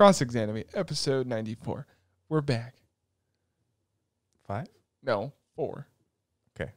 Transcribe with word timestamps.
Cross 0.00 0.22
Examine, 0.22 0.64
episode 0.72 1.26
94. 1.26 1.86
We're 2.30 2.40
back. 2.40 2.76
Five? 4.46 4.66
No, 5.02 5.34
four. 5.56 5.88
Okay. 6.58 6.72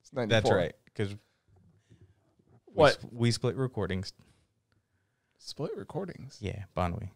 It's 0.00 0.12
94. 0.12 0.28
That's 0.28 0.48
right. 0.52 0.72
Because 0.84 1.16
What? 2.66 2.98
we 3.10 3.32
split 3.32 3.56
recordings. 3.56 4.12
Split 5.38 5.72
recordings. 5.76 6.38
Yeah, 6.40 6.62
Bonwy. 6.76 7.08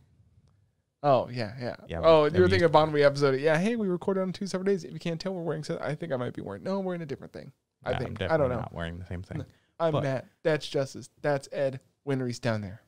Oh, 1.04 1.28
yeah, 1.30 1.52
yeah. 1.60 1.76
Yeah, 1.86 2.00
oh, 2.02 2.24
you 2.24 2.40
were 2.40 2.48
thinking 2.48 2.64
of 2.64 2.72
Bonway 2.72 3.04
episode. 3.04 3.38
Yeah, 3.38 3.56
hey, 3.56 3.76
we 3.76 3.86
recorded 3.86 4.22
on 4.22 4.32
two 4.32 4.48
separate 4.48 4.66
days. 4.66 4.82
If 4.82 4.92
you 4.94 4.98
can't 4.98 5.20
tell, 5.20 5.32
we're 5.32 5.42
wearing. 5.42 5.62
So 5.62 5.78
I 5.80 5.94
think 5.94 6.12
I 6.12 6.16
might 6.16 6.34
be 6.34 6.42
wearing. 6.42 6.64
No, 6.64 6.80
I'm 6.80 6.84
wearing 6.84 7.02
a 7.02 7.06
different 7.06 7.32
thing. 7.32 7.52
I 7.84 7.90
Yeah, 7.92 7.98
I'm 7.98 8.02
think. 8.16 8.22
I 8.32 8.36
don't 8.36 8.48
know. 8.48 8.56
Not 8.56 8.74
wearing 8.74 8.98
the 8.98 9.06
same 9.06 9.22
thing. 9.22 9.44
I'm 9.78 9.92
but- 9.92 10.02
Matt. 10.02 10.26
That's 10.42 10.66
Justice. 10.66 11.08
That's 11.22 11.48
Ed. 11.52 11.78
Winry's 12.04 12.40
down 12.40 12.62
there. 12.62 12.80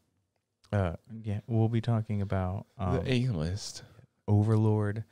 Uh, 0.73 0.95
yeah, 1.23 1.41
we'll 1.47 1.69
be 1.69 1.81
talking 1.81 2.21
about 2.23 2.67
um, 2.79 2.97
the 2.97 3.13
A 3.13 3.29
list. 3.29 3.83
Overlord, 4.29 5.05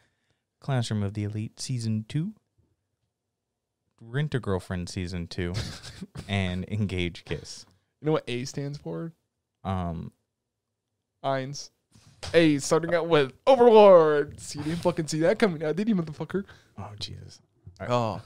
Classroom 0.61 1.03
of 1.03 1.15
the 1.15 1.25
Elite 1.25 1.61
season 1.61 2.05
two, 2.09 2.35
Rent 4.01 4.35
a 4.35 4.41
Girlfriend 4.41 4.89
season 4.89 5.27
two, 5.29 5.55
and 6.29 6.65
Engage 6.69 7.25
Kiss. 7.25 7.65
You 8.01 8.07
know 8.07 8.13
what 8.13 8.25
A 8.27 8.45
stands 8.45 8.79
for? 8.79 9.13
Um, 9.63 10.13
Ainz. 11.25 11.71
A 12.33 12.59
starting 12.59 12.95
out 12.95 13.07
with 13.07 13.33
Overlord. 13.47 14.41
See, 14.41 14.59
you 14.59 14.65
didn't 14.65 14.81
fucking 14.81 15.07
see 15.09 15.21
that 15.21 15.39
coming 15.39 15.63
out, 15.63 15.77
did 15.77 15.89
you, 15.89 15.95
motherfucker? 15.95 16.45
oh 16.79 16.91
Jesus. 16.99 17.41
Oh. 17.89 18.21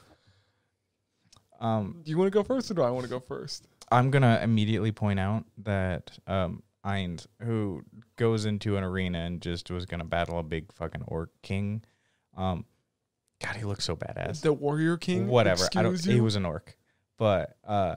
Um, 1.60 2.00
Do 2.04 2.10
you 2.10 2.16
want 2.16 2.28
to 2.28 2.36
go 2.36 2.44
first 2.44 2.70
or 2.70 2.74
do 2.74 2.82
I 2.82 2.90
want 2.90 3.04
to 3.04 3.10
go 3.10 3.18
first? 3.20 3.66
I'm 3.90 4.10
gonna 4.10 4.38
immediately 4.42 4.92
point 4.92 5.18
out 5.18 5.44
that 5.64 6.16
um, 6.26 6.62
Ainz, 6.84 7.26
who 7.42 7.82
goes 8.16 8.44
into 8.44 8.76
an 8.76 8.84
arena 8.84 9.18
and 9.20 9.40
just 9.40 9.70
was 9.70 9.84
gonna 9.86 10.04
battle 10.04 10.38
a 10.38 10.42
big 10.42 10.72
fucking 10.72 11.02
orc 11.06 11.30
king, 11.42 11.82
um, 12.36 12.64
God, 13.42 13.56
he 13.56 13.64
looks 13.64 13.84
so 13.84 13.94
badass. 13.96 14.40
The 14.40 14.52
Warrior 14.52 14.96
King? 14.96 15.28
Whatever, 15.28 15.68
I 15.76 15.82
don't. 15.82 15.94
Excuse 15.94 16.14
He 16.14 16.20
was 16.20 16.34
an 16.36 16.44
orc, 16.44 16.76
but 17.18 17.56
uh, 17.66 17.96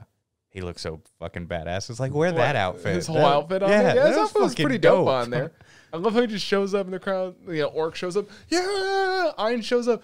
he 0.50 0.60
looks 0.60 0.82
so 0.82 1.00
fucking 1.18 1.46
badass. 1.48 1.90
It's 1.90 1.98
like 2.00 2.12
wear 2.14 2.30
What, 2.30 2.36
that 2.38 2.56
outfit. 2.56 2.94
His 2.96 3.06
whole 3.06 3.16
That- 3.16 3.24
outfit 3.24 3.62
on 3.62 3.70
yeah, 3.70 3.82
there? 3.82 3.94
Yeah, 3.96 4.08
his 4.08 4.16
outfit 4.18 4.42
was 4.42 4.54
pretty 4.54 4.78
dope, 4.78 5.06
dope. 5.06 5.08
on 5.08 5.30
there. 5.30 5.52
I 5.92 5.96
love 5.96 6.14
how 6.14 6.20
he 6.22 6.26
just 6.26 6.46
shows 6.46 6.74
up 6.74 6.86
in 6.86 6.92
the 6.92 6.98
crowd. 6.98 7.34
You 7.46 7.62
know, 7.62 7.66
Orc 7.68 7.94
shows 7.96 8.16
up. 8.16 8.26
Yeah! 8.48 9.32
Ainz 9.38 9.64
shows 9.64 9.88
up. 9.88 10.02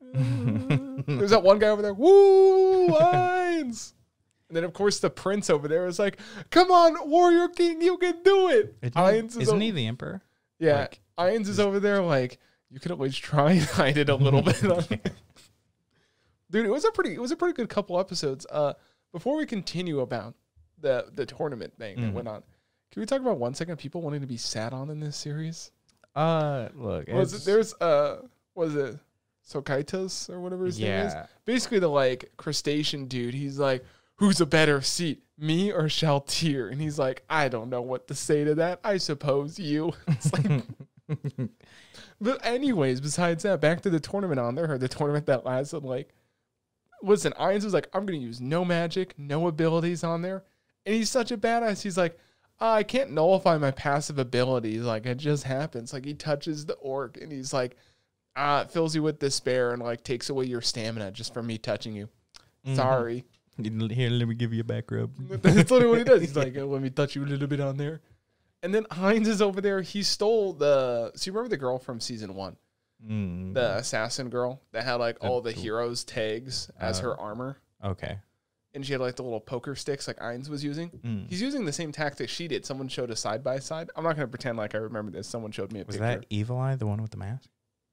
There's 0.12 1.30
that 1.30 1.42
one 1.42 1.58
guy 1.58 1.68
over 1.68 1.82
there. 1.82 1.94
Woo! 1.94 2.88
Ainz! 2.88 3.92
And 4.48 4.56
then, 4.56 4.64
of 4.64 4.72
course, 4.72 4.98
the 4.98 5.10
prince 5.10 5.50
over 5.50 5.68
there 5.68 5.86
is 5.86 5.98
like, 5.98 6.18
come 6.50 6.70
on, 6.70 7.08
Warrior 7.10 7.48
King, 7.48 7.82
you 7.82 7.98
can 7.98 8.22
do 8.22 8.48
it. 8.48 8.76
Isn't, 8.82 9.26
is 9.26 9.36
isn't 9.36 9.56
o- 9.56 9.60
he 9.60 9.70
the 9.70 9.86
emperor? 9.86 10.22
Yeah, 10.58 10.80
Like, 10.80 11.00
Ainz 11.18 11.48
is 11.48 11.60
over 11.60 11.78
there 11.80 12.00
like 12.02 12.38
you 12.70 12.80
could 12.80 12.90
always 12.92 13.16
try 13.16 13.52
and 13.52 13.62
hide 13.64 13.96
it 13.98 14.08
a 14.08 14.14
little 14.14 14.42
bit. 14.42 14.64
On 14.64 14.82
Dude, 16.50 16.64
it 16.66 16.70
was 16.70 16.84
a 16.84 16.92
pretty 16.92 17.12
it 17.14 17.20
was 17.20 17.30
a 17.30 17.36
pretty 17.36 17.54
good 17.54 17.68
couple 17.68 17.98
episodes. 18.00 18.46
Uh 18.50 18.72
before 19.12 19.36
we 19.36 19.46
continue 19.46 20.00
about 20.00 20.34
the 20.80 21.06
the 21.12 21.26
tournament 21.26 21.74
thing 21.78 22.00
that 22.00 22.06
Mhm. 22.10 22.14
went 22.14 22.28
on, 22.28 22.42
can 22.90 23.00
we 23.00 23.06
talk 23.06 23.20
about 23.20 23.38
one 23.38 23.54
second 23.54 23.76
people 23.76 24.00
wanting 24.00 24.20
to 24.22 24.26
be 24.26 24.36
sat 24.36 24.72
on 24.72 24.90
in 24.90 25.00
this 25.00 25.16
series? 25.16 25.70
Uh, 26.16 26.68
look, 26.74 27.06
Was 27.08 27.34
it 27.34 27.44
there's 27.44 27.74
uh 27.80 28.22
was 28.54 28.74
it 28.74 28.98
Cocytus 29.52 30.28
or 30.30 30.40
whatever 30.40 30.64
his 30.66 30.78
name 30.78 31.06
is? 31.06 31.12
yeah, 31.12 31.26
Basically 31.44 31.78
the 31.78 31.88
like 31.88 32.32
crustacean 32.36 33.06
dude, 33.06 33.34
he's 33.34 33.58
like, 33.58 33.84
Who's 34.18 34.40
a 34.40 34.46
better 34.46 34.80
seat? 34.82 35.22
Me 35.38 35.72
or 35.72 35.84
Shalltear? 35.84 36.70
And 36.70 36.80
he's 36.80 36.98
like, 36.98 37.22
I 37.30 37.48
don't 37.48 37.70
know 37.70 37.82
what 37.82 38.08
to 38.08 38.14
say 38.14 38.44
to 38.44 38.54
that. 38.56 38.80
I 38.84 38.98
suppose 38.98 39.58
you. 39.58 39.92
It's 40.08 40.32
like 40.32 40.62
But 42.20 42.44
anyways, 42.44 43.00
besides 43.00 43.44
that, 43.44 43.60
back 43.60 43.80
to 43.82 43.90
the 43.90 44.00
tournament 44.00 44.40
on 44.40 44.54
there, 44.56 44.72
or 44.72 44.78
the 44.78 44.88
tournament 44.88 45.26
that 45.26 45.46
lasted 45.46 45.84
like 45.84 46.10
listen, 47.02 47.32
Ainz 47.38 47.62
was 47.64 47.72
like, 47.72 47.88
I'm 47.94 48.04
gonna 48.06 48.18
use 48.18 48.40
no 48.40 48.64
magic, 48.64 49.14
no 49.18 49.46
abilities 49.46 50.02
on 50.02 50.22
there. 50.22 50.42
And 50.84 50.96
he's 50.96 51.10
such 51.10 51.30
a 51.30 51.36
badass. 51.38 51.82
He's 51.82 51.96
like, 51.96 52.18
"Uh, 52.60 52.72
I 52.72 52.82
can't 52.82 53.12
nullify 53.12 53.56
my 53.58 53.70
passive 53.70 54.18
abilities. 54.18 54.82
Like 54.82 55.06
it 55.06 55.18
just 55.18 55.44
happens. 55.44 55.92
Like 55.92 56.04
he 56.04 56.14
touches 56.14 56.66
the 56.66 56.74
orc 56.74 57.16
and 57.20 57.30
he's 57.30 57.52
like, 57.52 57.76
ah, 58.34 58.62
it 58.62 58.72
fills 58.72 58.96
you 58.96 59.02
with 59.04 59.20
despair 59.20 59.70
and 59.72 59.80
like 59.82 60.02
takes 60.02 60.28
away 60.28 60.46
your 60.46 60.60
stamina 60.60 61.12
just 61.12 61.32
from 61.32 61.46
me 61.46 61.56
touching 61.56 61.94
you. 61.94 62.08
Mhm. 62.66 62.74
Sorry. 62.76 63.24
Here, 63.62 64.10
let 64.10 64.28
me 64.28 64.34
give 64.34 64.52
you 64.54 64.60
a 64.60 64.64
back 64.64 64.90
rub. 64.90 65.10
That's 65.42 65.70
literally 65.70 65.86
what 65.88 65.98
he 65.98 66.04
does. 66.04 66.20
He's 66.20 66.36
like, 66.44 66.56
"Oh, 66.56 66.66
let 66.66 66.82
me 66.82 66.90
touch 66.90 67.16
you 67.16 67.24
a 67.24 67.26
little 67.26 67.48
bit 67.48 67.60
on 67.60 67.76
there. 67.76 68.00
And 68.62 68.74
then 68.74 68.84
Ainz 68.84 69.26
is 69.26 69.40
over 69.42 69.60
there. 69.60 69.82
He 69.82 70.02
stole 70.02 70.52
the. 70.52 71.12
So 71.16 71.28
you 71.28 71.32
remember 71.32 71.50
the 71.50 71.56
girl 71.58 71.78
from 71.78 72.00
season 72.00 72.34
one, 72.34 72.56
Mm, 73.06 73.54
the 73.54 73.76
assassin 73.76 74.28
girl 74.30 74.60
that 74.72 74.82
had 74.84 74.94
like 74.94 75.18
all 75.20 75.40
the 75.40 75.52
heroes 75.52 76.02
tags 76.04 76.68
as 76.80 76.98
Uh, 76.98 77.02
her 77.04 77.16
armor, 77.20 77.58
okay. 77.84 78.18
and 78.74 78.84
she 78.84 78.90
had 78.92 79.00
like 79.00 79.14
the 79.14 79.22
little 79.22 79.38
poker 79.40 79.76
sticks 79.76 80.08
like 80.08 80.18
Ainz 80.18 80.48
was 80.48 80.64
using. 80.64 80.90
Mm. 80.90 81.28
He's 81.30 81.40
using 81.40 81.64
the 81.64 81.72
same 81.72 81.92
tactic 81.92 82.28
she 82.28 82.48
did. 82.48 82.66
Someone 82.66 82.88
showed 82.88 83.10
a 83.12 83.16
side 83.16 83.44
by 83.44 83.60
side. 83.60 83.90
I'm 83.94 84.02
not 84.02 84.16
gonna 84.16 84.26
pretend 84.26 84.58
like 84.58 84.74
I 84.74 84.78
remember 84.78 85.12
this. 85.12 85.28
Someone 85.28 85.52
showed 85.52 85.70
me 85.70 85.80
a 85.80 85.84
Was 85.84 85.94
picture. 85.96 86.06
Was 86.08 86.16
that 86.16 86.26
Evil 86.28 86.58
Eye, 86.58 86.74
the 86.74 86.86
one 86.86 87.00
with 87.00 87.12
the 87.12 87.18
mask? 87.18 87.48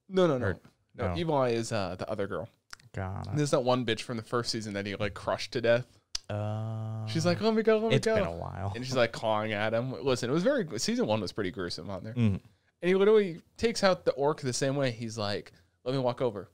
no, 0.08 0.26
no, 0.26 0.38
no, 0.38 0.46
or- 0.46 0.56
no. 0.96 1.08
no. 1.14 1.16
Evil 1.16 1.36
Eye 1.36 1.50
is 1.50 1.70
uh, 1.70 1.94
the 1.96 2.08
other 2.10 2.26
girl. 2.26 2.48
God. 2.96 3.28
There's 3.34 3.50
that 3.52 3.60
one 3.62 3.84
bitch 3.86 4.00
from 4.00 4.16
the 4.16 4.22
first 4.24 4.50
season 4.50 4.72
that 4.74 4.86
he 4.86 4.96
like 4.96 5.14
crushed 5.14 5.52
to 5.52 5.60
death. 5.60 5.86
Uh, 6.28 7.06
She's 7.06 7.24
like, 7.24 7.40
"Let 7.40 7.54
me 7.54 7.62
go, 7.62 7.78
let 7.78 7.90
me 7.90 7.94
it's 7.96 8.04
go." 8.06 8.16
been 8.16 8.24
a 8.26 8.32
while. 8.32 8.72
and 8.74 8.84
she's 8.84 8.96
like 8.96 9.12
clawing 9.12 9.52
at 9.52 9.72
him. 9.72 9.94
Listen, 10.04 10.28
it 10.28 10.32
was 10.32 10.42
very 10.42 10.66
season 10.78 11.06
one 11.06 11.20
was 11.20 11.30
pretty 11.30 11.52
gruesome 11.52 11.88
on 11.90 12.02
there. 12.02 12.14
Mm. 12.14 12.40
And 12.82 12.88
he 12.88 12.94
literally 12.96 13.40
takes 13.56 13.84
out 13.84 14.04
the 14.04 14.10
orc 14.12 14.40
the 14.40 14.52
same 14.52 14.74
way. 14.74 14.90
He's 14.90 15.16
like, 15.16 15.52
"Let 15.84 15.94
me 15.94 16.00
walk 16.00 16.20
over." 16.20 16.48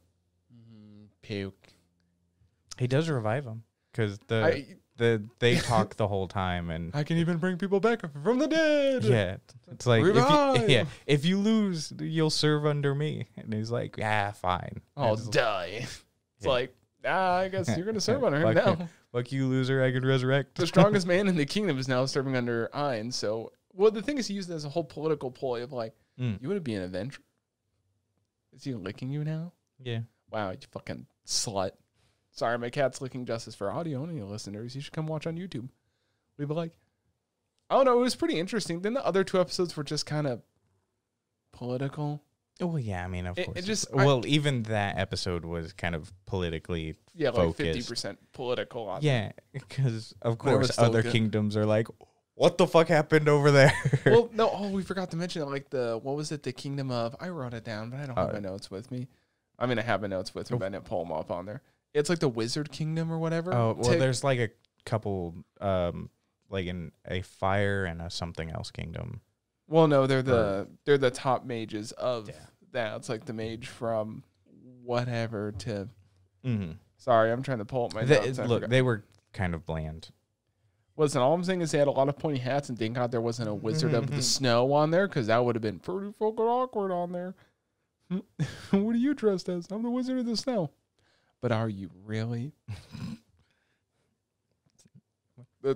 Mm, 0.54 1.06
puke. 1.22 1.68
He 2.78 2.86
does 2.86 3.08
revive 3.08 3.44
him 3.46 3.62
because 3.92 4.18
the 4.28 4.44
I 4.44 4.66
the 4.98 5.22
they 5.38 5.56
talk 5.58 5.96
the 5.96 6.06
whole 6.06 6.28
time 6.28 6.68
and 6.70 6.94
I 6.94 7.02
can 7.02 7.16
even 7.16 7.38
bring 7.38 7.56
people 7.56 7.80
back 7.80 8.02
from 8.22 8.38
the 8.38 8.46
dead. 8.48 9.04
yeah, 9.04 9.36
it's 9.70 9.86
like 9.86 10.00
if 10.02 10.08
you, 10.08 10.12
Revive! 10.12 10.68
yeah, 10.68 10.84
if 11.06 11.24
you 11.24 11.38
lose, 11.38 11.92
you'll 11.98 12.28
serve 12.30 12.66
under 12.66 12.94
me. 12.94 13.26
And 13.38 13.54
he's 13.54 13.70
like, 13.70 13.96
yeah, 13.96 14.32
fine. 14.32 14.82
I'll 14.98 15.14
It's 15.14 15.28
die. 15.28 15.86
It's 16.42 16.46
Yeah. 16.46 16.52
like, 16.52 16.74
ah, 17.04 17.36
I 17.36 17.48
guess 17.48 17.68
you're 17.76 17.86
gonna 17.86 18.00
serve 18.10 18.24
under 18.24 18.40
him 18.40 18.54
now. 18.54 18.88
Fuck 19.12 19.30
you, 19.30 19.46
loser. 19.46 19.82
I 19.82 19.92
can 19.92 20.04
resurrect. 20.04 20.56
the 20.56 20.66
strongest 20.74 21.06
man 21.06 21.28
in 21.28 21.36
the 21.36 21.46
kingdom 21.46 21.78
is 21.78 21.86
now 21.86 22.04
serving 22.06 22.34
under 22.34 22.68
Ainz. 22.74 23.14
So, 23.14 23.52
well, 23.72 23.90
the 23.92 24.02
thing 24.02 24.18
is, 24.18 24.26
he 24.26 24.34
used 24.34 24.50
it 24.50 24.54
as 24.54 24.64
a 24.64 24.68
whole 24.68 24.84
political 24.84 25.30
ploy 25.30 25.62
of 25.62 25.72
like, 25.72 25.94
Mm. 26.20 26.42
you 26.42 26.48
want 26.48 26.56
to 26.58 26.60
be 26.60 26.74
an 26.74 26.82
Avenger? 26.82 27.20
Is 28.52 28.64
he 28.64 28.74
licking 28.74 29.10
you 29.10 29.24
now? 29.24 29.52
Yeah. 29.82 30.00
Wow, 30.30 30.50
you 30.50 30.58
fucking 30.70 31.06
slut. 31.26 31.70
Sorry, 32.32 32.58
my 32.58 32.68
cat's 32.70 33.00
licking 33.00 33.24
justice 33.24 33.54
for 33.54 33.70
audio 33.70 34.00
only 34.02 34.20
listeners. 34.20 34.74
You 34.74 34.80
should 34.82 34.92
come 34.92 35.06
watch 35.06 35.26
on 35.26 35.36
YouTube. 35.36 35.68
We'd 36.38 36.48
be 36.48 36.54
like, 36.54 36.72
I 37.70 37.76
don't 37.76 37.84
know. 37.86 37.98
It 37.98 38.02
was 38.02 38.14
pretty 38.16 38.38
interesting. 38.38 38.80
Then 38.82 38.92
the 38.94 39.04
other 39.06 39.24
two 39.24 39.40
episodes 39.40 39.74
were 39.76 39.84
just 39.84 40.04
kind 40.04 40.26
of 40.26 40.42
political. 41.52 42.22
Oh 42.62 42.76
yeah, 42.76 43.04
I 43.04 43.08
mean, 43.08 43.26
of 43.26 43.38
It- 43.38 43.46
course. 43.46 43.58
it 43.58 43.62
just- 43.62 43.86
I- 43.92 44.06
well, 44.06 44.24
even 44.26 44.62
that 44.64 44.96
episode 44.98 45.44
was 45.44 45.72
kind 45.72 45.94
of 45.94 46.12
politically. 46.26 46.94
Yeah, 47.14 47.28
like 47.30 47.36
Focused. 47.36 47.56
fifty 47.58 47.82
percent 47.82 48.18
political. 48.32 48.88
On 48.88 49.02
Yeah, 49.02 49.32
because 49.52 50.14
of 50.22 50.38
But 50.38 50.54
it 50.54 50.58
was 50.58 50.70
course 50.70 50.78
other 50.78 51.02
good. 51.02 51.12
kingdoms 51.12 51.56
are 51.56 51.66
like, 51.66 51.88
what 52.34 52.56
the 52.56 52.66
fuck 52.66 52.88
happened 52.88 53.28
over 53.28 53.50
there? 53.50 53.72
Well, 54.06 54.30
no. 54.32 54.50
Oh, 54.50 54.70
we 54.70 54.82
forgot 54.82 55.10
to 55.10 55.16
mention 55.16 55.44
like 55.48 55.68
the 55.70 55.98
what 56.02 56.16
was 56.16 56.32
it? 56.32 56.42
The 56.44 56.52
kingdom 56.52 56.90
of. 56.90 57.14
I 57.20 57.28
wrote 57.28 57.52
it 57.54 57.64
down, 57.64 57.90
but 57.90 58.00
I 58.00 58.06
don't 58.06 58.16
have 58.16 58.30
Uh, 58.30 58.32
my 58.34 58.38
notes 58.38 58.70
with 58.70 58.90
me. 58.90 59.08
I 59.58 59.66
mean, 59.66 59.78
I 59.78 59.82
have 59.82 60.00
my 60.00 60.08
notes 60.08 60.34
with 60.34 60.50
me, 60.50 60.54
Oh. 60.54 60.58
but 60.58 60.66
I 60.66 60.68
didn't 60.70 60.84
pull 60.84 61.04
them 61.04 61.12
up 61.12 61.30
on 61.30 61.44
there. 61.46 61.62
It's 61.94 62.08
like 62.08 62.20
the 62.20 62.28
wizard 62.28 62.72
kingdom 62.72 63.12
or 63.12 63.18
whatever. 63.18 63.52
oh 63.52 63.74
well, 63.74 63.90
Take- 63.90 63.98
there's 64.00 64.24
like 64.24 64.38
a 64.38 64.48
couple, 64.86 65.34
um, 65.60 66.08
like 66.48 66.66
in 66.66 66.92
a 67.06 67.20
fire 67.22 67.84
and 67.84 68.00
a 68.00 68.08
something 68.08 68.50
else 68.50 68.70
kingdom. 68.70 69.20
Well, 69.68 69.86
no, 69.86 70.06
they're 70.06 70.22
the 70.22 70.68
they're 70.84 70.98
the 70.98 71.10
top 71.10 71.44
mages 71.44 71.92
of 71.92 72.28
Yeah. 72.28 72.34
That. 72.72 72.96
It's 72.96 73.08
like 73.08 73.24
the 73.24 73.32
mage 73.32 73.68
from 73.68 74.22
whatever 74.82 75.52
to. 75.52 75.88
Mm-hmm. 76.44 76.72
Sorry, 76.96 77.32
I'm 77.32 77.42
trying 77.42 77.58
to 77.58 77.64
pull 77.64 77.86
up 77.86 77.94
my 77.94 78.02
notes. 78.02 78.38
Look, 78.38 78.48
forgot. 78.62 78.70
they 78.70 78.82
were 78.82 79.04
kind 79.32 79.54
of 79.54 79.66
bland. 79.66 80.10
Listen, 80.96 81.22
all 81.22 81.32
I'm 81.32 81.42
saying 81.42 81.62
is 81.62 81.70
they 81.70 81.78
had 81.78 81.88
a 81.88 81.92
lot 81.92 82.08
of 82.08 82.18
pointy 82.18 82.38
hats, 82.38 82.68
and 82.68 82.78
thank 82.78 82.94
God 82.94 83.10
there 83.10 83.20
wasn't 83.20 83.48
a 83.48 83.54
Wizard 83.54 83.94
of 83.94 84.10
the 84.10 84.22
Snow 84.22 84.72
on 84.72 84.90
there, 84.90 85.08
because 85.08 85.28
that 85.28 85.42
would 85.42 85.54
have 85.56 85.62
been 85.62 85.78
pretty 85.78 86.12
fucking 86.18 86.44
awkward 86.44 86.92
on 86.92 87.12
there. 87.12 87.34
what 88.70 88.94
are 88.94 88.98
you 88.98 89.14
dressed 89.14 89.48
as? 89.48 89.66
I'm 89.70 89.82
the 89.82 89.90
Wizard 89.90 90.18
of 90.18 90.26
the 90.26 90.36
Snow. 90.36 90.70
But 91.40 91.50
are 91.50 91.68
you 91.68 91.90
really? 92.04 92.52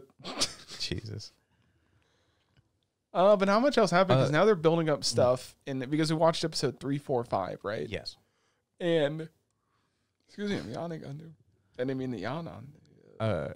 Jesus. 0.78 1.32
Uh, 3.16 3.36
but 3.36 3.48
how 3.48 3.58
much 3.58 3.78
else 3.78 3.90
happened? 3.90 4.18
Because 4.18 4.28
Uh, 4.30 4.32
now 4.32 4.44
they're 4.44 4.54
building 4.54 4.88
up 4.88 5.02
stuff, 5.04 5.56
and 5.66 5.88
because 5.90 6.12
we 6.12 6.16
watched 6.18 6.44
episode 6.44 6.78
three, 6.78 6.98
four, 6.98 7.24
five, 7.24 7.58
right? 7.64 7.88
Yes. 7.88 8.16
And 8.78 9.28
excuse 10.28 10.50
me, 10.50 10.58
I'm 10.58 10.70
yawning 10.70 11.04
under. 11.04 11.24
I 11.78 11.82
didn't 11.84 11.98
mean 11.98 12.10
the 12.10 12.20
yawn 12.20 12.46
on. 12.48 12.68
Uh, 13.18 13.48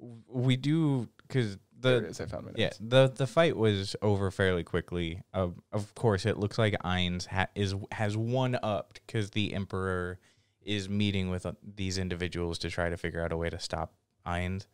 w- 0.00 0.22
we 0.28 0.56
do 0.56 1.08
because 1.26 1.58
there 1.80 2.00
the 2.00 2.06
it 2.06 2.10
is. 2.10 2.20
I 2.20 2.26
found 2.26 2.46
my 2.46 2.52
yeah 2.56 2.70
the 2.80 3.08
the 3.14 3.26
fight 3.26 3.56
was 3.56 3.94
over 4.02 4.30
fairly 4.30 4.64
quickly. 4.64 5.22
Of 5.34 5.60
of 5.70 5.94
course, 5.94 6.24
it 6.26 6.38
looks 6.38 6.58
like 6.58 6.74
Ainz 6.84 7.26
ha- 7.26 7.48
is 7.54 7.74
has 7.92 8.16
one 8.16 8.58
upped 8.62 9.00
because 9.06 9.30
the 9.30 9.52
Emperor 9.54 10.18
is 10.62 10.88
meeting 10.88 11.30
with 11.30 11.46
uh, 11.46 11.52
these 11.76 11.98
individuals 11.98 12.58
to 12.60 12.70
try 12.70 12.88
to 12.90 12.96
figure 12.96 13.22
out 13.22 13.32
a 13.32 13.36
way 13.36 13.48
to 13.50 13.58
stop 13.58 13.92
Ainz, 14.26 14.66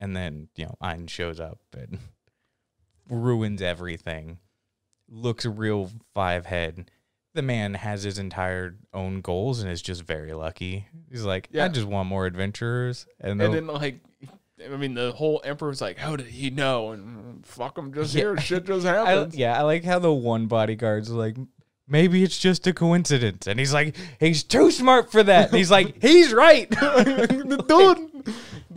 and 0.00 0.16
then 0.16 0.48
you 0.56 0.64
know 0.64 0.76
Ainz 0.82 1.10
shows 1.10 1.38
up 1.40 1.58
and 1.76 1.98
ruins 3.08 3.62
everything. 3.62 4.38
Looks 5.08 5.44
real 5.44 5.90
five 6.14 6.46
head. 6.46 6.90
The 7.34 7.42
man 7.42 7.74
has 7.74 8.04
his 8.04 8.18
entire 8.18 8.76
own 8.92 9.20
goals 9.20 9.60
and 9.60 9.70
is 9.70 9.82
just 9.82 10.02
very 10.02 10.32
lucky. 10.32 10.86
He's 11.10 11.24
like, 11.24 11.48
Yeah. 11.50 11.64
I 11.64 11.68
just 11.68 11.86
want 11.86 12.08
more 12.08 12.26
adventurers, 12.26 13.06
and, 13.20 13.40
And 13.42 13.52
then 13.52 13.66
like, 13.66 14.00
I 14.64 14.76
mean, 14.76 14.94
the 14.94 15.10
whole 15.12 15.42
emperor's 15.44 15.80
like, 15.80 15.98
"How 15.98 16.14
did 16.16 16.28
he 16.28 16.48
know?" 16.50 16.92
And 16.92 17.44
fuck 17.44 17.76
him, 17.76 17.92
just 17.92 18.14
Yeah. 18.14 18.20
here, 18.20 18.36
shit 18.38 18.64
just 18.66 18.86
I, 18.86 18.94
happens. 18.94 19.36
yeah, 19.36 19.58
I 19.58 19.62
like 19.62 19.82
how 19.84 19.98
the 19.98 20.12
one 20.12 20.46
bodyguard's 20.46 21.10
like, 21.10 21.36
maybe 21.88 22.22
it's 22.22 22.38
just 22.38 22.66
a 22.68 22.72
coincidence, 22.72 23.46
and 23.48 23.58
he's 23.58 23.74
like, 23.74 23.96
he's 24.20 24.44
too 24.44 24.70
smart 24.70 25.10
for 25.10 25.22
that. 25.24 25.48
And 25.48 25.58
he's 25.58 25.72
like, 25.72 26.00
he's 26.02 26.32
right. 26.32 26.70
dude, 26.70 27.68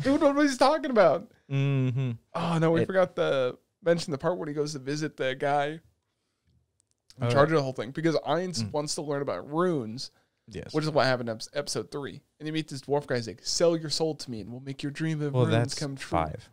dude, 0.02 0.22
what 0.22 0.36
he's 0.42 0.58
talking 0.58 0.92
about? 0.92 1.28
Mm-hmm. 1.50 2.12
Oh 2.34 2.58
no, 2.58 2.72
we 2.72 2.82
It- 2.82 2.88
forgot 2.88 3.16
to 3.18 3.58
mention 3.88 4.12
the 4.12 4.18
part 4.18 4.38
when 4.38 4.48
he 4.48 4.54
goes 4.54 4.74
to 4.74 4.80
visit 4.80 5.18
the 5.18 5.34
guy 5.34 5.68
in 5.68 7.24
Oh, 7.24 7.30
charge 7.32 7.50
of 7.50 7.56
the 7.56 7.64
whole 7.64 7.74
thing 7.74 7.90
because 7.92 8.16
Ainz 8.18 8.62
Mm. 8.64 8.72
wants 8.72 8.94
to 8.96 9.02
learn 9.02 9.22
about 9.24 9.50
runes, 9.52 10.12
Yes. 10.48 10.72
which 10.74 10.84
is 10.84 10.92
what 10.92 11.06
happened 11.06 11.30
in 11.30 11.40
episode 11.54 11.90
three. 11.90 12.22
And 12.40 12.46
you 12.46 12.54
meet 12.54 12.68
this 12.68 12.82
dwarf 12.82 13.08
guy. 13.08 13.16
He's 13.16 13.28
like, 13.28 13.44
"Sell 13.44 13.76
your 13.76 13.90
soul 13.90 14.14
to 14.16 14.30
me, 14.30 14.42
and 14.42 14.52
we'll 14.52 14.60
make 14.62 14.84
your 14.84 14.92
dream 14.92 15.22
of 15.22 15.34
well, 15.34 15.46
runes 15.48 15.74
come 15.74 15.96
true." 15.96 16.10
five. 16.20 16.50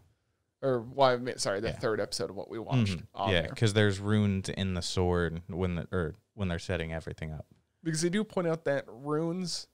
Or 0.63 0.81
why? 0.81 1.15
Mean, 1.17 1.37
sorry, 1.37 1.61
the 1.61 1.69
Yeah. 1.69 1.79
third 1.79 2.01
episode 2.01 2.31
of 2.31 2.37
what 2.37 2.49
we 2.49 2.59
watched. 2.59 2.97
Mhm. 2.99 3.07
on 3.15 3.31
Yeah, 3.31 3.43
there. 3.43 3.51
because 3.51 3.75
there's 3.75 4.01
runes 4.01 4.49
in 4.49 4.73
the 4.73 4.81
sword 4.81 5.43
when 5.49 5.75
the 5.75 5.89
or 5.93 6.15
when 6.33 6.49
they're 6.49 6.59
setting 6.59 6.93
everything 6.93 7.31
up. 7.33 7.47
because 7.83 8.01
they 8.01 8.09
do 8.09 8.25
point 8.25 8.47
out 8.49 8.65
that 8.65 8.85
runes 8.89 9.67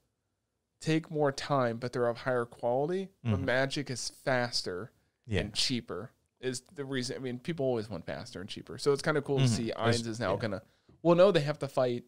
take 0.81 1.09
more 1.13 1.31
time, 1.31 1.77
but 1.79 1.93
they're 1.93 2.09
of 2.09 2.17
higher 2.19 2.45
quality. 2.45 3.09
But 3.23 3.35
Mhm. 3.41 3.45
magic 3.45 3.89
is 3.91 4.09
faster 4.09 4.91
Yeah. 5.29 5.43
and 5.43 5.55
cheaper. 5.55 6.11
Is 6.41 6.63
the 6.75 6.85
reason? 6.85 7.17
I 7.17 7.19
mean, 7.19 7.39
people 7.39 7.67
always 7.67 7.91
want 7.91 8.07
faster 8.07 8.41
and 8.41 8.49
cheaper, 8.49 8.79
so 8.79 8.93
it's 8.93 9.03
kind 9.03 9.19
of 9.19 9.25
cool 9.25 9.39
Mhm. 9.39 9.43
to 9.43 9.49
see 9.49 9.73
Ainz 9.77 10.07
is 10.07 10.19
now 10.21 10.33
yeah. 10.35 10.41
gonna. 10.41 10.63
Well, 11.03 11.17
no, 11.17 11.31
they 11.33 11.41
have 11.41 11.59
to 11.61 11.69
fight. 11.69 12.05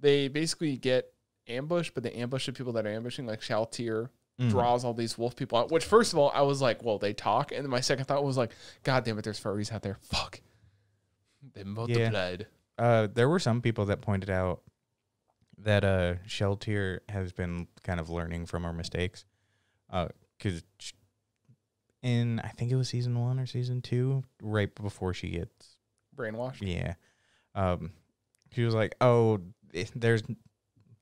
They 0.00 0.28
basically 0.28 0.76
get 0.76 1.12
ambushed, 1.48 1.94
but 1.94 2.02
they 2.04 2.12
ambush 2.12 2.46
the 2.46 2.52
people 2.52 2.72
that 2.74 2.86
are 2.86 2.90
ambushing, 2.90 3.26
like 3.26 3.40
Shalltear 3.40 4.10
Mhm. 4.40 4.50
draws 4.50 4.84
all 4.84 4.94
these 4.94 5.18
wolf 5.18 5.34
people 5.34 5.58
out. 5.58 5.70
Which, 5.72 5.84
first 5.84 6.12
of 6.12 6.18
all, 6.20 6.30
I 6.32 6.42
was 6.42 6.62
like, 6.62 6.84
well, 6.84 6.98
they 6.98 7.12
talk, 7.12 7.50
and 7.50 7.64
then 7.64 7.70
my 7.70 7.80
second 7.80 8.04
thought 8.04 8.22
was 8.22 8.36
like, 8.36 8.52
God 8.84 9.04
damn 9.04 9.18
it, 9.18 9.22
there's 9.24 9.40
furries 9.40 9.72
out 9.72 9.82
there. 9.82 9.98
Fuck, 10.02 10.40
they 11.54 11.64
multiplied. 11.64 12.46
Uh, 12.78 13.08
there 13.12 13.28
were 13.28 13.40
some 13.40 13.60
people 13.60 13.86
that 13.86 14.00
pointed 14.00 14.30
out 14.30 14.62
that 15.56 15.82
uh, 15.82 16.14
Shalltear 16.28 17.00
has 17.08 17.32
been 17.32 17.66
kind 17.82 17.98
of 17.98 18.08
learning 18.08 18.46
from 18.46 18.62
her 18.62 18.72
mistakes. 18.72 19.24
Because 19.90 20.62
in, 22.02 22.40
I 22.40 22.48
think 22.48 22.70
it 22.70 22.76
was 22.76 22.88
season 22.88 23.18
one 23.18 23.38
or 23.38 23.46
season 23.46 23.82
two, 23.82 24.24
right 24.42 24.74
before 24.74 25.14
she 25.14 25.30
gets, 25.30 25.76
Brainwashed. 26.16 26.58
yeah, 26.60 26.94
um, 27.54 27.92
she 28.52 28.62
was 28.64 28.74
like, 28.74 28.94
oh, 29.00 29.40
there's 29.94 30.22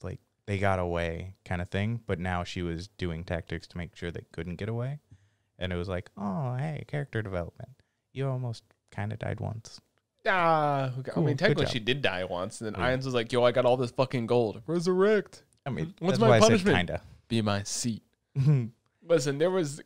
like, 0.02 0.20
they 0.46 0.58
got 0.58 0.78
away 0.78 1.34
kind 1.44 1.62
of 1.62 1.68
thing. 1.68 2.00
But 2.06 2.18
now 2.18 2.44
she 2.44 2.62
was 2.62 2.88
doing 2.98 3.24
tactics 3.24 3.66
to 3.68 3.78
make 3.78 3.94
sure 3.96 4.10
they 4.10 4.24
couldn't 4.32 4.56
get 4.56 4.68
away. 4.68 5.00
And 5.58 5.72
it 5.72 5.76
was 5.76 5.88
like, 5.88 6.10
oh, 6.18 6.54
hey, 6.56 6.84
character 6.86 7.22
development. 7.22 7.70
You 8.12 8.28
almost 8.28 8.64
kind 8.90 9.12
of 9.12 9.18
died 9.18 9.40
once. 9.40 9.80
Ah, 10.26 10.92
okay. 10.98 11.12
Cool, 11.12 11.22
I 11.22 11.26
mean, 11.26 11.36
technically 11.36 11.66
she 11.66 11.78
did 11.78 12.02
die 12.02 12.24
once, 12.24 12.60
and 12.60 12.74
then 12.74 12.80
Yeah. 12.80 12.90
Ainz 12.90 13.04
was 13.04 13.14
like, 13.14 13.30
"Yo, 13.30 13.44
I 13.44 13.52
got 13.52 13.64
all 13.64 13.76
this 13.76 13.92
fucking 13.92 14.26
gold. 14.26 14.60
Resurrect. 14.66 15.44
I 15.64 15.70
mean, 15.70 15.94
What's 16.00 16.18
my 16.18 16.28
why 16.28 16.40
punishment? 16.40 16.88
Said 16.88 17.00
Be 17.28 17.42
my 17.42 17.62
seat." 17.62 18.02
Listen, 19.08 19.38
there 19.38 19.50
was. 19.50 19.80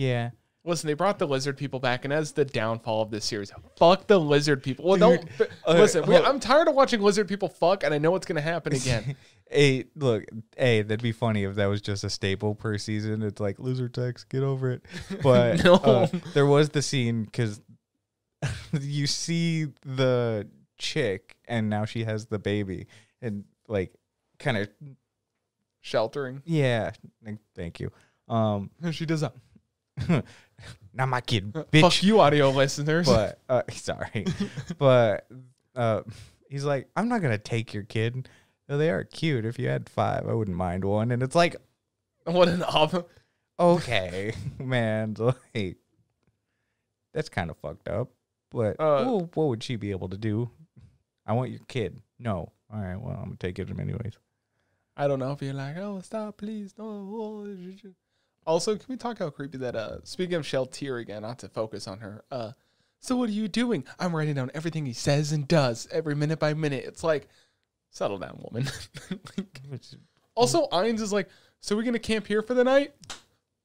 Yeah. 0.00 0.30
Listen, 0.62 0.88
they 0.88 0.94
brought 0.94 1.18
the 1.18 1.26
lizard 1.26 1.56
people 1.56 1.80
back, 1.80 2.04
and 2.04 2.12
as 2.12 2.32
the 2.32 2.44
downfall 2.44 3.00
of 3.00 3.10
this 3.10 3.24
series, 3.24 3.50
fuck 3.78 4.06
the 4.06 4.20
lizard 4.20 4.62
people. 4.62 4.84
Well, 4.84 4.98
don't. 4.98 5.26
but 5.38 5.48
okay, 5.66 5.80
listen, 5.80 6.04
we, 6.06 6.14
I'm 6.16 6.38
tired 6.38 6.68
of 6.68 6.74
watching 6.74 7.00
lizard 7.00 7.28
people 7.28 7.48
fuck, 7.48 7.82
and 7.82 7.94
I 7.94 7.98
know 7.98 8.14
it's 8.14 8.26
gonna 8.26 8.40
happen 8.42 8.74
again. 8.74 9.16
Hey, 9.52 9.86
look, 9.96 10.22
hey, 10.56 10.82
that'd 10.82 11.02
be 11.02 11.10
funny 11.10 11.42
if 11.42 11.56
that 11.56 11.66
was 11.66 11.80
just 11.80 12.04
a 12.04 12.10
staple 12.10 12.54
per 12.54 12.78
season. 12.78 13.20
It's 13.22 13.40
like 13.40 13.58
lizard 13.58 13.92
text, 13.94 14.28
get 14.28 14.44
over 14.44 14.70
it. 14.70 14.82
But 15.24 15.64
No. 15.64 15.74
uh, 15.74 16.06
there 16.34 16.46
was 16.46 16.68
the 16.68 16.82
scene 16.82 17.24
because 17.24 17.60
you 18.80 19.08
see 19.08 19.66
the 19.84 20.48
chick, 20.78 21.34
and 21.48 21.68
now 21.68 21.84
she 21.84 22.04
has 22.04 22.26
the 22.26 22.38
baby, 22.38 22.86
and 23.20 23.42
like, 23.66 23.92
kind 24.38 24.56
of, 24.56 24.68
Sheltering. 25.80 26.42
yeah. 26.44 26.92
Thank 27.56 27.80
you. 27.80 27.90
Um, 28.28 28.70
She 28.92 29.04
does 29.06 29.22
that. 29.22 29.32
Not 30.94 31.08
my 31.08 31.20
kid, 31.20 31.52
bitch. 31.52 31.80
Fuck 31.80 32.02
you, 32.02 32.20
audio 32.20 32.50
listeners. 32.50 33.06
But 33.06 33.38
uh, 33.48 33.62
sorry, 33.70 34.26
but 34.78 35.26
uh, 35.74 36.02
he's 36.48 36.64
like, 36.64 36.88
I'm 36.96 37.08
not 37.08 37.22
gonna 37.22 37.38
take 37.38 37.72
your 37.74 37.84
kid. 37.84 38.28
Though 38.68 38.78
They 38.78 38.90
are 38.90 39.04
cute. 39.04 39.44
If 39.44 39.58
you 39.58 39.68
had 39.68 39.88
five, 39.88 40.28
I 40.28 40.32
wouldn't 40.32 40.56
mind 40.56 40.84
one. 40.84 41.10
And 41.10 41.22
it's 41.22 41.34
like, 41.34 41.56
what 42.24 42.48
an 42.48 42.62
ob. 42.62 43.06
okay, 43.58 44.32
man, 44.58 45.16
like 45.18 45.76
that's 47.14 47.28
kind 47.28 47.50
of 47.50 47.56
fucked 47.58 47.88
up. 47.88 48.10
But 48.50 48.76
Uh, 48.80 49.04
wha- 49.06 49.28
what 49.34 49.48
would 49.48 49.62
she 49.62 49.76
be 49.76 49.90
able 49.90 50.08
to 50.08 50.16
do? 50.16 50.50
I 51.26 51.32
want 51.32 51.50
your 51.50 51.60
kid. 51.68 52.00
No. 52.18 52.52
All 52.72 52.80
right. 52.80 52.96
Well, 52.96 53.14
I'm 53.16 53.24
gonna 53.24 53.36
take 53.36 53.58
it 53.58 53.68
anyways. 53.70 54.18
I 54.96 55.08
don't 55.08 55.18
know 55.18 55.32
if 55.32 55.40
you're 55.42 55.54
like, 55.54 55.76
oh, 55.76 56.00
stop, 56.02 56.36
please. 56.38 56.74
No. 56.78 57.46
Also, 58.46 58.74
can 58.76 58.86
we 58.88 58.96
talk 58.96 59.18
how 59.18 59.30
creepy 59.30 59.58
that, 59.58 59.76
uh, 59.76 59.98
speaking 60.04 60.34
of 60.34 60.46
Shell 60.46 60.66
Shalltear 60.66 61.00
again, 61.00 61.22
not 61.22 61.38
to 61.40 61.48
focus 61.48 61.86
on 61.86 61.98
her, 61.98 62.24
uh, 62.30 62.52
so 62.98 63.16
what 63.16 63.28
are 63.28 63.32
you 63.32 63.48
doing? 63.48 63.84
I'm 63.98 64.14
writing 64.14 64.34
down 64.34 64.50
everything 64.54 64.84
he 64.86 64.92
says 64.92 65.32
and 65.32 65.46
does 65.48 65.88
every 65.90 66.14
minute 66.14 66.38
by 66.38 66.52
minute. 66.54 66.84
It's 66.86 67.02
like, 67.04 67.28
settle 67.90 68.18
down, 68.18 68.38
woman. 68.42 68.68
Like, 69.70 69.80
also, 70.34 70.66
Ainz 70.68 71.00
is 71.00 71.12
like, 71.12 71.28
so 71.60 71.76
we're 71.76 71.82
going 71.82 71.92
to 71.94 71.98
camp 71.98 72.26
here 72.26 72.42
for 72.42 72.54
the 72.54 72.64
night? 72.64 72.94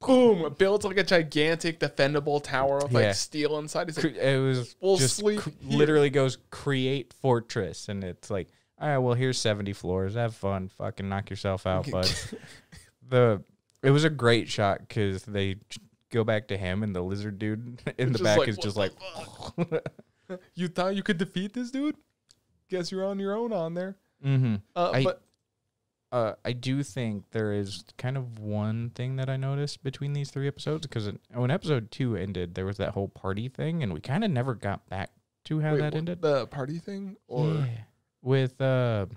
Boom. 0.02 0.54
Builds 0.58 0.86
like 0.86 0.98
a 0.98 1.04
gigantic 1.04 1.80
defendable 1.80 2.44
tower 2.44 2.78
of 2.80 2.92
Yeah. 2.92 3.00
like 3.00 3.16
steel 3.16 3.58
inside. 3.60 3.88
He's 3.88 4.04
like, 4.04 4.16
it 4.16 4.40
was 4.40 4.76
We'll 4.82 4.98
just 4.98 5.16
sleep 5.18 5.40
cr- 5.40 5.50
here. 5.62 5.78
literally 5.80 6.10
goes 6.10 6.38
create 6.52 7.14
fortress, 7.14 7.88
and 7.90 8.04
it's 8.04 8.30
like, 8.30 8.50
all 8.80 8.88
right, 8.90 8.98
well, 8.98 9.14
here's 9.16 9.38
70 9.40 9.74
floors. 9.74 10.16
Have 10.16 10.36
fun. 10.36 10.68
Fucking 10.70 11.08
knock 11.08 11.30
yourself 11.30 11.66
out, 11.66 11.90
bud. 11.92 12.10
the 13.08 13.42
it 13.86 13.92
was 13.92 14.04
a 14.04 14.10
great 14.10 14.50
shot 14.50 14.80
because 14.80 15.24
they 15.24 15.56
go 16.12 16.24
back 16.24 16.48
to 16.50 16.58
him 16.58 16.84
and 16.84 16.96
the 16.96 17.02
lizard 17.02 17.40
dude 17.40 17.82
in 17.98 18.12
the 18.14 18.20
back 18.20 18.40
like, 18.40 18.48
is 18.50 18.58
just 18.58 18.78
like 18.78 18.92
you 20.56 20.68
thought 20.68 20.96
you 20.96 21.04
could 21.04 21.18
defeat 21.18 21.54
this 21.54 21.72
dude? 21.72 21.96
Guess 22.70 22.92
you're 22.92 23.06
on 23.06 23.20
your 23.20 23.36
own 23.36 23.54
on 23.54 23.74
there. 23.74 23.96
mm-hmm. 24.26 24.56
Uh, 24.76 24.92
I- 24.94 25.04
but 25.04 25.22
uh, 26.12 26.34
I 26.46 26.54
do 26.54 26.82
think 26.82 27.26
there 27.32 27.52
is 27.52 27.84
kind 27.98 28.16
of 28.16 28.40
one 28.40 28.92
thing 28.92 29.18
that 29.18 29.30
I 29.30 29.36
noticed 29.36 29.84
between 29.84 30.14
these 30.14 30.30
three 30.32 30.48
episodes 30.48 30.88
because 30.88 31.10
when 31.34 31.52
episode 31.52 31.92
two 31.92 32.16
ended, 32.16 32.56
there 32.56 32.66
was 32.66 32.78
that 32.78 32.92
whole 32.92 33.10
party 33.10 33.50
thing, 33.50 33.84
and 33.84 33.92
we 33.94 34.00
kind 34.00 34.24
of 34.24 34.32
never 34.32 34.56
got 34.56 34.88
back 34.88 35.10
to 35.46 35.60
how 35.60 35.74
wait, 35.74 35.80
that 35.80 35.94
what, 35.94 35.98
ended. 35.98 36.22
the 36.22 36.48
party 36.48 36.78
thing? 36.80 37.18
Or 37.28 37.48
Yeah. 37.48 37.66
with 38.22 38.62
uh, 38.62 39.08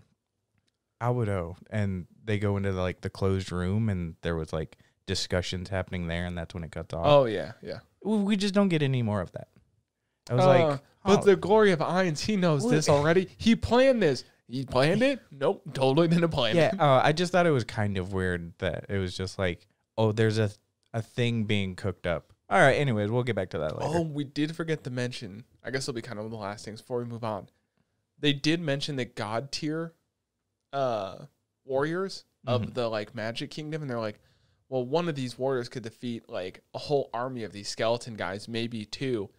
Albedo, 1.00 1.56
and 1.70 2.06
they 2.24 2.38
go 2.38 2.56
into 2.56 2.72
the, 2.72 2.80
like 2.80 3.00
the 3.00 3.10
closed 3.10 3.52
room, 3.52 3.88
and 3.88 4.14
there 4.22 4.34
was 4.36 4.52
like 4.52 4.76
discussions 5.06 5.68
happening 5.68 6.06
there, 6.06 6.26
and 6.26 6.36
that's 6.36 6.54
when 6.54 6.64
it 6.64 6.72
cuts 6.72 6.92
off. 6.94 7.06
Oh 7.06 7.24
yeah, 7.26 7.52
yeah. 7.62 7.78
we 8.02 8.16
we 8.18 8.36
just 8.36 8.54
don't 8.54 8.68
get 8.68 8.82
any 8.82 9.02
more 9.02 9.20
of 9.20 9.32
that. 9.32 9.48
I 10.30 10.34
was 10.34 10.44
Uh, 10.44 10.48
like, 10.48 10.80
but 11.04 11.20
oh, 11.20 11.24
the 11.24 11.36
glory 11.36 11.72
of 11.72 11.78
Ainz, 11.80 12.20
he 12.20 12.36
knows 12.36 12.64
What? 12.64 12.70
this 12.72 12.88
already. 12.88 13.28
He 13.38 13.56
planned 13.56 14.02
this. 14.02 14.24
He 14.46 14.64
planned 14.64 15.02
it? 15.02 15.20
Nope, 15.30 15.62
totally 15.74 16.08
didn't 16.08 16.30
plan 16.30 16.56
yeah, 16.56 16.74
it. 16.74 16.80
uh, 16.80 17.00
I 17.04 17.12
just 17.12 17.32
thought 17.32 17.46
it 17.46 17.50
was 17.50 17.64
kind 17.64 17.98
of 17.98 18.12
weird 18.14 18.52
that 18.58 18.86
it 18.88 18.96
was 18.98 19.14
just 19.16 19.38
like, 19.38 19.66
oh, 19.96 20.12
there's 20.12 20.38
a 20.38 20.50
a 20.94 21.02
thing 21.02 21.44
being 21.44 21.74
cooked 21.76 22.06
up. 22.06 22.32
All 22.50 22.58
right, 22.58 22.72
anyways, 22.76 23.10
we'll 23.10 23.24
get 23.24 23.36
back 23.36 23.50
to 23.50 23.58
that 23.58 23.78
later. 23.78 23.98
Oh, 23.98 24.00
we 24.02 24.24
did 24.24 24.56
forget 24.56 24.84
to 24.84 24.90
mention. 24.90 25.44
I 25.62 25.70
guess 25.70 25.82
it'll 25.84 25.92
be 25.94 26.00
kind 26.00 26.18
of 26.18 26.24
one 26.24 26.32
of 26.32 26.38
the 26.38 26.42
last 26.42 26.64
things 26.64 26.80
before 26.80 26.98
we 26.98 27.04
move 27.04 27.24
on. 27.24 27.48
They 28.18 28.32
did 28.32 28.60
mention 28.62 28.96
the 28.96 29.04
god 29.04 29.52
tier 29.52 29.92
uh 30.72 31.26
warriors 31.64 32.24
of 32.46 32.62
Mhm. 32.62 32.74
the 32.74 32.88
like 32.88 33.14
magic 33.14 33.50
kingdom, 33.50 33.82
and 33.82 33.90
they're 33.90 33.98
like, 34.00 34.20
well, 34.68 34.84
one 34.84 35.08
of 35.08 35.14
these 35.14 35.38
warriors 35.38 35.68
could 35.68 35.82
defeat 35.82 36.28
like 36.28 36.62
a 36.74 36.78
whole 36.78 37.10
army 37.12 37.44
of 37.44 37.52
these 37.52 37.68
skeleton 37.68 38.14
guys, 38.14 38.48
maybe 38.48 38.84
two. 38.84 39.30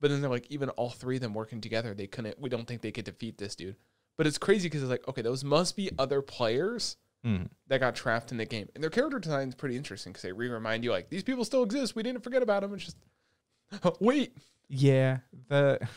But 0.00 0.10
then 0.10 0.20
they're 0.20 0.30
like, 0.30 0.50
even 0.50 0.68
all 0.70 0.90
three 0.90 1.16
of 1.16 1.22
them 1.22 1.32
working 1.34 1.60
together, 1.60 1.94
they 1.94 2.06
couldn't. 2.06 2.38
We 2.38 2.50
don't 2.50 2.66
think 2.66 2.82
they 2.82 2.92
could 2.92 3.04
defeat 3.06 3.38
this 3.38 3.56
dude. 3.56 3.76
But 4.16 4.26
it's 4.26 4.38
crazy 4.38 4.68
because 4.68 4.82
it's 4.82 4.90
like, 4.90 5.06
okay, 5.08 5.22
those 5.22 5.42
must 5.44 5.74
be 5.76 5.90
other 5.98 6.22
players 6.22 6.96
Mhm. 7.24 7.50
that 7.66 7.80
got 7.80 7.94
trapped 7.96 8.30
in 8.30 8.36
the 8.38 8.44
game, 8.44 8.68
and 8.74 8.82
their 8.84 8.90
character 8.90 9.18
design 9.18 9.48
is 9.48 9.54
pretty 9.54 9.76
interesting 9.76 10.12
because 10.12 10.22
they 10.22 10.32
re-remind 10.32 10.84
you 10.84 10.90
like 10.90 11.08
these 11.08 11.22
people 11.24 11.44
still 11.44 11.62
exist. 11.62 11.96
We 11.96 12.02
didn't 12.02 12.22
forget 12.22 12.42
about 12.42 12.62
them. 12.62 12.74
It's 12.74 12.84
just 12.84 12.96
Wait, 14.00 14.36
Yeah, 14.68 15.20
the 15.48 15.88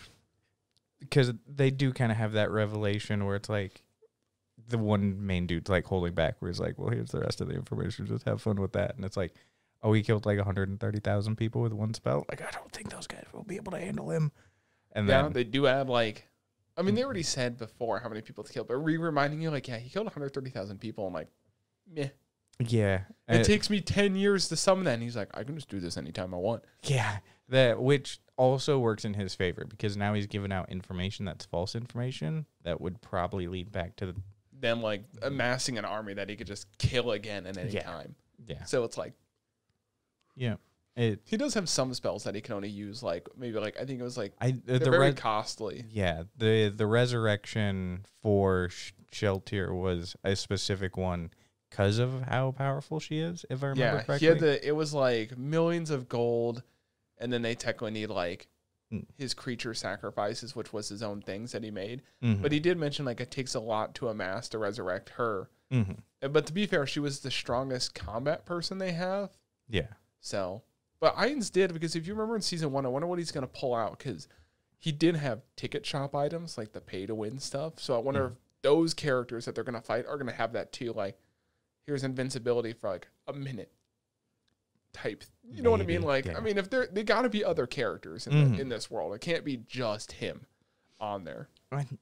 because 0.99 1.33
they 1.47 1.71
do 1.71 1.93
kind 1.93 2.11
of 2.11 2.17
have 2.17 2.33
that 2.33 2.51
revelation 2.51 3.25
where 3.25 3.35
it's 3.35 3.49
like 3.49 3.83
the 4.69 4.77
one 4.77 5.25
main 5.25 5.47
dude's 5.47 5.69
like 5.69 5.85
holding 5.85 6.13
back, 6.13 6.35
where 6.39 6.49
he's 6.49 6.59
like, 6.59 6.77
"Well, 6.77 6.89
here's 6.89 7.11
the 7.11 7.19
rest 7.21 7.41
of 7.41 7.47
the 7.47 7.55
information. 7.55 8.05
Just 8.05 8.25
have 8.25 8.41
fun 8.41 8.61
with 8.61 8.73
that." 8.73 8.95
And 8.95 9.03
it's 9.03 9.17
like, 9.17 9.33
"Oh, 9.83 9.93
he 9.93 10.01
killed 10.03 10.25
like 10.25 10.37
130,000 10.37 11.35
people 11.35 11.61
with 11.61 11.73
one 11.73 11.93
spell." 11.93 12.25
Like, 12.29 12.41
I 12.41 12.51
don't 12.51 12.71
think 12.71 12.89
those 12.89 13.07
guys 13.07 13.25
will 13.33 13.43
be 13.43 13.55
able 13.57 13.71
to 13.73 13.79
handle 13.79 14.09
him. 14.11 14.31
And 14.93 15.07
yeah, 15.07 15.23
then, 15.23 15.33
they 15.33 15.43
do 15.43 15.67
add 15.67 15.89
like, 15.89 16.27
I 16.77 16.81
mean, 16.81 16.95
they 16.95 17.03
already 17.03 17.23
said 17.23 17.57
before 17.57 17.99
how 17.99 18.09
many 18.09 18.21
people 18.21 18.43
to 18.43 18.51
kill, 18.53 18.63
but 18.63 18.77
re 18.77 18.97
reminding 18.97 19.41
you 19.41 19.51
like, 19.51 19.67
yeah, 19.67 19.77
he 19.77 19.89
killed 19.89 20.05
130,000 20.05 20.79
people. 20.79 21.05
I'm 21.05 21.13
like, 21.13 21.27
meh. 21.93 22.07
yeah, 22.59 23.01
It 23.27 23.41
uh, 23.41 23.43
takes 23.43 23.69
me 23.69 23.81
10 23.81 24.15
years 24.15 24.47
to 24.49 24.55
summon 24.55 24.85
that. 24.85 24.93
And 24.95 25.03
he's 25.03 25.15
like, 25.15 25.29
I 25.35 25.43
can 25.43 25.55
just 25.55 25.69
do 25.69 25.79
this 25.79 25.97
anytime 25.97 26.33
I 26.33 26.37
want. 26.37 26.63
yeah, 26.83 27.17
that 27.49 27.81
which 27.81 28.19
also 28.37 28.79
works 28.79 29.03
in 29.05 29.13
his 29.15 29.35
favor 29.35 29.65
because 29.67 29.97
now 29.97 30.13
he's 30.13 30.27
giving 30.27 30.51
out 30.51 30.69
information 30.71 31.25
that's 31.25 31.45
false 31.45 31.75
information 31.75 32.45
that 32.63 32.79
would 32.79 33.01
probably 33.01 33.47
lead 33.47 33.71
back 33.71 33.95
to 33.97 34.05
the 34.05 34.15
Them 34.59 34.81
like 34.81 35.03
amassing 35.21 35.77
an 35.77 35.85
army 35.85 36.13
that 36.15 36.29
he 36.29 36.35
could 36.35 36.47
just 36.47 36.67
kill 36.77 37.11
again 37.11 37.45
at 37.47 37.57
any 37.57 37.71
Yeah. 37.71 37.83
time. 37.83 38.15
yeah 38.45 38.63
So 38.65 38.83
it's 38.83 38.97
like, 38.97 39.13
yeah. 40.35 40.55
It 40.95 41.21
he 41.25 41.37
does 41.37 41.53
have 41.53 41.69
some 41.69 41.93
spells 41.93 42.23
that 42.25 42.35
he 42.35 42.41
can 42.41 42.55
only 42.55 42.69
use, 42.69 43.01
like 43.01 43.27
maybe 43.37 43.57
like, 43.59 43.79
I 43.79 43.85
think 43.85 43.99
it 43.99 44.03
was 44.03 44.17
like, 44.17 44.33
I 44.41 44.51
the, 44.51 44.59
they're 44.65 44.79
the 44.79 44.89
very 44.91 45.05
res- 45.11 45.15
costly. 45.15 45.85
Yeah, 45.89 46.23
the 46.37 46.69
the 46.75 46.87
resurrection 46.87 48.05
for 48.21 48.69
Sh- 48.69 48.91
Shalltear 49.11 49.73
was 49.73 50.15
a 50.23 50.35
specific 50.35 50.97
one 50.97 51.31
because 51.69 51.99
of 51.99 52.23
how 52.23 52.51
powerful 52.51 52.99
she 52.99 53.19
is. 53.19 53.45
If 53.49 53.63
I 53.63 53.67
remember 53.67 53.97
Yeah, 53.97 54.03
correctly, 54.03 54.17
he 54.19 54.25
had 54.25 54.39
the, 54.39 54.67
it 54.67 54.75
was 54.75 54.93
like 54.93 55.37
millions 55.37 55.89
of 55.89 56.09
gold. 56.09 56.63
And 57.21 57.31
then 57.33 57.41
they 57.41 57.53
technically 57.53 57.91
need 57.91 58.07
like 58.09 58.47
Hmm. 58.91 59.01
his 59.17 59.35
creature 59.35 59.75
sacrifices, 59.75 60.55
which 60.55 60.73
was 60.73 60.89
his 60.89 61.03
own 61.03 61.21
things 61.21 61.51
that 61.51 61.63
he 61.63 61.69
made. 61.69 62.01
Mhm, 62.23 62.41
But 62.41 62.51
he 62.51 62.59
did 62.59 62.77
mention 62.77 63.05
like 63.05 63.21
it 63.21 63.29
takes 63.29 63.53
a 63.53 63.59
lot 63.59 63.93
to 63.95 64.07
amass 64.09 64.49
to 64.49 64.57
resurrect 64.57 65.09
her. 65.09 65.49
mhm. 65.71 65.99
Uh, 66.23 66.27
But 66.29 66.47
to 66.47 66.53
be 66.53 66.65
fair, 66.65 66.87
she 66.87 66.99
was 66.99 67.19
the 67.19 67.29
strongest 67.29 67.93
combat 67.93 68.45
person 68.45 68.79
they 68.79 68.93
have. 68.93 69.37
yeah, 69.67 69.93
So, 70.21 70.63
but 70.99 71.15
Ainz 71.17 71.51
did 71.51 71.71
because 71.71 71.95
if 71.95 72.07
you 72.07 72.13
remember 72.15 72.35
in 72.35 72.41
season 72.41 72.71
one, 72.71 72.83
I 72.85 72.89
wonder 72.89 73.07
what 73.07 73.19
he's 73.19 73.31
going 73.31 73.45
to 73.45 73.53
pull 73.59 73.75
out 73.75 73.99
because 73.99 74.27
he 74.79 74.91
did 74.91 75.15
have 75.17 75.43
ticket 75.55 75.85
shop 75.85 76.15
items 76.15 76.57
like 76.57 76.71
the 76.73 76.81
pay 76.81 77.05
to 77.05 77.13
win 77.13 77.37
stuff. 77.39 77.79
So 77.79 77.95
I 77.95 77.99
wonder 77.99 78.25
if 78.27 78.33
those 78.63 78.95
characters 78.95 79.45
that 79.45 79.53
they're 79.53 79.63
going 79.63 79.75
to 79.79 79.85
fight 79.85 80.07
are 80.07 80.17
going 80.17 80.25
to 80.27 80.33
have 80.33 80.53
that 80.53 80.71
too. 80.71 80.93
Like, 80.93 81.19
here's 81.85 82.03
invincibility 82.03 82.73
for 82.73 82.89
like 82.89 83.07
a 83.27 83.33
minute 83.33 83.71
type. 84.93 85.23
You 85.51 85.61
know 85.61 85.71
what 85.71 85.81
I 85.81 85.85
mean? 85.85 86.01
Like, 86.03 86.25
yeah. 86.25 86.37
I 86.37 86.41
mean, 86.41 86.57
if 86.57 86.69
there 86.69 86.87
they 86.91 87.03
got 87.03 87.23
to 87.23 87.29
be 87.29 87.43
other 87.43 87.65
characters 87.67 88.27
in, 88.27 88.33
Mhm. 88.33 88.55
the, 88.55 88.61
in 88.61 88.69
this 88.69 88.89
world, 88.91 89.13
it 89.13 89.21
can't 89.21 89.43
be 89.43 89.57
just 89.57 90.13
him 90.13 90.45
on 90.99 91.23
there. 91.23 91.49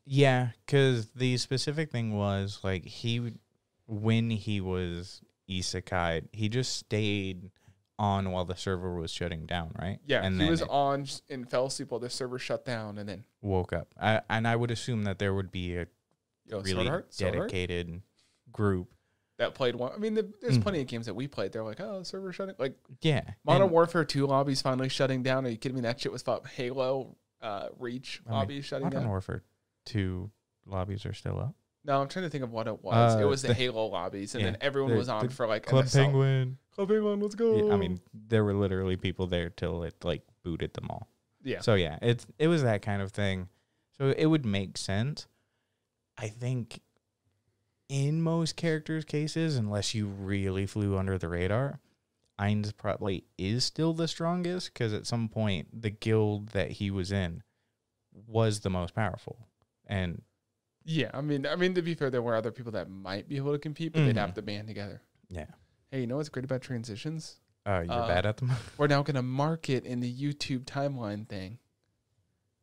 Yeah. 0.05 0.49
Because 0.65 1.09
the 1.11 1.37
specific 1.37 1.91
thing 1.91 2.15
was 2.17 2.59
like 2.63 2.85
he 2.85 3.33
when 3.87 4.29
he 4.29 4.59
was 4.61 5.21
isekai, 5.49 6.27
he 6.33 6.49
just 6.49 6.75
stayed 6.75 7.51
on 7.99 8.31
while 8.31 8.45
the 8.45 8.55
server 8.55 8.93
was 8.95 9.11
shutting 9.11 9.45
down, 9.45 9.71
right? 9.79 9.99
Yeah, 10.05 10.23
and 10.23 10.39
he 10.41 10.49
was 10.49 10.61
on 10.61 11.05
and 11.29 11.49
fell 11.49 11.65
asleep 11.65 11.89
while 11.91 11.99
the 11.99 12.09
server 12.09 12.37
shut 12.37 12.63
down, 12.65 12.97
and 12.97 13.07
then 13.09 13.23
woke 13.41 13.73
up. 13.73 13.87
I, 13.99 14.21
and 14.29 14.47
I 14.47 14.55
would 14.55 14.69
assume 14.71 15.03
that 15.05 15.17
there 15.19 15.33
would 15.33 15.51
be 15.51 15.77
a 15.77 15.87
yo, 16.45 16.59
really 16.59 16.73
Sword 16.73 16.87
Art, 16.87 17.13
Sword 17.13 17.35
Art 17.35 17.49
dedicated 17.49 18.01
group. 18.51 18.89
That 19.37 19.53
played 19.53 19.75
one. 19.75 19.91
I 19.93 19.97
mean, 19.97 20.13
the, 20.15 20.31
there's 20.41 20.57
Mhm. 20.57 20.63
plenty 20.63 20.81
of 20.81 20.87
games 20.87 21.05
that 21.05 21.13
we 21.13 21.27
played. 21.27 21.51
They're 21.51 21.63
like, 21.63 21.79
oh, 21.79 22.03
server 22.03 22.33
shutting. 22.33 22.55
Like 22.57 22.75
Yeah, 23.01 23.23
Modern 23.43 23.63
and- 23.63 23.71
Warfare 23.71 24.03
2 24.05 24.25
lobbies 24.27 24.61
finally 24.61 24.89
shutting 24.89 25.21
down. 25.23 25.45
Are 25.45 25.49
you 25.49 25.57
kidding 25.57 25.75
me? 25.75 25.81
That 25.81 25.99
shit 25.99 26.11
was 26.11 26.21
fought. 26.23 26.47
Halo 26.47 27.15
uh, 27.41 27.69
Reach 27.77 28.21
I 28.25 28.29
mean, 28.29 28.39
lobbies 28.39 28.65
shutting 28.65 28.85
Modern 28.85 28.91
down. 28.97 29.01
Modern 29.03 29.11
Warfare 29.11 29.43
two 29.85 30.31
lobbies 30.65 31.05
are 31.05 31.13
still 31.13 31.39
up. 31.39 31.55
No, 31.85 32.01
I'm 32.01 32.07
trying 32.09 32.25
to 32.25 32.29
think 32.29 32.43
of 32.43 32.51
what 32.51 32.67
it 32.67 32.83
was. 32.83 33.15
it 33.15 33.23
Uh, 33.23 33.27
was 33.27 33.41
the, 33.43 33.49
the- 33.49 33.53
Halo 33.53 33.85
lobbies, 33.85 34.33
and 34.35 34.43
yeah, 34.43 34.51
then 34.51 34.57
everyone 34.59 34.91
the- 34.91 34.97
was 34.97 35.07
on 35.07 35.29
for 35.29 35.47
like 35.47 35.65
Club. 35.65 35.85
Penguin. 35.89 36.57
Club 36.71 36.89
Penguin, 36.89 37.19
let's 37.21 37.35
go. 37.35 37.67
Yeah, 37.67 37.73
I 37.73 37.77
mean, 37.77 38.01
there 38.13 38.43
were 38.43 38.53
literally 38.55 38.97
people 38.97 39.27
there 39.27 39.49
till 39.51 39.83
it 39.83 39.95
like 40.03 40.23
booted 40.43 40.73
them 40.73 40.87
all. 40.89 41.07
yeah. 41.43 41.61
So 41.61 41.75
yeah, 41.75 41.97
it's 42.01 42.25
it 42.39 42.47
was 42.47 42.63
that 42.63 42.81
kind 42.81 43.01
of 43.01 43.11
thing. 43.11 43.47
So 43.97 44.09
it 44.17 44.25
would 44.25 44.45
make 44.45 44.77
sense. 44.77 45.27
I 46.17 46.27
think 46.27 46.81
in 47.89 48.21
most 48.21 48.55
characters' 48.55 49.05
cases, 49.05 49.55
unless 49.55 49.93
you 49.95 50.07
really 50.07 50.65
flew 50.65 50.97
under 50.97 51.17
the 51.17 51.29
radar, 51.29 51.79
Ainz 52.39 52.75
probably 52.75 53.23
is 53.37 53.63
still 53.63 53.93
the 53.93 54.07
strongest 54.07 54.73
because 54.73 54.93
at 54.93 55.07
some 55.07 55.27
point 55.29 55.81
the 55.81 55.89
guild 55.89 56.49
that 56.49 56.71
he 56.71 56.91
was 56.91 57.11
in 57.11 57.43
was 58.13 58.59
the 58.59 58.69
most 58.69 58.93
powerful. 58.93 59.47
And 59.85 60.21
Yeah, 60.83 61.11
I 61.13 61.21
mean, 61.21 61.45
I 61.45 61.55
mean 61.55 61.73
to 61.75 61.81
be 61.81 61.95
fair, 61.95 62.09
there 62.09 62.21
were 62.21 62.35
other 62.35 62.51
people 62.51 62.71
that 62.73 62.89
might 62.89 63.27
be 63.27 63.37
able 63.37 63.53
to 63.53 63.59
compete, 63.59 63.93
but 63.93 64.05
they'd 64.05 64.15
Mhm. 64.15 64.19
have 64.19 64.33
to 64.35 64.41
band 64.41 64.67
together. 64.67 65.01
yeah, 65.29 65.47
Hey, 65.91 66.01
you 66.01 66.07
know 66.07 66.17
what's 66.17 66.29
great 66.29 66.45
about 66.45 66.61
transitions? 66.61 67.39
uh, 67.65 67.83
you're 67.85 67.91
Uh, 68.03 68.07
bad 68.07 68.25
at 68.25 68.37
them. 68.37 68.49
We're 68.77 68.87
now 68.87 69.01
going 69.03 69.15
to 69.15 69.21
mark 69.21 69.69
it 69.69 69.83
in 69.85 69.99
the 69.99 70.13
YouTube 70.13 70.63
timeline 70.65 71.27
thing. 71.27 71.59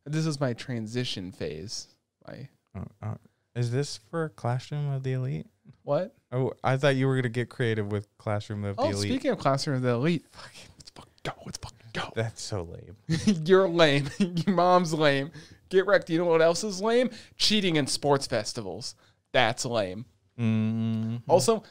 This 0.07 0.25
is 0.27 0.39
my 0.41 0.53
transition 0.55 1.33
phase. 1.33 1.89
My 2.27 2.49
Uh, 2.75 2.85
uh, 3.03 3.15
is 3.55 3.71
this 3.71 3.99
for 4.11 4.29
Classroom 4.31 4.91
of 4.93 5.03
the 5.03 5.13
Elite? 5.13 5.47
what? 5.83 6.15
Oh, 6.33 6.53
I 6.65 6.77
thought 6.77 6.97
you 6.97 7.07
were 7.07 7.15
gonna 7.17 7.29
get 7.29 7.49
creative 7.49 7.93
with 7.93 8.09
Classroom 8.19 8.65
of 8.65 8.77
the 8.77 8.83
Oh, 8.83 8.91
Elite. 8.91 9.11
speaking 9.11 9.31
of 9.31 9.39
Classroom 9.39 9.77
of 9.77 9.83
the 9.83 9.91
Elite, 9.91 10.25
fucking, 10.33 10.63
let's 10.79 10.91
fucking 10.91 11.13
go. 11.23 11.33
Let's 11.45 11.59
fucking 11.59 11.79
go. 11.93 12.13
That's 12.15 12.43
so 12.43 12.63
lame. 12.63 12.97
You're 13.47 13.69
lame. 13.69 14.09
Your 14.19 14.55
mom's 14.57 14.93
lame. 14.95 15.31
Get 15.69 15.87
wrecked. 15.87 16.11
You 16.11 16.19
know 16.19 16.25
what 16.25 16.43
else 16.43 16.65
is 16.65 16.81
lame? 16.81 17.11
Cheating 17.37 17.77
in 17.77 17.87
sports 17.87 18.27
festivals. 18.27 18.95
That's 19.33 19.65
lame. 19.65 20.05
Mm, 20.39 21.23
Also, 21.29 21.63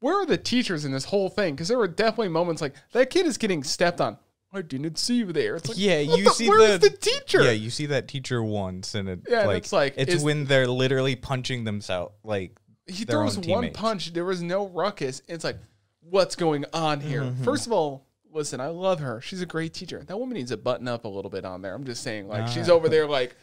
where 0.00 0.16
are 0.20 0.26
the 0.26 0.36
teachers 0.38 0.84
in 0.84 0.92
this 0.92 1.04
whole 1.04 1.28
thing? 1.28 1.54
Because 1.54 1.68
there 1.68 1.78
were 1.78 1.86
definitely 1.88 2.28
moments 2.28 2.60
like 2.62 2.74
that 2.92 3.10
kid 3.10 3.26
is 3.26 3.38
getting 3.38 3.62
stepped 3.62 4.00
on. 4.00 4.18
I 4.52 4.60
didn't 4.62 4.98
see 4.98 5.16
you 5.16 5.32
there. 5.32 5.56
It's 5.56 5.68
like, 5.68 5.78
yeah, 5.78 5.98
you 6.00 6.24
the- 6.24 6.30
see 6.30 6.48
where's 6.48 6.78
the, 6.80 6.90
the 6.90 6.96
teacher? 6.96 7.42
Yeah, 7.42 7.52
you 7.52 7.70
see 7.70 7.86
that 7.86 8.06
teacher 8.08 8.42
once, 8.42 8.94
and 8.94 9.08
it, 9.08 9.20
Yeah, 9.28 9.46
like 9.46 9.58
it's 9.58 9.72
like, 9.72 9.94
it's 9.96 10.14
is- 10.14 10.22
when 10.24 10.44
they're 10.44 10.66
literally 10.68 11.16
punching 11.16 11.64
themselves. 11.64 12.14
Like, 12.22 12.58
he 12.86 13.04
throws 13.04 13.38
one 13.38 13.70
punch. 13.72 14.12
There 14.12 14.24
was 14.24 14.42
no 14.42 14.66
ruckus. 14.68 15.22
It's 15.28 15.44
like, 15.44 15.56
what's 16.00 16.36
going 16.36 16.64
on 16.74 17.00
here? 17.00 17.22
Mhm. 17.22 17.44
First 17.44 17.66
of 17.66 17.72
all, 17.72 18.04
listen, 18.30 18.60
I 18.60 18.66
love 18.66 19.00
her. 19.00 19.20
She's 19.22 19.40
a 19.40 19.46
great 19.46 19.72
teacher. 19.72 20.02
That 20.06 20.18
woman 20.18 20.36
needs 20.36 20.50
to 20.50 20.56
button 20.58 20.86
up 20.88 21.04
a 21.04 21.08
little 21.08 21.30
bit 21.30 21.44
on 21.46 21.62
there. 21.62 21.74
I'm 21.74 21.84
just 21.84 22.02
saying, 22.02 22.28
like, 22.28 22.48
she's 22.48 22.68
Ah. 22.68 22.72
over 22.74 22.88
there, 22.90 23.06
like, 23.06 23.36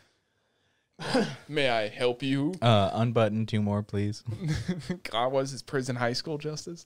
may 1.48 1.70
I 1.70 1.88
help 1.88 2.22
you? 2.22 2.54
uh, 2.62 2.92
unbutton 2.94 3.46
two 3.46 3.62
more, 3.62 3.82
please. 3.82 4.24
God 5.12 5.32
was 5.32 5.52
his 5.52 5.62
prison 5.64 5.96
high 5.96 6.14
school 6.14 6.38
justice. 6.38 6.86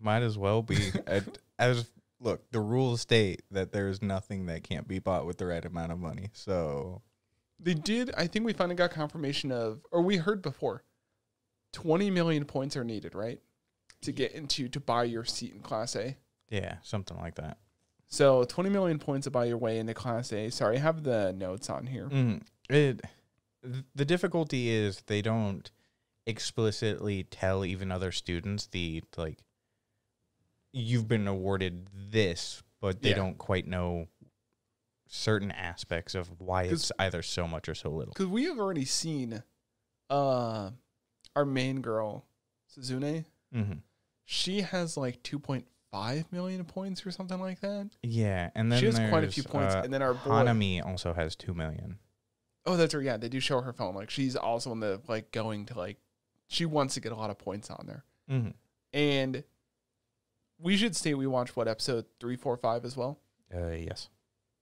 Might 0.00 0.22
as 0.22 0.36
well 0.36 0.62
be. 0.62 0.78
At- 1.06 1.38
as 1.58 1.88
look, 2.22 2.50
the 2.52 2.60
rules 2.60 3.00
state 3.00 3.42
that 3.50 3.72
there 3.72 3.88
is 3.88 4.00
nothing 4.00 4.46
that 4.46 4.62
can't 4.62 4.86
be 4.86 4.98
bought 4.98 5.26
with 5.26 5.38
the 5.38 5.46
right 5.46 5.64
amount 5.64 5.92
of 5.92 5.98
money. 5.98 6.30
So 6.32 7.02
They 7.58 7.74
did. 7.74 8.12
I 8.16 8.26
think 8.26 8.44
we 8.44 8.52
finally 8.52 8.76
got 8.76 8.90
confirmation 8.90 9.50
of, 9.52 9.80
or 9.90 10.02
we 10.02 10.16
heard 10.16 10.42
before, 10.42 10.84
20 11.72 12.10
million 12.10 12.44
points 12.44 12.76
are 12.76 12.84
needed, 12.84 13.14
right? 13.14 13.40
To 14.02 14.12
get 14.12 14.32
into, 14.32 14.68
to 14.68 14.80
buy 14.80 15.04
your 15.04 15.24
seat 15.24 15.54
in 15.54 15.60
Class 15.60 15.96
A. 15.96 16.16
yeah, 16.50 16.76
something 16.82 17.18
like 17.18 17.36
that. 17.36 17.58
So 18.08 18.44
20 18.44 18.68
million 18.68 18.98
points 18.98 19.24
to 19.24 19.30
buy 19.30 19.46
your 19.46 19.56
way 19.56 19.78
into 19.78 19.94
Class 19.94 20.32
A. 20.32 20.50
Sorry, 20.50 20.76
I 20.76 20.80
have 20.80 21.02
the 21.02 21.32
notes 21.32 21.70
on 21.70 21.86
here. 21.86 22.08
Mm, 22.08 22.42
it 22.68 23.00
the 23.94 24.04
difficulty 24.04 24.68
is 24.70 25.02
they 25.06 25.22
don't 25.22 25.70
explicitly 26.26 27.24
tell 27.24 27.64
even 27.64 27.90
other 27.90 28.12
students 28.12 28.66
the 28.66 29.02
like 29.16 29.38
you've 30.72 31.08
been 31.08 31.26
awarded 31.28 31.88
this, 31.92 32.62
but 32.80 33.02
they 33.02 33.10
Yeah. 33.10 33.16
don't 33.16 33.38
quite 33.38 33.66
know 33.66 34.08
certain 35.06 35.50
aspects 35.50 36.14
of 36.14 36.28
why 36.40 36.64
it's 36.64 36.90
either 36.98 37.22
so 37.22 37.46
much 37.46 37.68
or 37.68 37.74
so 37.74 37.90
little. 37.90 38.14
Because 38.14 38.28
we 38.28 38.44
have 38.44 38.58
already 38.58 38.84
seen 38.84 39.42
uh, 40.10 40.70
our 41.36 41.44
main 41.44 41.80
girl, 41.80 42.24
Suzune. 42.74 43.24
hmm 43.52 43.72
She 44.24 44.62
has 44.62 44.96
like 44.96 45.22
2.5 45.22 46.32
million 46.32 46.64
points 46.64 47.04
or 47.06 47.10
something 47.10 47.40
like 47.40 47.60
that. 47.60 47.90
Yeah, 48.02 48.50
and 48.54 48.70
then 48.72 48.80
she 48.80 48.86
has 48.86 48.98
quite 49.10 49.24
a 49.24 49.30
few 49.30 49.42
points. 49.42 49.74
uh, 49.74 49.82
and 49.84 49.92
then 49.92 50.00
our 50.02 50.14
boy. 50.14 50.30
Hanami 50.30 50.84
also 50.84 51.12
has 51.12 51.36
two 51.36 51.52
million. 51.54 51.98
Oh, 52.64 52.76
that's 52.76 52.94
right. 52.94 53.04
Yeah, 53.04 53.16
they 53.16 53.28
do 53.28 53.40
show 53.40 53.60
her 53.60 53.72
phone. 53.72 53.94
Like 53.94 54.08
she's 54.10 54.36
also 54.36 54.72
in 54.72 54.80
the 54.80 55.00
like 55.08 55.32
going 55.32 55.66
to 55.66 55.78
like 55.78 55.98
she 56.48 56.64
wants 56.64 56.94
to 56.94 57.00
get 57.00 57.12
a 57.12 57.16
lot 57.16 57.28
of 57.30 57.38
points 57.38 57.70
on 57.70 57.84
there. 57.86 58.04
Mm-hmm. 58.30 58.50
And 58.94 59.44
we 60.62 60.76
should 60.76 60.96
say 60.96 61.14
we 61.14 61.26
watched 61.26 61.56
what 61.56 61.68
episode 61.68 62.06
three, 62.20 62.36
four, 62.36 62.56
five 62.56 62.84
as 62.84 62.96
well. 62.96 63.18
Uh, 63.54 63.70
yes. 63.70 64.08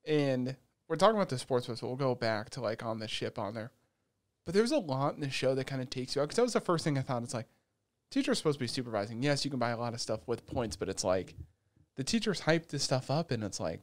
And 0.06 0.56
we're 0.88 0.96
talking 0.96 1.16
about 1.16 1.28
the 1.28 1.38
sports 1.38 1.66
so 1.66 1.86
we'll 1.86 1.96
go 1.96 2.14
back 2.14 2.50
to 2.50 2.60
like 2.60 2.84
on 2.84 2.98
the 2.98 3.06
ship 3.06 3.38
on 3.38 3.54
there. 3.54 3.70
But 4.44 4.54
there's 4.54 4.72
a 4.72 4.78
lot 4.78 5.14
in 5.14 5.20
the 5.20 5.30
show 5.30 5.54
that 5.54 5.66
kind 5.66 5.82
of 5.82 5.90
takes 5.90 6.16
you 6.16 6.22
out 6.22 6.24
because 6.24 6.36
that 6.36 6.42
was 6.42 6.54
the 6.54 6.60
first 6.60 6.82
thing 6.82 6.98
I 6.98 7.02
thought. 7.02 7.22
It's 7.22 7.34
like 7.34 7.46
teacher's 8.10 8.38
supposed 8.38 8.58
to 8.58 8.64
be 8.64 8.66
supervising. 8.66 9.22
Yes, 9.22 9.44
you 9.44 9.50
can 9.50 9.60
buy 9.60 9.70
a 9.70 9.78
lot 9.78 9.94
of 9.94 10.00
stuff 10.00 10.20
with 10.26 10.46
points, 10.46 10.76
but 10.76 10.88
it's 10.88 11.04
like 11.04 11.34
the 11.96 12.04
teachers 12.04 12.40
hype 12.40 12.68
this 12.68 12.82
stuff 12.82 13.10
up, 13.10 13.30
and 13.30 13.44
it's 13.44 13.60
like 13.60 13.80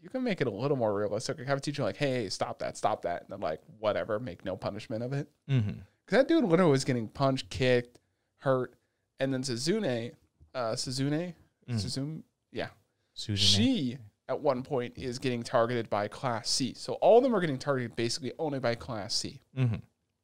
you 0.00 0.08
can 0.08 0.22
make 0.22 0.40
it 0.40 0.46
a 0.46 0.50
little 0.50 0.76
more 0.76 0.94
realistic. 0.94 1.38
Like 1.38 1.48
have 1.48 1.58
a 1.58 1.60
teacher 1.60 1.82
like, 1.82 1.96
hey, 1.96 2.28
stop 2.28 2.60
that, 2.60 2.76
stop 2.76 3.02
that, 3.02 3.22
and 3.22 3.30
then 3.30 3.40
like 3.40 3.60
whatever, 3.78 4.18
make 4.18 4.44
no 4.44 4.56
punishment 4.56 5.02
of 5.02 5.12
it. 5.12 5.28
Mm-hmm. 5.50 5.80
Because 6.06 6.18
that 6.18 6.28
dude 6.28 6.44
literally 6.44 6.70
was 6.70 6.84
getting 6.84 7.08
punched, 7.08 7.50
kicked, 7.50 7.98
hurt, 8.38 8.74
and 9.20 9.34
then 9.34 9.42
Suzune, 9.42 10.12
uh, 10.54 10.72
Suzune, 10.72 11.34
Mm. 11.68 11.74
Suzune, 11.76 12.22
yeah, 12.52 12.68
Susan. 13.14 13.36
she 13.36 13.98
at 14.28 14.40
one 14.40 14.62
point 14.62 14.94
is 14.96 15.18
getting 15.18 15.42
targeted 15.42 15.88
by 15.90 16.08
Class 16.08 16.48
C. 16.48 16.74
So 16.74 16.94
all 16.94 17.18
of 17.18 17.22
them 17.24 17.34
are 17.34 17.40
getting 17.40 17.58
targeted 17.58 17.96
basically 17.96 18.32
only 18.38 18.58
by 18.58 18.74
Class 18.74 19.14
C. 19.14 19.40
Mm-hmm. 19.56 19.76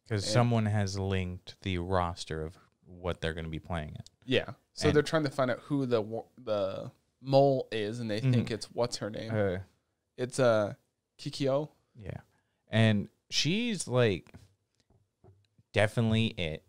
Because 0.06 0.26
someone 0.30 0.66
has 0.66 0.98
linked 0.98 1.56
the 1.62 1.78
roster 1.78 2.42
of 2.42 2.56
what 2.86 3.20
they're 3.22 3.32
going 3.32 3.46
to 3.46 3.50
be 3.50 3.58
playing 3.58 3.94
at. 3.98 4.08
Yeah. 4.26 4.50
So 4.74 4.88
And- 4.88 4.96
they're 4.96 5.02
trying 5.02 5.24
to 5.24 5.30
find 5.30 5.50
out 5.50 5.60
who 5.60 5.86
the 5.86 6.02
the 6.42 6.90
mole 7.22 7.68
is, 7.72 8.00
and 8.00 8.10
they 8.10 8.20
think 8.20 8.48
Mhm. 8.48 8.52
it's 8.52 8.66
what's 8.70 8.98
her 8.98 9.08
name? 9.10 9.30
Uh, 9.34 9.58
It's 10.18 10.38
uh 10.38 10.74
Kikyo. 11.18 11.70
yeah. 11.96 12.20
And 12.68 13.08
she's 13.30 13.88
like 13.88 14.34
definitely 15.72 16.26
it. 16.38 16.62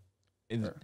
It- 0.49 0.63
Or 0.63 0.79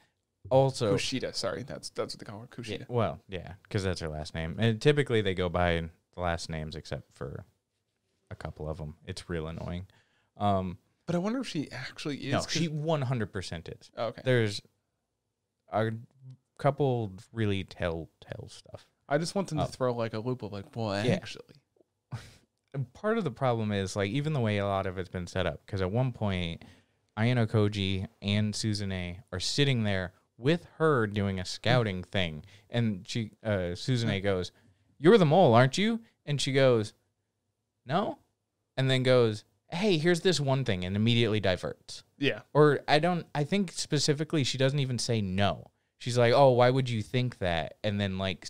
Also, 0.52 0.94
Kushida. 0.96 1.34
Sorry, 1.34 1.64
that's 1.64 1.90
that's 1.92 2.14
what 2.16 2.20
they 2.20 2.30
call 2.32 2.42
her. 2.42 2.48
Kushida. 2.48 2.80
Yeah, 2.80 2.86
well, 2.90 3.20
yeah, 3.30 3.54
because 3.64 3.84
that's 3.84 4.02
her 4.02 4.10
last 4.10 4.36
name. 4.36 4.56
And 4.60 4.82
typically 4.82 5.22
they 5.22 5.34
go 5.34 5.48
by 5.50 5.82
the 6.16 6.22
last 6.22 6.50
names, 6.50 6.76
except 6.76 7.14
for 7.14 7.46
a 8.30 8.36
couple 8.36 8.70
of 8.70 8.78
them. 8.78 8.96
It's 9.06 9.30
real 9.30 9.48
annoying. 9.48 9.88
Um, 10.38 10.78
But 11.06 11.16
I 11.16 11.20
wonder 11.20 11.40
if 11.40 11.48
she 11.48 11.72
actually 11.72 12.18
is. 12.18 12.34
no, 12.34 12.42
she 12.50 12.68
one 12.68 13.02
hundred 13.02 13.32
percent 13.32 13.70
is. 13.70 13.90
oh, 13.98 14.08
okay. 14.08 14.22
There's 14.26 14.62
a 15.72 15.92
couple 16.58 17.14
really 17.32 17.64
telltale 17.64 18.48
stuff. 18.50 18.86
I 19.08 19.18
just 19.18 19.36
want 19.36 19.48
them 19.50 19.60
Oh. 19.60 19.66
to 19.66 19.72
throw 19.72 19.94
like 19.94 20.14
a 20.14 20.20
loop 20.20 20.42
of 20.44 20.52
like, 20.52 20.76
well, 20.76 21.04
Yeah. 21.06 21.14
actually, 21.14 21.56
part 22.94 23.18
of 23.18 23.24
the 23.24 23.32
problem 23.32 23.72
is 23.72 23.96
like 23.96 24.10
even 24.12 24.34
the 24.34 24.40
way 24.40 24.58
a 24.58 24.66
lot 24.66 24.86
of 24.86 24.98
it's 24.98 25.10
been 25.10 25.28
set 25.28 25.46
up. 25.46 25.62
Because 25.66 25.82
at 25.82 25.92
one 25.92 26.12
point, 26.12 26.64
Ayanokoji 27.18 28.08
and 28.22 28.54
Suzune 28.54 29.18
are 29.32 29.40
sitting 29.40 29.84
there 29.84 30.14
with 30.38 30.66
her 30.78 31.08
doing 31.08 31.40
a 31.40 31.46
scouting 31.46 32.04
thing, 32.04 32.44
and 32.70 33.08
she 33.08 33.32
uh, 33.44 33.74
Suzune 33.76 34.22
goes, 34.24 34.52
"You're 35.00 35.18
the 35.18 35.26
mole, 35.26 35.54
aren't 35.54 35.78
you?" 35.78 36.00
And 36.26 36.40
she 36.42 36.52
goes, 36.54 36.94
"No," 37.86 38.18
and 38.78 38.90
then 38.90 39.04
goes, 39.04 39.44
"Hey, 39.70 39.98
here's 39.98 40.22
this 40.22 40.40
one 40.40 40.64
thing," 40.66 40.84
and 40.86 40.96
immediately 40.96 41.40
diverts. 41.40 42.04
yeah. 42.18 42.42
Or 42.54 42.80
I 42.88 43.00
don't. 43.00 43.26
I 43.36 43.44
think 43.44 43.72
specifically, 43.72 44.44
she 44.44 44.58
doesn't 44.58 44.80
even 44.80 44.98
say 45.00 45.22
no. 45.22 45.68
She's 46.00 46.18
like, 46.18 46.34
"Oh, 46.34 46.52
why 46.52 46.70
would 46.70 46.90
you 46.90 47.02
think 47.02 47.38
that?" 47.40 47.78
And 47.84 48.00
then 48.02 48.18
like, 48.18 48.48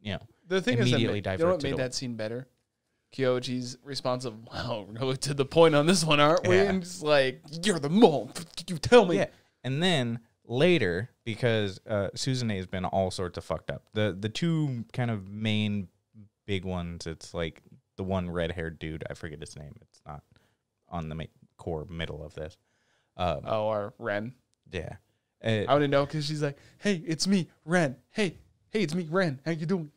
you 0.00 0.12
know, 0.14 0.22
The 0.48 0.60
thing 0.60 0.78
is, 0.78 0.88
Immediately 0.88 1.20
that 1.20 1.30
ma- 1.30 1.44
you 1.44 1.44
know 1.46 1.52
what 1.54 1.62
made 1.62 1.76
that 1.76 1.94
scene 1.94 2.16
better? 2.16 2.48
Kyoji's 3.14 3.76
responsive. 3.84 4.34
Wow, 4.52 4.86
we're 4.88 4.94
really 5.00 5.16
to 5.18 5.34
the 5.34 5.44
point 5.44 5.74
on 5.74 5.86
this 5.86 6.04
one, 6.04 6.20
aren't 6.20 6.46
we? 6.46 6.56
Yeah. 6.56 6.62
And 6.62 6.82
just 6.82 7.02
like, 7.02 7.40
you're 7.64 7.78
the 7.80 7.90
mole. 7.90 8.30
You 8.68 8.78
tell 8.78 9.04
me. 9.04 9.16
Yeah. 9.16 9.26
And 9.64 9.82
then 9.82 10.20
later, 10.44 11.10
because 11.24 11.80
uh, 11.88 12.08
Susan 12.14 12.50
has 12.50 12.66
been 12.66 12.84
all 12.84 13.10
sorts 13.10 13.38
of 13.38 13.44
fucked 13.44 13.70
up. 13.70 13.84
The 13.94 14.16
the 14.18 14.28
two 14.28 14.84
kind 14.92 15.10
of 15.10 15.28
main 15.28 15.88
big 16.46 16.64
ones. 16.64 17.06
It's 17.06 17.32
like 17.34 17.62
the 17.96 18.04
one 18.04 18.30
red 18.30 18.52
haired 18.52 18.78
dude. 18.78 19.04
I 19.08 19.14
forget 19.14 19.40
his 19.40 19.56
name. 19.56 19.74
It's 19.82 20.00
not 20.06 20.22
on 20.88 21.08
the 21.08 21.14
ma- 21.14 21.24
core 21.56 21.86
middle 21.88 22.24
of 22.24 22.34
this. 22.34 22.56
Um, 23.16 23.40
Oh, 23.44 23.66
or 23.66 23.94
Ren. 23.98 24.34
yeah. 24.72 24.96
Uh, 25.42 25.64
I 25.68 25.72
want 25.72 25.82
to 25.82 25.88
know 25.88 26.04
because 26.04 26.26
she's 26.26 26.42
like, 26.42 26.58
hey, 26.78 27.02
it's 27.06 27.26
me, 27.26 27.48
Ren. 27.64 27.96
Hey, 28.10 28.36
hey, 28.70 28.82
it's 28.82 28.94
me, 28.94 29.06
Ren. 29.10 29.40
How 29.44 29.52
you 29.52 29.66
doing? 29.66 29.90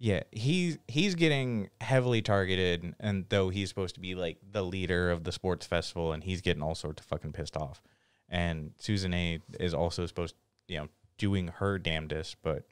Yeah, 0.00 0.22
he's 0.30 0.78
he's 0.86 1.16
getting 1.16 1.70
heavily 1.80 2.22
targeted, 2.22 2.94
and 3.00 3.24
though 3.30 3.48
he's 3.48 3.68
supposed 3.68 3.96
to 3.96 4.00
be 4.00 4.14
like 4.14 4.38
the 4.52 4.62
leader 4.62 5.10
of 5.10 5.24
the 5.24 5.32
sports 5.32 5.66
festival, 5.66 6.12
and 6.12 6.22
he's 6.22 6.40
getting 6.40 6.62
all 6.62 6.76
sorts 6.76 7.00
of 7.02 7.06
fucking 7.08 7.32
pissed 7.32 7.56
off. 7.56 7.82
And 8.28 8.72
Suzune 8.80 9.40
is 9.58 9.74
also 9.74 10.06
supposed, 10.06 10.34
you 10.66 10.78
know, 10.78 10.88
doing 11.16 11.48
her 11.48 11.78
damnedest, 11.78 12.36
but 12.42 12.64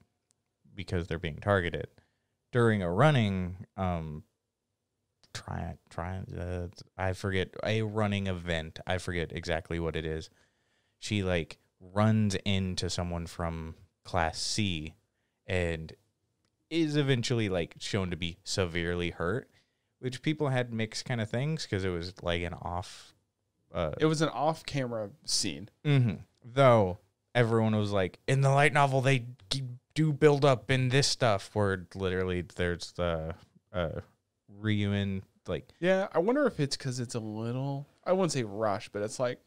because 0.74 1.06
they're 1.06 1.18
being 1.18 1.38
targeted 1.38 1.88
during 2.52 2.82
a 2.82 2.90
running, 2.90 3.66
um, 3.76 4.22
try 5.34 5.74
try 5.90 6.20
uh, 6.38 6.68
I 6.96 7.12
forget 7.12 7.50
a 7.64 7.82
running 7.82 8.26
event. 8.26 8.80
I 8.86 8.98
forget 8.98 9.32
exactly 9.32 9.78
what 9.78 9.96
it 9.96 10.06
is. 10.06 10.30
She 10.98 11.22
like 11.22 11.58
runs 11.80 12.34
into 12.44 12.88
someone 12.88 13.26
from 13.26 13.74
class 14.04 14.40
C, 14.40 14.94
and 15.46 15.92
is 16.70 16.96
eventually 16.96 17.48
like 17.48 17.76
shown 17.78 18.10
to 18.10 18.16
be 18.16 18.38
severely 18.44 19.10
hurt, 19.10 19.50
which 19.98 20.22
people 20.22 20.48
had 20.48 20.72
mixed 20.72 21.04
kind 21.04 21.20
of 21.20 21.28
things 21.28 21.64
because 21.64 21.84
it 21.84 21.90
was 21.90 22.14
like 22.22 22.42
an 22.42 22.54
off. 22.54 23.14
Uh, 23.76 23.92
It 24.00 24.06
was 24.06 24.22
an 24.22 24.30
off-camera 24.30 25.10
scene. 25.24 25.68
mhm. 25.84 26.20
Though 26.44 26.98
everyone 27.34 27.76
was 27.76 27.92
like, 27.92 28.18
in 28.26 28.40
the 28.40 28.50
light 28.50 28.72
novel, 28.72 29.00
they 29.02 29.26
do 29.94 30.12
build 30.12 30.44
up 30.44 30.70
in 30.70 30.88
this 30.88 31.06
stuff 31.06 31.50
where 31.54 31.86
literally 31.94 32.42
there's 32.42 32.92
the 32.92 33.34
uh, 33.72 34.00
Ryuen 34.60 35.22
like. 35.46 35.68
Yeah, 35.80 36.08
I 36.12 36.18
wonder 36.18 36.46
if 36.46 36.58
it's 36.60 36.76
because 36.76 37.00
it's 37.00 37.14
a 37.14 37.20
little. 37.20 37.86
I 38.04 38.12
wouldn't 38.12 38.32
say 38.32 38.42
rush, 38.44 38.88
but 38.88 39.02
it's 39.02 39.18
like 39.18 39.40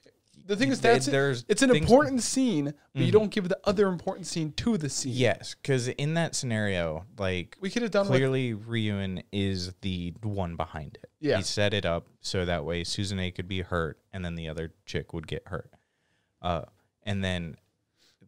the 0.46 0.56
thing 0.56 0.72
is 0.72 0.80
th- 0.80 0.94
that's 0.94 1.06
there's 1.06 1.46
it's 1.48 1.62
an 1.62 1.74
important 1.76 2.22
scene, 2.24 2.74
but 2.94 3.02
you 3.04 3.10
Mhm. 3.10 3.12
don't 3.12 3.32
give 3.32 3.50
the 3.50 3.60
other 3.66 3.88
important 3.88 4.28
scene 4.28 4.52
to 4.54 4.78
the 4.78 4.90
scene. 4.90 5.14
Yes, 5.14 5.56
because 5.62 5.88
in 5.88 6.14
that 6.16 6.36
scenario, 6.36 7.06
like 7.18 7.58
we 7.62 7.70
could 7.70 7.82
have 7.82 7.92
done 7.92 8.08
clearly 8.08 8.54
Ryuen 8.54 9.24
is 9.32 9.74
the 9.82 10.14
one 10.22 10.56
behind 10.56 10.98
it. 11.02 11.10
Yeah. 11.20 11.38
He 11.38 11.44
set 11.44 11.74
it 11.74 11.86
up 11.86 12.08
so 12.22 12.46
that 12.46 12.66
way 12.66 12.84
Suzune 12.84 13.34
could 13.36 13.48
be 13.48 13.62
hurt 13.62 14.00
and 14.14 14.24
then 14.26 14.36
the 14.36 14.50
other 14.50 14.74
chick 14.86 15.14
would 15.14 15.28
get 15.28 15.44
hurt. 15.48 15.72
Uh 16.42 16.64
and 17.04 17.24
then 17.24 17.56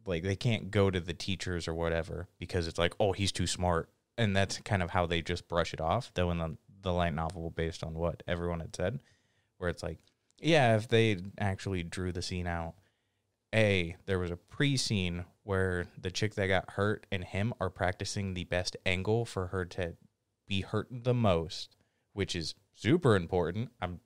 like 0.06 0.22
they 0.22 0.36
can't 0.36 0.70
go 0.70 0.90
to 0.90 0.98
the 1.00 1.14
teachers 1.14 1.68
or 1.68 1.74
whatever 1.74 2.28
because 2.38 2.66
it's 2.66 2.78
like, 2.78 2.94
oh, 2.98 3.12
he's 3.12 3.30
too 3.32 3.46
smart. 3.46 3.88
And 4.18 4.36
that's 4.36 4.58
kind 4.58 4.82
of 4.82 4.90
how 4.90 5.06
they 5.06 5.22
just 5.22 5.48
brush 5.48 5.72
it 5.72 5.80
off, 5.80 6.12
though 6.14 6.30
in 6.30 6.38
the 6.38 6.56
the 6.82 6.92
light 6.92 7.14
novel 7.14 7.50
based 7.50 7.84
on 7.84 7.94
what 7.94 8.22
everyone 8.26 8.58
had 8.58 8.74
said, 8.74 8.98
where 9.58 9.70
it's 9.70 9.84
like, 9.84 9.98
yeah, 10.42 10.76
if 10.76 10.88
they 10.88 11.18
actually 11.38 11.82
drew 11.82 12.12
the 12.12 12.22
scene 12.22 12.46
out, 12.46 12.74
A, 13.54 13.96
there 14.06 14.18
was 14.18 14.30
a 14.30 14.36
pre 14.36 14.76
scene 14.76 15.24
where 15.44 15.86
the 16.00 16.10
chick 16.10 16.34
that 16.34 16.46
got 16.48 16.72
hurt 16.72 17.06
and 17.10 17.24
him 17.24 17.52
are 17.60 17.70
practicing 17.70 18.34
the 18.34 18.44
best 18.44 18.76
angle 18.86 19.24
for 19.24 19.48
her 19.48 19.64
to 19.64 19.94
be 20.46 20.60
hurt 20.60 20.88
the 20.90 21.14
most, 21.14 21.76
which 22.12 22.36
is 22.36 22.54
super 22.74 23.16
important. 23.16 23.70
I'm 23.80 24.00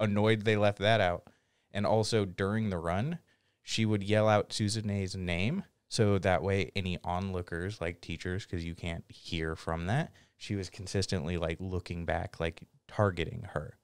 annoyed 0.00 0.42
they 0.42 0.56
left 0.56 0.78
that 0.78 1.00
out. 1.00 1.28
And 1.72 1.86
also 1.86 2.24
during 2.24 2.70
the 2.70 2.78
run, 2.78 3.18
she 3.62 3.84
would 3.84 4.02
yell 4.02 4.28
out 4.28 4.52
Suzune's 4.52 5.16
name. 5.16 5.64
So 5.88 6.18
that 6.18 6.42
way, 6.42 6.70
any 6.76 6.98
onlookers, 7.04 7.80
like 7.80 8.00
teachers, 8.00 8.44
because 8.44 8.64
you 8.64 8.74
can't 8.74 9.04
hear 9.08 9.56
from 9.56 9.86
that, 9.86 10.12
she 10.36 10.54
was 10.54 10.70
consistently 10.70 11.36
like 11.36 11.58
looking 11.60 12.04
back, 12.04 12.40
like 12.40 12.62
targeting 12.86 13.46
her. 13.52 13.78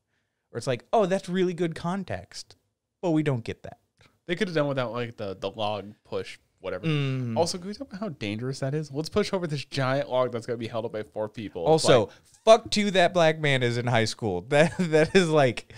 Or 0.55 0.59
it's 0.59 0.67
like, 0.67 0.85
oh, 0.93 1.05
that's 1.05 1.29
really 1.29 1.53
good 1.53 1.75
context. 1.75 2.57
But 3.03 3.11
we 3.11 3.23
don't 3.23 3.45
get 3.45 3.65
that. 3.65 3.81
they 4.27 4.37
could 4.37 4.49
have 4.49 4.55
done 4.55 4.69
without 4.69 4.93
like 4.93 5.17
the 5.17 5.37
the 5.39 5.51
log 5.51 5.93
push 6.05 6.39
whatever. 6.61 6.87
Mm. 6.87 7.37
Also, 7.37 7.59
can 7.59 7.67
we 7.67 7.75
talk 7.75 7.89
about 7.89 8.01
how 8.01 8.09
dangerous 8.09 8.61
that 8.61 8.75
is? 8.75 8.91
Let's 8.91 9.11
push 9.11 9.33
over 9.33 9.47
this 9.47 9.65
giant 9.65 10.09
log 10.09 10.33
that's 10.33 10.47
gonna 10.47 10.57
be 10.57 10.69
held 10.69 10.87
up 10.87 10.93
by 10.93 11.03
four 11.03 11.29
people. 11.29 11.65
Also, 11.65 12.07
like, 12.07 12.11
fuck 12.45 12.71
to 12.71 12.91
that 12.93 13.13
black 13.13 13.39
man 13.39 13.63
is 13.63 13.77
in 13.77 13.87
high 13.87 14.07
school. 14.07 14.41
That 14.49 14.73
that 14.79 15.15
is 15.15 15.29
like 15.29 15.73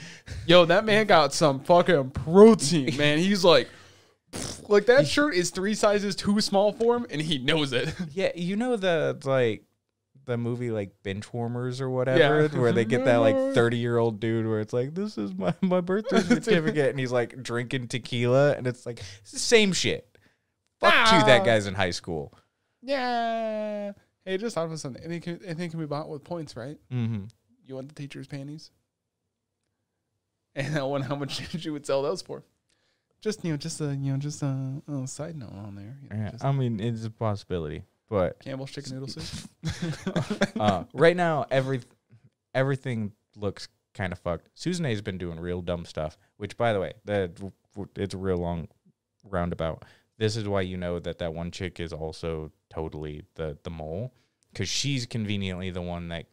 yo, 0.46 0.64
that 0.66 0.84
man 0.84 1.06
got 1.06 1.32
some 1.34 1.60
fucking 1.60 2.10
protein, 2.10 2.96
man. 2.98 3.18
He's 3.18 3.42
like, 3.44 3.68
like 4.68 4.86
that 4.86 5.08
shirt 5.08 5.34
is 5.34 5.50
three 5.50 5.74
sizes 5.74 6.14
too 6.14 6.40
small 6.40 6.72
for 6.72 6.96
him, 6.96 7.06
and 7.10 7.20
he 7.20 7.38
knows 7.38 7.72
it. 7.72 7.94
yeah, 8.12 8.30
you 8.34 8.56
know 8.56 8.76
the 8.76 9.18
like 9.24 9.64
the 10.26 10.36
movie 10.36 10.70
like 10.70 11.02
Benchwarmers 11.02 11.80
or 11.80 11.88
whatever, 11.88 12.18
Yeah. 12.52 12.58
where 12.60 12.72
they 12.72 12.84
get 12.84 13.04
that 13.06 13.16
like 13.18 13.36
thirty 13.54 13.78
year 13.78 13.96
old 13.98 14.20
dude 14.20 14.46
where 14.46 14.60
it's 14.60 14.72
like 14.72 14.94
this 14.94 15.16
is 15.18 15.34
my 15.34 15.54
my 15.62 15.80
birthday 15.80 16.20
certificate, 16.20 16.90
and 16.90 16.98
he's 17.00 17.12
like 17.12 17.42
drinking 17.42 17.88
tequila, 17.88 18.52
and 18.54 18.66
it's 18.66 18.84
like 18.86 19.00
it's 19.22 19.32
the 19.32 19.38
same 19.38 19.72
shit. 19.72 20.18
Fuck 20.80 20.92
Ah. 20.94 21.22
that 21.26 21.44
guy's 21.44 21.66
in 21.66 21.74
high 21.74 21.90
school. 21.90 22.32
yeah. 22.82 23.92
Hey, 24.24 24.36
just 24.38 24.56
thought 24.56 24.70
of 24.70 24.78
something. 24.80 25.02
Anything, 25.04 25.38
can, 25.38 25.46
anything 25.46 25.70
can 25.70 25.78
be 25.78 25.86
bought 25.86 26.08
with 26.08 26.24
points, 26.24 26.56
right? 26.56 26.76
Mm-hmm. 26.92 27.26
You 27.64 27.74
want 27.76 27.88
the 27.88 27.94
teacher's 27.94 28.26
panties? 28.26 28.72
And 30.54 30.76
I 30.78 30.82
wonder 30.84 31.06
how 31.06 31.16
much 31.16 31.40
you 31.64 31.72
would 31.72 31.86
sell 31.86 32.02
those 32.02 32.22
for. 32.22 32.42
Just 33.20 33.44
you 33.44 33.50
know, 33.52 33.56
just 33.56 33.80
a 33.80 33.94
you 33.94 34.12
know, 34.12 34.18
just 34.18 34.42
a, 34.42 34.82
a 34.88 35.06
side 35.06 35.36
note 35.36 35.52
on 35.52 35.74
there. 35.74 35.96
You 36.02 36.08
know, 36.08 36.16
Yeah, 36.24 36.30
just 36.30 36.44
I 36.44 36.52
mean 36.52 36.80
it's 36.80 37.04
a 37.04 37.10
possibility, 37.10 37.82
but 38.08 38.38
Campbell's 38.40 38.70
chicken 38.70 38.92
noodle 38.92 39.08
soup. 39.08 39.50
uh, 40.60 40.84
right 40.92 41.16
now 41.16 41.46
every 41.50 41.80
everything 42.54 43.12
looks 43.36 43.68
kind 43.94 44.12
of 44.12 44.18
fucked. 44.18 44.48
Suzune's 44.54 45.00
been 45.00 45.18
doing 45.18 45.40
real 45.40 45.62
dumb 45.62 45.84
stuff, 45.84 46.18
which 46.36 46.56
by 46.56 46.72
the 46.72 46.80
way, 46.80 46.92
that 47.04 47.38
it's 47.96 48.14
a 48.14 48.18
real 48.18 48.38
long 48.38 48.68
roundabout. 49.24 49.84
This 50.18 50.36
is 50.36 50.46
why 50.48 50.62
you 50.62 50.76
know 50.76 50.98
that 50.98 51.18
that 51.18 51.34
one 51.34 51.50
chick 51.50 51.80
is 51.80 51.92
also 51.92 52.52
totally 52.70 53.24
the 53.34 53.58
the 53.64 53.70
mole 53.70 54.14
because 54.52 54.68
she's 54.68 55.06
conveniently 55.06 55.70
the 55.70 55.82
one 55.82 56.08
that 56.08 56.26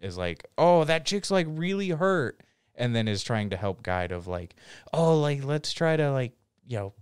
is 0.00 0.18
like, 0.18 0.46
"Oh, 0.58 0.84
that 0.84 1.06
chick's 1.06 1.30
like 1.30 1.46
really 1.48 1.90
hurt," 1.90 2.42
and 2.74 2.94
then 2.94 3.08
is 3.08 3.22
trying 3.22 3.50
to 3.50 3.56
help 3.56 3.82
guide 3.82 4.12
of 4.12 4.26
like, 4.26 4.54
"Oh, 4.92 5.18
like 5.20 5.44
let's 5.44 5.72
try 5.72 5.96
to 5.96 6.10
like 6.12 6.32
you 6.66 6.78
know 6.78 6.94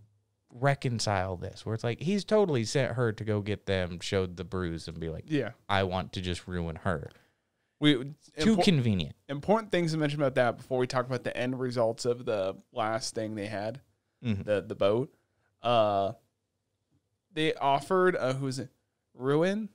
reconcile 0.51 1.37
this." 1.37 1.65
Where 1.67 1.75
it's 1.75 1.85
like 1.85 2.01
he's 2.01 2.25
totally 2.25 2.65
sent 2.65 2.93
her 2.95 3.13
to 3.13 3.25
go 3.25 3.41
get 3.41 3.67
them, 3.67 4.01
showed 4.01 4.37
the 4.37 4.45
bruise, 4.45 4.89
and 4.89 4.99
be 5.01 5.09
like, 5.09 5.25
Yeah. 5.27 5.53
"I 5.69 5.83
want 5.85 6.13
to 6.15 6.21
just 6.21 6.47
ruin 6.49 6.77
her." 6.77 7.11
We 7.81 7.95
Too 8.39 8.57
impo- 8.57 8.65
convenient. 8.65 9.15
important 9.29 9.71
things 9.71 9.93
to 9.93 9.99
mention 9.99 10.21
about 10.21 10.35
that 10.35 10.57
before 10.57 10.79
we 10.79 10.87
talk 10.89 11.07
about 11.07 11.23
the 11.23 11.37
end 11.37 11.61
results 11.61 12.05
of 12.05 12.25
the 12.25 12.57
last 12.73 13.15
thing 13.15 13.35
they 13.37 13.47
had, 13.47 13.81
Mhm. 14.25 14.45
the 14.45 14.61
the 14.63 14.75
boat. 14.75 15.15
Uh, 15.63 16.15
they 17.33 17.55
offered 17.55 18.17
uh, 18.17 18.33
who's 18.35 18.59
it? 18.59 18.71
Ruin. 19.15 19.69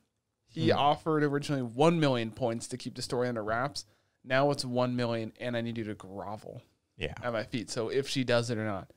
He 0.48 0.70
Hmm. 0.70 0.78
offered 0.78 1.24
originally 1.24 1.62
one 1.64 2.00
million 2.00 2.32
points 2.32 2.68
to 2.68 2.78
keep 2.78 2.96
the 2.96 3.02
story 3.02 3.28
under 3.28 3.44
wraps. 3.44 3.86
Now 4.24 4.52
it's 4.52 4.64
one 4.66 4.96
million, 4.96 5.34
and 5.40 5.56
I 5.58 5.62
need 5.62 5.78
you 5.78 5.84
to 5.86 5.96
grovel 5.96 6.62
Yeah. 6.98 7.14
at 7.24 7.34
my 7.34 7.44
feet. 7.44 7.70
So 7.70 7.90
if 7.90 8.08
she 8.08 8.24
does 8.24 8.50
it 8.50 8.58
or 8.58 8.66
not. 8.66 8.92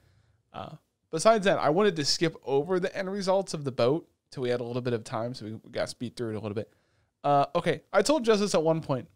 Uh, 0.53 0.77
besides 1.17 1.45
that, 1.47 1.59
I 1.59 1.71
wanted 1.71 1.97
to 1.97 2.05
skip 2.05 2.37
over 2.45 2.79
the 2.79 2.95
end 2.97 3.11
results 3.11 3.55
of 3.55 3.65
the 3.65 3.73
boat 3.73 4.07
till 4.31 4.43
we 4.43 4.51
had 4.51 4.61
a 4.61 4.65
little 4.65 4.83
bit 4.83 4.93
of 4.93 5.03
time, 5.03 5.33
so 5.35 5.47
we, 5.47 5.53
got 5.71 5.83
to 5.83 5.87
speed 5.87 6.15
through 6.17 6.31
it 6.31 6.37
a 6.37 6.41
little 6.41 6.55
bit. 6.55 6.71
Uh, 7.25 7.47
okay, 7.55 7.81
I 7.93 8.03
told 8.03 8.25
Justice 8.25 8.55
at 8.55 8.63
one 8.63 8.81
point. 8.83 9.09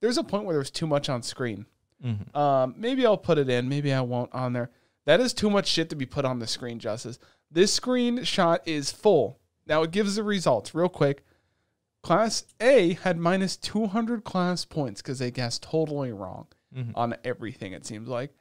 There's 0.00 0.18
a 0.18 0.22
point 0.22 0.44
where 0.44 0.54
there's 0.54 0.70
too 0.70 0.86
much 0.86 1.08
on 1.08 1.22
screen. 1.22 1.66
Mhm. 2.04 2.34
Um, 2.36 2.74
maybe 2.76 3.04
I'll 3.04 3.16
put 3.18 3.38
it 3.38 3.48
in. 3.50 3.68
Maybe 3.68 3.92
I 3.92 4.00
won't 4.02 4.32
on 4.32 4.52
there. 4.52 4.70
That 5.06 5.20
is 5.20 5.34
too 5.34 5.50
much 5.50 5.66
shit 5.66 5.90
to 5.90 5.96
be 5.96 6.06
put 6.06 6.24
on 6.24 6.38
the 6.38 6.46
screen, 6.46 6.78
Justice. 6.78 7.18
This 7.50 7.78
screenshot 7.78 8.60
is 8.64 8.92
full. 8.92 9.40
Now 9.66 9.82
it 9.82 9.90
gives 9.90 10.14
the 10.14 10.22
results 10.22 10.74
real 10.74 10.88
quick. 10.88 11.24
Class 12.02 12.44
A 12.60 12.92
had 13.02 13.18
minus 13.18 13.56
200 13.56 14.22
class 14.22 14.64
points 14.64 15.02
because 15.02 15.18
they 15.18 15.30
guessed 15.32 15.62
totally 15.64 16.12
wrong 16.12 16.46
Mhm. 16.74 16.92
on 16.94 17.16
everything, 17.24 17.72
it 17.72 17.84
seems 17.84 18.08
like. 18.08 18.32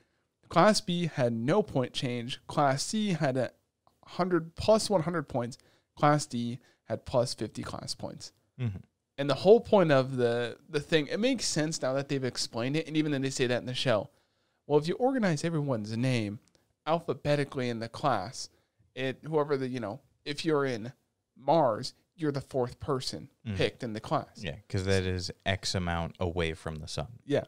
Class 0.49 0.81
B 0.81 1.07
had 1.13 1.33
no 1.33 1.61
point 1.61 1.93
change. 1.93 2.39
Class 2.47 2.83
C 2.83 3.09
had 3.13 3.37
a 3.37 3.51
100 4.03 4.55
plus 4.55 4.89
100 4.89 5.23
points. 5.23 5.57
Class 5.95 6.25
D 6.25 6.59
had 6.85 7.05
plus 7.05 7.33
50 7.33 7.63
class 7.63 7.93
points. 7.95 8.31
Mhm. 8.59 8.81
And 9.17 9.29
the 9.29 9.35
whole 9.35 9.59
point 9.59 9.91
of 9.91 10.15
the 10.17 10.57
the 10.69 10.79
thing, 10.79 11.07
it 11.07 11.19
makes 11.19 11.45
sense 11.45 11.81
now 11.81 11.93
that 11.93 12.07
they've 12.07 12.23
explained 12.23 12.75
it, 12.75 12.87
and 12.87 12.95
even 12.95 13.11
then 13.11 13.21
they 13.23 13.29
say 13.29 13.47
that 13.47 13.57
in 13.59 13.65
the 13.65 13.73
show. 13.73 14.09
Well, 14.67 14.79
if 14.79 14.87
you 14.87 14.95
organize 14.95 15.43
everyone's 15.43 15.95
name 15.97 16.39
alphabetically 16.85 17.69
in 17.69 17.79
the 17.79 17.89
class, 17.89 18.49
it 18.95 19.19
whoever 19.25 19.57
the 19.57 19.67
you 19.67 19.79
know, 19.79 19.99
if 20.25 20.45
you're 20.45 20.65
in 20.65 20.93
Mars, 21.35 21.93
you're 22.15 22.31
the 22.31 22.41
fourth 22.41 22.79
person 22.79 23.29
Mhm. 23.45 23.55
picked 23.57 23.83
in 23.83 23.93
the 23.93 23.99
class. 23.99 24.41
Yeah, 24.43 24.55
because 24.55 24.85
that 24.85 25.03
is 25.03 25.31
X 25.45 25.75
amount 25.75 26.15
away 26.19 26.53
from 26.53 26.77
the 26.77 26.87
sun. 26.87 27.19
Yeah. 27.25 27.43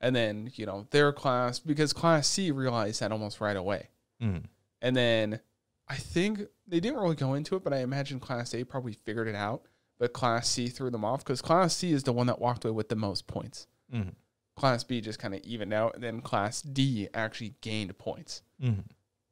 And 0.00 0.16
then, 0.16 0.50
you 0.54 0.64
know, 0.66 0.86
their 0.90 1.12
class 1.12 1.58
because 1.58 1.92
class 1.92 2.26
C 2.26 2.50
realized 2.50 3.00
that 3.00 3.12
almost 3.12 3.40
right 3.40 3.56
away. 3.56 3.88
Mhm. 4.22 4.44
And 4.80 4.96
then 4.96 5.40
I 5.88 5.96
think 5.96 6.40
they 6.66 6.80
didn't 6.80 6.98
really 7.00 7.16
go 7.16 7.34
into 7.34 7.56
it, 7.56 7.64
but 7.64 7.72
I 7.74 7.78
imagine 7.78 8.18
class 8.20 8.54
A 8.54 8.64
probably 8.64 8.92
figured 8.94 9.28
it 9.28 9.34
out. 9.34 9.66
But 9.98 10.14
class 10.14 10.48
C 10.48 10.68
threw 10.68 10.90
them 10.90 11.04
off 11.04 11.22
because 11.22 11.42
class 11.42 11.74
C 11.76 11.92
is 11.92 12.04
the 12.04 12.12
one 12.12 12.26
that 12.28 12.40
walked 12.40 12.64
away 12.64 12.72
with 12.72 12.88
the 12.88 12.96
most 12.96 13.26
points. 13.26 13.66
Mhm. 13.92 14.14
Class 14.56 14.84
B 14.84 15.00
just 15.02 15.18
kind 15.18 15.34
of 15.34 15.40
evened 15.42 15.74
out, 15.74 15.94
and 15.94 16.02
then 16.02 16.22
class 16.22 16.62
D 16.62 17.08
actually 17.12 17.54
gained 17.60 17.96
points. 17.98 18.42
Mhm. 18.62 18.84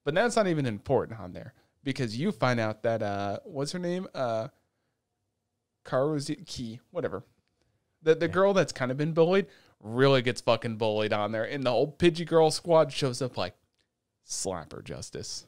But 0.04 0.14
that's 0.14 0.36
not 0.36 0.46
even 0.46 0.66
important 0.66 1.18
on 1.20 1.32
there 1.32 1.54
because 1.84 2.16
you 2.18 2.30
find 2.32 2.60
out 2.60 2.82
that 2.82 3.02
uh, 3.02 3.38
what's 3.44 3.72
her 3.72 3.78
name? 3.78 4.06
Uh, 4.14 4.48
Karuzi 5.84 6.46
Key, 6.46 6.80
whatever. 6.90 7.24
The 8.02 8.14
the 8.14 8.26
Yeah. 8.26 8.32
girl 8.32 8.52
that's 8.52 8.72
kind 8.72 8.90
of 8.90 8.96
been 8.96 9.12
bullied 9.12 9.46
really 9.82 10.22
gets 10.22 10.40
fucking 10.40 10.76
bullied 10.76 11.12
on 11.12 11.32
there, 11.32 11.44
and 11.44 11.64
the 11.64 11.70
whole 11.70 11.90
Pidgey 11.98 12.26
girl 12.26 12.50
squad 12.50 12.92
shows 12.92 13.22
up 13.22 13.36
like, 13.36 13.54
slapper 14.26 14.82
Justice. 14.84 15.46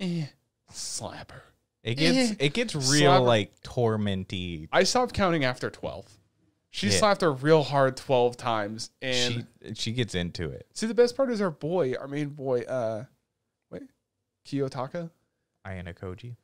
Eh, 0.00 0.26
slap 0.72 1.30
her. 1.30 1.42
It 1.84 1.94
gets 1.96 2.32
Eh. 2.32 2.34
it 2.46 2.54
gets 2.54 2.74
real 2.74 3.12
her. 3.14 3.20
like 3.20 3.60
tormenty. 3.62 4.68
I 4.72 4.82
stopped 4.84 5.14
counting 5.14 5.44
after 5.44 5.70
twelve. 5.70 6.06
She 6.70 6.88
Yeah. 6.88 6.98
slapped 6.98 7.20
her 7.20 7.32
real 7.32 7.62
hard 7.62 7.96
twelve 7.96 8.36
times, 8.36 8.90
and 9.00 9.46
She 9.66 9.74
she 9.74 9.92
gets 9.92 10.14
into 10.16 10.50
it. 10.50 10.66
see 10.74 10.86
the 10.88 10.94
best 10.94 11.16
part 11.16 11.30
is 11.30 11.40
our 11.40 11.50
boy, 11.52 11.94
our 11.94 12.08
main 12.08 12.30
boy, 12.30 12.62
uh, 12.62 13.04
wait, 13.70 13.82
Kiyotaka. 14.44 15.10
Ayanokoji. 15.64 16.34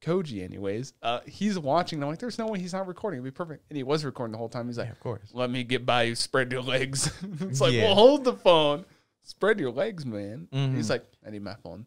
Koji, 0.00 0.42
anyways, 0.44 0.92
uh, 1.02 1.20
he's 1.26 1.58
watching. 1.58 1.96
And 1.98 2.04
I'm 2.04 2.10
like, 2.10 2.18
there's 2.20 2.38
no 2.38 2.46
way 2.46 2.58
he's 2.60 2.72
not 2.72 2.86
recording. 2.86 3.18
It'd 3.18 3.24
be 3.32 3.36
perfect. 3.36 3.64
And 3.68 3.76
he 3.76 3.82
was 3.82 4.04
recording 4.04 4.32
the 4.32 4.38
whole 4.38 4.48
time. 4.48 4.66
He's 4.68 4.78
like, 4.78 4.86
Yeah, 4.86 4.92
of 4.92 5.00
course. 5.00 5.30
let 5.32 5.50
me 5.50 5.64
get 5.64 5.84
by 5.84 6.04
you. 6.04 6.14
Spread 6.14 6.52
your 6.52 6.62
legs. 6.62 7.10
it's 7.40 7.60
like, 7.60 7.72
Yeah. 7.72 7.84
well, 7.86 7.94
hold 7.96 8.24
the 8.24 8.34
phone. 8.34 8.84
Spread 9.22 9.58
your 9.58 9.72
legs, 9.72 10.06
man. 10.06 10.48
Mhm. 10.52 10.76
He's 10.76 10.88
like, 10.88 11.04
I 11.26 11.30
need 11.30 11.42
my 11.42 11.54
phone. 11.62 11.86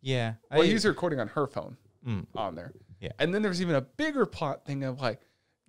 Yeah. 0.00 0.34
Well, 0.50 0.62
I- 0.62 0.66
he's 0.66 0.84
recording 0.86 1.20
on 1.20 1.28
her 1.28 1.46
phone 1.46 1.76
mm, 2.06 2.26
on 2.34 2.54
there. 2.54 2.72
Yeah. 3.00 3.12
And 3.18 3.34
then 3.34 3.42
there's 3.42 3.60
even 3.60 3.74
a 3.74 3.82
bigger 3.82 4.24
plot 4.24 4.64
thing 4.64 4.82
of 4.82 5.00
like, 5.00 5.20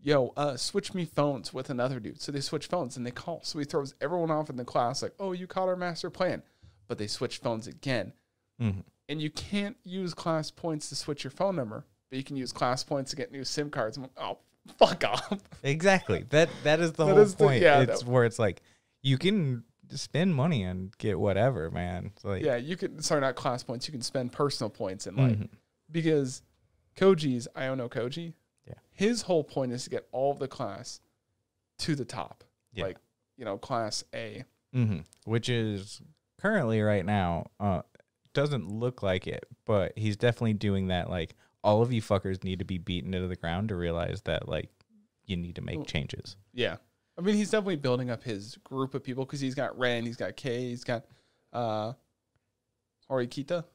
yo, 0.01 0.31
uh, 0.37 0.55
switch 0.55 0.93
me 0.93 1.03
phones 1.05 1.53
with 1.53 1.69
another 1.69 1.99
dude. 1.99 2.21
So 2.21 2.31
they 2.31 2.39
switch 2.39 2.67
phones 2.67 2.95
and 2.97 3.05
they 3.05 3.11
call. 3.11 3.41
So 3.43 3.59
he 3.59 3.65
throws 3.65 3.93
everyone 3.99 4.31
off 4.31 4.49
in 4.49 4.55
the 4.55 4.63
class, 4.63 5.01
like, 5.01 5.13
oh, 5.19 5.33
you 5.33 5.47
caught 5.47 5.67
our 5.67 5.75
master 5.75 6.09
plan. 6.09 6.43
But 6.87 6.97
they 6.97 7.07
switch 7.07 7.39
phones 7.39 7.67
again. 7.67 8.13
mhm. 8.61 8.83
And 9.09 9.21
you 9.21 9.29
can't 9.29 9.77
use 9.83 10.13
class 10.13 10.51
points 10.51 10.89
to 10.89 10.95
switch 10.95 11.23
your 11.23 11.31
phone 11.31 11.55
number, 11.55 11.85
but 12.09 12.17
you 12.17 12.23
can 12.23 12.35
use 12.35 12.51
class 12.51 12.83
points 12.83 13.11
to 13.11 13.15
get 13.17 13.31
new 13.31 13.43
SIM 13.43 13.69
cards. 13.69 13.97
I'm 13.97 14.03
like, 14.03 14.11
oh, 14.17 14.37
fuck 14.77 15.03
off. 15.05 15.39
Exactly. 15.63 16.25
That 16.29 16.49
that 16.63 16.79
is 16.79 16.93
the 16.93 17.05
That 17.05 17.13
whole 17.13 17.21
is 17.21 17.35
the- 17.35 17.43
point. 17.45 17.61
yeah, 17.61 17.81
it's 17.81 18.01
that- 18.03 18.09
where 18.09 18.25
it's 18.25 18.39
like 18.39 18.61
you 19.01 19.17
can 19.17 19.63
spend 19.89 20.35
money 20.35 20.63
and 20.63 20.95
get 20.97 21.19
whatever, 21.19 21.71
man. 21.71 22.11
It's 22.15 22.25
like 22.25 22.43
yeah, 22.43 22.57
you 22.57 22.75
can. 22.75 23.01
Sorry, 23.01 23.21
not 23.21 23.35
class 23.35 23.63
points. 23.63 23.87
You 23.87 23.91
can 23.93 24.01
spend 24.01 24.31
personal 24.33 24.69
points 24.69 25.07
and 25.07 25.17
like 25.17 25.37
mhm. 25.39 25.49
because 25.91 26.41
Koji's 26.97 27.47
I 27.55 27.65
don't 27.67 27.77
know 27.77 27.89
Koji. 27.89 28.33
Yeah. 28.67 28.73
His 28.91 29.21
whole 29.23 29.43
point 29.45 29.71
is 29.71 29.85
to 29.85 29.89
get 29.89 30.07
all 30.11 30.31
of 30.31 30.39
the 30.39 30.47
class 30.49 30.99
to 31.79 31.95
the 31.95 32.03
top, 32.05 32.43
Yeah. 32.73 32.85
like 32.85 32.97
you 33.37 33.45
know, 33.45 33.57
class 33.57 34.03
A. 34.13 34.43
hmm 34.73 34.97
Which 35.25 35.47
is 35.47 36.01
currently 36.41 36.81
right 36.81 37.05
now, 37.05 37.45
uh, 37.59 37.83
doesn't 38.33 38.69
look 38.69 39.03
like 39.03 39.27
it, 39.27 39.45
but 39.65 39.93
he's 39.95 40.17
definitely 40.17 40.53
doing 40.53 40.87
that. 40.87 41.09
Like 41.09 41.35
all 41.63 41.81
of 41.81 41.91
you 41.91 42.01
fuckers 42.01 42.43
need 42.43 42.59
to 42.59 42.65
be 42.65 42.77
beaten 42.77 43.13
into 43.13 43.27
the 43.27 43.35
ground 43.35 43.69
to 43.69 43.75
realize 43.75 44.21
that 44.25 44.47
like 44.47 44.69
you 45.25 45.37
need 45.37 45.55
to 45.55 45.61
make 45.61 45.85
changes. 45.85 46.37
Yeah, 46.53 46.77
I 47.17 47.21
mean, 47.21 47.35
he's 47.35 47.49
definitely 47.49 47.77
building 47.77 48.09
up 48.09 48.23
his 48.23 48.57
group 48.63 48.93
of 48.93 49.03
people 49.03 49.25
because 49.25 49.39
he's 49.39 49.55
got 49.55 49.77
Ren, 49.77 50.05
he's 50.05 50.17
got 50.17 50.35
Kay, 50.35 50.69
he's 50.69 50.83
got 50.83 51.05
uh, 51.51 51.93
Horikita. 53.09 53.65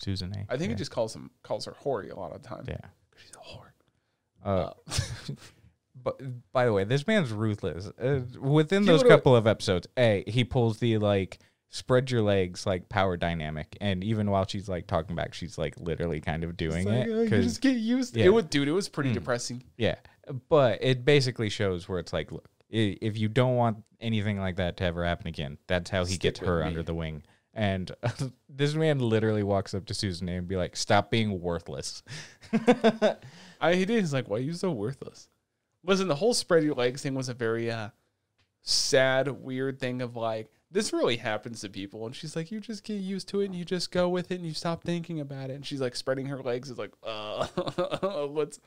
Suzune. 0.00 0.46
I 0.48 0.56
think 0.56 0.62
yeah. 0.62 0.68
he 0.68 0.74
just 0.74 0.90
calls 0.90 1.14
him 1.14 1.30
calls 1.42 1.64
her 1.64 1.72
Hori 1.78 2.10
a 2.10 2.16
lot 2.16 2.32
of 2.32 2.42
the 2.42 2.48
time. 2.48 2.64
yeah. 2.68 2.76
She's 3.16 3.32
a 3.32 3.38
whore. 3.38 3.68
Uh, 4.44 4.48
Uh, 4.48 4.72
but 6.02 6.20
by 6.52 6.64
the 6.64 6.72
way, 6.72 6.84
this 6.84 7.06
man's 7.06 7.32
ruthless. 7.32 7.88
Uh, 8.00 8.20
within 8.40 8.82
He 8.82 8.88
those 8.88 9.02
couple 9.02 9.34
of 9.34 9.46
episodes, 9.46 9.88
a 9.96 10.24
he 10.26 10.44
pulls 10.44 10.78
the 10.78 10.98
like 10.98 11.38
spread 11.70 12.10
your 12.10 12.22
legs 12.22 12.66
like 12.66 12.88
power 12.88 13.16
dynamic, 13.16 13.76
and 13.80 14.02
even 14.02 14.30
while 14.30 14.46
she's 14.46 14.68
like 14.68 14.86
talking 14.86 15.14
back, 15.16 15.34
she's 15.34 15.58
like 15.58 15.78
literally 15.78 16.20
kind 16.20 16.44
of 16.44 16.56
doing 16.56 16.86
like, 16.86 17.06
it 17.06 17.10
uh, 17.10 17.14
you 17.18 17.24
because 17.24 17.44
just 17.44 17.60
get 17.60 17.76
used. 17.76 18.16
yeah. 18.16 18.24
It 18.26 18.32
would, 18.32 18.50
dude. 18.50 18.68
It 18.68 18.72
was 18.72 18.88
pretty 18.88 19.10
Mm. 19.10 19.14
depressing. 19.14 19.62
Yeah, 19.76 19.96
but 20.48 20.78
it 20.82 21.04
basically 21.04 21.48
shows 21.50 21.88
where 21.88 21.98
it's 21.98 22.12
like, 22.12 22.32
look, 22.32 22.48
if 22.70 23.16
you 23.18 23.28
don't 23.28 23.56
want 23.56 23.78
anything 24.00 24.38
like 24.38 24.56
that 24.56 24.76
to 24.78 24.84
ever 24.84 25.04
happen 25.04 25.26
again, 25.26 25.58
that's 25.66 25.90
how 25.90 26.04
he 26.04 26.14
Stick 26.14 26.20
gets 26.20 26.40
her 26.40 26.60
me. 26.60 26.66
under 26.66 26.82
the 26.82 26.94
wing. 26.94 27.22
And 27.54 27.90
this 28.48 28.74
man 28.74 28.98
literally 29.00 29.42
walks 29.42 29.74
up 29.74 29.86
to 29.86 29.94
Susan 29.94 30.28
and 30.28 30.46
be 30.46 30.56
like, 30.56 30.76
"Stop 30.76 31.10
being 31.10 31.40
worthless." 31.40 32.02
I 33.60 33.74
he 33.74 33.84
did. 33.84 34.00
He's 34.00 34.12
like, 34.12 34.28
why 34.28 34.36
are 34.36 34.40
you 34.40 34.52
so 34.52 34.70
worthless? 34.70 35.28
Listen, 35.84 36.08
the 36.08 36.14
whole 36.14 36.34
spread 36.34 36.62
your 36.64 36.74
legs 36.74 37.02
thing 37.02 37.14
was 37.14 37.28
a 37.28 37.34
very 37.34 37.70
uh, 37.70 37.88
sad, 38.62 39.28
weird 39.28 39.80
thing 39.80 40.02
of 40.02 40.16
like 40.16 40.48
this 40.70 40.92
really 40.92 41.16
happens 41.16 41.60
to 41.62 41.68
people, 41.68 42.04
and 42.06 42.14
she's 42.14 42.36
like, 42.36 42.50
you 42.50 42.60
just 42.60 42.84
get 42.84 42.94
used 43.00 43.28
to 43.28 43.40
it, 43.40 43.46
and 43.46 43.54
you 43.54 43.64
just 43.64 43.90
go 43.90 44.08
with 44.08 44.30
it, 44.30 44.36
and 44.36 44.46
you 44.46 44.52
stop 44.54 44.84
thinking 44.84 45.20
about 45.20 45.50
it. 45.50 45.54
And 45.54 45.64
she's 45.66 45.80
like 45.80 45.96
spreading 45.96 46.26
her 46.26 46.42
legs, 46.42 46.70
is 46.70 46.78
like, 46.78 46.92
uh, 47.02 47.46
let's 48.30 48.60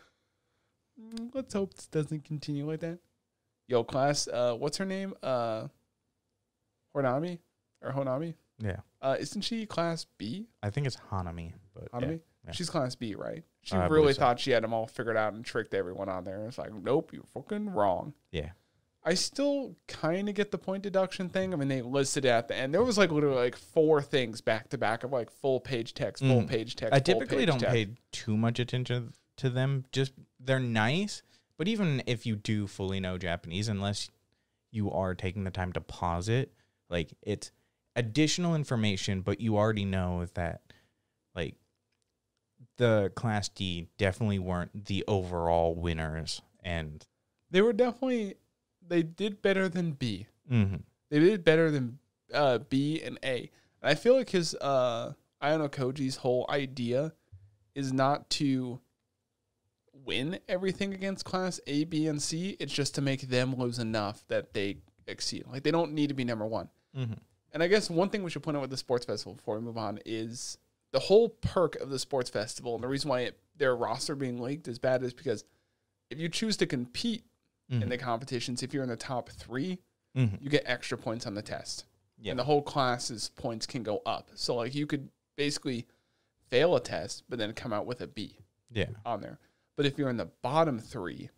let's 1.33 1.53
hope 1.53 1.73
this 1.73 1.87
doesn't 1.87 2.23
continue 2.25 2.65
like 2.67 2.79
that. 2.81 2.99
Yo, 3.67 3.83
class, 3.83 4.27
uh, 4.27 4.53
what's 4.55 4.77
her 4.77 4.85
name? 4.85 5.13
Uh, 5.23 5.67
Honami 6.95 7.39
or 7.81 7.91
Honami? 7.91 8.35
yeah, 8.59 8.77
Uh, 9.01 9.15
isn't 9.19 9.41
she 9.41 9.65
class 9.65 10.05
B? 10.17 10.47
I 10.61 10.69
think 10.69 10.85
it's 10.87 10.97
Hanami, 11.11 11.53
but 11.73 11.87
yeah. 11.93 11.99
Hanami? 11.99 12.19
yeah. 12.45 12.51
She's 12.51 12.69
class 12.69 12.95
B, 12.95 13.15
right? 13.15 13.43
She 13.63 13.75
I 13.75 13.87
really 13.87 14.13
so. 14.13 14.19
thought 14.19 14.39
she 14.39 14.51
had 14.51 14.63
them 14.63 14.73
all 14.73 14.87
figured 14.87 15.15
out 15.17 15.33
and 15.33 15.45
tricked 15.45 15.73
everyone 15.73 16.09
on 16.09 16.23
there. 16.25 16.45
It's 16.47 16.57
like, 16.57 16.73
nope, 16.73 17.11
you're 17.13 17.23
fucking 17.33 17.69
wrong. 17.69 18.13
yeah. 18.31 18.49
I 19.03 19.15
still 19.15 19.75
kind 19.87 20.29
of 20.29 20.35
get 20.35 20.51
the 20.51 20.57
point 20.59 20.83
deduction 20.83 21.27
thing. 21.29 21.53
I 21.53 21.57
mean, 21.57 21.67
they 21.69 21.81
listed 21.81 22.23
it 22.25 22.29
at 22.29 22.47
the 22.47 22.55
end. 22.55 22.73
There 22.73 22.83
was 22.83 22.97
like 22.99 23.11
literally 23.11 23.35
like 23.37 23.55
four 23.55 24.01
things 24.01 24.41
back 24.41 24.69
to 24.69 24.77
back 24.77 25.03
of 25.03 25.11
like 25.11 25.31
full 25.31 25.59
page 25.59 25.93
text, 25.95 26.21
full 26.23 26.43
Mm. 26.43 26.47
page 26.47 26.75
text. 26.75 26.93
I 26.93 26.99
typically 26.99 27.37
page 27.37 27.47
don't 27.47 27.59
text. 27.59 27.73
pay 27.73 27.87
too 28.11 28.37
much 28.37 28.59
attention 28.59 29.13
to 29.37 29.49
them. 29.49 29.85
Just 29.91 30.13
they're 30.39 30.59
nice, 30.59 31.23
But 31.57 31.67
even 31.67 32.01
if 32.07 32.25
you 32.25 32.35
do 32.35 32.65
fully 32.67 32.99
know 32.99 33.17
Japanese, 33.19 33.67
unless 33.67 34.09
you 34.71 34.89
are 34.91 35.13
taking 35.15 35.43
the 35.43 35.51
time 35.51 35.71
to 35.73 35.81
pause 35.81 36.27
it, 36.29 36.53
like 36.89 37.13
it's 37.21 37.51
additional 37.95 38.55
information, 38.55 39.21
but 39.21 39.39
you 39.41 39.57
already 39.57 39.85
know 39.85 40.25
that 40.33 40.61
like 41.35 41.55
the 42.77 43.11
class 43.15 43.49
D 43.49 43.87
definitely 43.97 44.39
weren't 44.39 44.85
the 44.85 45.03
overall 45.07 45.75
winners 45.75 46.41
and 46.63 47.05
They 47.51 47.61
were 47.61 47.73
definitely 47.73 48.35
they 48.91 49.03
did 49.03 49.41
better 49.41 49.67
than 49.69 49.93
B. 49.93 50.27
mhm, 50.51 50.81
They 51.09 51.19
did 51.19 51.43
better 51.43 51.71
than 51.71 51.97
uh, 52.33 52.59
B 52.59 53.01
and 53.01 53.17
A. 53.23 53.49
And 53.81 53.89
I 53.91 53.95
feel 53.95 54.15
like 54.15 54.29
his 54.29 54.53
uh 54.55 55.13
Ayanokoji's 55.41 56.17
whole 56.17 56.45
idea 56.49 57.13
is 57.73 57.91
not 57.91 58.29
to 58.31 58.79
win 60.05 60.39
everything 60.47 60.93
against 60.93 61.25
class 61.25 61.59
A, 61.67 61.83
B, 61.85 62.07
and 62.07 62.21
C. 62.21 62.55
It's 62.59 62.73
just 62.73 62.95
to 62.95 63.01
make 63.01 63.21
them 63.21 63.55
lose 63.55 63.79
enough 63.79 64.23
that 64.27 64.53
they 64.53 64.77
exceed. 65.07 65.45
Like 65.47 65.63
they 65.63 65.71
don't 65.71 65.93
need 65.93 66.07
to 66.09 66.13
be 66.15 66.23
number 66.23 66.45
one. 66.45 66.69
mhm. 66.95 67.17
And 67.53 67.61
I 67.61 67.67
guess 67.67 67.89
one 67.89 68.09
thing 68.09 68.23
we 68.23 68.29
should 68.29 68.43
point 68.43 68.55
out 68.55 68.61
with 68.61 68.69
the 68.69 68.77
sports 68.77 69.05
festival 69.05 69.33
before 69.35 69.55
we 69.57 69.61
move 69.61 69.77
on 69.77 69.99
is 70.05 70.57
the 70.93 70.99
whole 70.99 71.27
perk 71.29 71.75
of 71.77 71.89
the 71.89 71.99
sports 71.99 72.29
festival 72.29 72.75
and 72.75 72.83
the 72.83 72.87
reason 72.87 73.09
why 73.09 73.21
it, 73.21 73.39
their 73.57 73.75
roster 73.75 74.15
being 74.15 74.39
leaked 74.39 74.67
is 74.69 74.79
bad 74.79 75.03
is 75.03 75.13
because 75.13 75.43
if 76.09 76.17
you 76.19 76.29
choose 76.29 76.55
to 76.57 76.65
compete 76.65 77.23
in 77.71 77.79
Mhm. 77.81 77.89
the 77.89 77.97
competitions, 77.97 78.61
if 78.61 78.73
you're 78.73 78.83
in 78.83 78.89
the 78.89 78.95
top 78.97 79.29
three, 79.29 79.79
Mhm. 80.15 80.41
you 80.41 80.49
get 80.49 80.63
extra 80.65 80.97
points 80.97 81.25
on 81.25 81.33
the 81.35 81.41
test. 81.41 81.85
Yeah. 82.19 82.31
And 82.31 82.39
the 82.39 82.43
whole 82.43 82.61
class's 82.61 83.29
points 83.29 83.65
can 83.65 83.81
go 83.81 83.99
up. 84.05 84.29
So 84.35 84.55
like 84.55 84.75
you 84.75 84.85
could 84.85 85.09
basically 85.37 85.87
fail 86.49 86.75
a 86.75 86.81
test, 86.81 87.23
but 87.29 87.39
then 87.39 87.53
come 87.53 87.71
out 87.73 87.85
with 87.85 88.01
a 88.01 88.07
B 88.07 88.37
yeah. 88.69 88.89
on 89.05 89.21
there. 89.21 89.39
But 89.77 89.85
if 89.85 89.97
you're 89.97 90.09
in 90.09 90.17
the 90.17 90.25
bottom 90.25 90.77
three, 90.79 91.29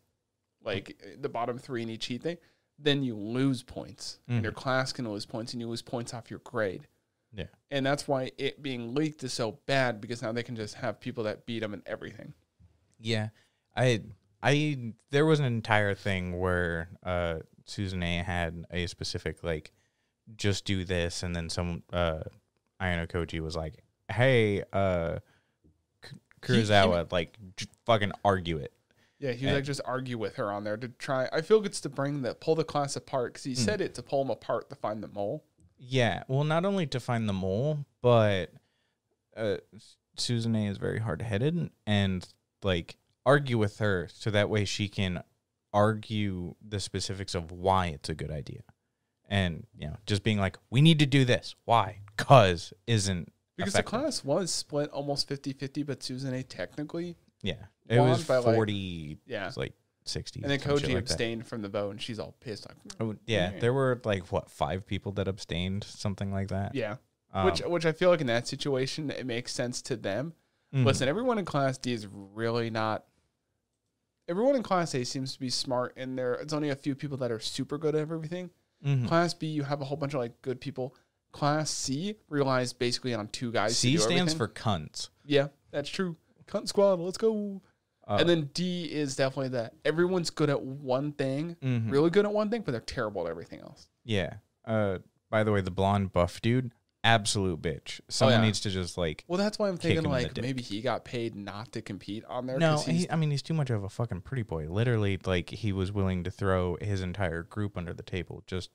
like 0.61 0.99
the 1.21 1.29
bottom 1.29 1.57
three 1.59 1.83
in 1.83 1.89
each 1.89 2.07
heat 2.07 2.23
thing, 2.23 2.37
then 2.79 3.03
you 3.03 3.15
lose 3.15 3.61
points. 3.63 4.19
And 4.27 4.43
your 4.43 4.51
class 4.51 4.91
can 4.91 5.07
lose 5.09 5.25
points 5.25 5.53
and 5.53 5.61
you 5.61 5.67
lose 5.69 5.83
points 5.83 6.13
off 6.13 6.29
your 6.31 6.39
grade. 6.39 6.87
Yeah. 7.31 7.47
And 7.71 7.85
that's 7.85 8.07
why 8.07 8.31
it 8.37 8.61
being 8.61 8.93
leaked 8.95 9.23
is 9.23 9.33
so 9.33 9.53
bad 9.67 10.01
because 10.01 10.21
now 10.21 10.31
they 10.31 10.43
can 10.43 10.55
just 10.55 10.75
have 10.75 10.99
people 10.99 11.23
that 11.25 11.45
beat 11.45 11.59
them 11.59 11.73
in 11.73 11.83
everything. 11.85 12.33
Yeah, 12.99 13.29
I, 13.75 14.01
I, 14.45 14.93
there 15.11 15.25
was 15.25 15.39
an 15.39 15.45
entire 15.45 15.95
thing 15.95 16.37
where 16.37 16.89
uh, 17.03 17.35
Suzune 17.65 18.23
had 18.23 18.65
a 18.71 18.87
specific 18.87 19.43
like, 19.43 19.71
just 20.35 20.65
do 20.65 20.83
this, 20.83 21.23
and 21.23 21.35
then 21.35 21.49
some 21.49 21.83
uh, 21.93 22.19
Ayanokoji 22.81 23.39
was 23.39 23.55
like, 23.55 23.83
"Hey, 24.11 24.63
uh, 24.73 25.19
K- 26.01 26.17
He- 26.55 26.61
he- 26.61 27.03
like, 27.11 27.37
j- 27.57 27.67
fucking 27.85 28.11
argue 28.25 28.57
it." 28.57 28.73
Yeah, 29.19 29.31
he 29.31 29.45
was 29.45 29.53
Eh. 29.53 29.55
like 29.55 29.63
just 29.63 29.81
argue 29.85 30.17
with 30.17 30.35
her 30.35 30.51
on 30.51 30.65
there 30.65 30.75
to 30.77 30.89
try. 30.89 31.29
I 31.31 31.41
feel 31.41 31.63
it's 31.65 31.79
to 31.81 31.89
bring 31.89 32.21
the 32.23 32.35
pull 32.35 32.55
the 32.55 32.65
class 32.65 32.95
apart 32.97 33.33
because 33.33 33.45
he 33.45 33.51
Hmm. 33.53 33.59
said 33.61 33.81
it 33.81 33.93
to 33.95 34.03
pull 34.03 34.23
them 34.23 34.31
apart 34.31 34.69
to 34.69 34.75
find 34.75 35.01
the 35.01 35.07
mole. 35.07 35.45
Yeah, 35.77 36.23
well, 36.27 36.43
not 36.43 36.65
only 36.65 36.85
to 36.87 36.99
find 36.99 37.27
the 37.29 37.33
mole, 37.33 37.85
but 38.01 38.51
uh, 39.37 39.57
Suzune 40.17 40.69
is 40.69 40.77
very 40.77 40.99
hard 40.99 41.21
headed 41.21 41.69
and 41.87 42.27
like 42.63 42.97
argue 43.25 43.57
with 43.57 43.77
her 43.79 44.07
so 44.13 44.29
that 44.31 44.49
way 44.49 44.65
she 44.65 44.87
can 44.87 45.23
argue 45.73 46.55
the 46.67 46.79
specifics 46.79 47.35
of 47.35 47.51
why 47.51 47.87
it's 47.87 48.09
a 48.09 48.13
good 48.15 48.31
idea. 48.31 48.61
And, 49.29 49.65
you 49.77 49.87
know, 49.87 49.97
just 50.05 50.23
being 50.23 50.37
like, 50.37 50.57
we 50.69 50.81
need 50.81 50.99
to 50.99 51.05
do 51.05 51.25
this. 51.25 51.55
Why? 51.65 51.99
Because 52.15 52.73
isn't 52.85 53.31
Because 53.57 53.73
effective. 53.73 53.91
the 53.91 53.97
class 53.97 54.23
was 54.23 54.51
split 54.51 54.89
almost 54.91 55.27
50-50, 55.29 55.85
but 55.85 55.99
Suzune 56.01 56.45
technically, 56.47 57.15
Yeah. 57.41 57.55
It 57.89 57.99
was 57.99 58.23
by, 58.25 58.37
like- 58.37 58.55
40, 58.55 59.17
yeah. 59.25 59.43
it 59.43 59.45
was 59.47 59.57
like 59.57 59.73
60. 60.05 60.41
And 60.41 60.51
then 60.51 60.59
Koji 60.59 60.71
like 60.73 60.81
that. 60.81 60.97
abstained 60.97 61.47
from 61.47 61.61
the 61.61 61.69
vote, 61.69 61.91
and 61.91 62.01
she's 62.01 62.19
all 62.19 62.35
pissed. 62.39 62.67
Like, 62.67 62.77
Oh, 62.99 63.15
yeah, 63.25 63.57
there 63.59 63.73
were 63.73 63.99
like 64.03 64.31
what 64.31 64.49
five 64.51 64.85
people 64.85 65.11
that 65.13 65.27
abstained, 65.27 65.83
something 65.85 66.31
like 66.31 66.49
that. 66.49 66.75
yeah. 66.75 66.97
Um, 67.33 67.45
which 67.45 67.61
which 67.61 67.85
I 67.85 67.93
feel 67.93 68.09
like 68.11 68.21
in 68.21 68.27
that 68.27 68.47
situation 68.47 69.09
it 69.09 69.25
makes 69.25 69.51
sense 69.53 69.81
to 69.83 69.95
them. 69.95 70.33
mhm. 70.73 70.85
Listen, 70.85 71.07
everyone 71.09 71.39
in 71.39 71.45
Class 71.45 71.77
D 71.79 71.91
is 71.93 72.05
really 72.11 72.69
not. 72.69 73.05
Everyone 74.27 74.55
in 74.55 74.63
Class 74.63 74.95
A 74.95 75.03
seems 75.03 75.33
to 75.33 75.39
be 75.39 75.49
smart, 75.49 75.93
and 75.97 76.17
there 76.17 76.33
it's 76.35 76.53
only 76.53 76.69
a 76.69 76.75
few 76.75 76.95
people 76.95 77.17
that 77.17 77.31
are 77.31 77.39
super 77.39 77.77
good 77.77 77.95
at 77.95 78.01
everything. 78.01 78.49
Mhm. 78.85 79.07
Class 79.07 79.33
B, 79.33 79.47
you 79.47 79.63
have 79.63 79.81
a 79.81 79.85
whole 79.85 79.97
bunch 79.97 80.13
of 80.13 80.19
like 80.19 80.41
good 80.41 80.59
people. 80.61 80.95
Class 81.31 81.69
C 81.69 82.15
relies 82.29 82.73
basically 82.73 83.13
on 83.13 83.27
two 83.29 83.51
guys. 83.51 83.77
C 83.77 83.97
stands 83.97 84.33
everything. 84.33 84.37
for 84.37 84.47
cunts. 84.47 85.09
yeah, 85.25 85.47
that's 85.71 85.89
true. 85.89 86.15
Cunt 86.47 86.67
squad, 86.67 86.99
let's 86.99 87.17
go. 87.17 87.61
Uh, 88.05 88.17
and 88.19 88.27
then 88.29 88.49
D 88.53 88.91
is 88.91 89.15
definitely 89.15 89.49
that 89.49 89.73
everyone's 89.85 90.29
good 90.29 90.49
at 90.49 90.61
one 90.61 91.13
thing, 91.13 91.55
mhm. 91.61 91.89
really 91.89 92.09
good 92.09 92.25
at 92.25 92.33
one 92.33 92.49
thing, 92.49 92.61
but 92.61 92.71
they're 92.73 92.81
terrible 92.81 93.25
at 93.25 93.31
everything 93.31 93.61
else. 93.61 93.87
Yeah. 94.03 94.35
Uh, 94.65 94.99
by 95.29 95.43
the 95.43 95.51
way, 95.51 95.61
the 95.61 95.71
blonde 95.71 96.11
buff 96.13 96.41
dude, 96.41 96.71
absolute 97.03 97.61
bitch. 97.61 97.99
Someone 98.09 98.35
Oh, 98.35 98.37
yeah. 98.39 98.45
needs 98.45 98.59
to 98.61 98.69
just 98.69 98.97
like. 98.97 99.23
Well, 99.27 99.37
that's 99.37 99.59
why 99.59 99.69
I'm 99.69 99.77
thinking 99.77 99.99
him 99.99 100.05
in 100.05 100.11
the 100.11 100.17
like 100.17 100.41
maybe 100.41 100.61
he 100.61 100.81
got 100.81 101.03
paid 101.05 101.35
not 101.35 101.71
to 101.73 101.81
compete 101.81 102.23
on 102.25 102.45
there. 102.47 102.57
No, 102.57 102.77
he, 102.79 103.09
I 103.09 103.15
mean 103.15 103.31
he's 103.31 103.41
too 103.41 103.53
much 103.53 103.69
of 103.69 103.83
a 103.83 103.89
fucking 103.89 104.21
pretty 104.21 104.43
boy. 104.43 104.67
Literally, 104.69 105.19
like 105.25 105.49
he 105.49 105.71
was 105.71 105.91
willing 105.91 106.23
to 106.23 106.31
throw 106.31 106.77
his 106.81 107.01
entire 107.01 107.43
group 107.43 107.77
under 107.77 107.93
the 107.93 108.03
table 108.03 108.43
just 108.47 108.69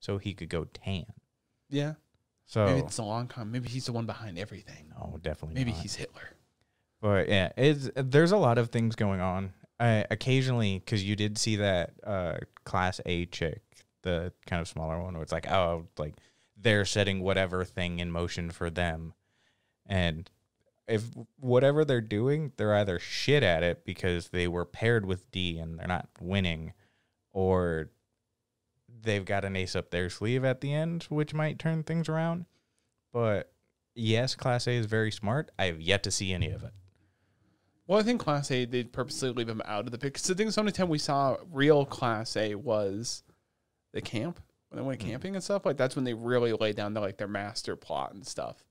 so 0.00 0.18
he 0.18 0.34
could 0.34 0.48
go 0.48 0.64
tan. 0.64 1.06
yeah. 1.68 1.94
So 2.48 2.64
Maybe 2.66 2.80
it's 2.86 2.98
a 2.98 3.02
long 3.02 3.26
con. 3.26 3.50
Maybe 3.50 3.68
he's 3.68 3.86
the 3.86 3.92
one 3.92 4.06
behind 4.06 4.38
everything. 4.38 4.92
no, 4.96 5.18
definitely. 5.20 5.54
Maybe 5.56 5.72
not. 5.72 5.80
he's 5.80 5.96
Hitler. 5.96 6.30
But 7.02 7.28
yeah, 7.28 7.50
it's 7.56 7.90
there's 7.96 8.30
a 8.30 8.36
lot 8.36 8.56
of 8.58 8.70
things 8.70 8.94
going 8.94 9.20
on. 9.20 9.52
Uh, 9.80 10.04
occasionally, 10.12 10.78
because 10.78 11.02
you 11.04 11.16
did 11.16 11.36
see 11.38 11.56
that 11.56 11.94
uh, 12.04 12.36
class 12.64 13.00
A 13.04 13.26
chick, 13.26 13.62
the 14.02 14.32
kind 14.46 14.62
of 14.62 14.68
smaller 14.68 15.00
one, 15.02 15.14
where 15.14 15.22
it's 15.24 15.32
like, 15.32 15.50
oh, 15.50 15.86
like 15.98 16.14
they're 16.56 16.84
setting 16.84 17.20
whatever 17.20 17.64
thing 17.64 17.98
in 17.98 18.10
motion 18.10 18.50
for 18.50 18.70
them, 18.70 19.14
and 19.84 20.30
if 20.88 21.04
whatever 21.38 21.84
they're 21.84 22.00
doing, 22.00 22.52
they're 22.56 22.76
either 22.76 22.98
shit 22.98 23.42
at 23.42 23.62
it 23.62 23.84
because 23.84 24.28
they 24.28 24.46
were 24.46 24.64
paired 24.64 25.04
with 25.04 25.30
D 25.30 25.58
and 25.58 25.78
they're 25.78 25.86
not 25.86 26.08
winning, 26.20 26.72
or 27.32 27.90
they've 29.02 29.24
got 29.24 29.44
an 29.44 29.56
ace 29.56 29.74
up 29.74 29.90
their 29.90 30.08
sleeve 30.08 30.44
at 30.44 30.60
the 30.60 30.72
end, 30.72 31.04
which 31.08 31.34
might 31.34 31.58
turn 31.58 31.82
things 31.82 32.08
around. 32.08 32.46
But 33.12 33.52
yes, 33.94 34.34
Class 34.34 34.66
A 34.66 34.72
is 34.72 34.86
very 34.86 35.10
smart. 35.10 35.50
I 35.58 35.66
have 35.66 35.80
yet 35.80 36.02
to 36.04 36.10
see 36.10 36.32
any 36.32 36.50
of 36.50 36.62
it. 36.62 36.72
Well, 37.86 37.98
I 37.98 38.02
think 38.02 38.20
Class 38.20 38.50
A 38.50 38.64
they 38.64 38.84
purposely 38.84 39.30
leave 39.30 39.48
him 39.48 39.62
out 39.64 39.86
of 39.86 39.92
the 39.92 39.98
pick. 39.98 40.14
Because 40.14 40.30
I 40.30 40.34
think 40.34 40.52
the 40.52 40.60
only 40.60 40.72
time 40.72 40.88
we 40.88 40.98
saw 40.98 41.36
real 41.52 41.84
Class 41.84 42.36
A 42.36 42.54
was 42.54 43.22
the 43.92 44.00
camp 44.00 44.40
when 44.68 44.80
they 44.82 44.86
went 44.86 45.00
Mhm. 45.00 45.06
camping 45.06 45.34
and 45.34 45.42
stuff. 45.44 45.64
Like 45.66 45.76
that's 45.76 45.96
when 45.96 46.04
they 46.04 46.14
really 46.14 46.52
lay 46.52 46.72
down 46.72 46.94
the, 46.94 47.00
like 47.00 47.16
their 47.18 47.28
master 47.28 47.76
plot 47.76 48.12
and 48.14 48.26
stuff. 48.26 48.64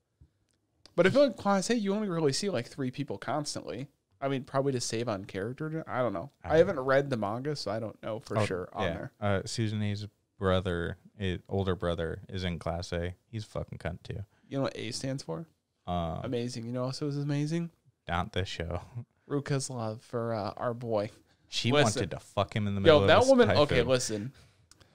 But 0.96 1.06
I 1.06 1.10
feel 1.10 1.24
like 1.28 1.36
Class 1.38 1.70
A, 1.70 1.76
you 1.78 1.94
only 1.94 2.08
really 2.08 2.34
see 2.34 2.50
like 2.50 2.68
three 2.68 2.92
people 2.92 3.18
constantly. 3.18 3.88
I 4.22 4.30
mean, 4.30 4.44
probably 4.46 4.72
to 4.72 4.80
save 4.82 5.10
on 5.10 5.26
character. 5.26 5.84
I 5.88 6.02
don't 6.02 6.14
know. 6.14 6.32
I 6.44 6.56
I, 6.56 6.58
haven't 6.58 6.80
read 6.80 7.10
the 7.10 7.18
manga, 7.18 7.56
so 7.56 7.70
I 7.70 7.80
don't 7.80 8.02
know 8.02 8.20
for 8.20 8.38
Oh, 8.40 8.46
sure 8.46 8.70
on 8.74 8.86
there. 8.86 9.12
Uh, 9.20 9.42
Suzune's 9.46 10.08
brother, 10.40 10.98
i 11.20 11.40
older 11.50 11.76
brother, 11.76 12.22
is 12.30 12.44
in 12.46 12.58
Class 12.58 12.94
A. 12.94 13.14
He's 13.30 13.44
a 13.44 13.48
fucking 13.48 13.78
cunt 13.78 14.04
too. 14.04 14.24
You 14.48 14.58
know 14.58 14.64
what 14.64 14.78
A 14.78 14.92
stands 14.92 15.22
for? 15.24 15.48
Um, 15.86 16.22
Amazing. 16.24 16.66
You 16.66 16.72
know, 16.72 16.82
what 16.82 16.88
also 16.88 17.08
is 17.08 17.18
amazing. 17.18 17.72
not 18.08 18.32
this 18.32 18.48
show. 18.48 18.82
Ruka's 19.30 19.70
love 19.70 20.02
for 20.02 20.34
uh, 20.34 20.54
our 20.56 20.74
boy. 20.74 21.10
She 21.50 21.72
Listen. 21.72 22.00
wanted 22.02 22.12
to 22.12 22.20
fuck 22.20 22.56
him 22.56 22.68
in 22.68 22.76
the 22.76 22.82
middle 22.82 23.02
Yo, 23.02 23.08
that 23.08 23.26
woman. 23.28 23.48
typhoon. 23.50 23.64
Okay, 23.64 23.82
listen. 23.84 24.32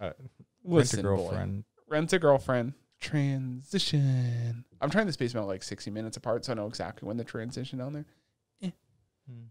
Uh, 0.00 0.12
Rent 0.64 0.73
a 0.73 0.75
listen, 0.77 1.03
boy. 1.03 1.09
girlfriend. 1.09 1.64
Rent 1.88 2.12
a 2.12 2.18
girlfriend. 2.18 2.75
Transition. 3.01 4.64
I'm 4.81 4.90
trying 4.90 5.07
to 5.07 5.12
space 5.12 5.33
them 5.33 5.42
out 5.42 5.49
like 5.49 5.62
60 5.62 5.90
minutes 5.90 6.16
apart, 6.16 6.44
so 6.44 6.53
I 6.53 6.55
know 6.57 6.66
exactly 6.66 7.07
when 7.07 7.16
the 7.16 7.25
transition 7.25 7.81
on 7.81 7.92
there. 7.94 8.05
Hmm. 8.62 9.42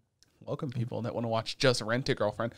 Welcome 0.41 0.69
people 0.71 1.01
that 1.03 1.13
want 1.13 1.23
to 1.25 1.29
watch 1.29 1.57
just 1.57 1.81
Rent 1.81 2.09
a 2.09 2.15
Girlfriend. 2.15 2.53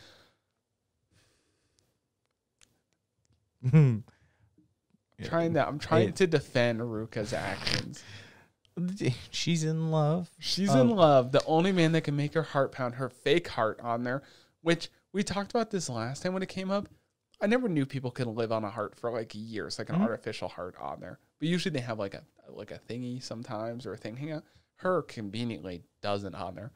Yeah. 3.71 3.97
Trying 5.23 5.53
that. 5.53 5.67
I'm 5.67 5.77
trying 5.79 6.09
It- 6.09 6.15
to 6.17 6.27
defend 6.27 6.79
Ruka's 6.79 7.31
actions. 7.33 8.01
She's 9.31 9.63
in 9.63 9.91
love. 9.91 10.31
She's 10.39 10.69
Um, 10.71 10.91
in 10.91 10.95
love. 10.95 11.31
The 11.31 11.43
only 11.45 11.71
man 11.71 11.91
that 11.91 12.01
can 12.01 12.15
make 12.15 12.33
her 12.33 12.41
heart 12.43 12.71
pound, 12.71 12.95
her 12.95 13.09
fake 13.09 13.49
heart 13.49 13.79
on 13.81 14.03
there, 14.03 14.23
which 14.61 14.89
we 15.13 15.23
talked 15.23 15.51
about 15.51 15.69
this 15.71 15.89
last 15.89 16.23
time 16.23 16.33
when 16.33 16.41
it 16.41 16.49
came 16.49 16.71
up. 16.71 16.87
I 17.41 17.47
never 17.47 17.67
knew 17.67 17.85
people 17.85 18.11
could 18.11 18.27
live 18.27 18.51
on 18.51 18.63
a 18.63 18.69
heart 18.69 18.95
for 18.95 19.11
like 19.11 19.31
years, 19.33 19.79
like 19.79 19.89
an 19.89 19.95
Mhm. 19.95 20.01
artificial 20.03 20.47
heart 20.47 20.75
on 20.79 20.99
there. 20.99 21.19
But 21.39 21.47
usually 21.49 21.73
they 21.73 21.81
have 21.81 21.97
like 21.99 22.13
a 22.13 22.23
like 22.49 22.71
a 22.71 22.79
thingy 22.79 23.21
sometimes 23.23 23.85
or 23.85 23.93
a 23.93 23.97
thing 23.97 24.17
hang 24.17 24.31
out. 24.31 24.43
Her 24.75 25.01
conveniently 25.03 25.83
doesn't 26.01 26.35
on 26.35 26.55
there. 26.55 26.71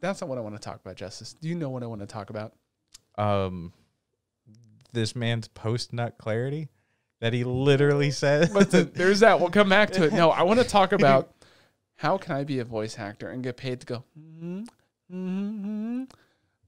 That's 0.00 0.20
not 0.20 0.28
what 0.28 0.38
I 0.38 0.42
want 0.42 0.54
to 0.54 0.60
talk 0.60 0.80
about, 0.80 0.96
Justice. 0.96 1.32
Do 1.34 1.48
you 1.48 1.54
know 1.54 1.70
what 1.70 1.82
I 1.82 1.86
want 1.86 2.00
to 2.02 2.06
talk 2.06 2.28
about? 2.30 2.52
Um, 3.16 3.72
this 4.92 5.16
man's 5.16 5.48
post 5.48 5.92
nut 5.92 6.16
clarity 6.18 6.68
that 7.20 7.32
he 7.32 7.42
literally 7.42 8.10
said. 8.10 8.50
But 8.52 8.70
the, 8.70 8.84
there's 8.94 9.20
that. 9.20 9.40
We'll 9.40 9.50
come 9.50 9.68
back 9.68 9.90
to 9.92 10.04
it. 10.04 10.12
No, 10.12 10.30
I 10.30 10.42
want 10.42 10.60
to 10.60 10.66
talk 10.66 10.92
about 11.00 11.32
how 11.96 12.18
can 12.18 12.36
I 12.36 12.44
be 12.44 12.58
a 12.58 12.64
voice 12.64 12.98
actor 12.98 13.30
and 13.30 13.42
get 13.42 13.56
paid 13.56 13.80
to 13.80 13.86
go. 13.86 14.04
Mm-hmm, 14.18 14.62
mm-hmm, 15.10 16.04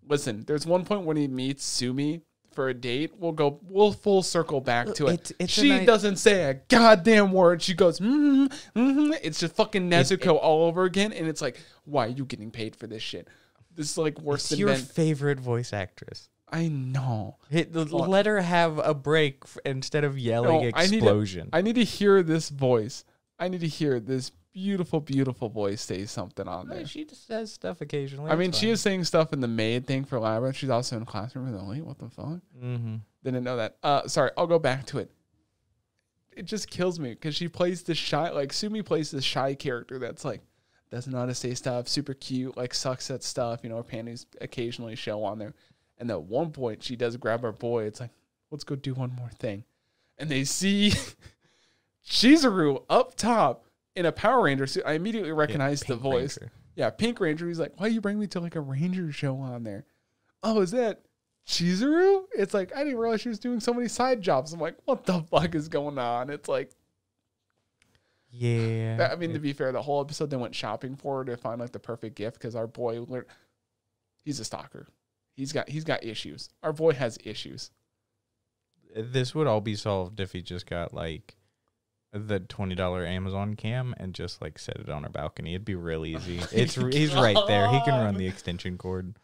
listen, 0.08 0.44
there's 0.46 0.66
one 0.66 0.84
point 0.84 1.04
when 1.04 1.16
he 1.16 1.28
meets 1.28 1.64
Sumi 1.64 2.22
for 2.56 2.68
a 2.68 2.74
date. 2.74 3.12
We'll 3.16 3.30
go. 3.32 3.60
We'll 3.68 3.92
full 3.92 4.24
circle 4.24 4.60
back 4.60 4.92
to 4.94 5.06
it. 5.06 5.12
It's- 5.14 5.32
it's 5.38 5.52
she 5.52 5.68
nice- 5.68 5.86
doesn't 5.86 6.16
say 6.16 6.50
a 6.50 6.54
goddamn 6.54 7.30
word. 7.30 7.62
She 7.62 7.74
goes, 7.74 8.00
mm 8.00 8.52
mm 8.74 9.18
It's 9.22 9.38
just 9.38 9.54
fucking 9.54 9.88
Nezuko 9.88 10.36
all 10.42 10.64
over 10.66 10.82
again, 10.84 11.12
and 11.12 11.28
it's 11.28 11.40
like, 11.40 11.60
why 11.84 12.06
are 12.06 12.10
you 12.10 12.24
getting 12.24 12.50
paid 12.50 12.74
for 12.74 12.88
this 12.88 13.02
shit? 13.02 13.28
This 13.74 13.90
is 13.92 13.98
like 13.98 14.18
worse 14.20 14.40
It's 14.42 14.48
than 14.50 14.58
your 14.58 14.68
Ben. 14.70 14.80
favorite 14.80 15.38
voice 15.38 15.72
actress. 15.72 16.28
I 16.50 16.68
know. 16.68 17.36
Hit, 17.50 17.74
let 17.74 18.24
her 18.26 18.40
have 18.40 18.78
a 18.78 18.94
break 18.94 19.38
f- 19.44 19.58
instead 19.66 20.04
of 20.04 20.18
yelling 20.18 20.62
No, 20.62 20.70
I 20.74 20.86
need 20.86 20.90
to- 20.90 20.96
explosion. 20.96 21.48
I 21.52 21.60
need 21.60 21.74
to 21.74 21.84
hear 21.84 22.22
this 22.22 22.48
voice. 22.48 23.04
I 23.38 23.48
need 23.48 23.60
to 23.60 23.68
hear 23.68 24.00
this 24.00 24.30
beautiful, 24.56 25.00
beautiful 25.00 25.50
voice 25.50 25.82
says 25.82 26.10
something 26.10 26.48
on 26.48 26.66
there. 26.66 26.86
she 26.86 27.04
just 27.04 27.26
says 27.26 27.52
stuff 27.52 27.82
occasionally. 27.82 28.30
I 28.30 28.36
mean, 28.36 28.52
she 28.52 28.70
is 28.70 28.80
saying 28.80 29.04
stuff 29.04 29.34
in 29.34 29.40
the 29.40 29.48
maid 29.48 29.86
thing 29.86 30.06
for 30.06 30.18
Labyrinth. 30.18 30.56
She's 30.56 30.70
also 30.70 30.96
in 30.96 31.04
classroom 31.04 31.52
with 31.52 31.62
Wait, 31.62 31.84
what 31.84 31.98
the 31.98 32.08
fuck? 32.08 32.40
Mm-hmm. 32.58 32.96
Didn't 33.22 33.44
know 33.44 33.58
that. 33.58 33.76
Uh, 33.82 34.08
sorry, 34.08 34.30
I'll 34.38 34.46
go 34.46 34.58
back 34.58 34.86
to 34.86 34.98
it. 34.98 35.10
It 36.34 36.46
just 36.46 36.70
kills 36.70 36.98
me 36.98 37.10
because 37.10 37.34
she 37.34 37.48
plays 37.48 37.82
this 37.82 37.98
shy, 37.98 38.30
like 38.30 38.50
Sumi 38.50 38.80
plays 38.80 39.10
this 39.10 39.24
shy 39.24 39.54
character 39.54 39.98
that's 39.98 40.24
like 40.24 40.40
doesn't 40.90 41.12
know 41.12 41.18
how 41.18 41.26
to 41.26 41.34
say 41.34 41.52
stuff, 41.52 41.86
super 41.86 42.14
cute, 42.14 42.56
like 42.56 42.72
sucks 42.72 43.10
at 43.10 43.22
stuff. 43.22 43.60
You 43.62 43.68
know, 43.68 43.76
her 43.76 43.82
panties 43.82 44.24
occasionally 44.40 44.96
show 44.96 45.22
on 45.22 45.38
there. 45.38 45.52
And 45.98 46.10
at 46.10 46.22
one 46.22 46.50
point, 46.50 46.82
she 46.82 46.96
does 46.96 47.18
grab 47.18 47.42
her 47.42 47.52
boy. 47.52 47.84
It's 47.84 48.00
like, 48.00 48.12
let's 48.50 48.64
go 48.64 48.74
do 48.74 48.94
one 48.94 49.12
more 49.12 49.30
thing. 49.38 49.64
And 50.16 50.30
they 50.30 50.44
see 50.44 50.94
Chizuru 52.06 52.84
up 52.88 53.16
top 53.16 53.65
in 53.96 54.06
a 54.06 54.12
Power 54.12 54.42
Ranger 54.44 54.66
suit. 54.66 54.84
I 54.86 54.92
immediately 54.92 55.32
recognize 55.32 55.80
the 55.80 55.96
voice. 55.96 56.38
Yeah, 56.76 56.90
Pink 56.90 57.18
Ranger. 57.20 57.48
He's 57.48 57.58
like, 57.58 57.72
why 57.78 57.86
you 57.88 58.00
bring 58.00 58.18
me 58.18 58.26
to 58.28 58.40
like 58.40 58.54
a 58.54 58.60
Ranger 58.60 59.10
show 59.10 59.36
on 59.38 59.64
there? 59.64 59.86
Oh, 60.42 60.60
is 60.60 60.70
that 60.72 61.00
Chizuru? 61.46 62.24
It's 62.36 62.52
like, 62.54 62.74
I 62.76 62.84
didn't 62.84 62.98
realize 62.98 63.22
she 63.22 63.28
was 63.30 63.38
doing 63.38 63.60
so 63.60 63.72
many 63.72 63.88
side 63.88 64.20
jobs. 64.22 64.52
I'm 64.52 64.60
like, 64.60 64.76
what 64.84 65.04
the 65.04 65.22
fuck 65.22 65.54
is 65.54 65.68
going 65.68 65.98
on? 65.98 66.28
It's 66.30 66.48
like, 66.48 66.70
Yeah. 68.30 69.08
I 69.10 69.16
mean, 69.16 69.32
to 69.32 69.38
be 69.38 69.52
fair, 69.52 69.72
the 69.72 69.82
whole 69.82 70.00
episode 70.00 70.30
they 70.30 70.36
went 70.36 70.54
shopping 70.54 70.96
for 70.96 71.18
her 71.18 71.24
to 71.24 71.36
find 71.36 71.60
like 71.60 71.72
the 71.72 71.78
perfect 71.78 72.16
gift 72.16 72.38
because 72.38 72.54
our 72.54 72.66
boy, 72.66 73.00
lear- 73.00 73.26
he's 74.24 74.40
a 74.40 74.44
stalker. 74.44 74.86
He's 75.34 75.52
got 75.52 75.68
he's 75.68 75.84
got 75.84 76.04
issues. 76.04 76.48
Our 76.62 76.72
boy 76.72 76.92
has 76.92 77.18
issues. 77.24 77.70
this 78.94 79.34
would 79.34 79.46
all 79.46 79.60
be 79.60 79.76
solved 79.76 80.18
if 80.20 80.32
he 80.32 80.40
just 80.42 80.66
got 80.66 80.94
like 80.94 81.36
the 82.12 82.40
twenty 82.40 82.74
dollar 82.74 83.04
Amazon 83.04 83.54
cam 83.54 83.94
and 83.98 84.14
just 84.14 84.40
like 84.40 84.58
set 84.58 84.76
it 84.76 84.88
on 84.88 85.04
our 85.04 85.10
balcony. 85.10 85.54
It'd 85.54 85.64
be 85.64 85.74
real 85.74 86.06
easy. 86.06 86.40
It's 86.52 86.74
he's 86.74 87.14
right 87.14 87.36
there. 87.46 87.68
He 87.68 87.80
can 87.82 88.02
run 88.04 88.14
the 88.16 88.26
extension 88.26 88.78
cord. 88.78 89.16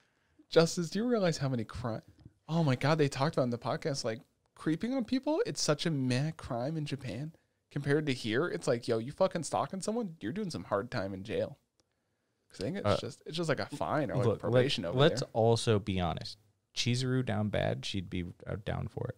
Justice, 0.50 0.90
do 0.90 0.98
you 0.98 1.06
realize 1.06 1.38
how 1.38 1.48
many 1.48 1.64
crime? 1.64 2.02
Oh 2.48 2.62
my 2.62 2.76
god, 2.76 2.98
they 2.98 3.08
talked 3.08 3.36
about 3.36 3.44
in 3.44 3.50
the 3.50 3.58
podcast 3.58 4.04
like 4.04 4.20
creeping 4.54 4.92
on 4.94 5.04
people. 5.04 5.42
It's 5.46 5.62
such 5.62 5.86
a 5.86 5.90
meh 5.90 6.32
crime 6.32 6.76
in 6.76 6.84
Japan 6.84 7.32
compared 7.70 8.04
to 8.06 8.12
here. 8.12 8.46
It's 8.48 8.66
like, 8.68 8.86
yo, 8.86 8.98
you 8.98 9.12
fucking 9.12 9.44
stalking 9.44 9.80
someone, 9.80 10.16
you're 10.20 10.32
doing 10.32 10.50
some 10.50 10.64
hard 10.64 10.90
time 10.90 11.14
in 11.14 11.22
jail. 11.24 11.58
'Cause 12.50 12.60
I 12.60 12.64
think 12.64 12.76
it's 12.76 12.86
Uh, 12.86 12.98
just 13.00 13.22
it's 13.24 13.36
just 13.36 13.48
like 13.48 13.60
a 13.60 13.66
fine 13.66 14.10
or 14.10 14.16
like 14.16 14.26
Look, 14.26 14.40
probation 14.40 14.84
let, 14.84 14.90
over 14.90 14.98
let's 14.98 15.20
there. 15.22 15.30
also 15.32 15.78
be 15.78 15.98
honest. 15.98 16.36
Chizuru 16.76 17.24
down 17.24 17.48
bad, 17.48 17.86
she'd 17.86 18.10
be 18.10 18.24
uh, 18.46 18.56
down 18.62 18.88
for 18.88 19.06
it. 19.08 19.16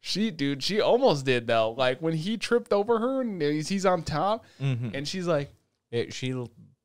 She, 0.00 0.30
dude, 0.30 0.62
she 0.62 0.80
almost 0.80 1.24
did 1.24 1.46
though. 1.46 1.70
Like 1.72 2.00
when 2.00 2.14
he 2.14 2.36
tripped 2.36 2.72
over 2.72 2.98
her 2.98 3.20
and 3.22 3.40
he's, 3.42 3.68
he's 3.68 3.84
on 3.86 4.02
top, 4.02 4.44
Mm-hmm. 4.60 4.90
and 4.94 5.06
she's 5.08 5.26
like, 5.26 5.50
It, 5.90 6.12
she 6.14 6.32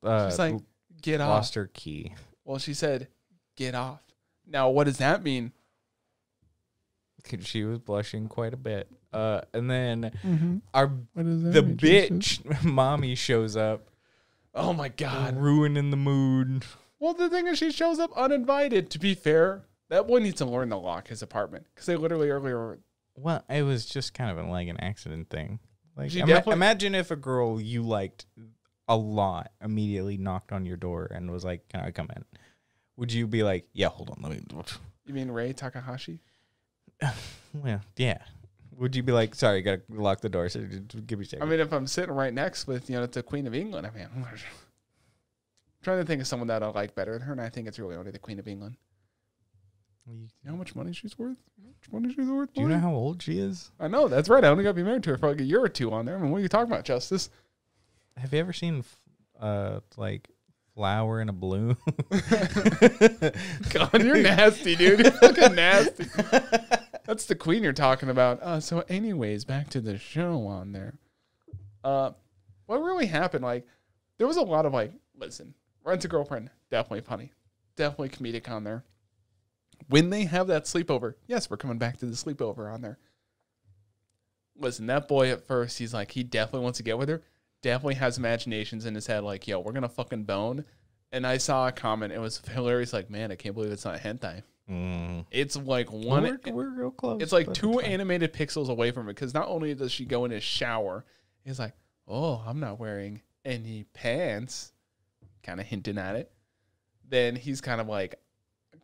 uh, 0.02 0.28
she's 0.30 0.38
like, 0.38 0.56
get 1.02 1.20
off. 1.20 1.28
lost 1.28 1.54
her 1.54 1.68
key. 1.72 2.14
Well, 2.44 2.58
she 2.58 2.74
said, 2.74 3.08
get 3.56 3.74
off. 3.74 4.00
Now, 4.46 4.70
what 4.70 4.84
does 4.84 4.98
that 4.98 5.22
mean? 5.22 5.52
She 7.40 7.62
was 7.64 7.78
blushing 7.78 8.26
quite 8.28 8.52
a 8.52 8.56
bit. 8.56 8.90
Uh, 9.12 9.42
and 9.54 9.70
then 9.70 10.10
Mm-hmm. 10.24 10.56
our 10.74 10.88
What 11.12 11.24
does 11.26 11.42
that 11.44 11.52
the 11.52 11.62
mean? 11.62 11.76
Justice? 11.76 12.38
bitch 12.38 12.64
mommy 12.64 13.14
shows 13.14 13.56
up, 13.56 13.88
Oh 14.54 14.72
my 14.72 14.88
god. 14.88 15.36
ruining 15.36 15.90
the 15.90 15.96
mood. 15.96 16.64
Well, 16.98 17.14
the 17.14 17.28
thing 17.30 17.46
is, 17.46 17.58
she 17.58 17.70
shows 17.72 17.98
up 17.98 18.10
uninvited. 18.16 18.90
To 18.90 18.98
be 18.98 19.14
fair, 19.14 19.62
that 19.90 20.06
boy 20.08 20.18
needs 20.18 20.36
to 20.38 20.44
learn 20.44 20.70
to 20.70 20.76
lock 20.76 21.08
his 21.08 21.22
apartment 21.22 21.66
because 21.72 21.86
they 21.86 21.96
literally 21.96 22.30
earlier. 22.30 22.78
Well, 23.14 23.44
it 23.48 23.62
was 23.62 23.86
just 23.86 24.14
kind 24.14 24.30
of 24.30 24.38
a, 24.44 24.48
like 24.50 24.68
an 24.68 24.80
accident 24.80 25.28
thing. 25.30 25.58
Like, 25.96 26.14
ima- 26.14 26.42
imagine 26.46 26.94
if 26.94 27.10
a 27.10 27.16
girl 27.16 27.60
you 27.60 27.82
liked 27.82 28.26
a 28.88 28.96
lot 28.96 29.52
immediately 29.62 30.16
knocked 30.16 30.52
on 30.52 30.64
your 30.64 30.76
door 30.76 31.10
and 31.14 31.30
was 31.30 31.44
like, 31.44 31.68
"Can 31.68 31.80
I 31.80 31.90
come 31.90 32.08
in?" 32.16 32.24
Would 32.96 33.12
you 33.12 33.26
be 33.26 33.42
like, 33.42 33.66
"Yeah, 33.72 33.88
hold 33.88 34.10
on, 34.10 34.18
let 34.22 34.32
me"? 34.32 34.42
You 35.04 35.14
mean 35.14 35.30
Ray 35.30 35.52
Takahashi? 35.52 36.20
Well, 37.54 37.82
yeah. 37.98 38.18
Would 38.78 38.96
you 38.96 39.02
be 39.02 39.12
like, 39.12 39.34
"Sorry, 39.34 39.60
gotta 39.60 39.82
lock 39.90 40.22
the 40.22 40.30
door"? 40.30 40.48
So 40.48 40.60
give 40.60 41.18
me 41.18 41.26
a 41.26 41.28
second. 41.28 41.46
I 41.46 41.50
mean, 41.50 41.60
if 41.60 41.70
I'm 41.70 41.86
sitting 41.86 42.14
right 42.14 42.32
next 42.32 42.66
with 42.66 42.88
you 42.88 42.96
know 42.96 43.04
the 43.04 43.22
Queen 43.22 43.46
of 43.46 43.54
England, 43.54 43.86
I 43.86 43.90
mean, 43.90 44.08
I'm 44.16 44.24
trying 45.82 45.98
to 45.98 46.06
think 46.06 46.22
of 46.22 46.26
someone 46.26 46.48
that 46.48 46.62
I 46.62 46.68
like 46.68 46.94
better 46.94 47.12
than 47.12 47.20
her, 47.22 47.32
and 47.32 47.40
I 47.42 47.50
think 47.50 47.68
it's 47.68 47.78
really 47.78 47.96
only 47.96 48.10
the 48.10 48.18
Queen 48.18 48.38
of 48.38 48.48
England. 48.48 48.76
You 50.06 50.28
know 50.44 50.52
how 50.52 50.56
much 50.56 50.74
money 50.74 50.92
she's 50.94 51.18
worth? 51.18 51.36
You 51.90 51.98
know 51.98 51.98
how 51.98 52.00
much 52.00 52.02
money 52.02 52.14
she's 52.14 52.28
worth? 52.28 52.54
do 52.54 52.60
you 52.62 52.68
know 52.68 52.78
how 52.78 52.94
old 52.94 53.22
she 53.22 53.38
is? 53.38 53.70
I 53.80 53.88
know 53.88 54.08
that's 54.08 54.28
right. 54.28 54.44
I 54.44 54.48
only 54.48 54.64
got 54.64 54.70
to 54.70 54.74
be 54.74 54.82
married 54.82 55.02
to 55.04 55.10
her 55.10 55.18
for 55.18 55.28
like 55.30 55.40
a 55.40 55.44
year 55.44 55.60
or 55.60 55.68
two 55.68 55.92
on 55.92 56.04
there. 56.06 56.16
I 56.16 56.20
mean, 56.20 56.30
what 56.30 56.38
are 56.38 56.42
you 56.42 56.48
talking 56.48 56.70
about, 56.70 56.84
Justice? 56.84 57.30
Have 58.16 58.32
you 58.32 58.40
ever 58.40 58.52
seen, 58.52 58.84
uh, 59.40 59.80
like 59.96 60.28
flower 60.74 61.20
in 61.20 61.28
a 61.28 61.32
bloom? 61.32 61.76
God, 63.70 64.02
you're 64.02 64.18
nasty, 64.18 64.76
dude. 64.76 65.00
You're 65.00 65.10
fucking 65.12 65.54
nasty. 65.54 66.04
That's 67.04 67.26
the 67.26 67.34
queen 67.34 67.62
you're 67.62 67.72
talking 67.72 68.10
about. 68.10 68.40
Uh, 68.42 68.60
so, 68.60 68.84
anyways, 68.88 69.44
back 69.44 69.70
to 69.70 69.80
the 69.80 69.98
show 69.98 70.46
on 70.46 70.72
there. 70.72 70.94
Uh, 71.82 72.12
what 72.66 72.78
really 72.78 73.06
happened? 73.06 73.44
Like, 73.44 73.66
there 74.18 74.26
was 74.26 74.36
a 74.36 74.42
lot 74.42 74.66
of 74.66 74.72
like, 74.72 74.92
listen, 75.16 75.54
rent 75.84 76.04
a 76.04 76.08
girlfriend, 76.08 76.50
definitely 76.70 77.00
funny, 77.00 77.32
definitely 77.76 78.10
comedic 78.10 78.48
on 78.48 78.62
there. 78.64 78.84
When 79.88 80.10
they 80.10 80.24
have 80.24 80.46
that 80.48 80.64
sleepover, 80.64 81.14
yes, 81.26 81.50
we're 81.50 81.56
coming 81.56 81.78
back 81.78 81.98
to 81.98 82.06
the 82.06 82.12
sleepover 82.14 82.72
on 82.72 82.82
there. 82.82 82.98
Listen, 84.56 84.86
that 84.86 85.08
boy 85.08 85.30
at 85.30 85.46
first, 85.46 85.78
he's 85.78 85.94
like, 85.94 86.12
he 86.12 86.22
definitely 86.22 86.64
wants 86.64 86.76
to 86.78 86.82
get 86.82 86.98
with 86.98 87.08
her. 87.08 87.22
Definitely 87.62 87.94
has 87.94 88.18
imaginations 88.18 88.86
in 88.86 88.94
his 88.94 89.06
head, 89.06 89.24
like, 89.24 89.46
yo, 89.46 89.60
we're 89.60 89.72
gonna 89.72 89.88
fucking 89.88 90.24
bone. 90.24 90.64
And 91.10 91.26
I 91.26 91.36
saw 91.38 91.68
a 91.68 91.72
comment, 91.72 92.12
it 92.12 92.20
was 92.20 92.40
hilarious, 92.52 92.92
like, 92.92 93.10
man, 93.10 93.32
I 93.32 93.36
can't 93.36 93.54
believe 93.54 93.72
it's 93.72 93.84
not 93.84 93.98
hentai. 93.98 94.42
Mm. 94.70 95.26
It's 95.30 95.56
like 95.56 95.92
one. 95.92 96.22
we're, 96.22 96.52
we're 96.52 96.70
real 96.70 96.90
close. 96.90 97.20
It's 97.20 97.32
like 97.32 97.52
two 97.52 97.74
fine. 97.74 97.84
animated 97.84 98.32
pixels 98.32 98.68
away 98.68 98.90
from 98.90 99.08
it 99.08 99.14
because 99.14 99.34
not 99.34 99.48
only 99.48 99.74
does 99.74 99.92
she 99.92 100.04
go 100.04 100.24
in 100.24 100.30
his 100.30 100.42
shower, 100.42 101.04
he's 101.44 101.58
like, 101.58 101.74
"Oh, 102.06 102.42
I'm 102.46 102.60
not 102.60 102.78
wearing 102.78 103.20
any 103.44 103.84
pants," 103.92 104.72
kind 105.42 105.60
of 105.60 105.66
hinting 105.66 105.98
at 105.98 106.16
it. 106.16 106.30
Then 107.08 107.36
he's 107.36 107.60
kind 107.60 107.80
of 107.80 107.88
like, 107.88 108.14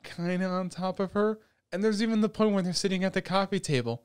kind 0.02 0.42
of 0.42 0.50
on 0.50 0.68
top 0.68 1.00
of 1.00 1.12
her, 1.12 1.38
and 1.72 1.82
there's 1.82 2.02
even 2.02 2.20
the 2.20 2.28
point 2.28 2.52
where 2.52 2.62
they're 2.62 2.72
sitting 2.72 3.04
at 3.04 3.12
the 3.12 3.22
coffee 3.22 3.60
table, 3.60 4.02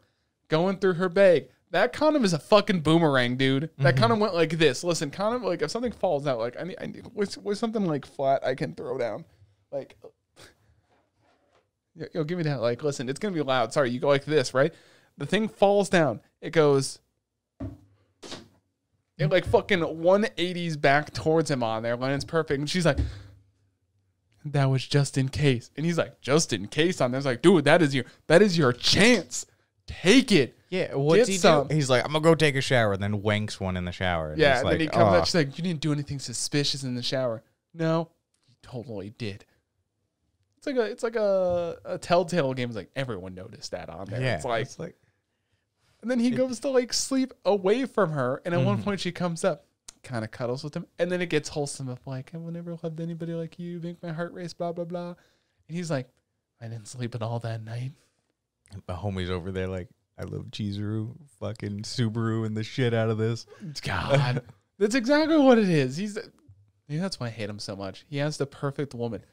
going 0.47 0.77
through 0.77 0.93
her 0.93 1.09
bag. 1.09 1.47
That 1.71 1.91
condom 1.91 2.23
is 2.23 2.33
a 2.33 2.39
fucking 2.39 2.81
boomerang, 2.81 3.35
dude. 3.35 3.71
That 3.77 3.95
mm-hmm. 3.95 3.99
condom 3.99 4.19
went 4.19 4.35
like 4.35 4.57
this. 4.57 4.83
Listen, 4.83 5.09
condom 5.09 5.43
like 5.43 5.61
if 5.61 5.71
something 5.71 5.91
falls 5.91 6.27
out, 6.27 6.39
like 6.39 6.55
I 6.59 6.63
need, 6.63 6.77
I 6.79 6.85
need 6.85 7.07
with 7.13 7.57
something 7.57 7.85
like 7.85 8.05
flat, 8.05 8.45
I 8.45 8.55
can 8.55 8.75
throw 8.75 8.97
down, 8.97 9.25
like. 9.71 9.97
Yo, 12.13 12.23
give 12.23 12.39
me 12.39 12.43
that. 12.43 12.59
Like, 12.59 12.83
listen, 12.83 13.07
it's 13.07 13.19
gonna 13.19 13.35
be 13.35 13.41
loud. 13.41 13.71
Sorry, 13.71 13.91
you 13.91 13.99
go 13.99 14.07
like 14.07 14.25
this, 14.25 14.53
right? 14.53 14.73
The 15.17 15.27
thing 15.27 15.47
falls 15.47 15.89
down. 15.89 16.21
It 16.41 16.51
goes. 16.51 16.99
It 19.17 19.29
like 19.29 19.45
fucking 19.45 19.79
180s 19.79 20.79
back 20.79 21.13
towards 21.13 21.51
him 21.51 21.61
on 21.61 21.83
there, 21.83 21.97
it's 22.01 22.25
perfect. 22.25 22.59
And 22.59 22.69
she's 22.69 22.85
like, 22.85 22.97
"That 24.45 24.65
was 24.65 24.85
just 24.85 25.17
in 25.17 25.29
case." 25.29 25.69
And 25.77 25.85
he's 25.85 25.97
like, 25.97 26.19
"Just 26.21 26.53
in 26.53 26.67
case." 26.67 27.01
On 27.01 27.11
there, 27.11 27.17
it's 27.17 27.25
like, 27.25 27.41
dude, 27.41 27.65
that 27.65 27.81
is 27.81 27.93
your 27.95 28.05
that 28.27 28.41
is 28.41 28.57
your 28.57 28.73
chance. 28.73 29.45
Take 29.87 30.31
it. 30.31 30.57
Yeah, 30.69 30.95
what's 30.95 31.19
Get 31.21 31.27
he 31.27 31.37
some. 31.37 31.67
do? 31.67 31.75
He's 31.75 31.89
like, 31.89 32.03
I'm 32.05 32.11
gonna 32.13 32.23
go 32.23 32.35
take 32.35 32.55
a 32.55 32.61
shower, 32.61 32.93
and 32.93 33.03
then 33.03 33.21
wanks 33.21 33.59
one 33.59 33.77
in 33.77 33.85
the 33.85 33.91
shower. 33.91 34.31
And 34.31 34.39
Yeah, 34.39 34.55
and 34.59 34.63
like, 34.65 34.71
then 34.73 34.79
he 34.81 34.87
comes 34.87 35.13
"Oh." 35.13 35.17
up. 35.17 35.25
She's 35.25 35.35
like, 35.35 35.57
"You 35.57 35.63
didn't 35.63 35.81
do 35.81 35.91
anything 35.91 36.19
suspicious 36.19 36.83
in 36.83 36.95
the 36.95 37.03
shower." 37.03 37.43
No, 37.73 38.09
you 38.47 38.55
totally 38.61 39.09
did. 39.17 39.45
It's 40.57 40.65
like 40.67 40.77
a 40.77 40.83
it's 40.83 41.03
like 41.03 41.15
a, 41.17 41.77
a 41.85 41.97
telltale 41.97 42.53
game. 42.53 42.69
It's 42.69 42.77
like 42.77 42.89
everyone 42.95 43.35
noticed 43.35 43.71
that 43.71 43.89
on 43.89 44.05
there. 44.05 44.21
yeah, 44.21 44.35
it's 44.35 44.45
like 44.45 44.61
it's 44.63 44.79
like 44.79 44.95
And 46.01 46.09
then 46.09 46.19
he 46.19 46.31
goes 46.31 46.59
to 46.61 46.69
like 46.69 46.93
sleep 46.93 47.33
away 47.45 47.85
from 47.85 48.11
her, 48.11 48.41
and 48.45 48.53
at 48.55 48.61
one 48.63 48.75
Mm-hmm. 48.77 48.83
point 48.85 48.99
she 49.01 49.11
comes 49.11 49.43
up, 49.43 49.65
kind 50.03 50.23
of 50.23 50.31
cuddles 50.31 50.63
with 50.63 50.75
him, 50.75 50.85
and 50.99 51.11
then 51.11 51.21
it 51.21 51.29
gets 51.29 51.49
wholesome 51.49 51.87
of 51.89 51.99
like, 52.05 52.31
I 52.33 52.37
will 52.37 52.51
never 52.51 52.77
loved 52.83 52.99
anybody 52.99 53.33
like 53.33 53.57
you, 53.59 53.79
make 53.81 54.01
my 54.03 54.11
heart 54.11 54.33
race, 54.33 54.53
blah 54.53 54.71
blah 54.71 54.85
blah. 54.85 55.15
And 55.67 55.77
he's 55.77 55.89
like, 55.89 56.07
I 56.61 56.67
didn't 56.67 56.87
sleep 56.87 57.15
at 57.15 57.21
all 57.21 57.39
that 57.39 57.63
night. 57.63 57.91
the 58.87 58.93
homies 58.95 59.29
over 59.29 59.51
there. 59.51 59.67
Like, 59.67 59.87
I 60.17 60.23
love 60.23 60.45
Chizuru, 60.51 61.15
fucking 61.39 61.81
Subaru, 61.83 62.45
and 62.45 62.55
the 62.55 62.63
shit 62.63 62.93
out 62.93 63.09
of 63.09 63.17
this. 63.17 63.45
God, 63.81 64.43
that's 64.77 64.95
exactly 64.95 65.37
what 65.37 65.57
it 65.57 65.69
is. 65.69 65.97
He's, 65.97 66.17
maybe 66.87 66.99
that's 67.01 67.19
why 67.19 67.27
I 67.27 67.31
hate 67.31 67.49
him 67.49 67.59
so 67.59 67.75
much. 67.75 68.05
He 68.09 68.17
has 68.17 68.37
the 68.37 68.45
perfect 68.45 68.93
woman. 68.93 69.23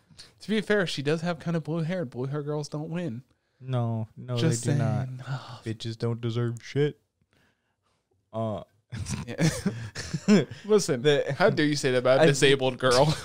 To 0.41 0.49
be 0.49 0.61
fair, 0.61 0.87
she 0.87 1.03
does 1.03 1.21
have 1.23 1.39
kind 1.39 1.57
of 1.57 1.65
blue 1.65 1.83
hair. 1.83 2.05
Blue 2.05 2.27
hair 2.27 2.43
girls 2.43 2.69
don't 2.69 2.91
win. 2.91 3.23
No, 3.61 4.09
no, 4.17 4.37
Just 4.37 4.65
they 4.65 4.73
do 4.73 4.79
not. 4.79 5.07
saying. 5.09 5.21
Bitches 5.65 5.99
don't 5.99 6.21
deserve 6.21 6.59
shit. 6.63 6.99
Uh. 8.33 8.63
Listen, 10.65 11.03
The- 11.03 11.35
how 11.39 11.51
dare 11.51 11.67
you 11.67 11.77
say 11.77 11.93
that 11.93 11.99
about 11.99 12.19
a 12.19 12.23
I- 12.23 12.27
disabled 12.27 12.79
girl? 12.79 13.07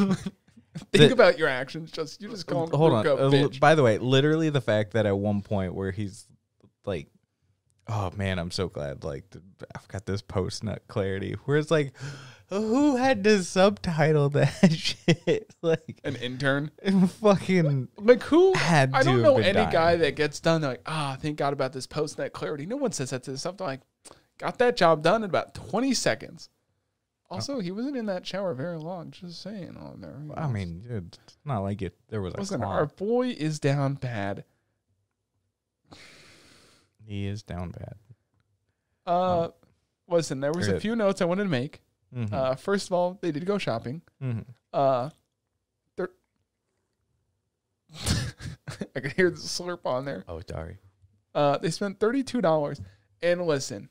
Think 0.91 0.91
The- 0.91 1.13
about 1.13 1.38
your 1.39 1.47
actions. 1.47 1.91
Just 1.91 2.22
you 2.22 2.30
just 2.30 2.45
call 2.47 2.68
hold 2.68 2.93
on. 2.93 3.07
Uh, 3.07 3.47
by 3.59 3.76
the 3.76 3.84
way, 3.84 3.97
literally 3.97 4.49
the 4.49 4.61
fact 4.61 4.93
that 4.93 5.05
at 5.05 5.18
one 5.18 5.41
point 5.41 5.74
where 5.74 5.91
he's 5.91 6.26
like, 6.86 7.07
"Oh 7.88 8.11
man, 8.18 8.39
I'm 8.39 8.51
so 8.51 8.68
glad." 8.68 9.03
Like, 9.05 9.24
I've 9.74 9.88
got 9.88 10.05
this 10.05 10.22
post 10.22 10.63
nut 10.66 10.84
clarity 10.89 11.36
where 11.45 11.57
it's 11.57 11.72
like, 11.72 11.93
who 12.49 12.97
had 12.97 13.24
to 13.24 13.41
subtitle 13.43 14.30
that 14.32 14.72
shit? 14.74 15.55
Like, 15.61 16.01
An 16.03 16.18
intern. 16.18 16.72
fucking 17.22 17.88
Like 17.97 18.22
who? 18.24 18.53
had 18.53 18.91
to 18.91 18.97
I 18.97 19.03
don't 19.03 19.22
know 19.22 19.38
any 19.38 19.53
dying. 19.53 19.70
guy 19.72 19.95
that 19.95 20.16
gets 20.18 20.41
done 20.41 20.61
like, 20.61 20.82
ah, 20.86 21.18
thank 21.22 21.38
God 21.38 21.53
about 21.53 21.72
this 21.72 21.88
post 21.88 22.18
net 22.18 22.34
clarity. 22.34 22.66
No 22.66 22.76
one 22.76 22.91
says 22.91 23.11
that 23.11 23.24
to. 23.24 23.32
They're 23.32 23.53
like, 23.59 23.80
got 24.38 24.57
that 24.59 24.75
job 24.77 25.01
done 25.03 25.23
in 25.23 25.29
about 25.29 25.53
20 25.53 25.93
seconds. 25.93 26.49
Also, 27.29 27.59
he 27.59 27.71
wasn't 27.71 27.97
in 27.97 28.05
that 28.05 28.25
shower 28.25 28.53
very 28.53 28.77
long. 28.77 29.09
Just 29.11 29.41
saying 29.41 29.75
on 29.77 29.99
there. 29.99 30.15
you 30.23 30.33
I 30.38 30.47
mean, 30.47 30.83
it's 30.88 31.38
not 31.43 31.59
like 31.61 31.81
it. 31.81 31.95
There 32.09 32.21
was 32.21 32.33
a 32.36 32.38
listen, 32.38 32.63
our 32.63 32.86
boy 32.86 33.29
is 33.29 33.59
down 33.59 33.95
bad. 33.95 34.43
He 37.05 37.25
is 37.27 37.43
down 37.43 37.71
bad. 37.71 37.95
Uh, 39.05 39.49
listen, 40.07 40.39
there 40.39 40.51
was 40.51 40.67
a 40.67 40.79
few 40.79 40.95
notes 40.95 41.21
I 41.21 41.25
wanted 41.25 41.43
to 41.43 41.49
make. 41.49 41.81
Mhm. 42.15 42.31
Uh, 42.31 42.55
first 42.55 42.88
of 42.88 42.93
all, 42.93 43.17
they 43.21 43.31
did 43.31 43.45
go 43.45 43.57
shopping. 43.57 44.01
Mhm. 44.21 44.45
Uh, 44.71 45.09
they're. 45.95 46.11
I 48.95 48.99
could 48.99 49.13
hear 49.13 49.29
the 49.29 49.38
slurp 49.38 49.86
on 49.86 50.05
there. 50.05 50.23
Oh, 50.27 50.41
sorry. 50.49 50.77
Uh, 51.33 51.57
they 51.57 51.69
spent 51.71 51.99
thirty-two 51.99 52.41
dollars. 52.41 52.81
And 53.21 53.41
listen, 53.41 53.89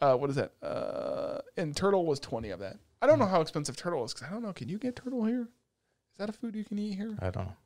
uh, 0.00 0.16
what 0.16 0.30
is 0.30 0.36
that? 0.36 0.52
Uh, 0.62 1.40
and 1.56 1.76
turtle 1.76 2.06
was 2.06 2.20
twenty 2.20 2.50
of 2.50 2.60
that. 2.60 2.76
I 3.02 3.06
don't 3.06 3.18
know 3.18 3.26
how 3.26 3.40
expensive 3.40 3.76
turtle 3.76 4.04
is 4.04 4.12
because 4.12 4.28
I 4.28 4.32
don't 4.32 4.42
know. 4.42 4.52
Can 4.52 4.68
you 4.68 4.78
get 4.78 4.96
turtle 4.96 5.24
here? 5.24 5.42
Is 5.42 6.18
that 6.18 6.28
a 6.28 6.32
food 6.32 6.54
you 6.54 6.64
can 6.64 6.78
eat 6.78 6.94
here? 6.96 7.16
I 7.20 7.30
don't 7.30 7.46
know. 7.46 7.56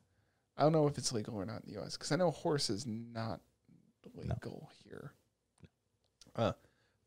I 0.57 0.63
don't 0.63 0.71
know 0.71 0.87
if 0.87 0.97
it's 0.97 1.11
legal 1.11 1.35
or 1.35 1.45
not 1.45 1.63
in 1.63 1.73
the 1.73 1.79
U.S. 1.79 1.97
because 1.97 2.11
I 2.11 2.15
know 2.15 2.31
horse 2.31 2.69
is 2.69 2.85
not 2.87 3.41
legal 4.15 4.69
here. 4.83 5.11
Uh, 6.35 6.53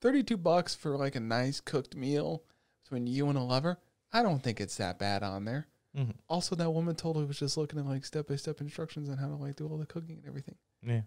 thirty-two 0.01 0.37
bucks 0.37 0.75
for 0.75 0.97
like 0.97 1.17
a 1.17 1.21
nice 1.21 1.61
cooked 1.61 1.95
meal 1.97 2.43
between 2.85 3.07
you 3.07 3.29
and 3.29 3.39
a 3.39 3.43
lover. 3.43 3.79
I 4.13 4.23
don't 4.23 4.43
think 4.43 4.61
it's 4.61 4.77
that 4.77 4.99
bad 4.99 5.23
on 5.23 5.45
there. 5.45 5.67
Mhm. 5.97 6.15
Also, 6.29 6.55
that 6.57 6.71
woman 6.71 6.95
totally 6.97 7.25
was 7.25 7.39
just 7.39 7.57
looking 7.57 7.79
at 7.79 7.87
like 7.87 8.05
step-by-step 8.05 8.61
instructions 8.61 9.09
on 9.09 9.17
how 9.19 9.29
to 9.29 9.35
like 9.37 9.57
do 9.57 9.67
all 9.67 9.79
the 9.79 9.87
cooking 9.87 10.17
and 10.19 10.27
everything. 10.27 10.55
Yeah. 10.83 11.03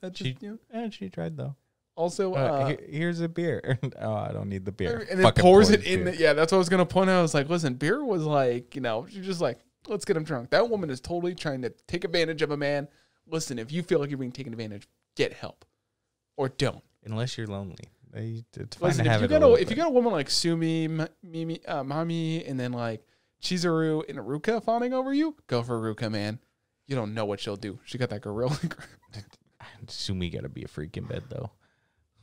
That 0.00 0.16
She- 0.16 0.32
just, 0.32 0.42
you 0.42 0.50
know. 0.52 0.58
And 0.70 0.92
she 0.92 1.08
tried 1.10 1.36
though. 1.36 1.56
Also, 1.96 2.34
Uh, 2.34 2.36
uh, 2.38 2.66
he- 2.68 2.96
here's 2.98 3.20
a 3.20 3.28
beer. 3.28 3.78
oh, 4.00 4.14
I 4.14 4.32
don't 4.32 4.48
need 4.48 4.64
the 4.64 4.72
beer. 4.72 5.06
and 5.10 5.20
it 5.20 5.22
Fucking 5.22 5.42
pours 5.42 5.70
it 5.70 5.84
in. 5.84 6.04
The, 6.04 6.16
yeah, 6.16 6.32
that's 6.32 6.50
what 6.52 6.56
I 6.56 6.58
was 6.58 6.68
gonna 6.68 6.86
point 6.86 7.08
out. 7.10 7.18
I 7.18 7.22
was 7.22 7.34
like, 7.34 7.48
listen, 7.48 7.74
beer 7.74 8.04
was 8.04 8.24
like, 8.24 8.74
you 8.74 8.80
know, 8.80 9.06
she's 9.08 9.24
just 9.24 9.40
like, 9.40 9.58
let's 9.86 10.04
get 10.04 10.16
him 10.16 10.24
drunk. 10.24 10.50
That 10.50 10.68
woman 10.68 10.90
is 10.90 11.00
totally 11.00 11.34
trying 11.34 11.62
to 11.62 11.70
take 11.86 12.04
advantage 12.04 12.42
of 12.42 12.50
a 12.50 12.56
man. 12.56 12.88
Listen, 13.26 13.58
if 13.58 13.70
you 13.70 13.82
feel 13.82 14.00
like 14.00 14.10
you're 14.10 14.18
being 14.18 14.32
taken 14.32 14.52
advantage, 14.52 14.88
get 15.16 15.32
help, 15.32 15.64
or 16.36 16.48
don't. 16.48 16.82
Unless 17.04 17.38
you're 17.38 17.46
lonely. 17.46 17.76
Fine 18.12 18.44
Listen, 18.80 19.04
to 19.06 19.14
if 19.14 19.22
you 19.22 19.28
got 19.28 19.42
a 19.42 19.46
a 19.46 19.52
if 19.54 19.70
you 19.70 19.76
got 19.76 19.88
a 19.88 19.90
woman 19.90 20.12
like 20.12 20.30
Sumi, 20.30 20.86
Mimi, 21.22 21.64
uh, 21.66 21.82
Mami, 21.82 22.48
and 22.48 22.58
then 22.60 22.72
like 22.72 23.02
Chizuru 23.42 24.08
and 24.08 24.18
Ruka 24.18 24.62
fawning 24.62 24.92
over 24.92 25.12
you, 25.12 25.34
go 25.48 25.62
for 25.62 25.80
Ruka, 25.80 26.10
man. 26.10 26.38
You 26.86 26.94
don't 26.96 27.12
know 27.14 27.24
what 27.24 27.40
she'll 27.40 27.56
do. 27.56 27.78
She 27.84 27.98
got 27.98 28.10
that 28.10 28.20
gorilla. 28.22 28.56
Sumi 29.88 30.30
got 30.30 30.42
to 30.42 30.48
be 30.48 30.62
a 30.62 30.68
freak 30.68 30.96
in 30.96 31.04
bed 31.04 31.24
though. 31.28 31.50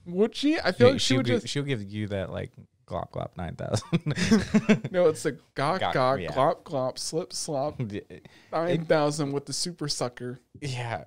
Would 0.05 0.35
she? 0.35 0.59
I 0.59 0.71
feel 0.71 0.87
She, 0.89 0.91
like 0.93 1.01
she 1.01 1.17
would 1.17 1.25
give, 1.25 1.41
just. 1.41 1.53
she'll 1.53 1.63
give 1.63 1.83
you 1.83 2.07
that 2.07 2.31
like 2.31 2.51
glop 2.87 3.11
glop 3.11 3.29
nine 3.37 3.55
thousand. 3.55 4.87
No, 4.91 5.07
it's 5.07 5.23
the 5.23 5.37
gawk 5.55 5.79
Gawk, 5.81 5.93
gawk 5.93 6.19
yeah. 6.19 6.31
glop 6.31 6.63
glop 6.63 6.97
slip 6.97 7.31
slop 7.33 7.79
nine 8.51 8.85
thousand 8.85 9.31
with 9.31 9.45
the 9.45 9.53
super 9.53 9.87
sucker. 9.87 10.39
yeah, 10.59 11.05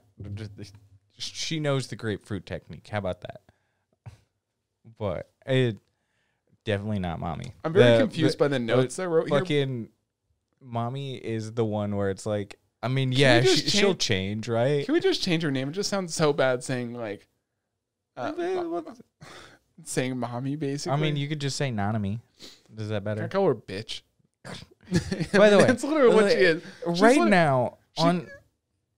she 1.18 1.60
knows 1.60 1.88
the 1.88 1.96
grapefruit 1.96 2.46
technique. 2.46 2.88
How 2.90 2.98
about 2.98 3.20
that? 3.22 3.40
But 4.98 5.30
it 5.46 5.76
definitely 6.64 6.98
not 6.98 7.20
mommy. 7.20 7.52
I'm 7.64 7.72
very 7.72 7.92
The- 7.98 8.02
confused 8.04 8.34
the- 8.34 8.38
by 8.44 8.48
the 8.48 8.58
notes 8.58 8.98
I 8.98 9.06
wrote 9.06 9.28
here. 9.28 9.38
Fucking 9.38 9.88
mommy 10.60 11.16
is 11.16 11.52
the 11.52 11.64
one 11.64 11.96
where 11.96 12.10
it's 12.10 12.26
like, 12.26 12.58
I 12.82 12.88
mean, 12.88 13.12
yeah, 13.12 13.40
she, 13.42 13.62
change- 13.68 13.98
change, 13.98 14.48
right? 14.48 14.84
Can 14.84 14.92
we 14.94 15.00
just 15.00 15.22
change 15.22 15.42
her 15.42 15.50
name? 15.50 15.68
It 15.68 15.72
just 15.72 15.88
sounds 15.90 16.14
so 16.14 16.32
bad 16.32 16.62
saying 16.64 16.94
like 16.94 17.26
uh, 18.16 18.32
saying 19.84 20.18
mommy 20.18 20.56
basically. 20.56 20.92
I 20.96 21.00
mean, 21.00 21.16
you 21.16 21.28
could 21.28 21.40
just 21.40 21.56
say 21.56 21.70
Nanami. 21.70 22.20
Is 22.76 22.88
that 22.88 23.02
Can 23.04 23.08
I 23.08 23.14
better? 23.14 23.28
call 23.28 23.46
her 23.48 23.54
bitch. 23.54 24.02
By 25.32 25.50
the 25.50 25.58
way, 25.58 25.64
that's 25.66 25.84
literally 25.84 26.14
what 26.14 26.30
she 26.32 26.38
is. 26.38 26.62
She's 26.86 27.00
right 27.00 27.18
lit- 27.20 27.30
now 27.30 27.78
she- 27.96 28.02
on 28.04 28.28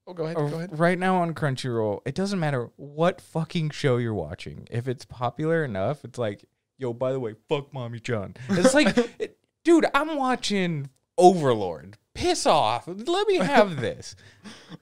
Oh, 0.08 0.12
go 0.14 0.24
ahead. 0.24 0.36
uh, 0.36 0.46
Go 0.48 0.56
ahead. 0.58 0.78
right 0.78 0.98
now 0.98 1.16
on 1.16 1.34
Crunchyroll, 1.34 2.00
it 2.06 2.14
doesn't 2.14 2.38
matter 2.38 2.70
what 2.76 3.20
fucking 3.20 3.70
show 3.70 3.96
you're 3.96 4.14
watching. 4.14 4.68
If 4.70 4.86
it's 4.86 5.04
popular 5.04 5.64
enough, 5.64 6.04
it's 6.04 6.16
like, 6.16 6.44
yo, 6.78 6.92
by 6.92 7.10
the 7.10 7.18
way, 7.18 7.34
fuck 7.48 7.74
Mommy 7.74 7.98
John. 7.98 8.34
It's 8.50 8.72
like, 8.72 8.96
it, 9.18 9.36
dude, 9.64 9.84
I'm 9.94 10.16
watching 10.16 10.90
Overlord. 11.18 11.98
Piss 12.14 12.46
off. 12.46 12.84
Let 12.86 13.26
me 13.26 13.38
have 13.38 13.80
this. 13.80 14.14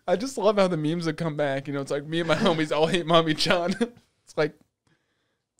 I 0.07 0.17
just 0.17 0.37
love 0.37 0.57
how 0.57 0.69
the 0.69 0.77
memes 0.77 1.07
have 1.07 1.17
come 1.17 1.37
back. 1.39 1.67
You 1.69 1.73
know, 1.73 1.81
it's 1.81 1.91
like 1.91 2.05
me 2.05 2.21
and 2.21 2.29
my 2.29 2.35
homies 2.37 2.71
all 2.71 2.87
hate 2.87 3.07
mommy 3.07 3.33
John. 3.33 3.75
It's 4.35 4.39
like 4.39 4.55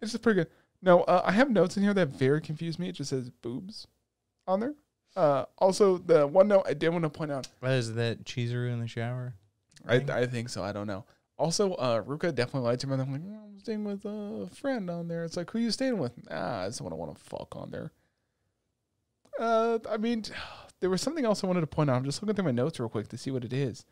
it's 0.03 0.11
just 0.11 0.23
pretty 0.23 0.41
good. 0.41 0.49
No, 0.83 1.03
uh, 1.03 1.23
I 1.25 1.33
have 1.33 1.49
notes 1.49 1.77
in 1.77 1.83
here 1.83 1.95
that 1.95 2.09
very 2.09 2.41
confuse 2.41 2.79
me. 2.79 2.89
It 2.89 2.97
just 2.97 3.11
says 3.11 3.31
boobs 3.31 3.87
on 4.49 4.61
there. 4.61 4.75
Uh, 5.17 5.45
also, 5.59 5.99
the 5.99 6.27
one 6.27 6.49
note 6.49 6.65
I 6.67 6.75
did 6.75 6.89
want 6.89 7.05
to 7.05 7.11
point 7.11 7.31
out. 7.31 7.47
What 7.61 7.71
is 7.71 7.95
that 7.95 8.25
Chizuru 8.25 8.73
in 8.73 8.81
the 8.81 8.89
shower? 8.89 9.35
I, 9.87 9.97
I 10.09 10.27
think 10.27 10.49
so. 10.49 10.65
I 10.65 10.73
don't 10.73 10.89
know. 10.89 11.05
Also, 11.39 11.75
uh, 11.75 12.03
Ruka 12.03 12.35
definitely 12.35 12.69
lied 12.69 12.81
to 12.81 12.87
me. 12.87 12.95
I'm 12.95 13.13
like, 13.13 13.21
"Oh, 13.25 13.45
I'm 13.47 13.59
staying 13.61 13.85
with 13.85 14.05
a 14.05 14.49
friend 14.53 14.91
on 14.91 15.07
there. 15.09 15.25
It's 15.25 15.37
like, 15.37 15.51
who 15.51 15.59
you 15.61 15.71
staying 15.71 15.99
with? 15.99 16.13
Ah, 16.31 16.63
I 16.63 16.67
just 16.67 16.81
want 16.81 16.93
to 16.93 16.97
want 16.97 17.17
to 17.17 17.23
fuck 17.23 17.55
on 17.57 17.71
there. 17.71 17.93
Uh, 19.39 19.79
I 19.89 19.97
mean, 19.97 20.25
there 20.81 20.91
was 20.91 21.01
something 21.01 21.25
else 21.25 21.45
I 21.45 21.47
wanted 21.47 21.63
to 21.63 21.67
point 21.69 21.91
out. 21.91 21.97
I'm 21.97 22.05
just 22.05 22.23
looking 22.23 22.35
through 22.35 22.45
my 22.45 22.51
notes 22.51 22.81
real 22.81 22.89
quick 22.89 23.09
to 23.09 23.17
see 23.17 23.31
what 23.31 23.45
it 23.45 23.53
is. 23.53 23.85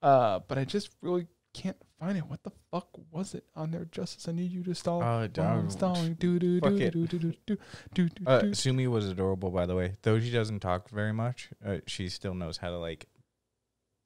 Uh, 0.00 0.40
but 0.48 0.58
I 0.58 0.64
just 0.64 0.90
really 1.02 1.26
can't 1.54 1.76
find 1.98 2.16
it. 2.16 2.26
What 2.26 2.42
the 2.42 2.52
fuck 2.70 2.88
was 3.10 3.34
it 3.34 3.44
on 3.54 3.70
there? 3.70 3.84
Justice, 3.84 4.28
I 4.28 4.32
need 4.32 4.50
you 4.50 4.62
to 4.64 4.74
stall. 4.74 5.02
Oh, 5.02 5.06
I'm 5.06 5.30
don't. 5.30 5.70
stalling. 5.70 6.14
Do 6.14 6.38
do 6.38 6.60
do 6.60 6.90
do 6.90 7.06
do 7.06 7.18
do 7.18 7.34
do 7.46 7.56
do 7.94 8.08
do. 8.08 8.26
Uh. 8.26 8.52
Sumi 8.54 8.86
was 8.86 9.08
adorable, 9.08 9.50
by 9.50 9.66
the 9.66 9.74
way. 9.76 9.94
Though 10.02 10.18
she 10.20 10.30
doesn't 10.30 10.60
talk 10.60 10.88
very 10.88 11.12
much, 11.12 11.50
uh, 11.64 11.78
she 11.86 12.08
still 12.08 12.34
knows 12.34 12.56
how 12.58 12.70
to 12.70 12.78
like 12.78 13.06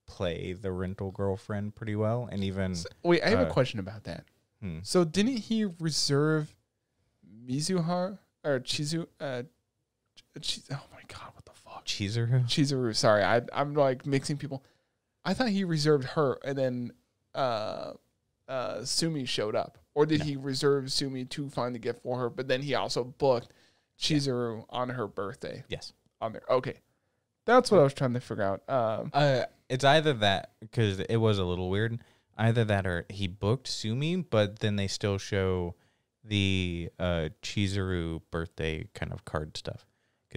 play 0.07 0.53
the 0.53 0.70
rental 0.72 1.11
girlfriend 1.11 1.74
pretty 1.74 1.97
well, 1.97 2.28
and 2.30 2.44
even 2.44 2.76
Wait, 3.03 3.22
I 3.22 3.30
have 3.30 3.40
a 3.40 3.49
uh, 3.49 3.53
question 3.53 3.80
about 3.80 4.05
that. 4.05 4.24
hmm, 4.61 4.78
So 4.82 5.05
didn't 5.05 5.38
he 5.38 5.64
reserve 5.64 6.55
Mizuhara 7.47 8.18
or 8.44 8.61
Chizu? 8.61 9.07
Uh, 9.20 9.42
Ch- 10.40 10.61
oh 10.70 10.82
my 10.92 11.01
god, 11.09 11.30
what 11.34 11.44
the 11.44 11.53
fuck? 11.53 11.84
Chizuru. 11.86 12.44
Chizuru. 12.47 12.94
Sorry, 12.94 13.22
I 13.24 13.42
I'm 13.53 13.74
like 13.74 14.07
mixing 14.07 14.36
people. 14.36 14.62
I 15.24 15.34
thought 15.34 15.49
he 15.49 15.64
reserved 15.64 16.05
her, 16.11 16.38
and 16.44 16.57
then 16.57 16.92
uh, 17.37 17.93
uh, 18.49 18.84
Sumi 18.84 19.24
showed 19.24 19.55
up, 19.55 19.78
or 19.95 20.07
did 20.07 20.20
No. 20.20 20.24
he 20.26 20.37
reserve 20.37 20.91
Sumi 20.93 21.24
to 21.26 21.49
find 21.51 21.74
the 21.74 21.78
gift 21.78 22.03
for 22.03 22.18
her? 22.18 22.30
But 22.30 22.49
then 22.49 22.62
he 22.62 22.74
also 22.74 23.05
booked 23.05 23.53
Chizuru 23.99 24.64
on 24.70 24.91
her 24.91 25.07
birthday 25.07 25.64
Yes. 25.68 25.93
on 26.20 26.32
there. 26.32 26.43
Okay, 26.51 26.80
that's 27.45 27.70
what 27.70 27.80
I 27.80 27.84
was 27.84 27.95
trying 27.95 28.14
to 28.14 28.20
figure 28.20 28.45
out. 28.45 28.62
Um, 28.68 29.11
Uh, 29.12 29.45
it's 29.68 29.84
either 29.84 30.12
that 30.14 30.53
because 30.61 31.01
it 31.01 31.16
was 31.16 31.39
a 31.39 31.45
little 31.45 31.70
weird. 31.70 32.01
Either 32.39 32.64
that 32.64 32.87
or 32.87 33.07
he 33.09 33.26
booked 33.26 33.66
Sumi, 33.66 34.16
but 34.16 34.59
then 34.59 34.76
they 34.76 34.87
still 34.89 35.16
show 35.18 35.74
the 36.22 36.91
uh 36.99 37.28
Chizuru 37.43 38.20
birthday 38.30 38.89
kind 38.95 39.12
of 39.12 39.24
card 39.24 39.57
stuff. 39.57 39.87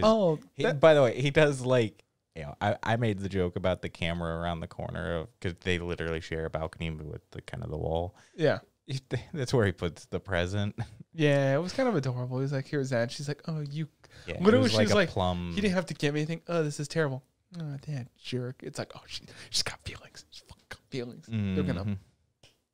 oh, 0.02 0.39
he, 0.54 0.64
that- 0.64 0.80
by 0.80 0.93
the 0.93 1.02
way, 1.04 1.20
he 1.20 1.30
does 1.30 1.62
like 1.66 2.06
you 2.36 2.44
know, 2.44 2.56
I, 2.62 2.78
I 2.84 2.96
made 2.96 3.20
the 3.20 3.30
joke 3.30 3.56
about 3.56 3.82
the 3.82 3.90
camera 3.90 4.38
around 4.40 4.60
the 4.62 4.68
corner 4.68 5.16
of 5.18 5.40
because 5.40 5.58
they 5.64 5.80
literally 5.80 6.22
share 6.22 6.46
a 6.46 6.50
balcony 6.50 6.90
with 6.92 7.22
the 7.32 7.42
kind 7.42 7.64
of 7.64 7.70
the 7.70 7.78
wall. 7.78 8.16
yeah. 8.36 8.60
That's 9.34 9.54
where 9.54 9.68
he 9.68 9.72
puts 9.72 10.06
the 10.06 10.20
present. 10.20 10.76
Yeah, 11.12 11.56
it 11.56 11.58
was 11.62 11.74
kind 11.74 11.90
of 11.90 11.96
adorable. 11.96 12.40
He's 12.40 12.54
like, 12.54 12.68
"Here's 12.68 12.92
that." 12.92 13.12
She's 13.12 13.28
like, 13.28 13.42
"Oh, 13.48 13.60
you 13.60 13.90
Yeah, 14.28 14.36
it 14.36 14.42
Literally, 14.42 14.64
was 14.64 14.72
she's 14.74 14.94
like, 14.94 15.10
plum. 15.10 15.52
He 15.54 15.60
didn't 15.60 15.74
have 15.74 15.88
to 15.88 15.94
get 15.96 16.14
me 16.14 16.22
anything. 16.22 16.42
Oh, 16.48 16.64
this 16.64 16.80
is 16.80 16.88
terrible. 16.88 17.24
Oh, 17.60 17.76
that 17.88 18.08
jerk. 18.16 18.62
It's 18.64 18.78
like, 18.80 18.92
oh, 18.96 19.02
she, 19.08 19.24
she's 19.50 19.64
got 19.64 19.82
feelings. 19.84 20.24
She's 20.30 20.44
fucking 20.48 20.64
got 20.70 20.80
feelings. 20.90 21.26
They're 21.28 21.64
gonna, 21.64 21.98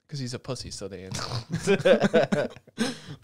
because 0.05 0.19
he's 0.19 0.33
a 0.35 0.39
pussy, 0.39 0.69
so 0.69 0.87
they. 0.87 1.09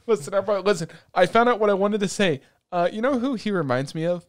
listen, 0.08 0.34
everybody, 0.34 0.64
listen. 0.64 0.88
I 1.14 1.26
found 1.26 1.50
out 1.50 1.60
what 1.60 1.70
I 1.70 1.74
wanted 1.74 2.00
to 2.00 2.08
say. 2.08 2.42
Uh, 2.72 2.90
you 2.92 3.02
know 3.02 3.20
who 3.20 3.36
he 3.36 3.52
reminds 3.52 3.94
me 3.94 4.06
of? 4.06 4.26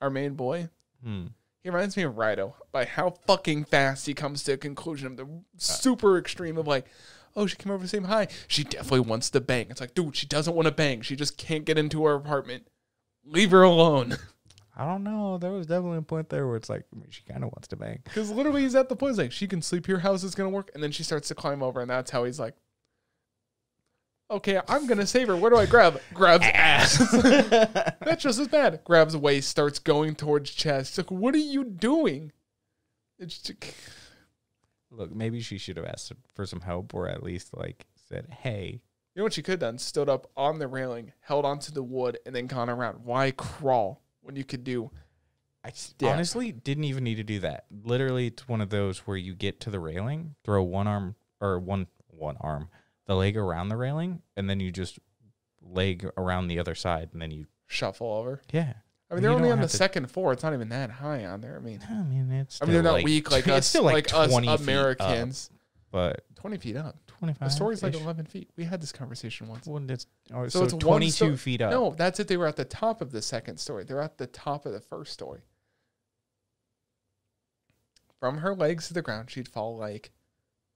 Our 0.00 0.10
main 0.10 0.34
boy. 0.34 0.70
Hmm. 1.04 1.26
He 1.62 1.70
reminds 1.70 1.96
me 1.96 2.02
of 2.02 2.14
Rido 2.14 2.54
by 2.72 2.84
how 2.84 3.10
fucking 3.10 3.64
fast 3.64 4.06
he 4.06 4.14
comes 4.14 4.42
to 4.44 4.52
a 4.52 4.56
conclusion 4.56 5.06
of 5.06 5.16
the 5.16 5.28
super 5.56 6.18
extreme 6.18 6.58
of 6.58 6.66
like, 6.66 6.86
oh, 7.36 7.46
she 7.46 7.56
came 7.56 7.72
over 7.72 7.84
to 7.84 7.88
say 7.88 8.00
hi. 8.00 8.26
She 8.48 8.64
definitely 8.64 9.00
wants 9.00 9.30
to 9.30 9.40
bang. 9.40 9.68
It's 9.70 9.80
like, 9.80 9.94
dude, 9.94 10.16
she 10.16 10.26
doesn't 10.26 10.54
want 10.54 10.66
to 10.66 10.72
bang. 10.72 11.02
She 11.02 11.14
just 11.14 11.38
can't 11.38 11.64
get 11.64 11.78
into 11.78 12.04
her 12.04 12.14
apartment. 12.14 12.66
Leave 13.24 13.52
her 13.52 13.62
alone. 13.62 14.16
I 14.76 14.86
don't 14.86 15.04
know. 15.04 15.38
There 15.38 15.52
was 15.52 15.66
definitely 15.66 15.98
a 15.98 16.02
point 16.02 16.30
there 16.30 16.46
where 16.46 16.56
it's 16.56 16.70
like 16.70 16.84
I 16.92 16.98
mean, 16.98 17.10
she 17.10 17.22
kind 17.24 17.44
of 17.44 17.52
wants 17.52 17.68
to 17.68 17.76
bang. 17.76 18.00
Because 18.04 18.30
literally, 18.30 18.62
he's 18.62 18.74
at 18.74 18.88
the 18.88 18.96
point, 18.96 19.12
he's 19.12 19.18
like, 19.18 19.32
she 19.32 19.46
can 19.46 19.62
sleep 19.62 19.86
here, 19.86 19.98
house 19.98 20.24
is 20.24 20.34
going 20.34 20.50
to 20.50 20.54
work. 20.54 20.70
And 20.74 20.82
then 20.82 20.90
she 20.90 21.02
starts 21.02 21.28
to 21.28 21.34
climb 21.34 21.62
over, 21.62 21.80
and 21.80 21.90
that's 21.90 22.10
how 22.10 22.24
he's 22.24 22.40
like, 22.40 22.54
okay, 24.32 24.60
I'm 24.68 24.86
to 24.88 25.06
save 25.06 25.28
her. 25.28 25.36
Where 25.36 25.50
do 25.50 25.56
I 25.56 25.66
grab? 25.66 26.00
Grabs 26.14 26.44
ass. 26.46 26.98
that's 28.00 28.22
just 28.22 28.38
as 28.38 28.48
bad. 28.48 28.80
Grabs 28.84 29.16
waist, 29.16 29.48
starts 29.48 29.78
going 29.78 30.14
towards 30.14 30.50
chest. 30.50 30.90
It's 30.90 30.98
like, 30.98 31.10
what 31.10 31.34
are 31.34 31.38
you 31.38 31.64
doing? 31.64 32.32
It's 33.18 33.38
just, 33.38 33.74
Look, 34.90 35.14
maybe 35.14 35.40
she 35.40 35.56
should 35.58 35.76
have 35.76 35.86
asked 35.86 36.12
for 36.34 36.44
some 36.44 36.60
help, 36.60 36.92
or 36.94 37.08
at 37.08 37.22
least 37.22 37.56
like 37.56 37.86
said, 38.08 38.26
"Hey, 38.42 38.80
you 39.14 39.20
know 39.20 39.22
what 39.24 39.32
she 39.32 39.42
could 39.42 39.52
have 39.52 39.60
done? 39.60 39.78
Stood 39.78 40.08
up 40.08 40.26
on 40.36 40.58
the 40.58 40.66
railing, 40.68 41.12
held 41.20 41.44
onto 41.46 41.72
the 41.72 41.82
wood, 41.82 42.18
and 42.26 42.34
then 42.34 42.46
gone 42.46 42.68
around. 42.68 43.04
Why 43.04 43.30
crawl 43.30 44.02
when 44.20 44.36
you 44.36 44.44
could 44.44 44.64
do? 44.64 44.90
I 45.64 45.68
s- 45.68 45.94
Yeah. 45.98 46.10
honestly 46.12 46.50
didn't 46.52 46.84
even 46.84 47.04
need 47.04 47.14
to 47.14 47.22
do 47.24 47.38
that. 47.40 47.66
Literally, 47.70 48.26
it's 48.26 48.48
one 48.48 48.60
of 48.60 48.68
those 48.70 48.98
where 49.06 49.16
you 49.16 49.34
get 49.34 49.60
to 49.60 49.70
the 49.70 49.78
railing, 49.80 50.34
throw 50.44 50.62
one 50.62 50.86
arm 50.88 51.14
or 51.40 51.58
one 51.58 51.86
one 52.08 52.36
arm, 52.40 52.68
the 53.06 53.14
leg 53.16 53.36
around 53.36 53.68
the 53.68 53.76
railing, 53.76 54.22
and 54.36 54.48
then 54.48 54.60
you 54.60 54.70
just 54.70 54.98
leg 55.60 56.08
around 56.16 56.48
the 56.48 56.58
other 56.58 56.74
side, 56.74 57.10
and 57.12 57.20
then 57.22 57.30
you 57.30 57.46
Shuffle 57.66 58.12
over. 58.12 58.42
yeah. 58.52 58.74
I 59.10 59.14
mean, 59.14 59.22
they're 59.24 59.32
only 59.32 59.50
on 59.50 59.60
the 59.60 59.66
to- 59.68 59.76
second 59.76 60.10
floor. 60.10 60.32
It's 60.32 60.42
not 60.42 60.54
even 60.54 60.70
that 60.70 60.90
high 60.90 61.26
on 61.26 61.42
there. 61.42 61.56
I 61.56 61.60
mean, 61.60 61.80
I 61.90 62.02
mean, 62.02 62.30
it's. 62.32 62.60
I 62.62 62.64
mean, 62.64 62.72
they're 62.74 62.82
not 62.82 63.02
weak 63.02 63.30
like 63.30 63.46
us, 63.48 63.66
still 63.66 63.82
like, 63.84 64.12
us 64.14 64.30
20 64.30 64.46
feet 64.46 64.52
up, 64.54 64.60
Americans. 64.60 65.50
but 65.90 66.24
Twenty 66.34 66.56
feet 66.56 66.76
up. 66.76 66.96
twenty 67.06 67.34
The 67.38 67.48
story's 67.50 67.82
like 67.82 67.94
eleven 67.94 68.24
feet. 68.24 68.48
We 68.56 68.64
had 68.64 68.80
this 68.80 68.90
conversation 68.90 69.48
once. 69.48 69.66
Well, 69.66 69.82
it's, 69.90 70.06
oh, 70.32 70.48
So 70.48 70.60
so, 70.60 70.64
it's 70.64 70.74
twenty 70.74 71.10
two 71.10 71.36
feet 71.36 71.60
up. 71.60 71.70
No, 71.70 71.94
that's 71.96 72.20
it. 72.20 72.28
They 72.28 72.36
were 72.38 72.46
at 72.46 72.56
the 72.56 72.64
top 72.64 73.00
of 73.02 73.12
the 73.12 73.20
second 73.22 73.58
story. 73.58 73.84
They're 73.84 74.00
at 74.00 74.16
the 74.18 74.26
top 74.26 74.64
of 74.66 74.72
the 74.72 74.80
first 74.80 75.12
story. 75.12 75.42
From 78.18 78.38
her 78.38 78.54
legs 78.54 78.88
to 78.88 78.94
the 78.94 79.02
ground, 79.02 79.30
she'd 79.30 79.48
fall 79.48 79.76
like 79.76 80.10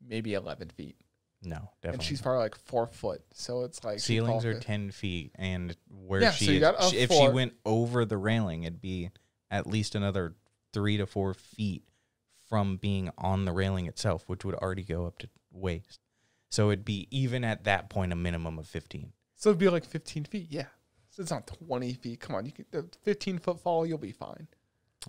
maybe 0.06 0.34
eleven 0.34 0.68
feet, 0.68 0.96
no, 1.42 1.70
definitely. 1.82 1.94
and 1.94 2.02
she's 2.02 2.20
probably 2.22 2.40
like 2.40 2.56
four 2.56 2.86
foot. 2.86 3.22
So 3.32 3.62
it's 3.64 3.84
like 3.84 4.00
ceilings 4.00 4.44
are 4.44 4.54
fif- 4.54 4.64
10 4.64 4.90
feet 4.90 5.32
and 5.36 5.76
where 5.88 6.20
Yeah, 6.22 6.30
she 6.32 6.44
so 6.46 6.50
you 6.52 6.56
is 6.58 6.60
got 6.60 6.74
a 6.84 6.90
she- 6.90 6.98
if 6.98 7.10
she 7.12 7.28
went 7.28 7.54
over 7.64 8.04
the 8.04 8.16
railing 8.16 8.64
it'd 8.64 8.80
be 8.80 9.10
at 9.50 9.66
least 9.66 9.94
another 9.94 10.34
three 10.72 10.96
to 10.96 11.06
four 11.06 11.34
feet 11.34 11.84
from 12.48 12.76
being 12.76 13.10
on 13.18 13.44
the 13.44 13.52
railing 13.52 13.86
itself 13.86 14.24
which 14.28 14.44
would 14.44 14.54
already 14.56 14.82
go 14.82 15.06
up 15.06 15.18
to 15.18 15.28
waist 15.52 16.00
so 16.50 16.70
it'd 16.70 16.84
be 16.84 17.06
even 17.10 17.44
at 17.44 17.64
that 17.64 17.88
point 17.90 18.12
a 18.12 18.16
minimum 18.16 18.58
of 18.58 18.66
15 18.66 19.12
So 19.36 19.50
it'd 19.50 19.58
be 19.58 19.68
like 19.68 19.84
15 19.84 20.24
feet. 20.24 20.46
Yeah. 20.50 20.66
So 21.10 21.22
it's 21.22 21.30
not 21.30 21.46
20 21.46 21.92
feet. 21.94 22.20
Come 22.20 22.34
on. 22.36 22.46
You 22.46 22.52
can, 22.52 22.64
the 22.70 22.86
15 23.02 23.38
foot 23.38 23.60
fall, 23.60 23.84
you'll 23.86 23.98
be 23.98 24.12
fine. 24.12 24.46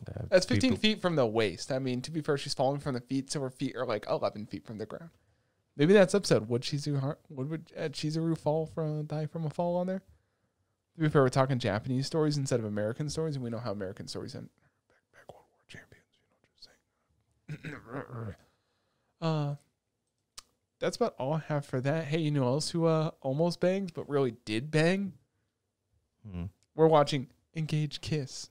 Uh, 0.07 0.23
That's 0.29 0.45
15 0.45 0.71
people- 0.71 0.81
feet 0.81 1.01
from 1.01 1.15
the 1.15 1.25
waist. 1.25 1.71
I 1.71 1.79
mean, 1.79 2.01
to 2.03 2.11
be 2.11 2.21
fair, 2.21 2.37
she's 2.37 2.53
falling 2.53 2.79
from 2.79 2.93
the 2.95 3.01
feet, 3.01 3.29
so 3.31 3.39
her 3.41 3.49
feet 3.49 3.75
are 3.75 3.85
like 3.85 4.05
11 4.09 4.45
feet 4.47 4.65
from 4.65 4.77
the 4.77 4.85
ground. 4.85 5.09
Maybe 5.77 5.93
that's 5.93 6.15
episode. 6.15 6.49
Would 6.49 6.63
Chizuru, 6.63 6.99
Har- 6.99 7.19
would, 7.29 7.49
would 7.49 7.71
uh, 7.77 7.83
Chizuru 7.83 8.37
fall 8.37 8.65
from, 8.65 9.05
die 9.05 9.27
from 9.27 9.45
a 9.45 9.49
fall 9.49 9.77
on 9.77 9.87
there? 9.87 10.01
To 10.95 11.01
be 11.01 11.09
fair, 11.09 11.21
we're 11.21 11.29
talking 11.29 11.59
Japanese 11.59 12.07
stories 12.07 12.37
instead 12.37 12.59
of 12.59 12.65
American 12.65 13.09
stories, 13.09 13.35
and 13.35 13.43
we 13.43 13.51
know 13.51 13.59
how 13.59 13.71
American 13.71 14.07
stories 14.07 14.33
end. 14.33 14.49
Back, 14.89 15.27
back 15.27 15.35
World 15.35 15.45
War 15.51 15.61
champions, 15.67 16.17
you 16.17 17.61
know, 17.61 17.69
just 17.69 17.75
saying. 18.01 18.35
uh, 19.21 19.55
that's 20.79 20.95
about 20.97 21.13
all 21.19 21.33
I 21.33 21.43
have 21.47 21.65
for 21.65 21.79
that. 21.81 22.05
Hey, 22.05 22.19
you 22.19 22.31
know 22.31 22.45
else 22.45 22.71
who 22.71 22.85
uh, 22.85 23.11
almost 23.21 23.59
banged, 23.59 23.93
but 23.93 24.09
really 24.09 24.33
did 24.45 24.71
bang? 24.71 25.13
Hmm. 26.27 26.45
We're 26.75 26.87
watching 26.87 27.27
Engage 27.55 28.01
Kiss. 28.01 28.49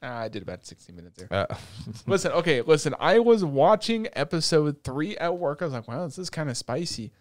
I 0.00 0.28
did 0.28 0.42
about 0.42 0.64
60 0.64 0.92
minutes 0.92 1.18
there. 1.18 1.28
Uh, 1.30 1.54
listen, 2.06 2.32
okay, 2.32 2.62
listen. 2.62 2.94
I 3.00 3.18
was 3.18 3.44
watching 3.44 4.08
episode 4.12 4.84
three 4.84 5.16
at 5.16 5.36
work. 5.36 5.60
I 5.60 5.64
was 5.64 5.74
like, 5.74 5.88
wow, 5.88 6.04
this 6.04 6.18
is 6.18 6.30
kind 6.30 6.48
of 6.48 6.56
spicy. 6.56 7.12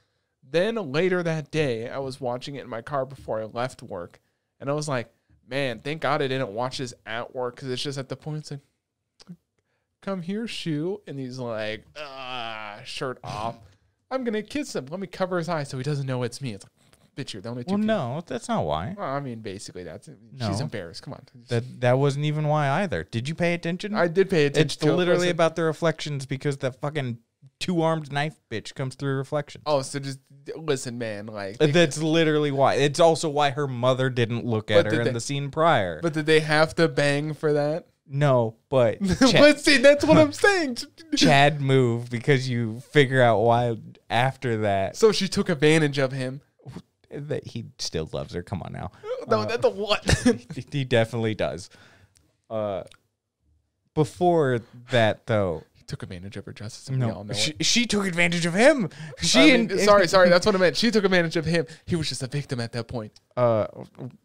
Then 0.49 0.75
later 0.91 1.23
that 1.23 1.51
day, 1.51 1.89
I 1.89 1.97
was 1.97 2.21
watching 2.21 2.55
it 2.55 2.63
in 2.63 2.69
my 2.69 2.81
car 2.81 3.05
before 3.05 3.41
I 3.41 3.45
left 3.45 3.81
work. 3.83 4.19
And 4.59 4.69
I 4.69 4.73
was 4.73 4.87
like, 4.87 5.11
man, 5.47 5.79
thank 5.79 6.01
God 6.01 6.21
I 6.21 6.27
didn't 6.27 6.53
watch 6.53 6.77
this 6.77 6.93
at 7.05 7.35
work 7.35 7.55
because 7.55 7.69
it's 7.69 7.81
just 7.81 7.97
at 7.97 8.09
the 8.09 8.15
point 8.15 8.39
it's 8.39 8.51
like, 8.51 8.61
come 10.01 10.21
here, 10.21 10.47
Shu. 10.47 11.01
And 11.07 11.19
he's 11.19 11.39
like, 11.39 11.83
ah, 11.97 12.79
shirt 12.85 13.19
off. 13.23 13.57
I'm 14.09 14.23
going 14.23 14.33
to 14.33 14.43
kiss 14.43 14.75
him. 14.75 14.85
Let 14.89 14.99
me 14.99 15.07
cover 15.07 15.37
his 15.37 15.49
eyes 15.49 15.69
so 15.69 15.77
he 15.77 15.83
doesn't 15.83 16.05
know 16.05 16.23
it's 16.23 16.41
me. 16.41 16.53
It's 16.53 16.63
like, 16.63 16.71
bitch, 17.17 17.33
you're 17.33 17.41
the 17.41 17.49
only 17.49 17.63
two 17.65 17.71
well 17.71 17.77
people. 17.79 17.87
no 17.87 18.23
that's 18.25 18.47
not 18.47 18.63
why 18.65 18.93
Well, 18.97 19.05
I 19.09 19.19
mean, 19.19 19.39
basically, 19.41 19.83
that's 19.83 20.07
She's 20.39 20.59
embarrassed. 20.61 21.01
Come 21.03 21.13
on. 21.15 21.25
that 21.49 21.81
that 21.81 21.97
wasn't 21.99 22.25
even 22.25 22.47
why 22.47 22.69
either 22.83 23.03
did 23.03 23.27
you 23.27 23.35
pay 23.35 23.53
attention 23.53 23.93
I 23.95 24.07
did 24.07 24.29
pay 24.29 24.45
attention 24.45 24.65
it's 24.67 24.75
to 24.77 24.89
it. 24.89 24.95
literally 24.95 25.19
Listen- 25.21 25.31
about 25.31 25.55
the 25.57 25.63
reflections 25.63 26.25
because 26.25 26.57
the 26.57 26.71
fucking 26.71 27.17
two-armed 27.59 28.11
knife 28.11 28.35
bitch 28.51 28.75
comes 28.75 28.93
through 28.95 29.17
reflections 29.17 29.63
Oh, 29.65 29.81
so 29.81 29.97
just 29.99 30.19
listen, 30.55 30.97
man. 30.99 31.25
Like, 31.25 31.57
That's 31.57 31.97
literally 31.97 32.51
why. 32.51 32.75
It's 32.75 32.99
also 32.99 33.27
why 33.29 33.49
her 33.49 33.67
mother 33.67 34.09
didn't 34.09 34.45
look 34.45 34.69
at 34.71 34.85
her 34.85 34.91
did 34.91 34.99
in 34.99 35.05
they- 35.07 35.11
the 35.13 35.19
scene 35.19 35.49
prior. 35.51 35.99
but 36.01 36.13
did 36.13 36.25
they 36.27 36.39
have 36.41 36.75
to 36.75 36.87
bang 36.87 37.33
for 37.33 37.53
that? 37.53 37.87
no, 38.09 38.55
but 38.69 38.99
Chad, 39.19 39.33
but 39.33 39.59
see, 39.59 39.77
that's 39.77 40.05
what 40.05 40.17
I'm 40.17 40.31
saying. 40.31 40.77
Chad 41.17 41.59
moved 41.59 42.09
because 42.09 42.47
you 42.47 42.79
figure 42.91 43.21
out 43.21 43.39
why 43.41 43.75
after 44.09 44.57
that 44.59 44.95
So 44.95 45.11
she 45.11 45.27
took 45.27 45.49
advantage 45.49 45.97
of 45.97 46.13
him. 46.13 46.39
That 47.09 47.47
he 47.47 47.65
still 47.79 48.09
loves 48.11 48.33
her. 48.33 48.43
Come 48.43 48.61
on 48.63 48.73
now, 48.73 48.91
No, 49.27 49.41
Uh, 49.41 49.45
that's 49.45 49.65
a 49.65 49.69
what? 49.69 50.03
he 50.71 50.83
definitely 50.83 51.35
does. 51.35 51.69
Uh, 52.49 52.83
before 53.93 54.59
that 54.91 55.25
though, 55.25 55.63
he 55.73 55.83
took 55.83 56.03
advantage 56.03 56.37
of 56.37 56.45
her 56.45 56.53
justice, 56.53 56.87
and 56.87 56.97
we 56.99 57.09
all 57.09 57.23
no, 57.23 57.29
know 57.29 57.33
she, 57.33 57.53
she 57.61 57.85
took 57.85 58.05
advantage 58.05 58.45
of 58.45 58.53
him. 58.53 58.89
She 59.19 59.39
I 59.39 59.45
mean, 59.57 59.71
and- 59.71 59.79
sorry, 59.79 60.07
sorry, 60.07 60.29
that's 60.29 60.45
what 60.45 60.53
I 60.55 60.59
meant. 60.59 60.77
She 60.77 60.91
took 60.91 61.03
advantage 61.03 61.35
of 61.37 61.45
him. 61.45 61.65
He 61.85 61.95
was 61.95 62.09
just 62.09 62.21
a 62.23 62.27
victim 62.27 62.59
at 62.59 62.73
that 62.73 62.87
point. 62.87 63.13
Uh, 63.35 63.67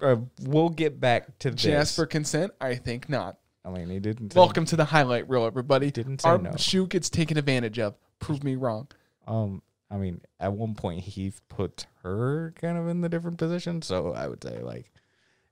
uh, 0.00 0.16
we'll 0.42 0.68
get 0.68 1.00
back 1.00 1.38
to 1.40 1.56
She 1.56 1.72
asked 1.72 1.90
this. 1.90 1.96
for 1.96 2.06
consent. 2.06 2.52
I 2.60 2.74
think 2.74 3.08
not. 3.08 3.38
I 3.64 3.70
mean, 3.70 3.88
he 3.88 4.00
didn't. 4.00 4.34
Welcome 4.34 4.64
to 4.66 4.76
the 4.76 4.84
highlight 4.84 5.28
reel, 5.28 5.46
everybody. 5.46 5.90
Didn't 5.90 6.20
say 6.22 6.28
Our 6.28 6.38
no. 6.38 6.50
Shu 6.56 6.86
gets 6.86 7.08
taken 7.08 7.38
advantage 7.38 7.78
of. 7.78 7.94
Prove 8.18 8.42
me 8.44 8.56
wrong. 8.56 8.88
Um, 9.26 9.62
I 9.92 9.96
mean, 9.98 10.22
at 10.40 10.52
one 10.54 10.74
point 10.74 11.00
he 11.00 11.32
put 11.48 11.86
her 12.02 12.54
kind 12.60 12.78
of 12.78 12.88
in 12.88 13.02
the 13.02 13.08
different 13.08 13.36
position, 13.38 13.82
so 13.82 14.12
I 14.14 14.26
would 14.26 14.42
say 14.42 14.60
like 14.62 14.90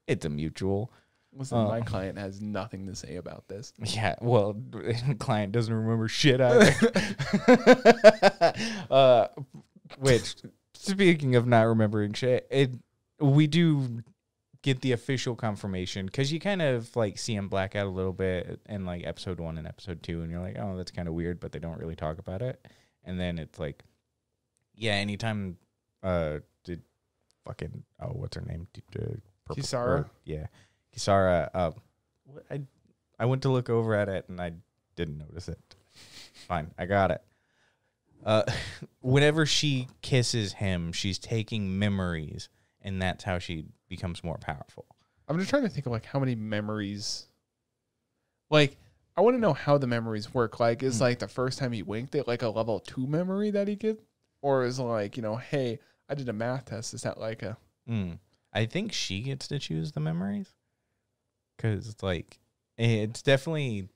it's 0.07 0.25
a 0.25 0.31
mutual. 0.31 0.91
Listen, 1.33 1.59
Uh. 1.59 1.69
my 1.69 1.81
client 1.83 2.19
has 2.19 2.41
nothing 2.41 2.87
to 2.87 2.95
say 2.97 3.17
about 3.17 3.47
this. 3.49 3.73
Yeah, 3.79 4.17
well, 4.21 4.57
client 5.19 5.53
doesn't 5.53 5.73
remember 5.73 6.09
shit 6.09 6.41
either. 6.41 6.75
uh, 8.91 9.29
which, 9.99 10.37
speaking 10.75 11.37
of 11.37 11.47
not 11.47 11.63
remembering 11.63 12.15
shit, 12.15 12.47
it 12.51 12.71
we 13.21 13.47
do 13.47 14.03
get 14.63 14.81
the 14.81 14.93
official 14.93 15.35
confirmation 15.37 16.07
because 16.07 16.33
you 16.33 16.41
kind 16.41 16.63
of 16.63 16.95
like 16.97 17.19
see 17.19 17.35
him 17.35 17.49
black 17.49 17.77
out 17.77 17.87
a 17.87 17.91
little 17.91 18.13
bit 18.13 18.61
in 18.69 18.85
like 18.85 19.07
episode 19.07 19.39
one 19.39 19.59
and 19.59 19.67
episode 19.67 20.03
two, 20.03 20.23
and 20.23 20.31
you're 20.31 20.41
like, 20.41 20.57
oh, 20.59 20.77
that's 20.77 20.91
kind 20.91 21.09
of 21.09 21.15
weird, 21.15 21.39
but 21.41 21.53
they 21.53 21.59
don't 21.59 21.79
really 21.79 21.97
talk 21.97 22.19
about 22.19 22.43
it. 22.43 22.67
And 23.05 23.19
then 23.21 23.39
it's 23.39 23.59
like, 23.59 23.83
yeah, 24.81 24.95
anytime, 24.95 25.57
uh, 26.03 26.39
did 26.65 26.83
fucking 27.47 27.85
oh, 28.01 28.07
what's 28.09 28.37
her 28.37 28.43
name? 28.43 28.67
D- 28.73 28.83
purple- 29.45 29.63
Kisara? 29.63 29.87
or- 30.01 30.11
yeah, 30.25 30.47
Kisara. 30.97 31.51
Uh, 31.55 31.71
what- 32.25 32.45
I 32.51 32.63
I 33.19 33.27
went 33.27 33.43
to 33.43 33.51
look 33.51 33.69
over 33.71 33.95
at 33.95 34.09
it 34.09 34.29
and 34.29 34.41
I 34.41 34.53
didn't 34.97 35.19
notice 35.19 35.49
it. 35.49 35.59
Fine, 36.49 36.71
I 36.79 36.87
got 36.87 37.11
it. 37.11 37.23
Uh, 38.25 38.43
whenever 39.01 39.45
she 39.47 39.89
kisses 40.03 40.55
him, 40.55 40.93
she's 40.93 41.19
taking 41.19 41.79
memories, 41.79 42.49
and 42.83 43.01
that's 43.01 43.25
how 43.25 43.39
she 43.39 43.67
becomes 43.89 44.25
more 44.25 44.39
powerful. 44.39 44.87
I'm 45.29 45.39
just 45.39 45.51
trying 45.51 45.63
to 45.63 45.69
think 45.69 45.87
of 45.87 45.93
like 45.93 46.07
how 46.07 46.19
many 46.19 46.35
memories. 46.35 47.27
Like, 48.51 48.77
I 49.17 49.21
want 49.21 49.37
to 49.37 49.41
know 49.41 49.53
how 49.53 49.79
the 49.79 49.87
memories 49.87 50.33
work. 50.35 50.59
Like, 50.59 50.83
is 50.83 50.97
Hmm. 50.99 51.05
like 51.05 51.19
the 51.21 51.29
first 51.29 51.59
time 51.59 51.73
he 51.73 51.83
winked 51.83 52.15
it 52.15 52.27
like 52.27 52.43
a 52.43 52.49
level 52.49 52.81
two 52.81 53.07
memory 53.07 53.51
that 53.53 53.69
he 53.69 53.77
get, 53.77 54.01
or 54.43 54.65
is 54.65 54.79
like 54.79 55.17
you 55.17 55.23
know, 55.23 55.37
hey, 55.37 55.79
I 56.09 56.15
did 56.15 56.29
a 56.29 56.33
math 56.33 56.67
test. 56.67 56.95
Is 56.95 57.03
that 57.03 57.19
like 57.19 57.43
a 57.43 57.57
Mm. 57.89 58.19
I 58.53 58.67
think 58.67 58.93
she 58.93 59.23
gets 59.23 59.49
to 59.49 59.59
choose 59.59 59.93
the 59.93 60.01
memories, 60.01 60.55
because 61.57 61.89
it's 61.89 62.03
like 62.03 62.39
it's 62.79 63.23
definitely 63.23 63.89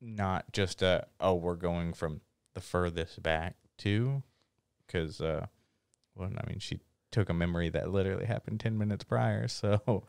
not 0.00 0.52
just 0.52 0.82
a 0.82 1.06
oh 1.20 1.34
we're 1.34 1.54
going 1.56 1.92
from 1.92 2.20
the 2.54 2.60
furthest 2.60 3.22
back 3.22 3.56
to, 3.78 4.22
because 4.86 5.20
uh, 5.20 5.46
well 6.14 6.30
I 6.36 6.48
mean 6.48 6.58
she 6.58 6.80
took 7.10 7.28
a 7.28 7.34
memory 7.34 7.68
that 7.70 7.90
literally 7.90 8.26
happened 8.26 8.60
ten 8.60 8.76
minutes 8.78 9.04
prior, 9.04 9.48
so 9.48 10.04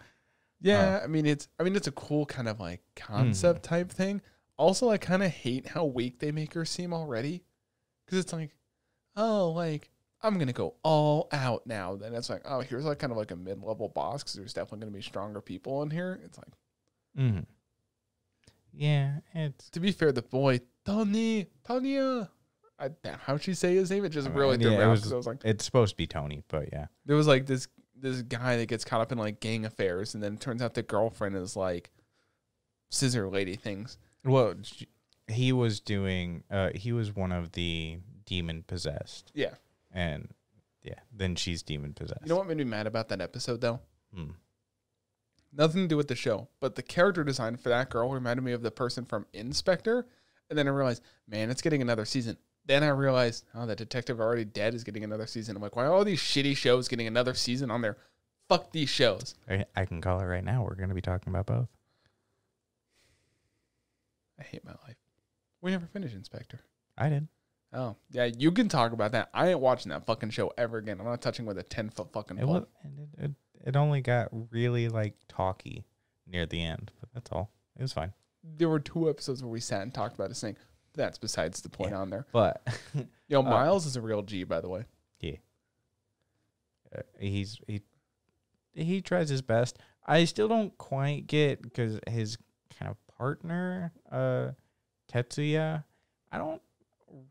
yeah? 0.62 1.00
I 1.04 1.08
mean, 1.08 1.26
it's 1.26 1.48
I 1.60 1.64
mean 1.64 1.76
it's 1.76 1.88
a 1.88 1.92
cool 1.92 2.26
kind 2.26 2.48
of 2.48 2.60
like 2.60 2.82
concept 2.96 3.66
Hmm. 3.66 3.76
type 3.76 3.92
thing. 3.92 4.22
Also, 4.58 4.90
I 4.90 4.98
kind 4.98 5.24
of 5.24 5.32
hate 5.32 5.68
how 5.70 5.86
weak 5.86 6.20
they 6.20 6.32
make 6.34 6.54
her 6.54 6.66
seem 6.66 6.94
already. 6.94 7.44
Because 8.06 8.20
it's 8.20 8.34
like, 8.34 8.50
oh, 9.16 9.52
like, 9.52 9.90
I'm 10.22 10.36
going 10.36 10.48
to 10.48 10.54
go 10.54 10.76
all 10.84 11.28
out 11.32 11.66
now. 11.66 11.96
Then 11.96 12.14
it's 12.14 12.30
like, 12.30 12.42
oh, 12.46 12.60
here's 12.62 12.86
like 12.86 13.00
kind 13.00 13.12
of 13.12 13.18
like 13.18 13.32
a 13.32 13.36
mid 13.36 13.62
level 13.64 13.90
boss 13.90 14.22
because 14.24 14.34
there's 14.34 14.54
definitely 14.54 14.80
going 14.82 14.94
to 14.94 14.98
be 14.98 15.02
stronger 15.04 15.42
people 15.42 15.82
in 15.84 15.90
here. 15.90 16.20
It's 16.24 16.38
like, 16.38 16.48
Mm. 17.18 17.46
Yeah, 18.72 19.16
it's 19.34 19.70
to 19.72 19.80
be 19.80 19.92
fair, 19.92 20.12
the 20.12 20.22
boy, 20.22 20.60
Tony, 20.86 21.48
Tonya, 21.68 22.30
I, 22.80 22.90
how'd 23.26 23.42
she 23.42 23.54
say 23.56 23.76
his 23.76 23.90
name? 23.90 24.06
It 24.06 24.10
just 24.10 24.28
I 24.28 24.30
mean, 24.30 24.40
really 24.40 24.58
threw 24.58 24.72
yeah, 24.72 24.78
me 24.78 24.84
it 24.84 24.88
off 24.88 24.92
was- 25.02 25.12
I 25.12 25.16
was 25.16 25.28
like, 25.28 25.44
it's 25.44 25.66
supposed 25.66 25.94
to 25.94 25.98
be 25.98 26.08
Tony, 26.08 26.44
but 26.48 26.70
yeah. 26.72 26.86
there 27.06 27.16
was 27.16 27.28
like 27.28 27.46
this 27.46 27.68
this 27.96 28.22
guy 28.22 28.56
that 28.58 28.68
gets 28.68 28.86
caught 28.86 29.02
up 29.02 29.12
in 29.12 29.18
like 29.18 29.40
gang 29.42 29.66
affairs, 29.66 30.14
and 30.14 30.24
then 30.24 30.34
it 30.36 30.40
turns 30.40 30.62
out 30.62 30.76
the 30.76 30.84
girlfriend 30.84 31.36
is 31.36 31.56
like 31.56 31.90
scissor 32.90 33.28
lady 33.28 33.56
things. 33.56 33.98
Well, 34.24 34.54
he 35.28 35.52
was 35.52 35.80
doing. 35.80 36.44
Uh, 36.50 36.70
he 36.76 36.92
was 36.94 37.14
one 37.16 37.32
of 37.32 37.52
the 37.54 37.98
demon 38.30 38.64
possessed, 38.68 39.32
Yeah. 39.34 39.56
and 39.92 40.30
yeah, 40.84 41.00
then 41.12 41.36
she's 41.36 41.64
demon 41.64 41.94
possessed. 41.94 42.22
You 42.22 42.30
know 42.30 42.36
what 42.38 42.48
made 42.48 42.58
me 42.58 42.64
mad 42.64 42.86
about 42.88 43.10
that 43.10 43.20
episode 43.22 43.60
though? 43.60 43.80
Hmm. 44.14 44.32
Nothing 45.52 45.82
to 45.82 45.88
do 45.88 45.98
with 45.98 46.08
the 46.08 46.16
show, 46.16 46.48
but 46.60 46.76
the 46.76 46.84
character 46.84 47.24
design 47.24 47.58
for 47.58 47.70
that 47.70 47.90
girl 47.90 48.12
reminded 48.12 48.44
me 48.44 48.52
of 48.52 48.62
the 48.62 48.70
person 48.72 49.04
from 49.04 49.26
Inspector. 49.34 50.06
And 50.50 50.58
then 50.58 50.68
I 50.68 50.72
realized, 50.72 51.02
man, 51.28 51.50
it's 51.50 51.62
getting 51.64 51.82
another 51.82 52.06
season. 52.06 52.38
Then 52.66 52.84
I 52.84 52.90
realized, 52.90 53.46
oh, 53.56 53.66
that 53.66 53.80
detective 53.80 54.20
already 54.20 54.46
dead 54.46 54.76
is 54.76 54.84
getting 54.84 55.04
another 55.04 55.26
season. 55.26 55.56
I'm 55.56 55.62
like, 55.64 55.76
why 55.76 55.86
are 55.86 55.92
all 55.92 56.06
these 56.06 56.22
shitty 56.22 56.56
shows 56.56 56.88
getting 56.88 57.08
another 57.08 57.34
season 57.34 57.72
on 57.72 57.82
there? 57.82 57.98
Fuck 58.48 58.72
these 58.72 58.90
shows. 58.90 59.34
I, 59.50 59.66
I 59.76 59.86
can 59.86 60.02
call 60.02 60.20
it 60.20 60.26
right 60.26 60.44
now. 60.44 60.64
We're 60.64 60.76
going 60.76 60.90
to 60.90 60.96
be 60.96 61.02
talking 61.02 61.32
about 61.34 61.48
both. 61.48 61.68
I 64.40 64.44
hate 64.44 64.64
my 64.64 64.76
life. 64.88 64.98
We 65.62 65.72
never 65.72 65.88
finished 65.88 66.16
Inspector. 66.16 66.60
I 66.98 67.10
did. 67.10 67.28
Oh, 67.72 67.96
yeah, 68.12 68.26
you 68.26 68.52
can 68.52 68.68
talk 68.68 68.94
about 68.94 69.12
that. 69.12 69.30
I 69.34 69.50
ain't 69.50 69.60
watching 69.60 69.90
that 69.92 70.06
fucking 70.06 70.32
show 70.32 70.52
ever 70.58 70.78
again. 70.80 71.00
I'm 71.00 71.06
not 71.06 71.22
touching 71.22 71.46
with 71.46 71.58
a 71.60 71.64
10 71.64 71.90
foot 71.92 72.12
fucking 72.12 72.38
It 72.40 72.46
pole. 72.46 72.54
was. 72.54 72.66
It, 73.20 73.26
it, 73.26 73.32
it 73.68 73.76
only 73.76 74.02
got 74.02 74.30
really 74.52 74.90
like 74.90 75.14
talky 75.28 75.86
near 76.26 76.46
the 76.48 76.64
end, 76.64 76.92
but 77.00 77.10
that's 77.14 77.32
all. 77.32 77.52
It 77.78 77.82
was 77.84 77.94
fine. 77.94 78.14
There 78.44 78.70
were 78.70 78.80
two 78.80 79.10
episodes 79.10 79.44
where 79.44 79.52
we 79.52 79.60
sat 79.60 79.84
and 79.84 79.94
talked 79.94 80.16
about 80.16 80.30
this 80.30 80.42
thing. 80.42 80.58
That's 80.96 81.18
besides 81.20 81.62
the 81.62 81.70
point 81.70 81.92
Yeah. 81.92 81.98
on 82.00 82.10
there. 82.10 82.26
But 82.32 82.66
Yo, 83.28 83.40
Uh, 83.42 83.44
Miles 83.44 83.86
is 83.86 83.96
a 83.96 84.02
real 84.02 84.24
G, 84.24 84.44
by 84.46 84.62
the 84.62 84.70
way. 84.70 84.86
uh, 86.96 87.02
he's 87.20 87.60
he 87.68 87.82
he 88.74 89.02
tries 89.02 89.30
his 89.30 89.42
best. 89.42 89.78
I 90.08 90.26
still 90.26 90.48
don't 90.48 90.76
quite 90.78 91.28
get 91.28 91.62
because 91.62 92.00
his 92.08 92.38
kind 92.80 92.90
of 92.92 92.98
partner, 93.18 93.92
uh, 94.12 94.52
Tetsuya. 95.12 95.84
I 96.32 96.38
don't 96.38 96.62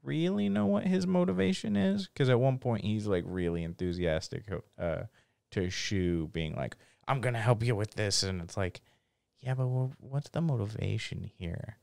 really 0.03 0.49
know 0.49 0.67
what 0.67 0.85
his 0.87 1.07
motivation 1.07 1.77
is 1.77 2.09
because 2.09 2.29
at 2.29 2.41
one 2.41 2.59
point 2.59 2.85
he's 2.85 3.07
like 3.07 3.25
really 3.27 3.63
enthusiastic 3.63 4.45
uh, 4.79 5.03
to 5.53 5.71
Shu 5.71 6.29
being 6.33 6.55
like, 6.57 6.77
"I'm 7.07 7.21
gonna 7.21 7.41
help 7.41 7.63
you 7.63 7.75
with 7.77 7.95
this," 7.95 8.23
and 8.23 8.41
it's 8.41 8.57
like, 8.57 8.81
yeah, 9.41 9.55
but 9.55 9.67
wha- 9.69 9.91
what's 9.99 10.31
the 10.31 10.41
motivation 10.41 11.31
here? 11.39 11.77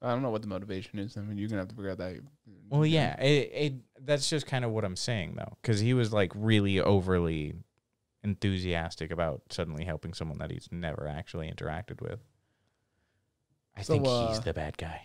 I 0.00 0.10
don't 0.10 0.22
know 0.22 0.30
what 0.30 0.42
the 0.42 0.48
motivation 0.48 0.98
is. 0.98 1.16
I 1.16 1.20
mean, 1.20 1.38
you're 1.38 1.48
gonna 1.48 1.60
have 1.62 1.68
to 1.68 1.74
figure 1.76 1.90
out 1.90 1.98
that. 1.98 2.16
Well, 2.68 2.84
yeah, 2.84 3.20
it, 3.20 3.50
it 3.54 3.74
that's 4.00 4.28
just 4.28 4.46
kind 4.46 4.64
of 4.64 4.72
what 4.72 4.84
I'm 4.84 4.96
saying 4.96 5.34
though, 5.36 5.56
because 5.62 5.78
he 5.80 5.94
was 5.94 6.12
like 6.12 6.32
really 6.34 6.80
overly 6.80 7.54
enthusiastic 8.24 9.10
about 9.10 9.42
suddenly 9.50 9.84
helping 9.84 10.14
someone 10.14 10.38
that 10.38 10.50
he's 10.50 10.68
never 10.72 11.06
actually 11.08 11.50
interacted 11.50 12.00
with. 12.00 12.20
I 13.76 13.82
So, 13.82 13.94
think 13.94 14.06
uh, 14.06 14.28
he's 14.28 14.40
the 14.40 14.52
bad 14.52 14.76
guy. 14.76 15.02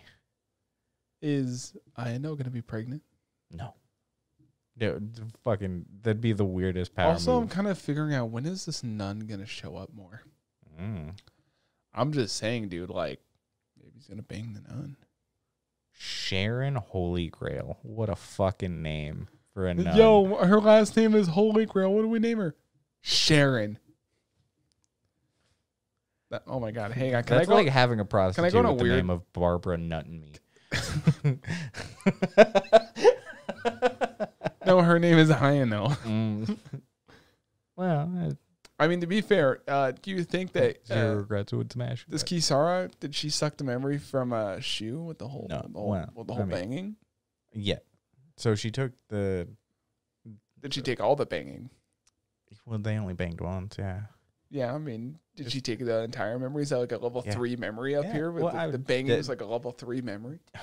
Is 1.20 1.74
Ayano 1.98 2.36
gonna 2.36 2.50
be 2.50 2.62
pregnant? 2.62 3.02
No, 3.50 3.74
Dude, 4.76 5.18
fucking 5.42 5.86
that'd 6.02 6.20
be 6.20 6.32
the 6.32 6.44
weirdest 6.44 6.94
power 6.94 7.12
also, 7.12 7.36
I'm 7.36 7.48
kind 7.48 7.66
of 7.66 7.78
figuring 7.78 8.14
out 8.14 8.26
when 8.30 8.46
is 8.46 8.64
this 8.66 8.84
nun 8.84 9.20
gonna 9.20 9.46
show 9.46 9.76
up 9.76 9.92
more. 9.92 10.22
Mm. 10.80 11.18
I'm 11.92 12.12
just 12.12 12.36
saying, 12.36 12.68
dude. 12.68 12.90
Like, 12.90 13.20
maybe 13.76 13.90
he's 13.96 14.06
gonna 14.06 14.22
bang 14.22 14.52
the 14.54 14.60
nun. 14.72 14.96
Sharon 15.90 16.76
Holy 16.76 17.26
Grail. 17.28 17.78
What 17.82 18.08
a 18.08 18.14
fucking 18.14 18.80
name 18.80 19.26
for 19.52 19.66
a 19.66 19.74
nun. 19.74 19.96
Yo, 19.96 20.36
her 20.44 20.60
last 20.60 20.96
name 20.96 21.16
is 21.16 21.26
Holy 21.26 21.66
Grail. 21.66 21.92
What 21.92 22.02
do 22.02 22.08
we 22.08 22.20
name 22.20 22.38
her? 22.38 22.54
Sharon. 23.00 23.78
That, 26.30 26.42
oh 26.46 26.60
my 26.60 26.70
god! 26.70 26.92
Hey, 26.92 27.08
can 27.08 27.16
I 27.16 27.22
that's 27.22 27.48
go? 27.48 27.54
like 27.54 27.68
having 27.68 27.98
a 28.00 28.04
prostitute 28.04 28.52
go 28.52 28.58
on 28.60 28.66
a 28.66 28.70
with 28.72 28.78
the 28.78 28.84
weird- 28.84 28.96
name 28.98 29.10
of 29.10 29.32
Barbara 29.32 29.78
Nuttenmeat. 29.78 30.38
no, 34.66 34.80
her 34.82 34.98
name 34.98 35.18
is 35.18 35.30
Ayano. 35.30 35.96
Mm. 35.98 36.56
well, 37.76 38.32
I 38.78 38.86
mean, 38.88 39.00
to 39.00 39.06
be 39.06 39.20
fair, 39.20 39.60
uh, 39.66 39.92
do 40.02 40.10
you 40.10 40.22
think 40.24 40.52
that 40.52 40.86
zero 40.86 41.12
uh, 41.12 41.14
regrets 41.16 41.52
would 41.52 41.72
smash. 41.72 42.04
this 42.08 42.22
but- 42.22 42.30
Kisara 42.30 42.90
did 43.00 43.14
she 43.14 43.30
suck 43.30 43.56
the 43.56 43.64
memory 43.64 43.98
from 43.98 44.32
uh, 44.32 44.60
Shu 44.60 45.02
with 45.02 45.18
the 45.18 45.28
whole, 45.28 45.46
No, 45.50 45.66
the 45.68 45.78
whole, 45.78 45.90
well, 45.90 46.10
with 46.14 46.26
the 46.26 46.32
I 46.32 46.36
whole 46.36 46.46
mean- 46.46 46.54
banging? 46.58 46.96
Yeah. 47.52 47.78
So 48.36 48.54
she 48.54 48.70
took 48.70 48.92
the. 49.08 49.48
Did 50.60 50.74
she 50.74 50.82
take 50.82 51.00
all 51.00 51.16
the 51.16 51.26
banging? 51.26 51.70
Well, 52.66 52.78
they 52.78 52.96
only 52.98 53.14
banged 53.14 53.40
once. 53.40 53.76
Yeah. 53.78 54.02
Yeah, 54.50 54.74
I 54.74 54.78
mean, 54.78 55.18
did 55.36 55.44
Just- 55.44 55.54
she 55.54 55.60
take 55.60 55.78
the 55.84 56.02
entire 56.02 56.38
memory? 56.38 56.62
Is 56.62 56.70
that 56.70 56.78
like 56.78 56.92
a 56.92 56.98
level 56.98 57.22
Yeah. 57.24 57.32
three 57.32 57.56
memory 57.56 57.94
up 57.96 58.04
Yeah, 58.04 58.12
here? 58.12 58.30
With 58.32 58.44
well, 58.44 58.52
the, 58.52 58.58
I- 58.58 58.70
the 58.70 58.78
banging 58.78 59.10
is 59.12 59.28
like 59.28 59.40
a 59.40 59.46
level 59.46 59.72
three 59.72 60.00
memory. 60.00 60.40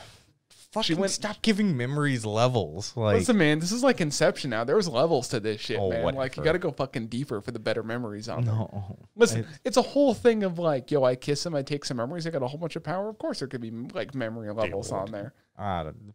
Fucking 0.71 0.97
went- 0.97 1.11
stop 1.13 1.41
giving 1.41 1.77
memories 1.77 2.25
levels. 2.25 2.91
Like 2.97 3.17
Listen, 3.19 3.37
man, 3.37 3.59
this 3.59 3.71
is 3.71 3.81
like 3.81 4.01
Inception 4.01 4.49
now. 4.49 4.65
There's 4.65 4.89
levels 4.89 5.29
to 5.29 5.39
this 5.39 5.61
shit, 5.61 5.79
Oh, 5.79 5.89
man. 5.89 6.15
Like 6.15 6.35
you 6.35 6.43
got 6.43 6.51
to 6.51 6.59
go 6.59 6.69
fucking 6.71 7.07
deeper 7.07 7.39
for 7.39 7.51
the 7.51 7.59
better 7.59 7.81
memories 7.81 8.27
on 8.27 8.43
there. 8.43 8.53
no. 8.55 8.97
Listen, 9.15 9.41
It- 9.41 9.45
it's 9.63 9.77
a 9.77 9.81
whole 9.81 10.13
thing 10.13 10.43
of 10.43 10.59
like, 10.59 10.91
yo, 10.91 11.03
I 11.05 11.15
kiss 11.15 11.45
him, 11.45 11.55
I 11.55 11.61
take 11.61 11.85
some 11.85 11.95
memories, 11.97 12.27
I 12.27 12.29
got 12.29 12.43
a 12.43 12.47
whole 12.47 12.59
bunch 12.59 12.75
of 12.75 12.83
power. 12.83 13.07
Of 13.07 13.17
course, 13.19 13.39
there 13.39 13.47
could 13.47 13.61
be 13.61 13.71
like 13.71 14.13
memory 14.13 14.51
levels 14.51 14.91
on 14.91 15.11
there. 15.11 15.33
I 15.57 15.83
don't- 15.83 16.13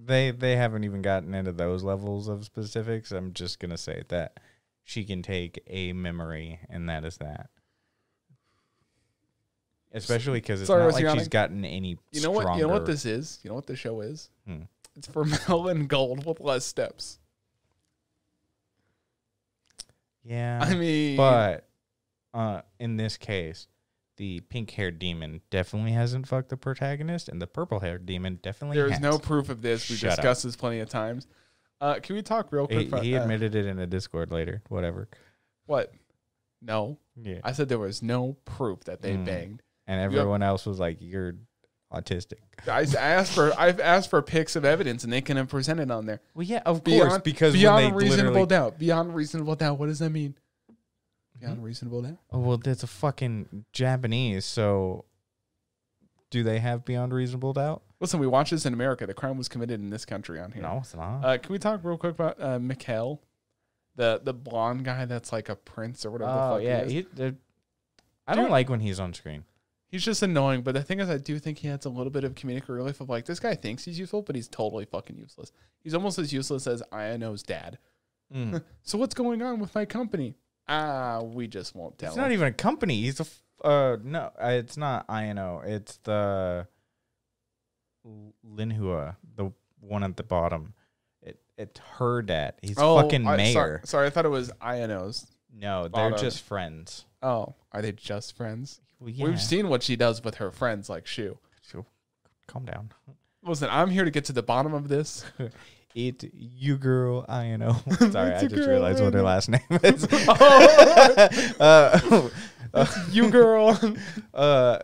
they 0.00 0.30
they 0.30 0.54
haven't 0.56 0.84
even 0.84 1.02
gotten 1.02 1.34
into 1.34 1.50
those 1.52 1.82
levels 1.82 2.28
of 2.28 2.44
specifics. 2.44 3.10
I'm 3.12 3.32
just 3.34 3.58
gonna 3.58 3.76
say 3.76 4.04
that 4.08 4.38
she 4.88 5.04
can 5.04 5.20
take 5.20 5.62
a 5.66 5.92
memory, 5.92 6.60
and 6.70 6.88
that 6.88 7.04
is 7.04 7.18
that. 7.18 7.50
Especially 9.92 10.40
because 10.40 10.62
it's 10.62 10.68
Sorry, 10.68 10.82
not 10.82 10.94
like 10.94 11.02
yawning. 11.02 11.18
she's 11.18 11.28
gotten 11.28 11.62
any. 11.62 11.98
You 12.10 12.22
know 12.22 12.30
what? 12.30 12.56
You 12.56 12.62
know 12.62 12.68
what 12.68 12.86
this 12.86 13.04
is? 13.04 13.38
You 13.42 13.50
know 13.50 13.54
what 13.54 13.66
this 13.66 13.78
show 13.78 14.00
is? 14.00 14.30
Hmm. 14.46 14.62
It's 14.96 15.06
for 15.06 15.24
Melon 15.48 15.88
Gold 15.88 16.24
with 16.24 16.40
less 16.40 16.64
steps. 16.64 17.18
Yeah, 20.24 20.58
I 20.62 20.74
mean, 20.74 21.18
but 21.18 21.68
uh, 22.32 22.62
in 22.80 22.96
this 22.96 23.18
case, 23.18 23.68
the 24.16 24.40
pink-haired 24.40 24.98
demon 24.98 25.42
definitely 25.50 25.92
hasn't 25.92 26.26
fucked 26.26 26.48
the 26.48 26.56
protagonist, 26.56 27.28
and 27.28 27.42
the 27.42 27.46
purple-haired 27.46 28.06
demon 28.06 28.38
definitely 28.42 28.78
there's 28.78 28.92
has. 28.92 29.00
no 29.00 29.18
proof 29.18 29.50
of 29.50 29.60
this. 29.60 29.88
We've 29.90 29.98
Shut 29.98 30.12
up. 30.12 30.16
discussed 30.16 30.44
this 30.44 30.56
plenty 30.56 30.80
of 30.80 30.88
times. 30.88 31.26
Uh, 31.80 32.00
can 32.00 32.16
we 32.16 32.22
talk 32.22 32.50
real 32.52 32.66
quick? 32.66 32.80
He, 32.80 32.86
about, 32.88 33.02
he 33.04 33.16
uh, 33.16 33.22
admitted 33.22 33.54
it 33.54 33.66
in 33.66 33.78
a 33.78 33.86
Discord 33.86 34.30
later. 34.32 34.62
Whatever. 34.68 35.08
what? 35.66 35.92
No, 36.60 36.98
Yeah, 37.14 37.38
I 37.44 37.52
said 37.52 37.68
there 37.68 37.78
was 37.78 38.02
no 38.02 38.36
proof 38.44 38.80
that 38.84 39.00
they 39.00 39.14
Mm. 39.14 39.24
banged. 39.26 39.62
and 39.86 40.00
everyone 40.00 40.42
else 40.42 40.66
was 40.66 40.80
like, 40.80 40.96
"You're 41.00 41.34
autistic." 41.92 42.38
I 42.66 42.82
asked 42.98 43.32
for 43.32 43.52
I've 43.56 43.78
asked 43.78 44.10
for 44.10 44.20
pics 44.22 44.56
of 44.56 44.64
evidence 44.64 45.04
and 45.04 45.12
they 45.12 45.20
can 45.20 45.36
have 45.36 45.48
presented 45.48 45.90
on 45.92 46.06
there. 46.06 46.20
Well, 46.34 46.44
yeah, 46.44 46.62
of 46.66 46.82
Beyond, 46.82 47.10
course, 47.10 47.22
because 47.22 47.54
beyond 47.54 47.94
reasonable 47.94 48.44
doubt. 48.46 48.76
Beyond 48.78 49.14
reasonable 49.14 49.54
doubt. 49.54 49.78
What 49.78 49.86
does 49.86 50.00
that 50.00 50.10
mean? 50.10 50.34
Beyond 51.38 51.60
Mhm. 51.60 51.62
reasonable 51.62 52.02
doubt. 52.02 52.18
oh 52.32 52.40
well, 52.40 52.56
that's 52.58 52.82
a 52.82 52.88
fucking 52.88 53.64
Japanese. 53.72 54.44
So, 54.44 55.04
do 56.30 56.42
they 56.42 56.58
have 56.58 56.84
beyond 56.84 57.14
reasonable 57.14 57.52
doubt? 57.52 57.82
Listen, 58.00 58.20
we 58.20 58.26
watch 58.26 58.50
this 58.50 58.64
in 58.64 58.72
America. 58.72 59.06
The 59.06 59.14
crime 59.14 59.36
was 59.36 59.48
committed 59.48 59.80
in 59.80 59.90
this 59.90 60.04
country 60.04 60.38
on 60.40 60.52
here. 60.52 60.62
No, 60.62 60.78
it's 60.78 60.94
not. 60.94 61.24
Uh, 61.24 61.38
can 61.38 61.52
we 61.52 61.58
talk 61.58 61.80
real 61.82 61.96
quick 61.98 62.12
about 62.12 62.40
uh, 62.40 62.58
Mikhail, 62.58 63.20
the 63.96 64.20
the 64.22 64.32
blonde 64.32 64.84
guy 64.84 65.04
that's 65.04 65.32
like 65.32 65.48
a 65.48 65.56
prince 65.56 66.04
or 66.06 66.10
whatever 66.12 66.30
oh 66.30 66.34
the 66.34 66.54
fuck 66.54 66.62
yeah, 66.62 66.84
he 66.84 66.98
is? 66.98 67.06
he, 67.16 67.32
I 68.26 68.34
don't 68.34 68.44
Dude. 68.44 68.52
like 68.52 68.68
when 68.68 68.80
he's 68.80 69.00
on 69.00 69.14
screen. 69.14 69.44
He's 69.90 70.04
just 70.04 70.22
annoying. 70.22 70.62
But 70.62 70.74
the 70.74 70.82
thing 70.82 71.00
is, 71.00 71.08
I 71.08 71.16
do 71.16 71.38
think 71.38 71.58
he 71.58 71.68
has 71.68 71.86
a 71.86 71.88
little 71.88 72.10
bit 72.10 72.22
of 72.22 72.34
comedic 72.34 72.68
relief 72.68 73.00
of 73.00 73.08
like 73.08 73.24
this 73.24 73.40
guy 73.40 73.54
thinks 73.54 73.84
he's 73.84 73.98
useful, 73.98 74.22
but 74.22 74.36
he's 74.36 74.46
totally 74.46 74.84
fucking 74.84 75.16
useless. 75.16 75.50
He's 75.82 75.94
almost 75.94 76.18
as 76.18 76.32
useless 76.32 76.66
as 76.66 76.82
Ayano's 76.92 77.42
dad. 77.42 77.78
Mm. 78.32 78.62
So 78.82 78.98
what's 78.98 79.14
going 79.14 79.42
on 79.42 79.58
with 79.58 79.74
my 79.74 79.86
company? 79.86 80.34
Ah, 80.68 81.20
we 81.22 81.46
just 81.46 81.74
won't 81.74 81.98
tell. 81.98 82.10
It's 82.10 82.16
him. 82.16 82.22
not 82.22 82.32
even 82.32 82.46
a 82.48 82.52
company. 82.52 83.00
He's 83.00 83.20
a 83.20 83.22
f- 83.22 83.42
uh 83.64 83.96
no, 84.04 84.30
uh, 84.40 84.48
it's 84.48 84.76
not 84.76 85.06
INO. 85.08 85.62
It's 85.64 85.96
the 86.04 86.66
Linhua, 88.46 89.16
the 89.36 89.50
one 89.80 90.02
at 90.04 90.16
the 90.16 90.22
bottom. 90.22 90.74
It 91.22 91.38
it's 91.56 91.80
her 91.98 92.22
dad. 92.22 92.54
He's 92.62 92.76
fucking 92.76 93.26
Oh, 93.26 93.30
I- 93.30 93.36
mayor. 93.36 93.52
sorry, 93.52 93.80
sorry, 93.84 94.06
I 94.06 94.10
thought 94.10 94.24
it 94.26 94.30
was 94.30 94.50
Ayano's. 94.60 95.26
No, 95.52 95.88
they're 95.88 96.10
just 96.12 96.42
friends. 96.42 97.04
Oh, 97.22 97.54
are 97.72 97.82
they 97.82 97.92
just 97.92 98.36
friends? 98.36 98.80
Well, 99.00 99.10
yeah. 99.10 99.24
We've 99.24 99.40
seen 99.40 99.68
what 99.68 99.82
she 99.82 99.96
does 99.96 100.22
with 100.22 100.36
her 100.36 100.50
friends, 100.50 100.88
like 100.88 101.06
Shu. 101.06 101.38
So, 101.62 101.86
calm 102.46 102.64
down. 102.64 102.92
Listen, 103.42 103.68
I'm 103.70 103.90
here 103.90 104.04
to 104.04 104.10
get 104.10 104.24
to 104.26 104.32
the 104.32 104.42
bottom 104.42 104.74
of 104.74 104.88
this. 104.88 105.24
It 105.94 106.30
you 106.34 106.76
girl 106.76 107.24
I 107.28 107.56
know. 107.56 107.72
Sorry, 108.10 108.34
I 108.34 108.46
just 108.46 108.68
realized 108.68 109.02
what 109.02 109.14
her 109.14 109.22
last 109.22 109.48
name 109.48 109.60
is. 109.82 110.06
oh, 111.60 112.30
uh, 112.74 112.86
you 113.10 113.30
girl. 113.30 113.80
uh, 114.34 114.78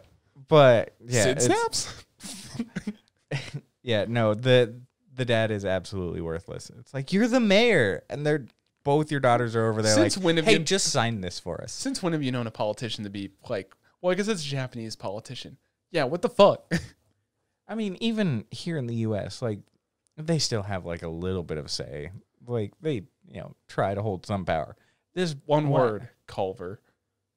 but 0.49 0.95
yeah, 1.07 1.23
Sid 1.25 1.43
snaps. 1.43 2.05
Yeah, 3.85 4.07
no, 4.09 4.35
the 4.35 4.81
the 5.15 5.25
dad 5.25 5.53
is 5.53 5.65
absolutely 5.65 6.21
worthless. 6.21 6.71
It's 6.81 6.93
like 6.93 7.13
you're 7.13 7.29
the 7.29 7.39
mayor, 7.39 8.03
and 8.11 8.27
they're 8.27 8.47
both 8.83 9.11
your 9.13 9.21
daughters 9.21 9.55
are 9.55 9.71
over 9.71 9.81
there. 9.81 9.95
Since 9.95 10.17
like, 10.17 10.25
when 10.27 10.37
have 10.39 10.45
hey, 10.47 10.55
you- 10.55 10.59
just 10.59 10.91
sign 10.91 11.21
this 11.21 11.39
for 11.39 11.63
us. 11.63 11.71
Since 11.73 12.03
when 12.03 12.13
have 12.13 12.23
you 12.23 12.33
known 12.33 12.49
a 12.49 12.51
politician 12.51 13.05
to 13.05 13.11
be 13.11 13.31
like? 13.49 13.73
Well, 14.01 14.11
I 14.11 14.17
guess 14.17 14.27
it's 14.29 14.43
a 14.43 14.47
Japanese 14.47 14.97
politician. 14.97 15.57
Yeah, 15.93 16.05
what 16.05 16.21
the 16.23 16.29
fuck? 16.29 16.71
I 17.69 17.75
mean, 17.77 17.97
even 18.01 18.45
here 18.51 18.77
in 18.77 18.87
the 18.87 18.97
U.S., 18.97 19.41
like 19.41 19.61
they 20.17 20.39
still 20.39 20.63
have 20.63 20.85
like 20.85 21.03
a 21.03 21.09
little 21.09 21.43
bit 21.45 21.57
of 21.59 21.71
say. 21.71 22.11
Like 22.47 22.73
they, 22.83 23.05
you 23.29 23.41
know, 23.41 23.55
try 23.69 23.95
to 23.95 24.03
hold 24.03 24.27
some 24.27 24.45
power. 24.45 24.77
This 25.15 25.35
One 25.47 25.69
what- 25.69 25.81
word, 25.81 26.09
Culver. 26.27 26.81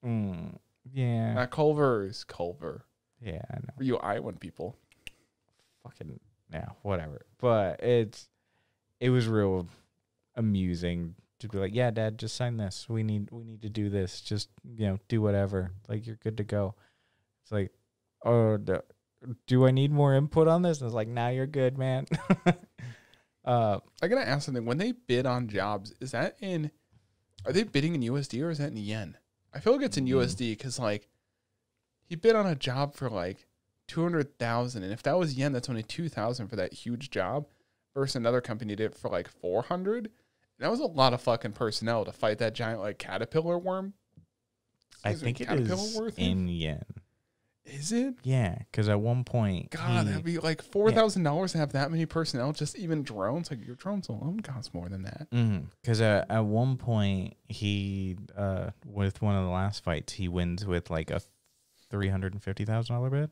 Mm, 0.06 0.58
yeah, 0.92 1.34
Not 1.36 1.52
Culver's 1.52 2.24
Culver. 2.24 2.86
yeah, 3.22 3.42
I 3.50 3.56
know. 3.58 3.74
For 3.78 3.84
you 3.84 3.98
Iowan 3.98 4.38
people. 4.38 4.76
Fucking 5.84 6.20
yeah, 6.52 6.70
whatever. 6.82 7.26
But 7.40 7.82
it's 7.84 8.30
it 9.00 9.10
was 9.10 9.28
real 9.28 9.68
amusing 10.36 11.16
to 11.40 11.48
be 11.48 11.58
like, 11.58 11.76
yeah, 11.76 11.92
Dad, 11.92 12.18
just 12.18 12.36
sign 12.36 12.58
this. 12.58 12.88
We 12.90 13.04
need 13.04 13.30
we 13.32 13.44
need 13.44 13.62
to 13.62 13.70
do 13.70 13.90
this. 13.90 14.22
Just 14.22 14.50
you 14.64 14.88
know, 14.88 15.00
do 15.08 15.22
whatever. 15.22 15.72
Like 15.88 16.06
you're 16.08 16.16
good 16.18 16.38
to 16.38 16.44
go. 16.44 16.76
It's 17.44 17.52
like, 17.52 17.72
oh, 18.26 18.58
do, 18.58 18.82
do 19.46 19.66
I 19.66 19.72
need 19.72 19.92
more 19.92 20.14
input 20.14 20.48
on 20.48 20.62
this? 20.62 20.80
And 20.80 20.88
it's 20.88 20.96
like, 20.96 21.08
now 21.08 21.30
you're 21.30 21.48
good, 21.48 21.78
man. 21.78 22.06
uh, 23.46 23.80
I 24.02 24.08
gotta 24.08 24.28
ask 24.28 24.46
something. 24.46 24.66
When 24.66 24.78
they 24.78 24.92
bid 24.92 25.26
on 25.26 25.48
jobs, 25.48 25.94
is 26.00 26.12
that 26.12 26.38
in? 26.42 26.72
Are 27.46 27.54
they 27.54 27.64
bidding 27.64 27.96
in 27.96 28.02
USD 28.02 28.44
or 28.44 28.50
is 28.50 28.58
that 28.58 28.72
in 28.72 28.78
yen? 28.78 29.18
I 29.54 29.60
feel 29.60 29.74
like 29.74 29.86
it's 29.86 29.98
in 29.98 30.06
Mm. 30.06 30.16
USD 30.16 30.58
because 30.58 30.80
like 30.80 31.08
he 32.04 32.16
bid 32.16 32.36
on 32.36 32.46
a 32.46 32.56
job 32.56 32.94
for 32.94 33.10
like 33.10 33.47
two 33.88 34.04
hundred 34.04 34.38
thousand, 34.38 34.84
and 34.84 34.92
if 34.94 35.04
that 35.04 35.18
was 35.18 35.36
yen, 35.36 35.54
that's 35.54 35.70
only 35.70 35.84
two 35.84 36.10
thousand 36.10 36.48
for 36.48 36.56
that 36.58 36.74
huge 36.74 37.10
job. 37.10 37.46
Versus 37.94 38.16
another 38.16 38.42
company 38.42 38.76
did 38.76 38.92
it 38.92 38.96
for 38.96 39.10
like 39.10 39.28
four 39.28 39.64
hundred. 39.64 40.12
That 40.60 40.70
was 40.72 40.80
a 40.80 40.86
lot 40.86 41.14
of 41.14 41.22
fucking 41.22 41.54
personnel 41.54 42.06
to 42.06 42.12
fight 42.12 42.38
that 42.40 42.54
giant 42.54 42.80
like 42.80 42.98
caterpillar 43.00 43.58
worm. 43.58 43.94
I 45.04 45.12
Is 45.12 45.22
think 45.22 45.42
it 45.42 45.50
is 45.50 45.96
worth 45.98 46.18
in 46.20 46.48
yen. 46.48 46.84
Is 47.66 47.92
it? 47.92 48.16
Yeah, 48.24 48.58
because 48.72 48.88
at 48.88 49.00
one 49.02 49.24
point, 49.26 49.72
God, 49.72 50.06
he- 50.06 50.12
that'd 50.12 50.24
be 50.26 50.38
like 50.38 50.62
four 50.62 50.90
thousand 50.92 51.24
dollars 51.24 51.52
to 51.52 51.58
have 51.58 51.74
that 51.74 51.92
many 51.92 52.06
personnel. 52.06 52.54
Just 52.54 52.78
even 52.78 53.04
drones, 53.04 53.52
like 53.52 53.66
your 53.66 53.76
drones 53.76 54.08
alone 54.10 54.40
cost 54.40 54.74
more 54.74 54.88
than 54.90 55.04
that. 55.04 55.28
Because 55.82 56.00
uh, 56.02 56.24
at 56.30 56.46
one 56.46 56.78
point 56.78 57.36
he, 57.48 58.16
uh, 58.38 58.70
with 58.86 59.22
one 59.22 59.36
of 59.36 59.44
the 59.44 59.50
last 59.50 59.84
fights, 59.84 60.14
he 60.14 60.28
wins 60.28 60.66
with 60.66 60.90
like 60.90 61.12
a 61.12 61.20
three 61.90 62.08
hundred 62.10 62.34
and 62.34 62.42
fifty 62.44 62.64
thousand 62.64 62.96
dollar 62.96 63.10
bid, 63.10 63.32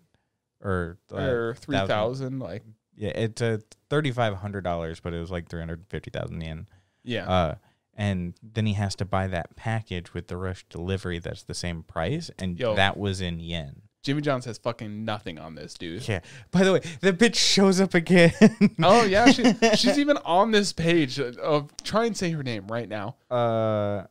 or 0.61 0.97
uh, 1.11 1.17
or 1.17 1.55
three 1.55 1.77
thousand, 1.77 2.39
like 2.39 2.63
yeah, 2.95 3.09
it's 3.09 3.41
a 3.41 3.61
thirty 3.89 4.11
five 4.11 4.35
hundred 4.35 4.63
dollars, 4.63 4.99
but 4.99 5.13
it 5.13 5.19
was 5.19 5.31
like 5.31 5.49
three 5.49 5.59
hundred 5.59 5.85
fifty 5.89 6.11
thousand 6.11 6.41
yen. 6.41 6.67
yeah. 7.03 7.29
Uh, 7.29 7.55
and 7.97 8.33
then 8.43 8.65
he 8.65 8.73
has 8.73 8.93
to 8.95 9.05
buy 9.05 9.25
that 9.27 9.55
package 9.55 10.13
with 10.13 10.27
the 10.27 10.35
rush 10.35 10.65
delivery 10.69 11.17
that's 11.19 11.43
the 11.43 11.53
same 11.53 11.81
price, 11.81 12.29
and 12.37 12.59
Yo. 12.59 12.75
that 12.75 12.97
was 12.97 13.21
in 13.21 13.39
yen. 13.39 13.83
Jimmy 14.03 14.21
Johns 14.21 14.45
has 14.45 14.57
fucking 14.59 15.03
nothing 15.05 15.39
on 15.39 15.55
this, 15.55 15.73
dude. 15.73 16.07
Yeah. 16.07 16.19
By 16.51 16.63
the 16.63 16.73
way, 16.73 16.81
the 17.01 17.11
bitch 17.11 17.35
shows 17.35 17.79
up 17.81 17.93
again. 17.95 18.33
Oh 18.83 19.03
yeah, 19.03 19.31
she, 19.31 19.53
she's 19.75 19.97
even 19.97 20.17
on 20.17 20.51
this 20.51 20.73
page. 20.73 21.19
Of, 21.19 21.71
try 21.83 22.05
and 22.05 22.15
say 22.15 22.31
her 22.31 22.43
name 22.43 22.67
right 22.67 22.87
now. 22.87 23.15
uh, 23.31 24.03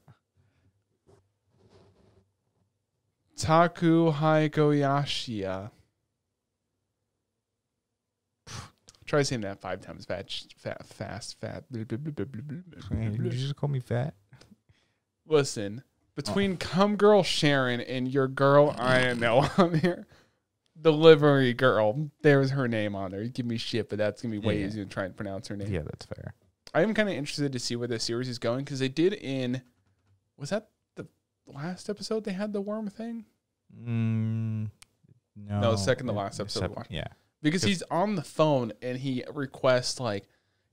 Taku 3.36 4.12
Haigoyashia. 4.12 5.70
Try 9.14 9.22
saying 9.22 9.42
that 9.42 9.60
five 9.60 9.80
times 9.80 10.04
fast, 10.04 10.54
fat, 10.58 10.84
fast, 10.86 11.40
fat. 11.40 11.64
did 11.70 11.90
you 12.90 13.30
just 13.30 13.54
call 13.56 13.68
me 13.68 13.78
fat? 13.80 14.14
Listen, 15.26 15.82
between 16.16 16.56
cum 16.56 16.96
girl 16.96 17.22
Sharon 17.22 17.80
and 17.80 18.08
your 18.08 18.26
girl 18.28 18.74
I 18.78 19.14
know 19.14 19.48
on 19.58 19.74
here, 19.78 20.06
delivery 20.80 21.54
girl. 21.54 22.10
There's 22.22 22.50
her 22.50 22.66
name 22.68 22.94
on 22.96 23.12
there. 23.12 23.22
You 23.22 23.28
give 23.30 23.46
me 23.46 23.56
shit, 23.56 23.88
but 23.88 23.98
that's 23.98 24.20
gonna 24.20 24.32
be 24.32 24.38
way 24.38 24.58
Yeah. 24.60 24.66
easier 24.66 24.82
than 24.82 24.90
trying 24.90 25.10
to 25.10 25.14
pronounce 25.14 25.46
her 25.48 25.56
name. 25.56 25.72
Yeah, 25.72 25.82
that's 25.82 26.06
fair. 26.06 26.34
I 26.74 26.82
am 26.82 26.92
kind 26.92 27.08
of 27.08 27.14
interested 27.14 27.52
to 27.52 27.58
see 27.60 27.76
where 27.76 27.86
this 27.88 28.02
series 28.04 28.28
is 28.28 28.38
going 28.40 28.64
because 28.64 28.80
they 28.80 28.88
did 28.88 29.12
in 29.12 29.62
was 30.36 30.50
that 30.50 30.70
the 30.96 31.06
last 31.46 31.88
episode 31.88 32.24
they 32.24 32.32
had 32.32 32.52
the 32.52 32.60
worm 32.60 32.88
thing 32.88 33.26
Mm, 33.72 34.70
no, 35.36 35.60
No, 35.60 35.76
second 35.76 36.06
to 36.08 36.12
last 36.12 36.38
episode 36.40 36.74
sep- 36.74 36.86
Yeah, 36.90 37.06
because 37.44 37.62
he's 37.62 37.82
on 37.90 38.16
the 38.16 38.22
phone 38.24 38.72
and 38.82 38.98
he 38.98 39.22
requests 39.32 40.00
like 40.00 40.24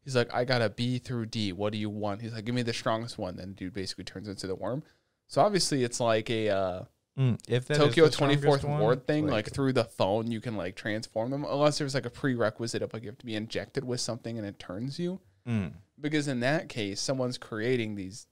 he's 0.04 0.16
like 0.16 0.34
I 0.34 0.44
got 0.46 0.64
a 0.64 0.70
B 0.70 0.98
through 0.98 1.28
D. 1.28 1.54
What 1.54 1.72
do 1.72 1.78
you 1.78 1.90
want? 1.92 2.22
He's 2.24 2.34
like 2.34 2.46
give 2.46 2.56
me 2.56 2.64
the 2.64 2.74
strongest 2.74 3.20
one. 3.20 3.36
Then 3.36 3.54
dude 3.54 3.74
basically 3.74 4.06
turns 4.06 4.28
into 4.28 4.48
the 4.48 4.56
worm. 4.56 4.82
So 5.28 5.42
obviously 5.42 5.84
it's 5.84 6.00
like 6.00 6.30
a 6.32 6.50
uh, 6.50 6.84
Mm, 7.20 7.38
if 7.50 7.66
that 7.66 7.74
is 7.74 7.78
Tokyo 7.80 8.08
Twenty 8.08 8.38
one, 8.48 8.80
Ward 8.80 9.06
thing. 9.06 9.28
Like, 9.28 9.52
through 9.52 9.74
the 9.74 9.84
phone, 9.84 10.32
you 10.32 10.40
can 10.40 10.56
like 10.56 10.76
transform 10.78 11.30
them 11.30 11.44
unless 11.44 11.78
there's 11.78 11.94
like 11.94 12.06
a 12.06 12.10
prerequisite 12.10 12.82
of 12.82 12.94
like 12.94 13.04
you 13.04 13.10
have 13.10 13.18
to 13.18 13.26
be 13.26 13.36
injected 13.36 13.84
with 13.84 14.00
something 14.00 14.38
and 14.38 14.48
it 14.48 14.58
turns 14.60 14.98
you. 14.98 15.20
mm, 15.46 15.74
Because 16.00 16.30
in 16.30 16.40
that 16.40 16.70
case, 16.70 17.02
someone's 17.02 17.38
creating 17.38 17.96
these 17.96 18.28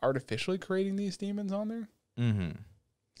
artificially 0.00 0.58
creating 0.58 0.96
these 0.96 1.16
demons 1.16 1.52
on 1.52 1.68
there. 1.68 1.88
hmm 2.16 2.50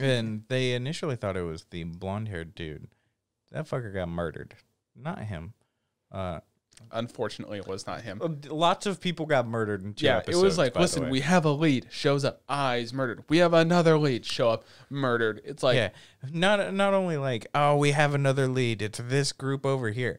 and 0.00 0.44
they 0.48 0.72
initially 0.72 1.16
thought 1.16 1.36
it 1.36 1.42
was 1.42 1.66
the 1.70 1.84
blonde 1.84 2.28
haired 2.28 2.54
dude. 2.54 2.88
That 3.52 3.68
fucker 3.68 3.92
got 3.92 4.08
murdered, 4.08 4.54
not 4.96 5.20
him. 5.20 5.52
Uh, 6.10 6.40
Unfortunately, 6.90 7.58
it 7.58 7.66
was 7.66 7.86
not 7.86 8.00
him. 8.02 8.40
lots 8.48 8.86
of 8.86 9.00
people 9.00 9.26
got 9.26 9.46
murdered 9.46 9.82
in 9.82 9.94
two 9.94 10.06
yeah, 10.06 10.22
it 10.26 10.34
was 10.36 10.58
like, 10.58 10.72
by 10.72 10.78
the 10.78 10.82
listen, 10.82 11.04
way. 11.04 11.10
we 11.10 11.20
have 11.20 11.44
a 11.44 11.50
lead, 11.50 11.86
shows 11.90 12.24
up, 12.24 12.42
ah, 12.48 12.74
he's 12.74 12.92
murdered. 12.92 13.24
We 13.28 13.38
have 13.38 13.54
another 13.54 13.98
lead, 13.98 14.24
show 14.24 14.50
up, 14.50 14.64
murdered. 14.90 15.40
It's 15.44 15.62
like, 15.62 15.76
yeah, 15.76 15.90
not 16.30 16.74
not 16.74 16.94
only 16.94 17.16
like 17.18 17.46
oh 17.54 17.76
we 17.76 17.92
have 17.92 18.14
another 18.14 18.48
lead. 18.48 18.82
It's 18.82 18.98
this 18.98 19.32
group 19.32 19.64
over 19.64 19.90
here. 19.90 20.18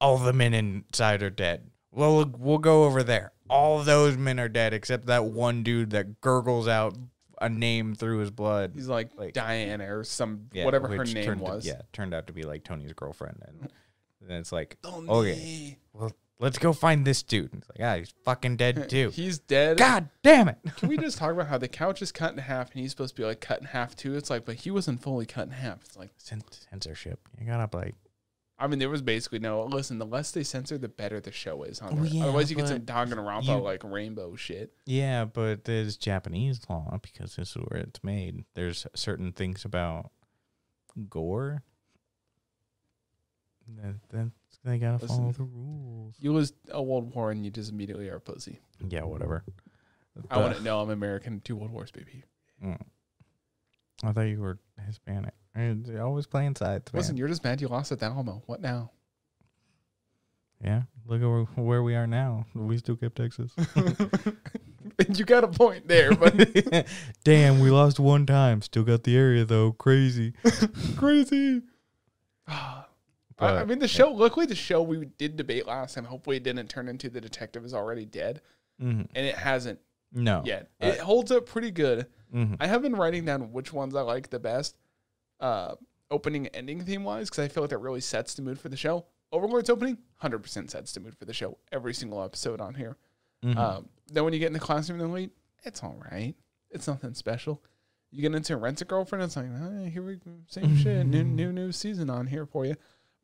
All 0.00 0.18
the 0.18 0.32
men 0.32 0.54
inside 0.54 1.22
are 1.22 1.30
dead. 1.30 1.70
Well, 1.90 2.24
we'll 2.38 2.58
go 2.58 2.84
over 2.84 3.02
there. 3.02 3.32
All 3.48 3.82
those 3.82 4.16
men 4.16 4.38
are 4.38 4.48
dead 4.48 4.72
except 4.72 5.06
that 5.06 5.24
one 5.24 5.62
dude 5.62 5.90
that 5.90 6.20
gurgles 6.20 6.68
out 6.68 6.96
a 7.40 7.48
name 7.48 7.94
through 7.94 8.18
his 8.18 8.30
blood. 8.30 8.72
he's 8.74 8.88
like, 8.88 9.10
Like- 9.16 9.32
Diana 9.34 9.96
or 9.96 10.04
some 10.04 10.48
Yeah, 10.52 10.64
whatever 10.64 10.88
her 10.88 11.04
name 11.04 11.24
turned 11.24 11.40
was. 11.40 11.66
yeah, 11.66 11.82
turned 11.92 12.12
out 12.14 12.26
to 12.26 12.32
be 12.32 12.42
like 12.42 12.64
Tony's 12.64 12.92
girlfriend, 12.92 13.42
and 13.46 13.70
then 14.28 14.38
it's 14.40 14.52
like, 14.52 14.76
Don't 14.82 15.08
okay, 15.08 15.78
well, 15.92 16.12
let's 16.38 16.58
go 16.58 16.72
find 16.72 17.06
this 17.06 17.22
dude. 17.22 17.52
And 17.52 17.62
it's 17.62 17.70
like, 17.70 17.86
ah, 17.86 17.96
he's 17.98 18.14
fucking 18.24 18.56
dead 18.56 18.88
too. 18.90 19.10
He's 19.10 19.38
dead. 19.38 19.76
God 19.78 20.08
damn 20.22 20.48
it! 20.48 20.58
Can 20.76 20.88
we 20.88 20.96
just 20.98 21.18
talk 21.18 21.32
about 21.32 21.46
how 21.48 21.58
the 21.58 21.68
couch 21.68 22.02
is 22.02 22.12
cut 22.12 22.32
in 22.32 22.38
half 22.38 22.72
and 22.72 22.80
he's 22.80 22.90
supposed 22.90 23.16
to 23.16 23.22
be 23.22 23.26
like 23.26 23.40
cut 23.40 23.60
in 23.60 23.66
half 23.66 23.96
too? 23.96 24.16
It's 24.16 24.30
like, 24.30 24.44
but 24.44 24.56
he 24.56 24.70
wasn't 24.70 25.02
fully 25.02 25.26
cut 25.26 25.46
in 25.46 25.52
half. 25.52 25.80
It's 25.84 25.96
like, 25.96 26.10
Cen- 26.18 26.42
Censorship. 26.70 27.20
You 27.40 27.46
gotta 27.46 27.74
like, 27.76 27.94
I 28.60 28.66
mean, 28.66 28.78
there 28.78 28.90
was 28.90 29.00
basically 29.02 29.38
no. 29.38 29.64
Listen, 29.64 29.98
the 29.98 30.04
less 30.06 30.30
they 30.32 30.42
censor, 30.44 30.76
the 30.76 30.88
better 30.88 31.18
the 31.18 31.32
show 31.32 31.62
is. 31.62 31.80
On 31.80 31.96
Well, 31.96 32.06
yeah, 32.06 32.24
Otherwise, 32.24 32.50
you 32.50 32.56
get 32.56 32.68
some 32.68 32.80
Danganronpa 32.80 33.44
you- 33.46 33.54
like 33.62 33.82
rainbow 33.82 34.36
shit. 34.36 34.72
yeah, 34.84 35.24
but 35.24 35.64
there's 35.64 35.96
Japanese 35.96 36.60
law 36.68 36.98
because 37.02 37.36
this 37.36 37.50
is 37.50 37.62
where 37.68 37.80
it's 37.80 38.04
made. 38.04 38.44
There's 38.54 38.86
certain 38.94 39.32
things 39.32 39.64
about 39.64 40.10
gore 41.08 41.62
that, 43.76 43.94
that 44.10 44.30
they 44.64 44.78
gotta 44.78 45.06
follow 45.06 45.32
the 45.32 45.44
rules. 45.44 46.16
You 46.18 46.32
lose 46.32 46.52
a 46.70 46.82
world 46.82 47.14
war 47.14 47.30
and 47.30 47.44
you 47.44 47.50
just 47.50 47.70
immediately 47.70 48.08
are 48.08 48.16
a 48.16 48.20
pussy. 48.20 48.60
Yeah, 48.86 49.04
whatever. 49.04 49.44
I 50.30 50.38
want 50.38 50.56
to 50.56 50.62
know 50.62 50.80
I'm 50.80 50.90
American. 50.90 51.40
Two 51.40 51.56
world 51.56 51.70
wars, 51.70 51.90
baby. 51.90 52.24
Mm. 52.62 52.80
I 54.04 54.12
thought 54.12 54.22
you 54.22 54.40
were 54.40 54.58
Hispanic. 54.86 55.34
And 55.54 55.86
You're 55.86 56.04
always 56.04 56.26
playing 56.26 56.56
sides, 56.56 56.92
man. 56.92 57.00
Listen, 57.00 57.16
you're 57.16 57.28
just 57.28 57.44
mad 57.44 57.60
you 57.60 57.68
lost 57.68 57.92
at 57.92 58.00
the 58.00 58.06
Alamo. 58.06 58.42
What 58.46 58.60
now? 58.60 58.92
Yeah, 60.62 60.82
look 61.06 61.22
at 61.22 61.58
where, 61.58 61.82
we 61.82 61.94
are 61.94 62.06
now. 62.06 62.44
We 62.54 62.76
still 62.76 62.96
kept 62.96 63.16
Texas. 63.16 63.52
you 65.08 65.24
got 65.24 65.42
a 65.42 65.48
point 65.48 65.88
there, 65.88 66.14
but 66.14 66.86
Damn, 67.24 67.60
we 67.60 67.70
lost 67.70 67.98
one 67.98 68.26
time. 68.26 68.60
Still 68.60 68.82
got 68.82 69.04
the 69.04 69.16
area 69.16 69.44
though. 69.46 69.72
Crazy. 69.72 70.34
crazy. 70.96 71.62
I, 72.46 72.84
I 73.38 73.64
mean, 73.64 73.78
the 73.78 73.88
show. 73.88 74.10
Luckily, 74.10 74.44
the 74.44 74.54
show 74.54 74.82
we 74.82 75.06
did 75.16 75.36
debate 75.36 75.66
last 75.66 75.94
time. 75.94 76.04
Hopefully, 76.04 76.36
it 76.36 76.42
didn't 76.42 76.68
turn 76.68 76.88
into 76.88 77.08
the 77.08 77.22
detective 77.22 77.64
is 77.64 77.72
already 77.72 78.04
dead, 78.04 78.42
mhm. 78.82 79.08
and 79.14 79.26
it 79.26 79.34
hasn't 79.34 79.78
No. 80.12 80.42
yet. 80.44 80.70
Uh, 80.82 80.86
It 80.88 80.98
holds 81.00 81.30
up 81.30 81.46
pretty 81.46 81.70
good. 81.70 82.06
mhm. 82.34 82.56
I 82.60 82.66
have 82.66 82.82
been 82.82 82.94
writing 82.96 83.24
down 83.24 83.52
which 83.52 83.72
ones 83.72 83.94
I 83.94 84.02
like 84.02 84.30
the 84.30 84.38
best. 84.38 84.76
Uh, 85.38 85.74
opening 86.10 86.46
and 86.48 86.56
ending 86.56 86.80
theme 86.84 87.04
wise 87.04 87.30
because 87.30 87.44
I 87.44 87.48
feel 87.48 87.62
like 87.62 87.70
that 87.70 87.78
really 87.78 88.00
sets 88.00 88.34
the 88.34 88.42
mood 88.42 88.58
for 88.58 88.68
the 88.68 88.76
show. 88.76 89.06
Overlord's 89.32 89.70
opening, 89.70 89.98
hundred 90.16 90.40
percent 90.40 90.70
sets 90.70 90.92
the 90.92 91.00
mood 91.00 91.16
for 91.16 91.24
the 91.24 91.32
show. 91.32 91.56
Every 91.72 91.94
single 91.94 92.22
episode 92.22 92.60
on 92.60 92.74
here. 92.74 92.96
Mhm. 93.44 93.56
Um, 93.56 93.88
then 94.08 94.24
when 94.24 94.32
you 94.32 94.38
get 94.40 94.48
in 94.48 94.52
the 94.52 94.58
classroom 94.60 94.98
the 94.98 95.04
Elite, 95.04 95.30
it's 95.64 95.82
all 95.82 95.96
right. 96.10 96.34
It's 96.70 96.86
nothing 96.88 97.14
special. 97.14 97.62
You 98.10 98.22
get 98.22 98.34
into 98.34 98.56
Rent 98.56 98.80
a 98.80 98.84
Girlfriend, 98.84 99.22
it's 99.24 99.36
like, 99.36 99.46
ah, 99.54 99.84
here 99.84 100.02
we 100.02 100.16
go, 100.16 100.32
same 100.48 100.76
shit, 100.76 101.06
new 101.06 101.22
new 101.22 101.52
new 101.52 101.70
season 101.70 102.10
on 102.10 102.26
here 102.26 102.44
for 102.44 102.66
you. 102.66 102.74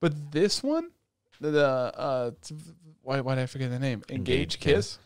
But 0.00 0.30
this 0.30 0.62
one, 0.62 0.90
the, 1.40 1.50
the 1.50 1.66
uh, 1.66 2.30
why 3.02 3.20
why 3.20 3.34
did 3.34 3.42
I 3.42 3.46
forget 3.46 3.70
the 3.70 3.78
name? 3.80 4.02
Engage, 4.08 4.60
Kiss. 4.60 4.98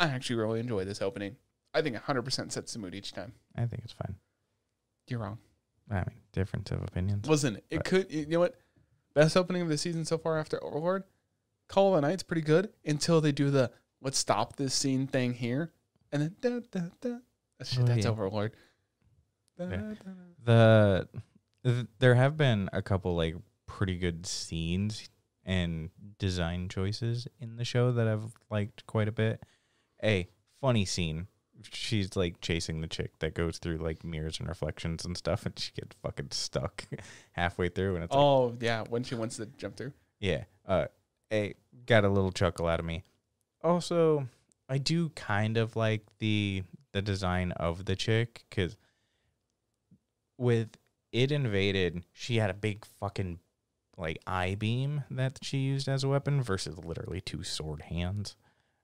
I 0.00 0.06
actually 0.06 0.36
really 0.36 0.60
enjoy 0.60 0.84
this 0.84 1.00
opening. 1.02 1.36
I 1.72 1.82
think 1.82 1.96
100% 1.96 2.52
sets 2.52 2.72
the 2.72 2.78
mood 2.78 2.94
each 2.94 3.12
time. 3.12 3.32
I 3.56 3.66
think 3.66 3.82
it's 3.84 3.92
fine. 3.92 4.16
You're 5.08 5.20
wrong. 5.20 5.38
I 5.90 5.96
mean, 5.96 6.20
difference 6.32 6.70
of 6.70 6.82
opinions. 6.82 7.28
Listen, 7.28 7.56
it 7.70 7.78
But- 7.78 7.84
could. 7.84 8.10
You 8.12 8.26
know 8.26 8.40
what? 8.40 8.58
Best 9.14 9.36
opening 9.36 9.62
of 9.62 9.68
the 9.68 9.78
season 9.78 10.04
so 10.04 10.18
far 10.18 10.38
after 10.38 10.62
Overlord. 10.64 11.04
Call 11.68 11.94
of 11.94 12.02
the 12.02 12.08
Night's 12.08 12.22
pretty 12.22 12.42
good 12.42 12.72
until 12.84 13.20
they 13.20 13.32
do 13.32 13.50
the 13.50 13.70
let's 14.00 14.18
stop 14.18 14.56
this 14.56 14.74
scene 14.74 15.06
thing 15.06 15.32
here, 15.34 15.72
and 16.12 16.20
then 16.22 16.36
da, 16.40 16.60
da, 16.70 16.88
da. 17.00 17.16
That's, 17.58 17.70
shit, 17.72 17.82
Oh, 17.82 17.86
that's 17.86 18.04
yeah. 18.04 18.10
Overlord. 18.10 18.54
Da, 19.56 19.64
Yeah. 19.68 19.76
da, 19.76 19.94
da. 20.04 20.12
the 20.42 21.08
th- 21.64 21.86
there 22.00 22.14
have 22.16 22.36
been 22.36 22.68
a 22.72 22.82
couple 22.82 23.14
like 23.14 23.34
pretty 23.66 23.96
good 23.96 24.26
scenes 24.26 25.08
and 25.44 25.90
design 26.18 26.68
choices 26.68 27.28
in 27.38 27.56
the 27.56 27.64
show 27.64 27.92
that 27.92 28.08
I've 28.08 28.32
liked 28.50 28.84
quite 28.86 29.08
a 29.08 29.12
bit. 29.12 29.42
A 30.02 30.28
funny 30.60 30.84
scene. 30.84 31.28
She's 31.70 32.14
like 32.16 32.40
chasing 32.40 32.80
the 32.80 32.86
chick 32.86 33.18
that 33.20 33.34
goes 33.34 33.58
through 33.58 33.78
like 33.78 34.04
mirrors 34.04 34.38
and 34.38 34.48
reflections 34.48 35.04
and 35.04 35.16
stuff, 35.16 35.46
and 35.46 35.58
she 35.58 35.72
gets 35.72 35.96
fucking 36.02 36.28
stuck 36.32 36.84
halfway 37.32 37.68
through, 37.68 37.94
and 37.94 38.04
it's 38.04 38.12
like, 38.12 38.20
Oh 38.20 38.54
yeah, 38.60 38.84
when 38.88 39.02
she 39.04 39.14
wants 39.14 39.36
to 39.36 39.46
jump 39.56 39.76
through. 39.76 39.92
yeah. 40.20 40.44
Uh, 40.66 40.86
a 41.32 41.54
got 41.86 42.04
a 42.04 42.08
little 42.08 42.32
chuckle 42.32 42.66
out 42.66 42.80
of 42.80 42.86
me. 42.86 43.02
Also, 43.62 44.28
I 44.68 44.78
do 44.78 45.08
kind 45.10 45.56
of 45.56 45.74
like 45.76 46.02
the 46.18 46.64
the 46.92 47.02
design 47.02 47.52
of 47.52 47.84
the 47.86 47.96
chick 47.96 48.44
because 48.50 48.76
with 50.38 50.76
it 51.12 51.30
invaded, 51.32 52.04
she 52.12 52.36
had 52.36 52.50
a 52.50 52.54
big 52.54 52.84
fucking 53.00 53.38
like 53.96 54.18
eye 54.26 54.56
beam 54.58 55.04
that 55.10 55.38
she 55.42 55.58
used 55.58 55.88
as 55.88 56.02
a 56.02 56.08
weapon 56.08 56.42
versus 56.42 56.76
literally 56.78 57.20
two 57.20 57.42
sword 57.42 57.82
hands, 57.82 58.36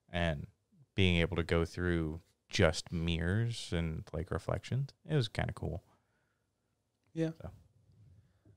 and 0.09 0.47
being 0.95 1.17
able 1.17 1.35
to 1.37 1.43
go 1.43 1.65
through 1.65 2.21
just 2.49 2.91
mirrors 2.91 3.69
and 3.71 4.03
like 4.13 4.31
reflections. 4.31 4.91
It 5.09 5.15
was 5.15 5.27
kind 5.27 5.49
of 5.49 5.55
cool. 5.55 5.83
Yeah. 7.13 7.31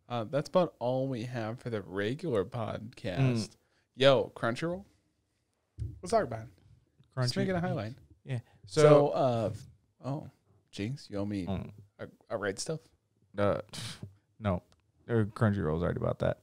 Uh, 0.09 0.24
that's 0.24 0.49
about 0.49 0.74
all 0.78 1.09
we 1.09 1.24
have 1.24 1.59
for 1.59 1.70
the 1.70 1.80
regular 1.82 2.45
podcast. 2.45 2.95
Mm. 3.16 3.51
Yo, 3.97 4.32
Crunchyroll. 4.37 4.85
Let's 6.03 6.11
talk 6.11 6.24
about 6.24 6.41
it. 6.43 6.49
Let's 7.16 7.37
make 7.37 7.49
it 7.49 7.55
a 7.55 7.61
highlight. 7.61 7.95
Yeah. 8.24 8.41
So, 8.66 8.82
So, 8.82 9.09
uh, 9.09 9.51
oh, 10.05 10.28
Jinx, 10.72 11.09
you 11.09 11.18
owe 11.18 11.24
me 11.24 11.47
mm, 11.47 11.70
a, 11.99 12.07
a 12.30 12.37
Right 12.37 12.57
Stuf. 12.57 12.80
uh, 13.39 13.61
no, 14.41 14.62
or 15.09 15.24
Crunchyroll's 15.26 15.82
already 15.82 16.01
about 16.01 16.18
that. 16.18 16.39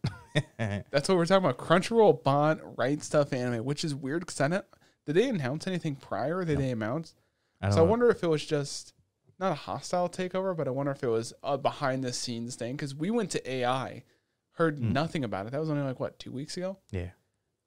That's 0.92 1.10
what 1.10 1.18
we're 1.18 1.26
talking 1.26 1.46
about. 1.46 1.58
Crunchyroll 1.58 2.24
bought 2.24 2.78
Right 2.78 3.00
Stuf 3.00 3.34
anime, 3.34 3.66
which 3.66 3.84
is 3.84 3.94
weird 3.94 4.22
because 4.22 4.40
I 4.42 4.48
don't. 4.48 4.66
Did 5.06 5.16
they 5.16 5.30
announce 5.30 5.68
anything 5.68 5.96
prior? 5.96 6.44
Did 6.46 6.58
No. 6.60 6.62
they 6.66 6.72
announce? 6.72 7.16
I 7.62 7.70
So 7.72 7.80
I 7.80 7.88
wonder 7.88 8.10
if 8.10 8.24
it 8.24 8.28
was 8.28 8.46
just 8.46 8.94
not 9.40 9.52
a 9.52 9.56
hostile 9.56 10.10
takeover, 10.10 10.56
but 10.56 10.68
I 10.68 10.72
wonder 10.72 10.92
if 10.92 11.04
it 11.04 11.08
was 11.08 11.34
a 11.44 11.58
behind 11.58 12.04
the 12.04 12.14
scenes 12.14 12.56
thing 12.56 12.76
because 12.76 12.94
we 12.96 13.10
went 13.10 13.32
to 13.32 13.50
AI, 13.52 14.04
heard 14.52 14.78
Hmm. 14.80 14.94
nothing 14.94 15.24
about 15.24 15.48
it. 15.48 15.52
That 15.52 15.60
was 15.60 15.70
only 15.70 15.84
like 15.84 16.00
what 16.00 16.20
two 16.20 16.32
weeks 16.32 16.58
ago, 16.58 16.78
Yeah. 16.92 17.12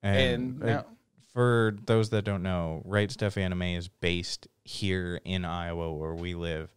and, 0.02 0.60
And, 0.60 0.62
uh, 0.62 0.66
now 0.66 0.86
for 1.32 1.76
those 1.86 2.10
that 2.10 2.22
don't 2.24 2.44
know, 2.44 2.80
Right 2.84 3.08
Stuf 3.10 3.36
Anime 3.36 3.62
is 3.62 3.88
based 3.88 4.46
here 4.62 5.20
in 5.24 5.44
Iowa 5.44 5.92
where 5.92 6.14
we 6.14 6.34
live. 6.36 6.70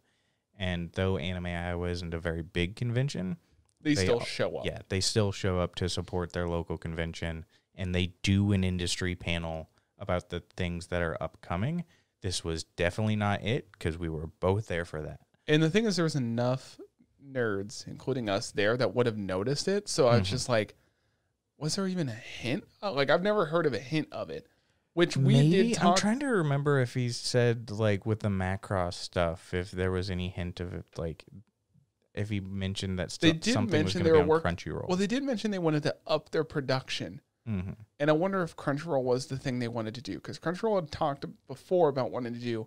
And 0.60 0.90
though 0.94 1.16
Anime 1.16 1.46
Iowa 1.46 1.88
isn't 1.90 2.12
a 2.12 2.18
very 2.18 2.42
big 2.42 2.74
convention, 2.74 3.36
they, 3.80 3.94
they 3.94 4.02
still 4.04 4.18
show 4.18 4.56
up. 4.58 4.66
yeah, 4.66 4.80
they 4.88 5.00
still 5.00 5.30
show 5.30 5.60
up 5.60 5.76
to 5.76 5.88
support 5.88 6.32
their 6.32 6.48
local 6.48 6.76
convention 6.76 7.44
and 7.76 7.94
they 7.94 8.14
do 8.24 8.50
an 8.50 8.64
industry 8.64 9.14
panel 9.14 9.70
about 9.98 10.30
the 10.30 10.40
things 10.56 10.88
that 10.88 11.02
are 11.02 11.16
upcoming. 11.22 11.84
This 12.20 12.42
was 12.44 12.64
definitely 12.64 13.16
not 13.16 13.42
it 13.42 13.70
because 13.72 13.98
we 13.98 14.08
were 14.08 14.26
both 14.40 14.66
there 14.66 14.84
for 14.84 15.02
that. 15.02 15.20
And 15.46 15.62
the 15.62 15.70
thing 15.70 15.84
is, 15.86 15.96
there 15.96 16.04
was 16.04 16.16
enough 16.16 16.78
nerds, 17.24 17.86
including 17.86 18.28
us, 18.28 18.50
there 18.50 18.76
that 18.76 18.94
would 18.94 19.06
have 19.06 19.16
noticed 19.18 19.68
it. 19.68 19.88
So 19.88 20.08
I 20.08 20.18
was 20.18 20.26
Mhm. 20.28 20.30
just 20.30 20.48
like, 20.48 20.74
was 21.56 21.76
there 21.76 21.86
even 21.86 22.08
a 22.08 22.12
hint? 22.14 22.64
Uh, 22.82 22.92
Like 22.92 23.10
I've 23.10 23.22
never 23.22 23.46
heard 23.46 23.66
of 23.66 23.74
a 23.74 23.78
hint 23.78 24.08
of 24.12 24.30
it, 24.30 24.46
which 24.94 25.16
we 25.16 25.34
Maybe 25.34 25.68
did 25.74 25.78
I'm 25.78 25.96
trying 25.96 26.20
to 26.20 26.26
remember 26.26 26.78
if 26.80 26.94
he 26.94 27.10
said 27.10 27.70
like 27.70 28.06
with 28.06 28.20
the 28.20 28.28
Macross 28.28 28.94
stuff, 28.94 29.52
if 29.54 29.70
there 29.70 29.90
was 29.90 30.10
any 30.10 30.28
hint 30.28 30.60
of 30.60 30.72
it, 30.74 30.86
like 30.96 31.24
if 32.14 32.28
he 32.30 32.40
mentioned 32.40 32.98
that 32.98 33.16
They 33.20 33.32
did 33.32 33.52
something 33.52 33.84
was 33.84 33.94
mention 33.94 34.02
going 34.02 34.12
they 34.12 34.18
to 34.18 34.18
be 34.18 34.22
on 34.22 34.28
work- 34.28 34.44
Crunchyroll. 34.44 34.88
well, 34.88 34.96
they 34.96 35.06
did 35.06 35.22
mention 35.22 35.50
they 35.50 35.58
wanted 35.58 35.82
to 35.84 35.96
up 36.06 36.30
their 36.30 36.44
production. 36.44 37.20
Hmm 37.48 37.70
And 37.98 38.10
I 38.10 38.12
wonder 38.12 38.42
if 38.42 38.54
Crunchyroll 38.56 39.02
was 39.02 39.26
the 39.26 39.38
thing 39.38 39.58
they 39.58 39.68
wanted 39.68 39.94
to 39.94 40.02
do 40.02 40.14
because 40.16 40.38
Crunchyroll 40.38 40.76
had 40.76 40.90
talked 40.90 41.24
before 41.46 41.88
about 41.88 42.10
wanting 42.10 42.34
to 42.34 42.38
do 42.40 42.66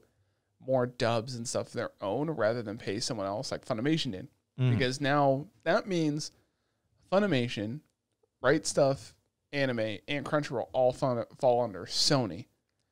more 0.60 0.88
dubs 0.88 1.36
and 1.36 1.48
stuff 1.48 1.68
of 1.68 1.74
their 1.74 1.92
own 2.02 2.30
rather 2.32 2.62
than 2.64 2.78
pay 2.78 3.00
someone 3.00 3.28
else 3.28 3.52
like 3.52 3.66
Funimation 3.66 4.12
did. 4.12 4.28
Mm. 4.60 4.72
Because 4.72 5.00
now 5.00 5.46
that 5.64 5.88
means 5.88 6.32
Funimation, 7.12 7.82
Right 8.42 8.64
Stuf, 8.64 9.14
Anime, 9.54 9.98
and 10.08 10.26
Crunchyroll 10.26 10.68
all 10.74 10.92
fall, 10.94 11.26
fall 11.40 11.64
under 11.64 11.86
Sony 11.86 12.46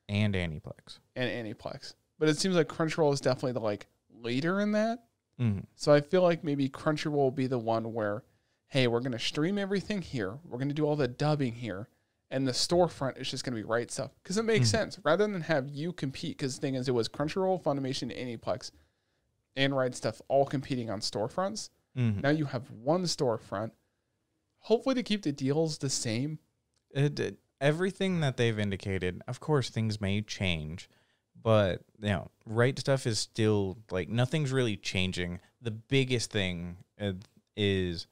and 0.08 0.34
Aniplex. 0.34 0.98
and 1.16 1.28
Aniplex. 1.46 1.94
But 2.18 2.28
it 2.28 2.38
seems 2.38 2.54
like 2.54 2.68
Crunchyroll 2.68 3.12
is 3.12 3.20
definitely 3.20 3.52
the 3.52 3.60
like 3.60 3.86
leader 4.22 4.60
in 4.60 4.72
that. 4.72 5.04
hmm 5.38 5.60
So 5.74 5.92
I 5.92 6.00
feel 6.00 6.22
like 6.22 6.44
maybe 6.44 6.68
Crunchyroll 6.68 7.12
will 7.12 7.30
be 7.30 7.46
the 7.46 7.58
one 7.58 7.92
where, 7.94 8.22
hey, 8.70 8.86
we're 8.86 9.00
gonna 9.00 9.18
stream 9.18 9.58
everything 9.58 10.00
here. 10.02 10.38
We're 10.44 10.58
gonna 10.58 10.72
do 10.74 10.86
all 10.86 10.96
the 10.96 11.08
dubbing 11.08 11.54
here, 11.54 11.88
and 12.30 12.46
the 12.46 12.52
storefront 12.52 13.18
is 13.20 13.30
just 13.30 13.44
gonna 13.44 13.56
be 13.56 13.62
Right 13.64 13.88
Stuf 13.88 14.10
because 14.22 14.36
it 14.38 14.44
makes 14.44 14.68
Mhm. 14.68 14.70
sense 14.72 14.98
rather 15.04 15.26
than 15.26 15.42
have 15.42 15.68
you 15.68 15.92
compete. 15.92 16.38
Because 16.38 16.54
the 16.56 16.60
thing 16.60 16.74
is, 16.76 16.88
it 16.88 16.92
was 16.94 17.08
Crunchyroll, 17.08 17.62
Funimation, 17.62 18.10
Aniplex, 18.16 18.70
and 19.56 19.76
Right 19.76 19.92
Stuf 19.92 20.20
all 20.28 20.46
competing 20.46 20.88
on 20.90 21.00
storefronts. 21.00 21.70
hmm 21.94 22.20
Now 22.20 22.30
you 22.30 22.46
have 22.46 22.70
one 22.70 23.02
storefront. 23.04 23.72
Hopefully 24.60 24.94
to 24.94 25.02
keep 25.02 25.22
the 25.22 25.32
deals 25.32 25.78
the 25.78 25.90
same. 25.90 26.38
It, 26.90 27.18
it- 27.18 27.38
everything 27.60 28.20
that 28.20 28.36
they've 28.36 28.58
indicated, 28.58 29.20
of 29.28 29.40
course, 29.40 29.68
things 29.70 30.00
may 30.00 30.22
change, 30.22 30.88
but 31.42 31.82
you 32.00 32.08
know, 32.10 32.30
Right 32.46 32.74
Stuf 32.76 33.06
is 33.06 33.18
still 33.18 33.78
like 33.90 34.08
nothing's 34.08 34.52
really 34.52 34.76
changing. 34.76 35.40
The 35.60 35.70
biggest 35.72 36.30
thing 36.30 36.76
uh, 37.00 37.14
is 37.56 38.06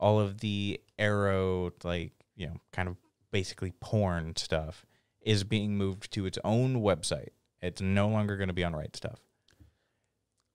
all 0.00 0.18
of 0.18 0.40
the 0.40 0.80
ero, 0.98 1.70
like 1.84 2.12
you 2.34 2.46
know, 2.48 2.56
kind 2.72 2.88
of 2.88 2.96
basically 3.30 3.72
porn 3.80 4.34
stuff, 4.36 4.84
is 5.20 5.44
being 5.44 5.76
moved 5.76 6.10
to 6.12 6.26
its 6.26 6.38
own 6.42 6.76
website. 6.82 7.28
It's 7.62 7.80
no 7.80 8.08
longer 8.08 8.36
going 8.36 8.48
to 8.48 8.54
be 8.54 8.64
on 8.64 8.74
Right 8.74 8.90
Stuf. 8.92 9.16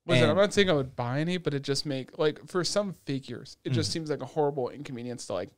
Listen, 0.07 0.29
I'm 0.29 0.35
not 0.35 0.53
saying 0.53 0.69
I 0.69 0.73
would 0.73 0.95
buy 0.95 1.19
any, 1.19 1.37
but 1.37 1.53
it 1.53 1.61
just 1.63 1.85
make 1.85 2.17
like 2.17 2.47
for 2.47 2.63
some 2.63 2.95
figures, 3.05 3.57
it 3.63 3.69
just 3.71 3.89
Mhm. 3.89 3.93
seems 3.93 4.09
like 4.09 4.21
a 4.21 4.25
horrible 4.25 4.69
inconvenience 4.69 5.27
to 5.27 5.33
like 5.33 5.49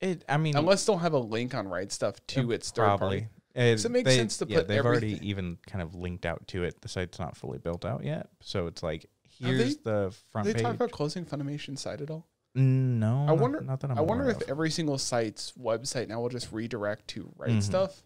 It, 0.00 0.24
I 0.28 0.36
mean, 0.36 0.56
unless 0.56 0.84
they'll 0.84 0.98
have 0.98 1.12
a 1.12 1.18
link 1.18 1.54
on 1.54 1.68
Right 1.68 1.88
Stuf 1.88 2.16
to 2.28 2.50
its 2.50 2.70
third 2.72 2.82
probably. 2.82 3.20
party. 3.20 3.28
It, 3.54 3.72
Does 3.76 3.84
it 3.84 3.90
make 3.92 4.04
they- 4.04 4.16
sense 4.16 4.38
to 4.38 4.46
yeah, 4.48 4.58
put 4.58 4.68
they've 4.68 4.84
already 4.84 5.18
even 5.28 5.58
kind 5.66 5.80
of 5.82 5.94
linked 5.94 6.26
out 6.26 6.46
to 6.48 6.64
it. 6.64 6.80
The 6.80 6.88
site's 6.88 7.18
not 7.20 7.36
fully 7.36 7.58
built 7.58 7.84
out 7.84 8.02
yet, 8.02 8.30
so 8.40 8.66
it's 8.66 8.82
like 8.82 9.06
here's 9.48 9.76
they- 9.76 9.82
the 9.90 10.14
front 10.30 10.46
they 10.46 10.54
page. 10.54 10.62
talk 10.62 10.74
about 10.74 10.90
closing 10.90 11.24
Funimation 11.24 11.78
site 11.78 12.00
at 12.00 12.10
all? 12.10 12.26
No, 12.54 13.22
I 13.22 13.26
not- 13.26 13.38
wonder- 13.38 13.60
Not, 13.62 13.80
that 13.80 13.90
I'm 13.90 13.98
I 13.98 14.02
wonder 14.02 14.28
if 14.28 14.42
of. 14.42 14.48
every 14.50 14.70
single 14.70 14.98
site's 14.98 15.52
website 15.52 16.08
now 16.08 16.20
will 16.20 16.28
just 16.28 16.52
redirect 16.52 17.08
to 17.08 17.32
right 17.36 17.50
Mhm. 17.50 17.62
stuff. 17.62 18.02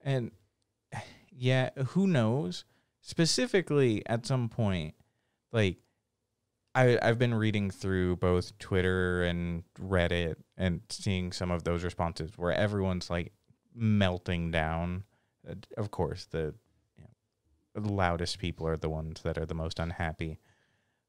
and 0.00 0.30
yeah, 1.30 1.70
who 1.88 2.06
knows? 2.06 2.64
Specifically, 3.00 4.04
at 4.06 4.26
some 4.26 4.48
point, 4.48 4.94
like 5.52 5.78
I 6.74 6.98
I've 7.00 7.18
been 7.18 7.32
reading 7.34 7.70
through 7.70 8.16
both 8.16 8.58
Twitter 8.58 9.22
and 9.24 9.62
Reddit 9.78 10.36
and 10.56 10.82
seeing 10.90 11.32
some 11.32 11.50
of 11.50 11.62
those 11.64 11.82
responses 11.84 12.36
where 12.36 12.52
everyone's 12.52 13.08
like 13.08 13.32
melting 13.74 14.50
down. 14.50 15.04
Uh, 15.48 15.54
Of 15.76 15.90
course, 15.90 16.26
the, 16.26 16.54
you 16.96 17.04
know, 17.04 17.80
the 17.80 17.92
loudest 17.92 18.38
people 18.38 18.66
are 18.66 18.76
the 18.76 18.90
ones 18.90 19.22
that 19.22 19.38
are 19.38 19.46
the 19.46 19.54
most 19.54 19.78
unhappy. 19.78 20.38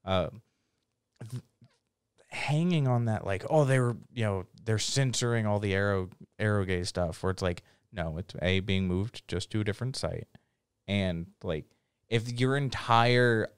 Um, 0.07 0.41
th- 1.29 1.43
hanging 2.29 2.87
on 2.87 3.05
that, 3.05 3.25
like, 3.25 3.45
oh, 3.49 3.65
they 3.65 3.79
were, 3.79 3.95
you 4.13 4.23
know, 4.23 4.45
they're 4.65 4.79
censoring 4.79 5.45
all 5.45 5.59
the 5.59 5.73
arrow 5.73 6.09
arrow 6.39 6.65
gay 6.65 6.83
stuff. 6.83 7.21
Where 7.21 7.31
it's 7.31 7.43
like, 7.43 7.61
no, 7.91 8.17
it's 8.17 8.33
a 8.41 8.61
being 8.61 8.87
moved 8.87 9.27
just 9.27 9.51
to 9.51 9.59
a 9.61 9.63
different 9.63 9.95
site, 9.95 10.27
and 10.87 11.27
like, 11.43 11.65
if 12.09 12.39
your 12.39 12.57
entire 12.57 13.49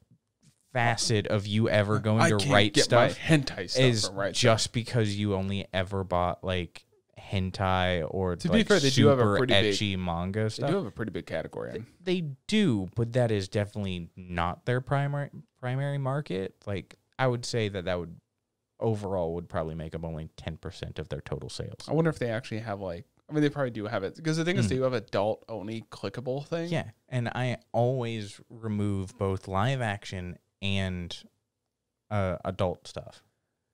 facet 0.73 1.27
of 1.27 1.47
you 1.47 1.69
ever 1.69 1.99
going 1.99 2.21
I 2.21 2.29
to 2.29 2.37
write 2.51 2.73
get 2.73 2.83
stuff 2.85 3.17
my 3.17 3.37
hentai 3.37 3.69
stuff 3.69 3.81
is 3.81 4.09
right 4.13 4.33
just 4.33 4.71
because 4.71 5.15
you 5.15 5.33
only 5.33 5.67
ever 5.73 6.03
bought 6.03 6.43
like 6.43 6.85
hentai 7.29 8.05
or 8.09 8.35
To 8.35 8.47
be 8.49 8.59
like, 8.59 8.67
fair, 8.67 8.79
they 8.79 8.89
do 8.89 9.07
have 9.07 9.19
a 9.19 9.37
pretty 9.37 9.53
big- 9.53 9.73
ecchi 9.73 9.97
manga 9.97 10.43
They 10.43 10.49
stuff. 10.49 10.69
do 10.69 10.75
have 10.77 10.85
a 10.85 10.91
pretty 10.91 11.11
big 11.11 11.25
category. 11.25 11.75
In. 11.75 11.85
They 12.03 12.21
do, 12.47 12.87
but 12.95 13.13
that 13.13 13.31
is 13.31 13.47
definitely 13.47 14.09
not 14.15 14.65
their 14.65 14.81
primary 14.81 15.29
primary 15.59 15.97
market. 15.97 16.55
Like 16.65 16.95
I 17.17 17.27
would 17.27 17.45
say 17.45 17.69
that 17.69 17.85
that 17.85 17.99
would 17.99 18.15
overall 18.79 19.33
would 19.35 19.49
probably 19.49 19.75
make 19.75 19.93
up 19.95 20.03
only 20.05 20.29
ten 20.37 20.57
percent 20.57 20.99
of 20.99 21.09
their 21.09 21.21
total 21.21 21.49
sales. 21.49 21.87
I 21.87 21.93
wonder 21.93 22.09
if 22.09 22.19
they 22.19 22.29
actually 22.29 22.59
have 22.59 22.79
like. 22.81 23.05
I 23.29 23.31
mean, 23.31 23.43
they 23.43 23.49
probably 23.49 23.69
do 23.69 23.85
have 23.85 24.03
it 24.03 24.15
because 24.15 24.37
the 24.37 24.43
thing 24.45 24.57
is, 24.57 24.65
Mm. 24.65 24.69
they 24.69 24.75
do 24.77 24.81
have 24.83 24.93
adult 24.93 25.45
only 25.47 25.83
clickable 25.91 26.43
thing. 26.47 26.69
Yeah, 26.69 26.89
and 27.09 27.27
I 27.29 27.57
always 27.71 28.41
remove 28.49 29.15
both 29.19 29.47
live 29.47 29.81
action 29.81 30.39
and 30.63 31.15
uh, 32.09 32.37
adult 32.43 32.87
stuff. 32.87 33.21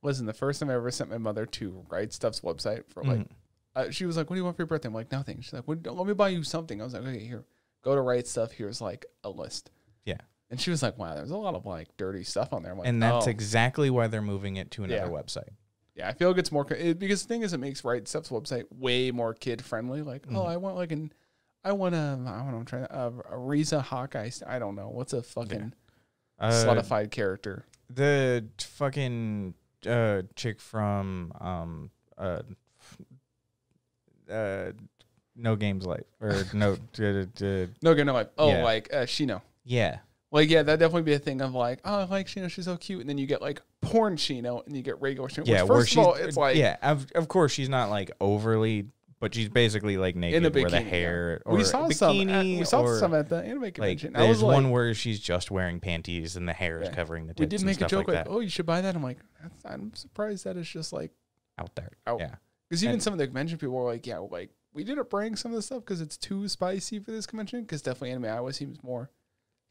Listen, 0.04 0.26
the 0.26 0.34
first 0.34 0.60
time 0.60 0.70
I 0.70 0.74
ever 0.74 0.92
sent 0.92 1.10
my 1.10 1.18
mother 1.18 1.46
to 1.46 1.86
Right 1.90 2.12
Stuf's 2.12 2.42
website 2.42 2.84
for 2.90 3.02
like, 3.04 3.20
Mhm. 3.20 3.30
Uh, 3.76 3.90
she 3.92 4.06
was 4.06 4.16
like, 4.18 4.30
"What 4.30 4.36
do 4.36 4.40
you 4.40 4.44
want 4.46 4.56
for 4.56 4.62
your 4.64 4.68
birthday?" 4.68 4.88
I'm 4.88 4.94
like, 4.94 5.12
"Nothing." 5.12 5.42
She's 5.42 5.54
like, 5.54 5.68
"What- 5.68 5.86
"Let 5.86 6.08
me 6.08 6.14
buy 6.14 6.30
you 6.30 6.44
something." 6.44 6.80
I 6.82 6.84
was 6.86 6.94
like, 6.94 7.04
"Okay, 7.04 7.20
here, 7.26 7.44
go 7.84 7.94
to 7.96 8.02
Right 8.02 8.24
Stuf. 8.24 8.52
Here's 8.52 8.80
like 8.82 9.06
a 9.24 9.30
list." 9.30 9.72
Yeah. 10.06 10.18
And 10.50 10.62
she 10.62 10.70
was 10.70 10.82
like, 10.84 10.98
"Wow, 10.98 11.16
there's 11.16 11.32
a 11.32 11.38
lot 11.38 11.56
of 11.56 11.66
like 11.66 11.96
dirty 11.98 12.24
stuff 12.24 12.54
on 12.54 12.64
there." 12.64 12.74
Like, 12.76 12.88
and 12.88 13.02
that's 13.02 13.28
oh. 13.28 13.30
exactly 13.30 13.90
why 13.90 14.08
they're 14.08 14.22
moving 14.22 14.56
it 14.58 14.72
to 14.72 14.84
another 14.84 15.12
Yeah. 15.12 15.22
website. 15.22 15.50
Yeah, 15.96 16.10
I 16.10 16.14
feel 16.14 16.28
like 16.30 16.38
it's 16.38 16.52
more 16.52 16.66
it, 16.74 17.00
because 17.00 17.22
the 17.24 17.28
thing 17.28 17.42
is, 17.42 17.54
it 17.54 17.58
makes 17.60 17.84
Right 17.84 18.04
Stuf's 18.04 18.30
website 18.30 18.66
way 18.72 19.12
more 19.12 19.34
kid 19.34 19.64
friendly. 19.64 20.02
Like, 20.02 20.26
oh, 20.30 20.34
Mhm. 20.34 20.48
I 20.48 20.58
want 20.58 20.76
like 20.76 20.92
an, 20.92 21.12
I 21.64 21.72
want 21.72 21.96
a, 21.96 21.98
I 21.98 22.38
don't 22.38 22.52
know, 22.52 22.58
I'm 22.58 22.66
trying 22.66 22.86
to, 22.86 22.94
uh, 22.96 23.12
a 23.32 23.38
Riza 23.38 23.82
Hawkeye. 23.82 24.30
I 24.46 24.60
don't 24.60 24.76
know 24.76 24.90
what's 24.90 25.14
a 25.14 25.24
fucking 25.24 25.74
Uh, 26.38 26.50
slutified 26.52 27.12
character. 27.12 27.66
the 27.90 28.46
fucking 28.60 29.54
uh, 29.88 30.24
chick 30.36 30.60
from 30.60 31.32
um 31.40 31.92
uh, 32.18 32.42
uh 34.30 34.72
no 35.36 35.56
games 35.56 35.86
life 35.86 36.06
or 36.22 36.44
no 36.54 36.78
d- 36.94 37.26
d- 37.36 37.68
No, 37.82 37.94
no, 37.94 38.14
like 38.14 38.32
oh, 38.38 38.50
Yeah. 38.50 38.64
like 38.64 38.94
uh, 38.94 38.98
Shino. 39.06 39.42
yeah 39.66 40.00
Like, 40.32 40.50
yeah, 40.50 40.64
that'd 40.64 40.80
definitely 40.80 41.04
be 41.04 41.14
a 41.14 41.20
thing 41.20 41.42
of 41.42 41.54
like, 41.54 41.80
oh, 41.86 42.00
I 42.00 42.04
like 42.06 42.28
Shino, 42.28 42.50
she's 42.50 42.66
so 42.66 42.78
cute, 42.78 43.02
and 43.02 43.10
then 43.10 43.18
you 43.18 43.26
get 43.28 43.42
like 43.42 43.62
porn 43.82 44.16
Shino, 44.16 44.66
and 44.66 44.76
you 44.76 44.82
get 44.82 45.00
regular 45.02 45.28
Shino. 45.30 45.46
yeah 45.46 45.62
which, 45.64 45.70
where 45.70 45.80
first 45.80 45.90
she's 45.90 45.98
of 46.00 46.06
all, 46.06 46.14
it's 46.14 46.38
like, 46.38 46.56
yeah 46.56 46.78
of, 46.82 47.06
of 47.16 47.28
course 47.28 47.52
she's 47.52 47.70
not 47.70 47.90
like 47.90 48.12
overly 48.22 48.88
but 49.22 49.34
she's 49.34 49.48
basically 49.50 49.98
like 49.98 50.16
naked 50.16 50.38
in 50.38 50.46
a 50.46 50.50
where 50.54 50.66
bikini. 50.66 50.72
the 50.72 50.84
yeah. 50.84 50.90
hair 50.90 51.42
or 51.46 51.56
we 51.56 51.62
a 51.62 51.66
saw 51.66 51.90
some. 51.90 52.20
At, 52.22 52.28
bikini 52.28 52.60
we 52.60 52.66
saw 52.66 52.82
or, 52.82 53.00
some 53.00 53.14
at 53.14 53.28
the 53.30 53.38
anime 53.38 53.62
like 53.62 53.74
convention. 53.76 54.16
I 54.16 54.20
there's 54.20 54.30
was 54.38 54.44
like, 54.44 54.54
one 54.56 54.70
where 54.72 54.94
she's 54.94 55.20
just 55.22 55.50
wearing 55.52 55.80
panties 55.80 56.36
and 56.36 56.48
the 56.48 56.54
hair 56.54 56.82
is 56.82 56.90
Yeah. 56.90 56.96
covering 56.96 57.26
the 57.28 57.34
tits 57.34 57.40
we 57.40 57.46
did 57.48 57.60
and 57.62 57.66
make 57.66 57.76
a 57.76 57.80
stuff 57.80 57.90
joke 57.92 58.08
like 58.10 58.16
like, 58.18 58.26
that 58.26 58.32
oh, 58.32 58.42
you 58.42 58.50
should 58.50 58.66
buy 58.66 58.82
that. 58.82 58.94
I'm 58.96 59.02
like, 59.04 59.20
that's, 59.42 59.66
I'm 59.66 59.94
surprised 59.96 60.44
that 60.44 60.58
it's 60.58 60.68
just 60.70 60.92
like 60.94 61.12
out 61.58 61.74
there 61.76 61.92
out. 62.06 62.20
yeah 62.20 62.36
Because 62.70 62.84
even 62.84 62.94
And- 62.96 63.04
some 63.04 63.14
of 63.14 63.20
the 63.20 63.28
convention 63.28 63.58
people 63.58 63.76
were 63.76 63.86
like, 63.92 64.06
yeah, 64.08 64.18
like 64.20 64.50
we 64.74 64.84
didn't 64.84 65.10
bring 65.10 65.36
some 65.36 65.52
of 65.52 65.56
the 65.56 65.62
stuff 65.62 65.80
because 65.80 66.02
it's 66.02 66.18
too 66.18 66.48
spicy 66.48 67.00
for 67.00 67.12
this 67.12 67.26
convention. 67.26 67.62
Because 67.62 67.82
definitely 67.82 68.12
anime 68.12 68.26
Iowa 68.26 68.52
seems 68.54 68.82
more 68.84 69.10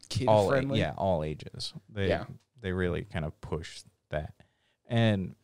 kid 0.08 0.28
all 0.28 0.48
a- 0.48 0.52
friendly. 0.52 0.78
yeah 0.78 0.92
all 0.98 1.22
ages 1.24 1.72
they 1.88 2.08
Yeah. 2.08 2.26
they 2.60 2.72
really 2.72 3.04
kind 3.04 3.24
of 3.24 3.40
push 3.40 3.82
that 4.10 4.34
and 4.86 5.34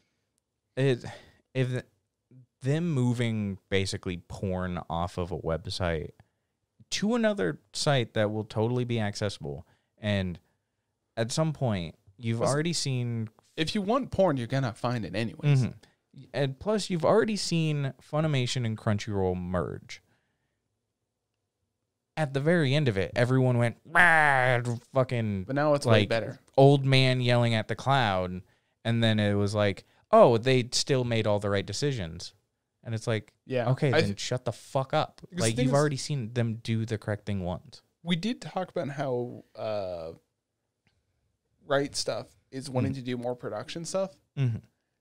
it 0.76 1.02
if 1.54 1.68
th- 1.70 1.84
them 2.60 2.90
moving 2.92 3.56
basically 3.70 4.18
porn 4.28 4.78
off 4.90 5.16
of 5.16 5.32
a 5.32 5.38
website 5.38 6.10
to 6.90 7.14
another 7.14 7.58
site 7.72 8.12
that 8.14 8.30
will 8.30 8.44
totally 8.44 8.84
be 8.84 9.00
accessible 9.00 9.66
and 9.96 10.38
at 11.16 11.32
some 11.32 11.54
point 11.54 11.94
you've 12.18 12.42
already 12.42 12.74
seen 12.74 13.30
If 13.56 13.74
you 13.74 13.80
want 13.80 14.10
porn, 14.10 14.36
you're 14.36 14.46
gonna 14.46 14.74
find 14.74 15.04
it 15.06 15.14
anyways. 15.14 15.62
Mhm. 15.64 15.74
And 16.34 16.58
plus 16.58 16.90
you've 16.90 17.04
already 17.04 17.36
seen 17.36 17.94
funimation 18.02 18.64
and 18.66 18.76
crunchyroll 18.76 19.36
merge 19.36 20.02
at 22.16 22.34
the 22.34 22.40
very 22.40 22.74
end 22.74 22.88
of 22.88 22.96
it 22.98 23.12
everyone 23.16 23.56
went 23.58 23.76
"Rah," 23.86 24.60
fucking 24.92 25.44
But 25.44 25.54
now 25.56 25.74
it's 25.74 25.86
way 25.86 26.00
Like, 26.00 26.08
better. 26.08 26.38
old 26.56 26.84
man 26.84 27.20
yelling 27.20 27.54
at 27.54 27.68
the 27.68 27.74
cloud 27.76 28.42
and 28.84 29.02
then 29.02 29.18
it 29.20 29.34
was 29.34 29.54
like 29.54 29.84
oh 30.10 30.36
they 30.36 30.68
still 30.72 31.04
made 31.04 31.26
all 31.26 31.38
the 31.38 31.48
right 31.50 31.64
decisions 31.64 32.34
and 32.84 32.94
it's 32.94 33.06
like 33.06 33.32
Yeah. 33.46 33.70
okay 33.70 33.88
I 33.88 34.00
then 34.00 34.04
th- 34.10 34.20
shut 34.20 34.44
the 34.44 34.52
fuck 34.52 34.92
up 34.92 35.20
like 35.32 35.56
you've 35.56 35.68
is- 35.68 35.72
already 35.72 35.96
seen 35.96 36.32
them 36.34 36.56
do 36.56 36.84
the 36.84 36.98
correct 36.98 37.24
thing 37.26 37.42
once 37.42 37.80
we 38.02 38.16
did 38.16 38.40
talk 38.40 38.70
about 38.70 38.88
how 38.88 39.44
uh, 39.56 40.12
right 41.66 41.92
stuf 41.92 42.26
is 42.50 42.68
wanting 42.68 42.94
to 42.94 43.02
do 43.02 43.16
more 43.16 43.36
production 43.36 43.84
stuff, 43.84 44.10
mm-hmm. 44.36 44.56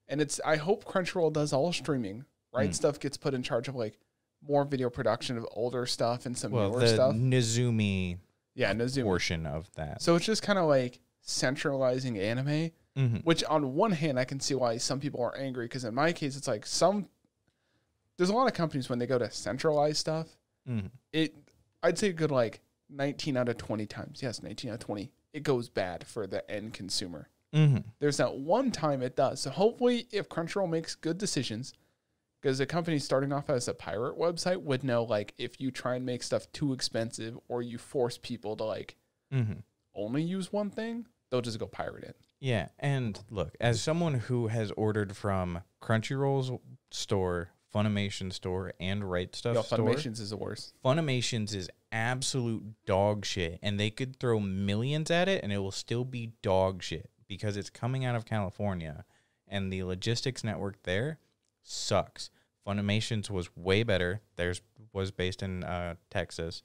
And 0.10 0.20
it's. 0.20 0.42
I 0.46 0.58
hope 0.58 0.84
Crunchyroll 0.86 1.32
does 1.32 1.54
all 1.54 1.72
streaming. 1.72 2.26
Right 2.52 2.72
Mm. 2.72 2.76
stuff 2.76 3.00
gets 3.00 3.16
put 3.16 3.34
in 3.36 3.44
charge 3.44 3.68
of 3.68 3.76
like 3.76 4.00
more 4.42 4.66
video 4.66 4.90
production 4.90 5.38
of 5.38 5.46
older 5.52 5.86
stuff 5.86 6.26
and 6.26 6.36
some 6.38 6.52
well 6.52 6.72
newer 6.72 6.80
the 6.82 6.88
stuff. 6.88 7.14
nizumi 7.16 8.18
Yeah, 8.56 8.74
Nozomi. 8.74 9.04
portion 9.04 9.46
of 9.46 9.70
that 9.76 10.02
So 10.02 10.16
it's 10.16 10.26
just 10.26 10.42
kind 10.42 10.58
of 10.58 10.66
like 10.66 11.00
centralizing 11.22 12.18
anime, 12.18 12.72
mm-hmm. 12.98 13.18
which 13.18 13.44
on 13.44 13.76
one 13.76 13.92
hand 13.92 14.18
I 14.20 14.26
can 14.26 14.40
see 14.40 14.56
why 14.56 14.78
some 14.78 15.00
people 15.00 15.22
are 15.22 15.38
angry 15.38 15.66
because 15.66 15.86
in 15.86 15.94
my 15.94 16.12
case 16.12 16.36
it's 16.36 16.48
like 16.48 16.66
some 16.66 17.08
there's 18.18 18.30
a 18.30 18.34
lot 18.34 18.48
of 18.48 18.54
companies 18.54 18.90
when 18.90 18.98
they 19.00 19.06
go 19.08 19.18
to 19.20 19.30
centralize 19.32 19.98
stuff, 20.00 20.28
Mm-hmm. 20.68 20.88
it 21.14 21.36
I'd 21.84 21.98
say 22.00 22.10
a 22.10 22.14
good 22.14 22.32
like 22.32 22.62
19 22.90 23.38
out 23.38 23.48
of 23.50 23.58
20 23.58 23.86
times. 23.86 24.22
Yes, 24.24 24.42
19 24.42 24.72
out 24.72 24.74
of 24.76 24.80
20. 24.82 25.12
It 25.34 25.44
goes 25.44 25.70
bad 25.70 26.06
for 26.08 26.26
the 26.26 26.50
end 26.50 26.74
consumer. 26.74 27.30
Mm-hmm. 27.54 27.78
There's 28.00 28.18
that 28.18 28.36
one 28.36 28.72
time 28.72 29.02
it 29.02 29.16
does. 29.16 29.42
So 29.42 29.50
hopefully 29.50 30.08
if 30.12 30.30
Crunchyroll 30.30 30.70
makes 30.70 30.96
good 30.96 31.18
decisions 31.18 31.74
because 32.42 32.60
a 32.60 32.66
company 32.66 33.00
starting 33.00 33.34
off 33.34 33.50
as 33.50 33.68
a 33.68 33.74
pirate 33.74 34.18
website 34.18 34.62
would 34.62 34.84
know 34.84 35.04
like 35.04 35.34
if 35.38 35.60
you 35.60 35.72
try 35.72 35.96
and 35.96 36.06
make 36.06 36.24
stuff 36.24 36.52
too 36.54 36.74
expensive 36.74 37.38
or 37.48 37.62
you 37.62 37.78
force 37.78 38.18
people 38.18 38.56
to 38.58 38.64
like 38.64 38.96
Mm-hmm. 39.34 39.60
only 39.94 40.24
use 40.24 40.52
one 40.52 40.72
thing, 40.72 41.06
they'll 41.30 41.42
just 41.42 41.60
go 41.60 41.68
pirate 41.68 42.04
it. 42.04 42.16
Yeah, 42.40 42.70
and 42.80 43.20
look, 43.30 43.56
as 43.60 43.80
someone 43.82 44.16
who 44.16 44.48
has 44.48 44.72
ordered 44.72 45.16
from 45.16 45.62
Crunchyroll's 45.84 46.52
store, 46.90 47.50
Funimation 47.76 48.34
store, 48.34 48.74
and 48.80 49.04
Right 49.04 49.32
Stuf 49.32 49.54
Yo, 49.54 49.62
store, 49.62 49.78
Funimations 49.80 50.20
is 50.20 50.32
the 50.32 50.38
worst. 50.38 50.74
Funimations 50.84 51.54
is 51.54 51.70
absolute 51.92 52.64
dog 52.88 53.24
shit, 53.26 53.60
and 53.62 53.80
they 53.80 53.92
could 53.92 54.20
throw 54.20 54.40
millions 54.40 55.12
at 55.12 55.28
it, 55.30 55.44
and 55.44 55.52
it 55.54 55.60
will 55.60 55.70
still 55.70 56.06
be 56.06 56.32
dog 56.42 56.82
shit 56.82 57.10
because 57.30 57.56
it's 57.56 57.70
coming 57.70 58.04
out 58.04 58.16
of 58.16 58.26
California, 58.26 59.06
and 59.48 59.72
the 59.72 59.84
logistics 59.84 60.44
network 60.44 60.84
there 60.84 61.20
sucks. 61.64 62.30
Funimations 62.68 63.30
was 63.30 63.56
way 63.56 63.84
better. 63.84 64.22
Theirs 64.36 64.62
was 64.92 65.12
based 65.12 65.42
in 65.42 65.64
uh, 65.64 65.96
Texas, 66.10 66.64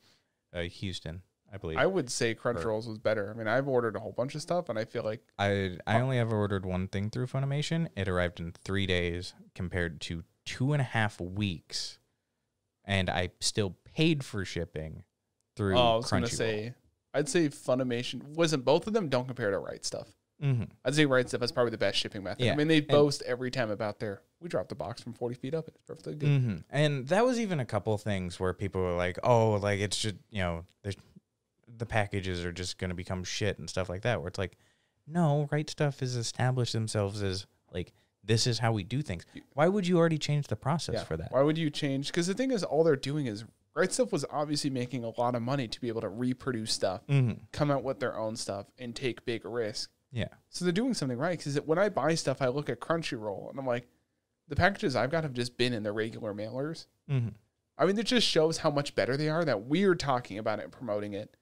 uh, 0.53 0.63
Houston, 0.63 1.23
I 1.53 1.59
believe. 1.59 1.79
I 1.79 1.87
would 1.87 2.11
say 2.11 2.35
Crunchyroll's 2.35 2.89
was 2.89 2.99
better. 2.99 3.31
I 3.33 3.39
mean, 3.39 3.47
I've 3.47 3.69
ordered 3.69 3.95
a 3.95 4.01
whole 4.01 4.13
bunch 4.13 4.35
of 4.35 4.43
stuff, 4.43 4.69
and 4.69 4.79
I 4.79 4.85
feel 4.85 5.05
like 5.05 5.23
I 5.39 5.79
I 5.87 6.01
only 6.01 6.19
ever 6.19 6.37
ordered 6.37 6.67
one 6.67 6.89
thing 6.89 7.11
through 7.11 7.27
Funimation. 7.27 7.89
It 7.95 8.09
arrived 8.09 8.41
in 8.41 8.53
three 8.65 8.87
days 8.87 9.35
compared 9.55 10.01
to 10.03 10.25
two 10.45 10.73
and 10.73 10.81
a 10.81 10.85
half 10.85 11.21
weeks, 11.21 11.99
and 12.85 13.09
I 13.09 13.31
still 13.41 13.77
paid 13.95 14.25
for 14.25 14.45
shipping 14.45 15.05
through. 15.57 15.77
oh, 15.77 15.95
I 15.95 15.97
was 15.97 16.11
gonna 16.11 16.27
say, 16.27 16.75
I'd 17.13 17.29
say 17.29 17.49
Funimation 17.49 18.23
wasn't 18.35 18.65
both 18.65 18.87
of 18.87 18.93
them. 18.95 19.09
Don't 19.09 19.27
compare 19.27 19.51
to 19.51 19.59
Right 19.59 19.83
Stuf. 19.83 20.09
Mhm. 20.45 20.69
I'd 20.85 20.95
say 20.95 21.07
Right 21.07 21.27
Stuf 21.27 21.43
is 21.43 21.53
probably 21.53 21.71
the 21.71 21.79
best 21.79 21.99
shipping 21.99 22.23
method. 22.23 22.45
Yeah, 22.45 22.53
I 22.53 22.57
mean, 22.57 22.69
they 22.69 22.79
and- 22.79 22.87
boast 22.89 23.23
every 23.23 23.51
time 23.51 23.71
about 23.71 23.99
their. 23.99 24.21
We 24.41 24.49
dropped 24.49 24.69
the 24.69 24.75
box 24.75 25.01
from 25.01 25.15
forty 25.15 25.35
feet 25.35 25.55
up. 25.55 25.67
It's 25.69 25.79
perfectly 25.87 26.15
good. 26.17 26.29
Mhm. 26.29 26.65
and 26.71 27.09
that 27.09 27.25
was 27.25 27.41
even 27.41 27.61
a 27.61 27.65
couple 27.65 27.97
things 27.99 28.39
where 28.39 28.53
people 28.53 28.83
were 28.83 28.95
like, 28.95 29.19
"Oh, 29.25 29.53
like 29.53 29.81
it's 29.81 29.99
just 29.99 30.17
you 30.31 30.41
know 30.41 30.67
the 30.83 30.95
the 31.79 31.87
packages 31.87 32.45
are 32.45 32.53
just 32.53 32.79
going 32.79 32.91
to 32.91 32.95
become 32.95 33.25
shit 33.25 33.59
and 33.59 33.69
stuff 33.71 33.89
like 33.89 34.03
that." 34.03 34.21
Where 34.21 34.29
it's 34.29 34.39
like, 34.39 34.59
no, 35.07 35.49
Right 35.51 35.67
Stuf 35.67 36.01
has 36.01 36.15
established 36.15 36.73
themselves 36.75 37.23
as 37.23 37.47
like 37.73 37.93
this 38.23 38.47
is 38.47 38.59
how 38.59 38.73
we 38.73 38.85
do 38.85 39.03
things. 39.03 39.25
Why 39.55 39.69
would 39.69 39.87
you 39.87 39.99
already 39.99 40.19
change 40.19 40.47
the 40.49 40.57
process 40.57 40.95
Yeah. 40.97 41.05
for 41.05 41.17
that? 41.17 41.33
Why 41.33 41.43
would 41.43 41.59
you 41.59 41.71
change? 41.71 42.07
Because 42.09 42.27
the 42.27 42.35
thing 42.35 42.51
is, 42.53 42.63
all 42.65 42.85
they're 42.85 42.97
doing 42.97 43.27
is 43.27 43.45
Right 43.75 43.89
Stuf 43.91 44.13
was 44.13 44.25
obviously 44.31 44.71
making 44.71 45.05
a 45.05 45.11
lot 45.21 45.35
of 45.35 45.43
money 45.43 45.67
to 45.69 45.81
be 45.81 45.89
able 45.89 46.01
to 46.03 46.09
reproduce 46.09 46.73
stuff, 46.73 47.07
Mm-hmm. 47.09 47.45
come 47.53 47.71
out 47.71 47.83
with 47.83 47.99
their 47.99 48.17
own 48.17 48.37
stuff, 48.37 48.67
and 48.79 48.95
take 48.95 49.25
big 49.25 49.45
risks. 49.45 49.93
Yeah. 50.15 50.29
So 50.49 50.65
they're 50.65 50.73
doing 50.73 50.95
something 50.95 51.19
right. 51.19 51.37
Because 51.37 51.57
when 51.63 51.79
I 51.79 51.89
buy 51.89 52.15
stuff, 52.15 52.41
I 52.41 52.47
look 52.49 52.69
at 52.71 52.79
Crunchyroll 52.81 53.51
and 53.51 53.59
I'm 53.59 53.67
like, 53.67 53.89
the 54.49 54.55
packages 54.57 54.95
I've 54.95 55.11
got 55.11 55.25
have 55.25 55.33
just 55.33 55.57
been 55.59 55.73
in 55.73 55.83
the 55.83 55.91
regular 55.93 56.33
mailers. 56.33 56.87
Mm-hmm. 57.11 57.31
I 57.77 57.85
mean, 57.87 57.99
it 57.99 58.07
just 58.07 58.27
shows 58.27 58.59
how 58.59 58.71
much 58.71 58.95
better 58.95 59.17
they 59.17 59.29
are 59.29 59.45
that 59.45 59.63
we're 59.65 59.97
talking 59.97 60.39
about 60.39 60.61
it 60.61 60.63
and 60.65 60.73
promoting 60.73 61.15
it. 61.15 61.37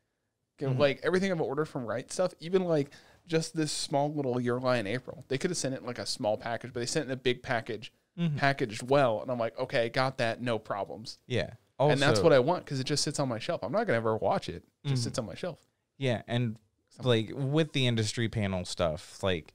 Mhm. 0.60 0.78
Like 0.78 1.00
everything 1.02 1.30
I've 1.30 1.40
ordered 1.40 1.66
from 1.66 1.84
Right 1.84 2.08
Stuf, 2.08 2.32
even 2.40 2.64
like 2.64 2.90
just 3.26 3.54
this 3.54 3.70
small 3.72 4.12
little 4.12 4.40
Your 4.40 4.58
in 4.74 4.86
April, 4.86 5.24
they 5.28 5.36
could 5.36 5.50
have 5.50 5.58
sent 5.58 5.74
it 5.74 5.80
in 5.80 5.86
like 5.86 5.98
a 5.98 6.06
small 6.06 6.36
package, 6.38 6.72
but 6.72 6.80
they 6.80 6.86
sent 6.86 7.04
it 7.04 7.08
in 7.08 7.12
a 7.12 7.16
big 7.16 7.42
package, 7.42 7.92
Mm-hmm. 8.18 8.36
packaged 8.36 8.88
well. 8.90 9.22
And 9.22 9.30
I'm 9.30 9.38
like, 9.38 9.58
okay, 9.58 9.88
got 9.88 10.18
that, 10.18 10.40
no 10.42 10.58
problems. 10.58 11.18
Yeah. 11.26 11.50
and 11.80 11.98
that's 12.00 12.20
what 12.20 12.32
I 12.32 12.38
want 12.38 12.64
because 12.64 12.78
it 12.78 12.84
just 12.84 13.02
sits 13.02 13.18
on 13.18 13.28
my 13.28 13.38
shelf. 13.40 13.64
I'm 13.64 13.72
not 13.72 13.86
gonna 13.86 13.96
ever 13.98 14.16
watch 14.16 14.48
it; 14.48 14.62
it 14.84 14.88
just 14.88 15.00
Mhm. 15.00 15.04
sits 15.04 15.18
on 15.18 15.26
my 15.26 15.34
shelf. 15.34 15.58
Yeah, 15.98 16.22
and 16.28 16.56
like 17.02 17.30
with 17.34 17.72
the 17.72 17.86
industry 17.86 18.28
panel 18.28 18.64
stuff, 18.64 19.22
like 19.22 19.54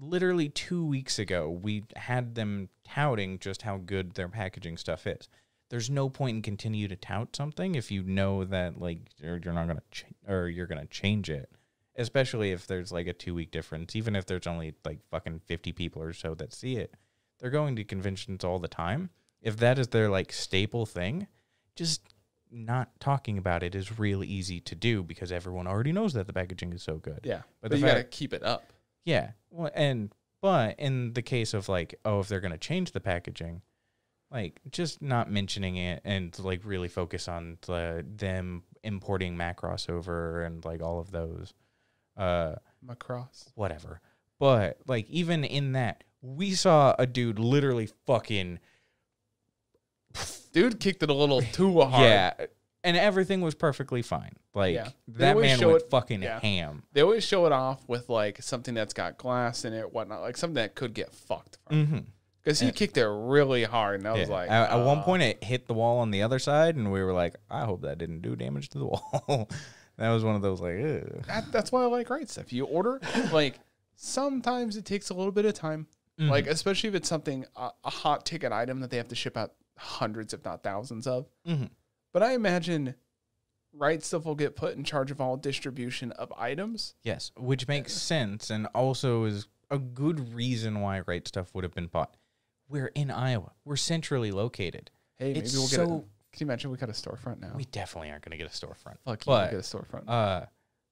literally 0.00 0.48
two 0.48 0.84
weeks 0.84 1.18
ago, 1.18 1.48
we 1.50 1.84
had 1.96 2.34
them 2.34 2.68
touting 2.84 3.38
just 3.38 3.62
how 3.62 3.78
good 3.78 4.14
their 4.14 4.28
packaging 4.28 4.76
stuff 4.76 5.06
is. 5.06 5.28
There's 5.70 5.90
no 5.90 6.08
point 6.08 6.36
in 6.36 6.42
continue 6.42 6.88
to 6.88 6.96
tout 6.96 7.34
something 7.34 7.74
if 7.74 7.90
you 7.90 8.02
know 8.02 8.44
that 8.44 8.80
like 8.80 8.98
you're, 9.18 9.38
you're 9.42 9.54
not 9.54 9.66
gonna 9.66 9.82
ch- 9.90 10.04
or 10.28 10.48
you're 10.48 10.66
gonna 10.66 10.86
change 10.86 11.30
it, 11.30 11.50
especially 11.96 12.52
if 12.52 12.66
there's 12.66 12.92
like 12.92 13.06
a 13.06 13.12
two 13.12 13.34
week 13.34 13.50
difference. 13.50 13.96
Even 13.96 14.14
if 14.14 14.26
there's 14.26 14.46
only 14.46 14.74
like 14.84 15.00
fucking 15.10 15.40
fifty 15.46 15.72
people 15.72 16.02
or 16.02 16.12
so 16.12 16.34
that 16.34 16.52
see 16.52 16.76
it, 16.76 16.94
they're 17.40 17.50
going 17.50 17.76
to 17.76 17.84
conventions 17.84 18.44
all 18.44 18.58
the 18.58 18.68
time. 18.68 19.10
If 19.42 19.56
that 19.58 19.78
is 19.78 19.88
their 19.88 20.08
like 20.08 20.32
staple 20.32 20.86
thing, 20.86 21.26
just 21.76 22.13
not 22.54 22.88
talking 23.00 23.36
about 23.36 23.62
it 23.62 23.74
is 23.74 23.98
really 23.98 24.26
easy 24.26 24.60
to 24.60 24.74
do 24.74 25.02
because 25.02 25.32
everyone 25.32 25.66
already 25.66 25.92
knows 25.92 26.12
that 26.14 26.26
the 26.26 26.32
packaging 26.32 26.72
is 26.72 26.82
so 26.82 26.96
good. 26.96 27.20
Yeah, 27.24 27.42
But 27.60 27.70
but, 27.70 27.80
you 27.80 27.84
gotta 27.84 28.04
keep 28.04 28.32
it 28.32 28.42
up. 28.42 28.72
Yeah. 29.04 29.32
Well, 29.50 29.70
and 29.74 30.12
but 30.40 30.78
in 30.78 31.12
the 31.14 31.22
case 31.22 31.54
of 31.54 31.68
like, 31.68 31.98
oh, 32.04 32.20
if 32.20 32.28
they're 32.28 32.40
gonna 32.40 32.56
change 32.58 32.92
the 32.92 33.00
packaging, 33.00 33.62
like 34.30 34.60
just 34.70 35.02
not 35.02 35.30
mentioning 35.30 35.76
it 35.76 36.00
and 36.04 36.36
like 36.38 36.60
really 36.64 36.88
focus 36.88 37.28
on 37.28 37.58
the 37.66 38.04
them 38.16 38.62
importing 38.82 39.36
Macross 39.36 39.88
over 39.90 40.42
and 40.42 40.64
like 40.64 40.82
all 40.82 41.00
of 41.00 41.10
those, 41.10 41.54
uh, 42.16 42.54
Macross. 42.86 43.50
whatever. 43.54 44.00
But 44.38 44.78
like 44.86 45.08
even 45.10 45.44
in 45.44 45.72
that, 45.72 46.04
we 46.20 46.52
saw 46.52 46.94
a 46.98 47.06
dude 47.06 47.38
literally 47.38 47.88
fucking 48.06 48.58
Dude 50.52 50.78
kicked 50.80 51.02
it 51.02 51.10
a 51.10 51.14
little 51.14 51.40
too 51.52 51.80
hard. 51.80 52.02
yeah, 52.04 52.32
and 52.84 52.96
everything 52.96 53.40
was 53.40 53.54
perfectly 53.54 54.02
fine. 54.02 54.32
Like 54.54 54.74
Yeah. 54.74 54.88
That 55.08 55.36
man 55.36 55.58
show 55.58 55.72
went 55.72 55.82
it- 55.82 55.90
fucking 55.90 56.22
yeah. 56.22 56.38
ham. 56.40 56.84
They 56.92 57.00
always 57.02 57.24
show 57.24 57.46
it 57.46 57.52
off 57.52 57.82
with 57.88 58.08
like 58.08 58.40
something 58.42 58.74
that's 58.74 58.94
got 58.94 59.18
glass 59.18 59.64
in 59.64 59.72
it, 59.72 59.92
whatnot, 59.92 60.20
like 60.20 60.36
something 60.36 60.54
that 60.54 60.74
could 60.74 60.94
get 60.94 61.12
fucked. 61.12 61.58
Mm-hmm. 61.70 61.98
Because 62.42 62.60
he 62.60 62.66
Yeah. 62.66 62.72
kicked 62.72 62.96
it 62.98 63.06
really 63.08 63.64
hard, 63.64 64.00
and 64.00 64.06
I 64.08 64.12
was 64.12 64.28
like, 64.28 64.50
at, 64.50 64.70
at 64.70 64.84
one 64.84 64.98
uh, 64.98 65.02
point 65.02 65.22
it 65.22 65.42
hit 65.42 65.66
the 65.66 65.72
wall 65.74 65.98
on 66.00 66.10
the 66.10 66.22
other 66.22 66.38
side, 66.38 66.76
and 66.76 66.92
we 66.92 67.02
were 67.02 67.14
like, 67.14 67.36
I 67.50 67.64
hope 67.64 67.80
that 67.82 67.96
didn't 67.96 68.20
do 68.20 68.36
damage 68.36 68.68
to 68.70 68.78
the 68.78 68.84
wall. 68.86 69.48
that 69.96 70.10
was 70.10 70.22
one 70.24 70.36
of 70.36 70.42
those 70.42 70.60
like, 70.60 70.76
that, 71.26 71.46
that's 71.50 71.72
why 71.72 71.82
I 71.82 71.86
like 71.86 72.10
right 72.10 72.26
stuf. 72.26 72.52
You 72.52 72.66
order 72.66 73.00
like 73.32 73.58
sometimes 73.96 74.76
it 74.76 74.84
takes 74.84 75.10
a 75.10 75.14
little 75.14 75.32
bit 75.32 75.44
of 75.46 75.54
time, 75.54 75.86
like 76.18 76.46
especially 76.46 76.88
if 76.88 76.94
it's 76.94 77.08
something 77.08 77.44
uh, 77.56 77.70
a 77.82 77.90
hot 77.90 78.24
ticket 78.26 78.52
item 78.52 78.80
that 78.80 78.90
they 78.90 78.98
have 78.98 79.08
to 79.08 79.14
ship 79.16 79.36
out 79.36 79.52
hundreds, 79.78 80.32
if 80.34 80.44
not 80.44 80.62
thousands 80.62 81.06
of. 81.06 81.28
Mhm. 81.46 81.70
But 82.12 82.22
I 82.22 82.32
imagine 82.34 82.94
right 83.72 84.00
stuf 84.00 84.24
will 84.24 84.34
get 84.36 84.54
put 84.56 84.76
in 84.76 84.84
charge 84.84 85.10
of 85.10 85.20
all 85.20 85.36
distribution 85.36 86.12
of 86.12 86.32
items. 86.36 86.94
yes, 87.02 87.32
which 87.36 87.66
makes 87.68 87.92
sense, 87.92 88.50
and 88.50 88.66
also 88.74 89.24
is 89.24 89.48
a 89.70 89.78
good 89.78 90.32
reason 90.34 90.80
why 90.80 91.00
Right 91.00 91.24
Stuf 91.24 91.52
would 91.54 91.64
have 91.64 91.74
been 91.74 91.86
bought. 91.88 92.16
We're 92.68 92.88
in 92.88 93.10
Iowa. 93.10 93.52
We're 93.64 93.76
centrally 93.76 94.30
located. 94.30 94.90
Hey, 95.16 95.28
maybe 95.28 95.40
It's 95.40 95.54
we'll 95.54 95.68
get. 95.68 95.80
A, 95.80 95.86
so- 95.86 96.04
can 96.32 96.40
you 96.40 96.46
imagine 96.46 96.70
we 96.70 96.76
got 96.76 96.88
a 96.88 96.92
storefront 96.92 97.40
now? 97.40 97.52
We 97.56 97.64
definitely 97.64 98.10
aren't 98.10 98.24
going 98.24 98.32
to 98.32 98.36
get 98.36 98.46
a 98.46 98.50
storefront. 98.50 98.98
Fuck 99.04 99.24
you, 99.26 99.30
but- 99.30 99.52
we'll 99.52 99.60
get 99.62 99.74
a 99.74 99.76
storefront. 99.76 100.08
uh 100.08 100.46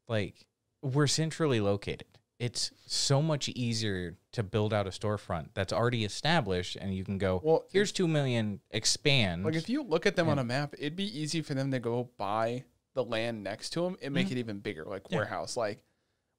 like 0.09 0.47
we're 0.83 1.07
centrally 1.07 1.61
located 1.61 2.07
it's 2.43 2.73
so 2.87 3.23
much 3.23 3.49
easier 3.51 4.17
to 4.33 4.43
build 4.43 4.75
out 4.75 4.85
a 4.87 4.91
storefront 4.91 5.47
that's 5.55 5.73
already 5.73 6.05
established 6.05 6.75
and 6.75 6.93
you 6.93 7.05
can 7.05 7.17
go 7.17 7.41
Well, 7.45 7.65
here's 7.71 7.93
2 7.93 8.09
million 8.09 8.59
expand 8.73 9.45
Like 9.45 9.55
if 9.55 9.69
you 9.69 9.85
look 9.85 10.07
at 10.07 10.17
them 10.17 10.29
on 10.29 10.41
a 10.41 10.45
map, 10.45 10.75
it'd 10.77 10.97
be 10.97 11.19
easy 11.21 11.41
for 11.41 11.55
them 11.55 11.71
to 11.71 11.79
go 11.79 12.11
buy 12.17 12.65
the 12.95 13.05
land 13.05 13.45
next 13.45 13.71
to 13.75 13.83
them 13.83 13.97
and 14.03 14.13
make 14.13 14.33
it 14.33 14.39
even 14.39 14.59
bigger, 14.59 14.85
like 14.85 15.05
Mm-hmm. 15.05 15.13
Yeah. 15.15 15.19
warehouse. 15.21 15.57
Like 15.57 15.83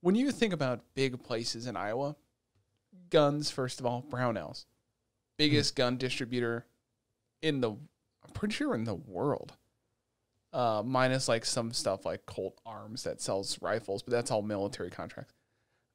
when 0.02 0.16
you 0.16 0.30
think 0.32 0.52
about 0.54 0.82
big 0.94 1.24
places 1.24 1.68
in 1.68 1.78
Iowa, 1.78 2.18
guns 3.10 3.50
first 3.50 3.80
of 3.80 3.86
all, 3.86 4.04
Brownells, 4.10 4.66
biggest 5.38 5.76
gun 5.76 5.96
distributor 5.98 6.66
in 7.42 7.62
the, 7.62 7.72
I'm 7.72 8.32
pretty 8.34 8.56
sure 8.56 8.76
in 8.76 8.84
the 8.84 8.96
world. 8.96 9.54
Uh, 10.52 10.84
minus 10.86 11.28
like 11.30 11.46
some 11.46 11.72
stuff 11.72 12.06
like 12.06 12.26
Colt 12.26 12.60
Arms 12.66 13.04
that 13.04 13.22
sells 13.22 13.60
rifles, 13.62 14.04
but 14.04 14.12
that's 14.12 14.30
all 14.32 14.42
military 14.44 14.90
contracts. 14.92 15.34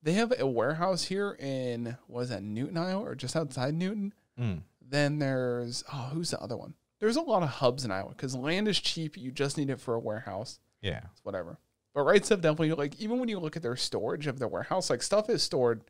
They 0.03 0.13
have 0.15 0.33
a 0.39 0.47
warehouse 0.47 1.05
here 1.05 1.37
in 1.41 1.97
was 2.07 2.29
that 2.29 2.43
Newton, 2.43 2.77
Iowa, 2.77 3.03
or 3.05 3.15
just 3.15 3.35
outside 3.37 3.75
Newton. 3.75 4.15
Mm. 4.39 4.63
Then 4.81 5.19
there's 5.19 5.83
oh, 5.93 6.11
who's 6.13 6.31
the 6.31 6.41
other 6.41 6.57
one? 6.57 6.75
There's 7.01 7.17
a 7.17 7.21
lot 7.21 7.43
of 7.43 7.49
hubs 7.49 7.85
in 7.85 7.91
Iowa 7.91 8.11
because 8.11 8.35
land 8.35 8.69
is 8.69 8.79
cheap. 8.81 9.17
You 9.17 9.31
just 9.31 9.59
need 9.59 9.71
it 9.71 9.81
for 9.81 9.95
a 9.95 10.01
warehouse, 10.01 10.61
yeah 10.83 11.01
it's 11.13 11.25
whatever. 11.25 11.59
But 11.95 12.03
right 12.05 12.23
stuf 12.23 12.41
definitely 12.41 12.73
like 12.73 12.99
even 13.01 13.19
when 13.19 13.29
you 13.29 13.39
look 13.41 13.57
at 13.57 13.63
their 13.63 13.77
storage 13.77 14.27
of 14.27 14.39
their 14.39 14.49
warehouse, 14.49 14.89
like 14.91 15.03
stuff 15.03 15.29
is 15.29 15.43
stored 15.43 15.83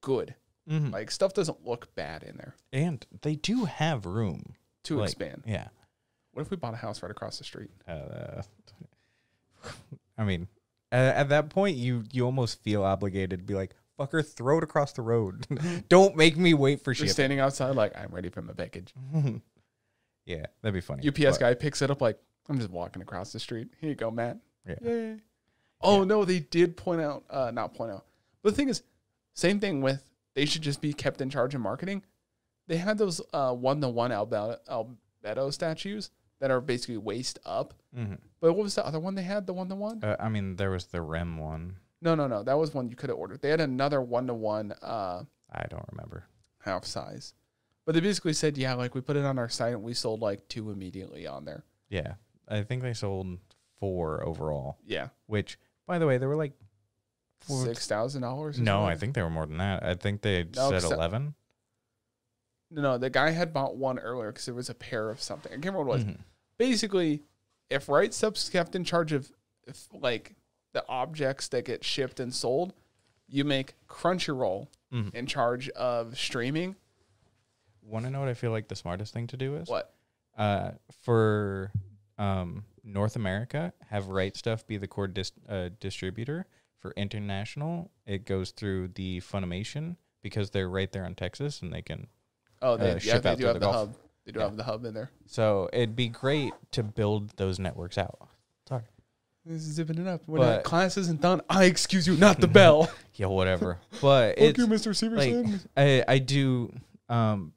good. 0.00 0.34
Mhm. 0.68 0.92
Like 0.92 1.10
stuff 1.10 1.34
doesn't 1.34 1.66
look 1.66 1.94
bad 1.94 2.22
in 2.22 2.36
there 2.36 2.54
and 2.72 3.04
they 3.22 3.34
do 3.36 3.64
have 3.66 4.06
room 4.06 4.54
to 4.84 4.98
Like, 4.98 5.10
expand. 5.10 5.42
yeah 5.46 5.68
What 6.32 6.42
if 6.42 6.50
we 6.50 6.56
bought 6.56 6.74
a 6.74 6.78
house 6.78 7.02
right 7.02 7.10
across 7.10 7.38
the 7.38 7.44
street? 7.44 7.70
uh, 7.88 8.42
i 10.18 10.24
mean 10.24 10.48
at, 10.92 11.16
at 11.16 11.28
that 11.30 11.50
point 11.50 11.76
you 11.76 12.04
you 12.12 12.24
almost 12.24 12.62
feel 12.62 12.82
obligated 12.84 13.40
to 13.40 13.44
be 13.44 13.54
like 13.54 13.74
fucker 13.98 14.26
throw 14.26 14.58
it 14.58 14.64
across 14.64 14.92
the 14.92 15.02
road 15.02 15.46
don't 15.88 16.16
make 16.16 16.36
me 16.36 16.54
wait 16.54 16.80
for 16.82 16.90
You're 16.90 17.06
shit 17.06 17.10
standing 17.10 17.38
outside 17.40 17.74
like 17.76 17.96
I'm 17.98 18.10
ready 18.12 18.28
for 18.30 18.40
my 18.42 18.52
package. 18.54 18.92
yeah 20.26 20.46
that'd 20.62 20.74
be 20.74 20.80
funny 20.80 21.06
UPS 21.06 21.20
But- 21.22 21.40
guy 21.40 21.54
picks 21.54 21.82
it 21.82 21.90
up 21.90 22.00
like 22.00 22.18
I'm 22.48 22.58
just 22.58 22.70
walking 22.70 23.00
across 23.00 23.32
the 23.32 23.38
street. 23.38 23.68
Here 23.80 23.90
you 23.90 23.94
go, 23.94 24.10
Matt. 24.10 24.38
Yeah. 24.66 24.74
Yay. 24.82 25.16
Oh 25.80 26.02
no, 26.02 26.24
they 26.24 26.40
did 26.40 26.76
point 26.76 27.00
out, 27.00 27.22
uh, 27.30 27.52
not 27.52 27.74
point 27.74 27.92
out. 27.92 28.04
But 28.42 28.50
the 28.50 28.56
thing 28.56 28.68
is, 28.68 28.82
same 29.34 29.60
thing 29.60 29.82
with 29.82 30.02
they 30.34 30.46
should 30.46 30.62
just 30.62 30.80
be 30.80 30.92
kept 30.92 31.20
in 31.20 31.30
charge 31.30 31.54
of 31.54 31.60
marketing. 31.60 32.02
They 32.66 32.76
had 32.78 32.98
those 32.98 33.20
uh 33.32 33.52
one 33.54 33.80
to 33.82 33.88
one 33.88 34.10
Albedo, 34.10 34.56
Albedo 34.68 35.52
statues 35.52 36.10
that 36.40 36.50
are 36.50 36.60
basically 36.60 36.96
waist 36.96 37.38
up. 37.44 37.74
Mhm. 37.96 38.18
But 38.40 38.54
what 38.54 38.62
was 38.64 38.74
the 38.74 38.84
other 38.84 38.98
one 38.98 39.14
they 39.14 39.22
had? 39.22 39.46
The 39.46 39.52
one 39.52 39.68
to 39.68 39.74
one? 39.74 40.02
Uh, 40.02 40.16
i 40.18 40.28
mean 40.28 40.56
there 40.56 40.70
was 40.70 40.86
the 40.86 41.00
rem 41.02 41.38
one 41.38 41.76
No, 42.02 42.14
no, 42.14 42.26
no. 42.26 42.42
That 42.42 42.58
was 42.58 42.72
one 42.74 42.88
you 42.88 42.96
could 42.96 43.10
have 43.10 43.18
ordered. 43.18 43.42
They 43.42 43.50
had 43.50 43.60
another 43.60 44.00
one 44.00 44.26
to 44.26 44.34
one 44.34 44.72
uh 44.82 45.24
i 45.52 45.66
don't 45.68 45.86
remember 45.92 46.24
half 46.60 46.84
size. 46.84 47.34
But 47.86 47.94
they 47.94 48.00
basically 48.00 48.34
said, 48.34 48.56
yeah, 48.58 48.74
like 48.74 48.94
we 48.94 49.00
put 49.00 49.16
it 49.16 49.24
on 49.24 49.38
our 49.38 49.48
site 49.48 49.72
and 49.74 49.82
we 49.82 49.94
sold 49.94 50.20
like 50.20 50.46
two 50.48 50.70
immediately 50.70 51.26
on 51.26 51.44
there. 51.44 51.64
Yeah, 51.88 52.14
I 52.46 52.62
think 52.62 52.82
they 52.82 52.92
sold 52.94 53.38
four 53.80 54.22
overall. 54.24 54.78
Yeah. 54.86 55.08
Which, 55.26 55.58
by 55.86 55.98
the 55.98 56.06
way, 56.06 56.18
they 56.18 56.26
were 56.26 56.36
like 56.36 56.52
four, 57.40 57.64
Six 57.64 57.86
thousand 57.88 58.22
dollars. 58.22 58.60
No, 58.60 58.84
I 58.84 58.96
think 58.96 59.14
they 59.14 59.22
were 59.22 59.30
more 59.30 59.46
than 59.46 59.58
that. 59.58 59.82
I 59.82 59.94
think 59.94 60.20
they 60.22 60.44
No, 60.54 60.70
said 60.70 60.84
eleven. 60.84 61.34
No, 62.70 62.82
no, 62.82 62.98
the 62.98 63.10
guy 63.10 63.30
had 63.30 63.52
bought 63.52 63.76
one 63.76 63.98
earlier 63.98 64.30
because 64.30 64.46
it 64.46 64.54
was 64.54 64.70
a 64.70 64.74
pair 64.74 65.10
of 65.10 65.20
something. 65.20 65.50
I 65.50 65.54
can't 65.56 65.66
remember 65.74 65.84
what 65.84 66.00
it 66.00 66.06
was. 66.06 66.14
Mhm. 66.14 66.20
Basically, 66.60 67.22
if 67.70 67.88
Right 67.88 68.10
Stuf's 68.10 68.50
kept 68.50 68.74
in 68.76 68.84
charge 68.84 69.12
of 69.12 69.32
if, 69.66 69.88
like 69.94 70.34
the 70.74 70.84
objects 70.88 71.48
that 71.48 71.64
get 71.64 71.82
shipped 71.82 72.20
and 72.20 72.34
sold, 72.34 72.74
you 73.26 73.44
make 73.44 73.76
Crunchyroll 73.88 74.68
Mhm. 74.92 75.14
in 75.14 75.26
charge 75.26 75.70
of 75.70 76.18
streaming. 76.18 76.76
Want 77.82 78.04
to 78.04 78.10
know 78.10 78.20
what 78.20 78.28
I 78.28 78.34
feel 78.34 78.50
like 78.50 78.68
the 78.68 78.76
smartest 78.76 79.14
thing 79.14 79.26
to 79.28 79.38
do 79.38 79.56
is? 79.56 79.68
What? 79.68 79.94
Uh, 80.36 80.72
for 81.02 81.72
um 82.18 82.64
North 82.84 83.16
America, 83.16 83.72
have 83.88 84.08
Right 84.08 84.34
Stuf 84.34 84.66
be 84.66 84.76
the 84.76 84.86
core 84.86 85.08
dis- 85.08 85.32
uh, 85.48 85.70
distributor. 85.80 86.46
For 86.78 86.92
international, 86.92 87.90
it 88.04 88.26
goes 88.26 88.50
through 88.50 88.88
the 88.88 89.20
Funimation 89.20 89.96
because 90.22 90.50
they're 90.50 90.68
right 90.68 90.92
there 90.92 91.04
in 91.06 91.14
Texas 91.14 91.62
and 91.62 91.72
they 91.72 91.80
can. 91.82 92.06
Oh, 92.60 92.76
they, 92.76 92.90
Uh, 92.90 92.92
yeah, 92.94 92.98
ship 92.98 93.22
they 93.22 93.30
out 93.30 93.36
do 93.38 93.42
to 93.44 93.46
have 93.48 93.54
the 93.54 93.60
the, 93.60 93.72
hub. 93.72 93.96
They 94.24 94.32
do 94.32 94.40
Yeah. 94.40 94.46
have 94.46 94.56
the 94.56 94.64
hub 94.64 94.84
in 94.84 94.94
there. 94.94 95.10
So 95.26 95.68
it'd 95.72 95.96
be 95.96 96.08
great 96.08 96.52
to 96.72 96.82
build 96.82 97.30
those 97.36 97.58
networks 97.58 97.96
out. 97.98 98.28
Sorry. 98.68 98.82
This 99.46 99.62
is 99.66 99.74
zipping 99.74 99.98
it 99.98 100.06
up. 100.06 100.22
When 100.26 100.40
But- 100.42 100.46
that 100.56 100.64
class 100.64 100.96
isn't 100.96 101.20
done, 101.20 101.40
I 101.48 101.64
excuse 101.64 102.06
you, 102.06 102.16
not 102.16 102.40
the 102.40 102.48
bell. 102.48 102.90
Yeah, 103.14 103.26
whatever. 103.26 103.78
But 104.00 104.36
Fuck 104.38 104.42
it's 104.44 104.58
you, 104.58 104.66
Mr. 104.66 104.92
Severson. 104.94 105.52
like 105.52 105.60
I 105.76 106.04
I 106.14 106.18
do 106.18 106.72
um 107.10 107.52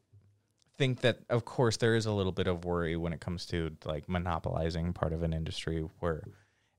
think 0.78 1.02
that 1.02 1.20
of 1.30 1.46
course 1.46 1.78
there 1.78 1.96
is 1.96 2.06
a 2.06 2.12
little 2.12 2.32
bit 2.34 2.48
of 2.48 2.66
worry 2.66 2.98
when 2.98 3.14
it 3.14 3.22
comes 3.22 3.46
to 3.46 3.72
like 3.86 4.10
monopolizing 4.10 4.92
part 4.92 5.14
of 5.14 5.24
an 5.24 5.32
industry 5.32 5.82
where 6.00 6.24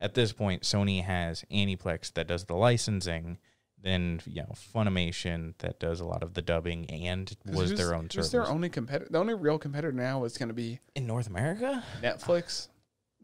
at 0.02 0.12
this 0.14 0.32
point 0.34 0.64
Sony 0.64 1.02
has 1.02 1.44
Aniplex 1.50 2.12
that 2.14 2.26
does 2.26 2.44
the 2.44 2.54
licensing, 2.56 3.38
then 3.82 4.20
you 4.26 4.42
know 4.42 4.52
Funimation 4.74 5.54
that 5.58 5.78
does 5.80 6.00
a 6.00 6.04
lot 6.04 6.22
of 6.22 6.34
the 6.34 6.42
dubbing 6.42 6.86
and 6.90 7.36
was 7.44 7.70
who's- 7.70 7.78
their 7.78 7.94
own 7.94 8.04
who's 8.04 8.12
service 8.12 8.30
their 8.30 8.46
only 8.46 8.68
competitor? 8.68 9.08
The 9.10 9.18
only 9.18 9.34
real 9.34 9.58
competitor 9.58 9.92
now 9.92 10.24
is 10.24 10.36
going 10.38 10.48
to 10.48 10.54
be 10.54 10.80
in 10.94 11.06
North 11.06 11.26
America. 11.26 11.82
Netflix. 12.02 12.68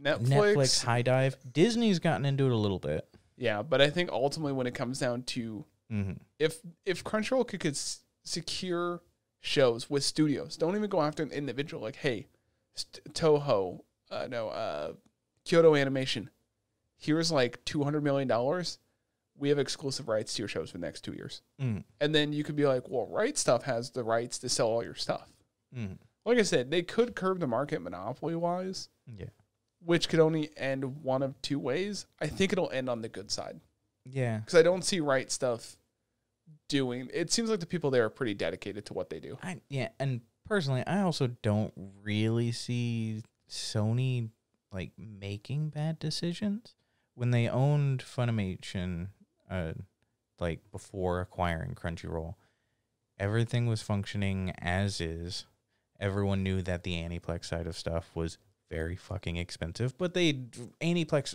Netflix. 0.01 0.28
Netflix, 0.28 0.85
High 0.85 1.02
Dive, 1.02 1.36
Disney's 1.52 1.98
gotten 1.98 2.24
into 2.24 2.47
it 2.47 2.52
a 2.52 2.56
little 2.56 2.78
bit. 2.78 3.06
Yeah, 3.36 3.62
but 3.62 3.81
I 3.81 3.90
think 3.90 4.10
ultimately 4.10 4.52
when 4.52 4.66
it 4.66 4.74
comes 4.74 4.98
down 4.98 5.22
to 5.24 5.64
hmm 5.90 6.12
if 6.39 6.59
if 6.86 7.02
Crunchyroll 7.05 7.47
could, 7.47 7.60
could 7.60 7.72
s- 7.72 8.01
secure 8.22 9.02
shows 9.40 9.89
with 9.90 10.05
studios, 10.05 10.56
don't 10.56 10.77
even 10.77 10.89
go 10.90 11.01
after 11.02 11.22
an 11.22 11.31
individual. 11.31 11.82
Like, 11.82 11.97
hey, 11.97 12.27
St- 12.74 13.12
Toho, 13.14 13.81
uh, 14.10 14.27
no, 14.31 14.48
uh, 14.48 14.93
Kyoto 15.44 15.74
Animation, 15.74 16.31
here's 16.97 17.32
like 17.32 17.64
two 17.64 17.82
hundred 17.82 18.02
million 18.05 18.28
dollars. 18.28 18.78
We 19.41 19.49
have 19.49 19.59
exclusive 19.59 20.07
rights 20.07 20.35
to 20.35 20.43
your 20.43 20.49
shows 20.49 20.71
for 20.71 20.79
the 20.79 20.87
next 20.87 21.01
two 21.01 21.12
years. 21.15 21.43
Mm, 21.61 21.83
And 22.01 22.15
then 22.15 22.33
you 22.33 22.45
could 22.45 22.57
be 22.57 22.67
like, 22.67 22.89
well, 22.89 23.07
Right 23.09 23.35
Stuf 23.35 23.62
has 23.62 23.91
the 23.91 24.05
rights 24.05 24.39
to 24.41 24.49
sell 24.49 24.69
all 24.69 24.85
your 24.85 24.95
stuff. 24.95 25.29
mm, 25.77 25.97
Like 26.25 26.39
I 26.39 26.43
said, 26.43 26.71
they 26.71 26.83
could 26.83 27.17
curb 27.17 27.41
the 27.41 27.47
market 27.47 27.81
monopoly 27.81 28.37
wise, 28.37 28.89
yeah. 29.07 29.27
which 29.85 30.09
could 30.09 30.21
only 30.21 30.51
end 30.57 31.03
one 31.03 31.23
of 31.23 31.41
two 31.43 31.59
ways. 31.59 32.07
I 32.21 32.27
think 32.29 32.53
it'll 32.53 32.71
end 32.71 32.89
on 32.91 33.01
the 33.03 33.09
good 33.09 33.31
side 33.31 33.61
Yeah. 34.05 34.39
because 34.39 34.55
I 34.59 34.62
don't 34.62 34.85
see 34.85 35.01
Right 35.01 35.29
Stuf 35.29 35.77
doing. 36.69 37.09
It 37.12 37.33
seems 37.33 37.49
like 37.51 37.61
the 37.61 37.67
people 37.67 37.91
there 37.91 38.05
are 38.05 38.11
pretty 38.11 38.35
dedicated 38.35 38.85
to 38.87 38.95
what 38.95 39.11
they 39.11 39.21
do. 39.21 39.39
I 39.43 39.61
yeah, 39.69 39.89
and 39.99 40.21
personally, 40.47 40.85
I 40.87 41.01
also 41.01 41.29
don't 41.43 41.73
really 42.03 42.53
see 42.53 43.23
Sony 43.49 44.29
like 44.73 44.93
making 44.99 45.71
bad 45.71 45.99
decisions 45.99 46.75
when 47.15 47.31
they 47.33 47.49
owned 47.49 48.05
Funimation, 48.05 49.09
uh, 49.51 49.72
like 50.39 50.60
before 50.70 51.20
acquiring 51.20 51.74
Crunchyroll. 51.74 52.35
Everything 53.18 53.66
was 53.66 53.82
functioning 53.82 54.52
as 54.59 55.01
is. 55.01 55.44
Everyone 55.98 56.43
knew 56.43 56.62
that 56.62 56.82
the 56.82 56.94
Aniplex 56.94 57.44
side 57.44 57.66
of 57.66 57.77
stuff 57.77 58.10
was 58.14 58.39
very 58.70 58.97
fucking 58.97 59.36
expensive, 59.36 59.98
but 59.98 60.14
they 60.14 60.32
Aniplex 60.81 61.35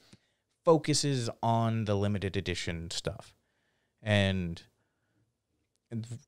focuses 0.63 1.29
on 1.43 1.85
the 1.85 1.95
limited 1.95 2.35
edition 2.35 2.89
stuff, 2.89 3.35
and 4.01 4.15
and 4.41 4.63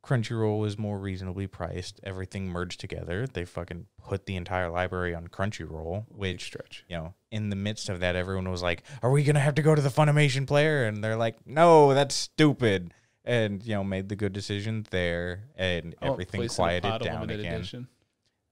Crunchyroll 0.03 0.59
was 0.59 0.77
more 0.77 0.97
reasonably 0.97 1.47
priced. 1.47 1.99
Everything 2.03 2.47
merged 2.47 2.79
together. 2.79 3.27
They 3.27 3.45
fucking 3.45 3.87
put 4.01 4.25
the 4.25 4.35
entire 4.35 4.69
library 4.69 5.13
on 5.15 5.27
Crunchyroll, 5.27 6.05
which 6.09 6.43
stretch. 6.45 6.83
you 6.87 6.97
know, 6.97 7.13
in 7.31 7.49
the 7.49 7.55
midst 7.55 7.89
of 7.89 7.99
that, 7.99 8.15
everyone 8.15 8.49
was 8.49 8.61
like, 8.63 8.83
"Are 9.01 9.11
we 9.11 9.23
gonna 9.23 9.39
have 9.39 9.55
to 9.55 9.61
go 9.61 9.75
to 9.75 9.81
the 9.81 9.89
Funimation 9.89 10.47
player?" 10.47 10.85
And 10.85 11.03
they're 11.03 11.17
like, 11.17 11.45
"No, 11.47 11.93
that's 11.93 12.15
stupid." 12.15 12.93
And 13.25 13.63
you 13.65 13.75
know, 13.75 13.83
made 13.83 14.07
the 14.09 14.15
good 14.15 14.31
decision 14.33 14.85
there, 14.91 15.43
and 15.55 15.95
want 16.01 16.13
everything 16.13 16.39
Place 16.39 16.57
in 16.57 16.63
a 16.63 16.67
quieted 16.81 17.01
down 17.03 17.29
again. 17.29 17.53
edition. 17.55 17.87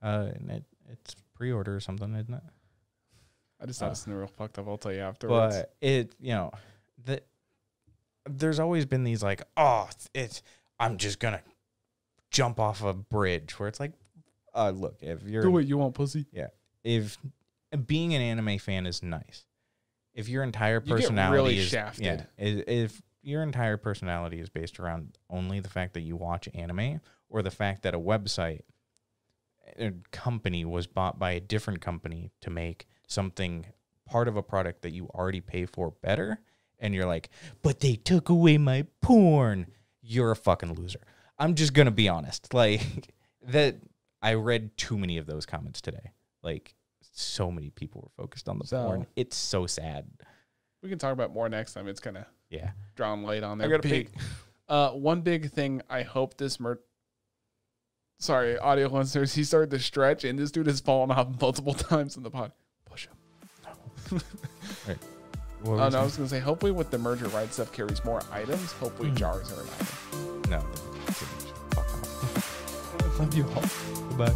Uh, 0.01 0.31
and 0.35 0.51
it, 0.51 0.63
it's 0.91 1.15
pre-order 1.33 1.75
or 1.75 1.79
something, 1.79 2.13
isn't 2.13 2.33
it? 2.33 2.43
I 3.61 3.65
just 3.65 3.81
Uh, 3.81 3.85
thought 3.85 3.91
it's 3.93 4.07
real 4.07 4.27
fucked 4.27 4.59
up. 4.59 4.67
I'll 4.67 4.77
tell 4.77 4.91
you 4.91 4.99
afterwards. 4.99 5.55
But 5.55 5.73
it, 5.81 6.13
you 6.19 6.33
know, 6.33 6.51
the 7.05 7.21
there's 8.29 8.59
always 8.59 8.85
been 8.85 9.03
these 9.03 9.23
like, 9.23 9.43
oh, 9.55 9.87
it's 10.13 10.41
I'm 10.79 10.97
just 10.97 11.19
gonna 11.19 11.41
jump 12.31 12.59
off 12.59 12.83
a 12.83 12.93
bridge 12.93 13.57
where 13.59 13.67
it's 13.69 13.79
like, 13.79 13.93
uh, 14.53 14.71
look, 14.71 14.97
if 15.01 15.23
you're 15.23 15.41
Do 15.43 15.51
what 15.51 15.65
you 15.65 15.77
want, 15.77 15.93
pussy. 15.95 16.25
Yeah. 16.31 16.47
If 16.83 17.17
being 17.85 18.13
an 18.13 18.21
anime 18.21 18.57
fan 18.59 18.85
is 18.85 19.01
nice, 19.03 19.45
if 20.13 20.29
your 20.29 20.43
entire 20.43 20.75
You 20.83 20.87
get 20.95 20.95
personality 21.01 21.35
really 21.35 21.57
is 21.59 21.67
shafted. 21.67 22.03
yeah, 22.05 22.23
i- 22.39 22.63
if 22.67 23.01
your 23.21 23.41
entire 23.43 23.75
personality 23.77 24.39
is 24.39 24.49
based 24.49 24.79
around 24.79 25.17
only 25.29 25.59
the 25.59 25.69
fact 25.69 25.93
that 25.93 26.01
you 26.01 26.15
watch 26.15 26.47
anime 26.53 27.01
or 27.29 27.41
the 27.41 27.51
fact 27.51 27.81
that 27.83 27.93
a 27.95 27.99
website 27.99 28.61
a 29.79 29.91
company 30.11 30.63
was 30.63 30.85
bought 30.87 31.17
by 31.17 31.31
a 31.31 31.39
different 31.39 31.81
company 31.81 32.31
to 32.39 32.49
make 32.49 32.87
something 33.07 33.65
part 34.05 34.27
of 34.27 34.37
a 34.37 34.43
product 34.43 34.83
that 34.83 34.91
you 34.93 35.07
already 35.15 35.41
pay 35.41 35.65
for 35.65 35.89
better 36.03 36.39
and 36.79 36.93
you're 36.93 37.07
like 37.07 37.29
but 37.63 37.79
they 37.79 37.95
took 37.95 38.29
away 38.29 38.57
my 38.59 38.85
porn 39.01 39.65
you're 40.05 40.31
a 40.31 40.35
fucking 40.35 40.73
loser 40.75 40.99
i'm 41.39 41.55
just 41.55 41.73
gonna 41.73 41.91
be 41.91 42.07
honest 42.07 42.53
like 42.53 42.81
that 43.47 43.75
i 44.21 44.33
read 44.33 44.75
too 44.77 44.97
many 44.97 45.17
of 45.17 45.25
those 45.25 45.45
comments 45.45 45.81
today 45.81 46.11
like 46.43 46.75
so 47.01 47.49
many 47.51 47.69
people 47.69 48.01
were 48.01 48.23
focused 48.23 48.47
on 48.49 48.59
the 48.59 48.67
So- 48.67 48.85
porn 48.85 49.07
it's 49.15 49.35
so 49.35 49.65
sad 49.67 50.05
We 50.83 50.89
can 50.89 50.99
talk 50.99 51.13
about 51.13 51.33
more 51.33 51.49
next 51.49 51.73
time. 51.73 51.87
It's 51.87 51.99
of 52.17 52.25
yeah 52.49 52.71
drawn 52.95 53.23
light 53.23 53.41
on 53.43 53.59
I 53.59 53.67
there. 53.67 53.77
gotta 53.77 53.89
Big. 53.89 54.09
Uh, 54.67 54.89
one 54.91 55.21
big 55.21 55.51
thing 55.51 55.81
I 55.89 56.01
hope 56.01 56.37
this 56.37 56.59
mer. 56.59 56.79
Sorry, 58.19 58.57
audio 58.57 58.87
listeners. 58.87 59.33
He 59.35 59.43
started 59.43 59.69
to 59.71 59.79
stretch, 59.79 60.23
and 60.23 60.39
this 60.39 60.49
dude 60.51 60.65
has 60.67 60.79
fallen 60.79 61.11
off 61.11 61.39
multiple 61.39 61.73
times 61.91 62.17
in 62.17 62.23
the 62.23 62.31
pod. 62.31 62.51
Push 62.85 63.07
him. 64.09 64.21
What 65.65 65.79
Oh 65.79 65.89
no, 65.89 65.99
I 65.99 66.03
was 66.03 66.15
gonna 66.15 66.29
say. 66.29 66.39
Hopefully, 66.39 66.71
with 66.71 66.89
the 66.91 66.97
merger, 66.97 67.27
Right 67.29 67.49
Stuf 67.49 67.71
carries 67.71 68.03
more 68.05 68.21
items. 68.31 68.71
Hopefully, 68.73 69.09
Mhm. 69.11 69.15
jars 69.15 69.51
are 69.51 69.61
an 69.61 69.67
item. 69.79 70.41
no 70.49 70.59
fuck 71.71 71.85
off 71.85 73.19
Love 73.19 73.33
you 73.33 73.45
all. 73.55 74.09
goodbye 74.09 74.33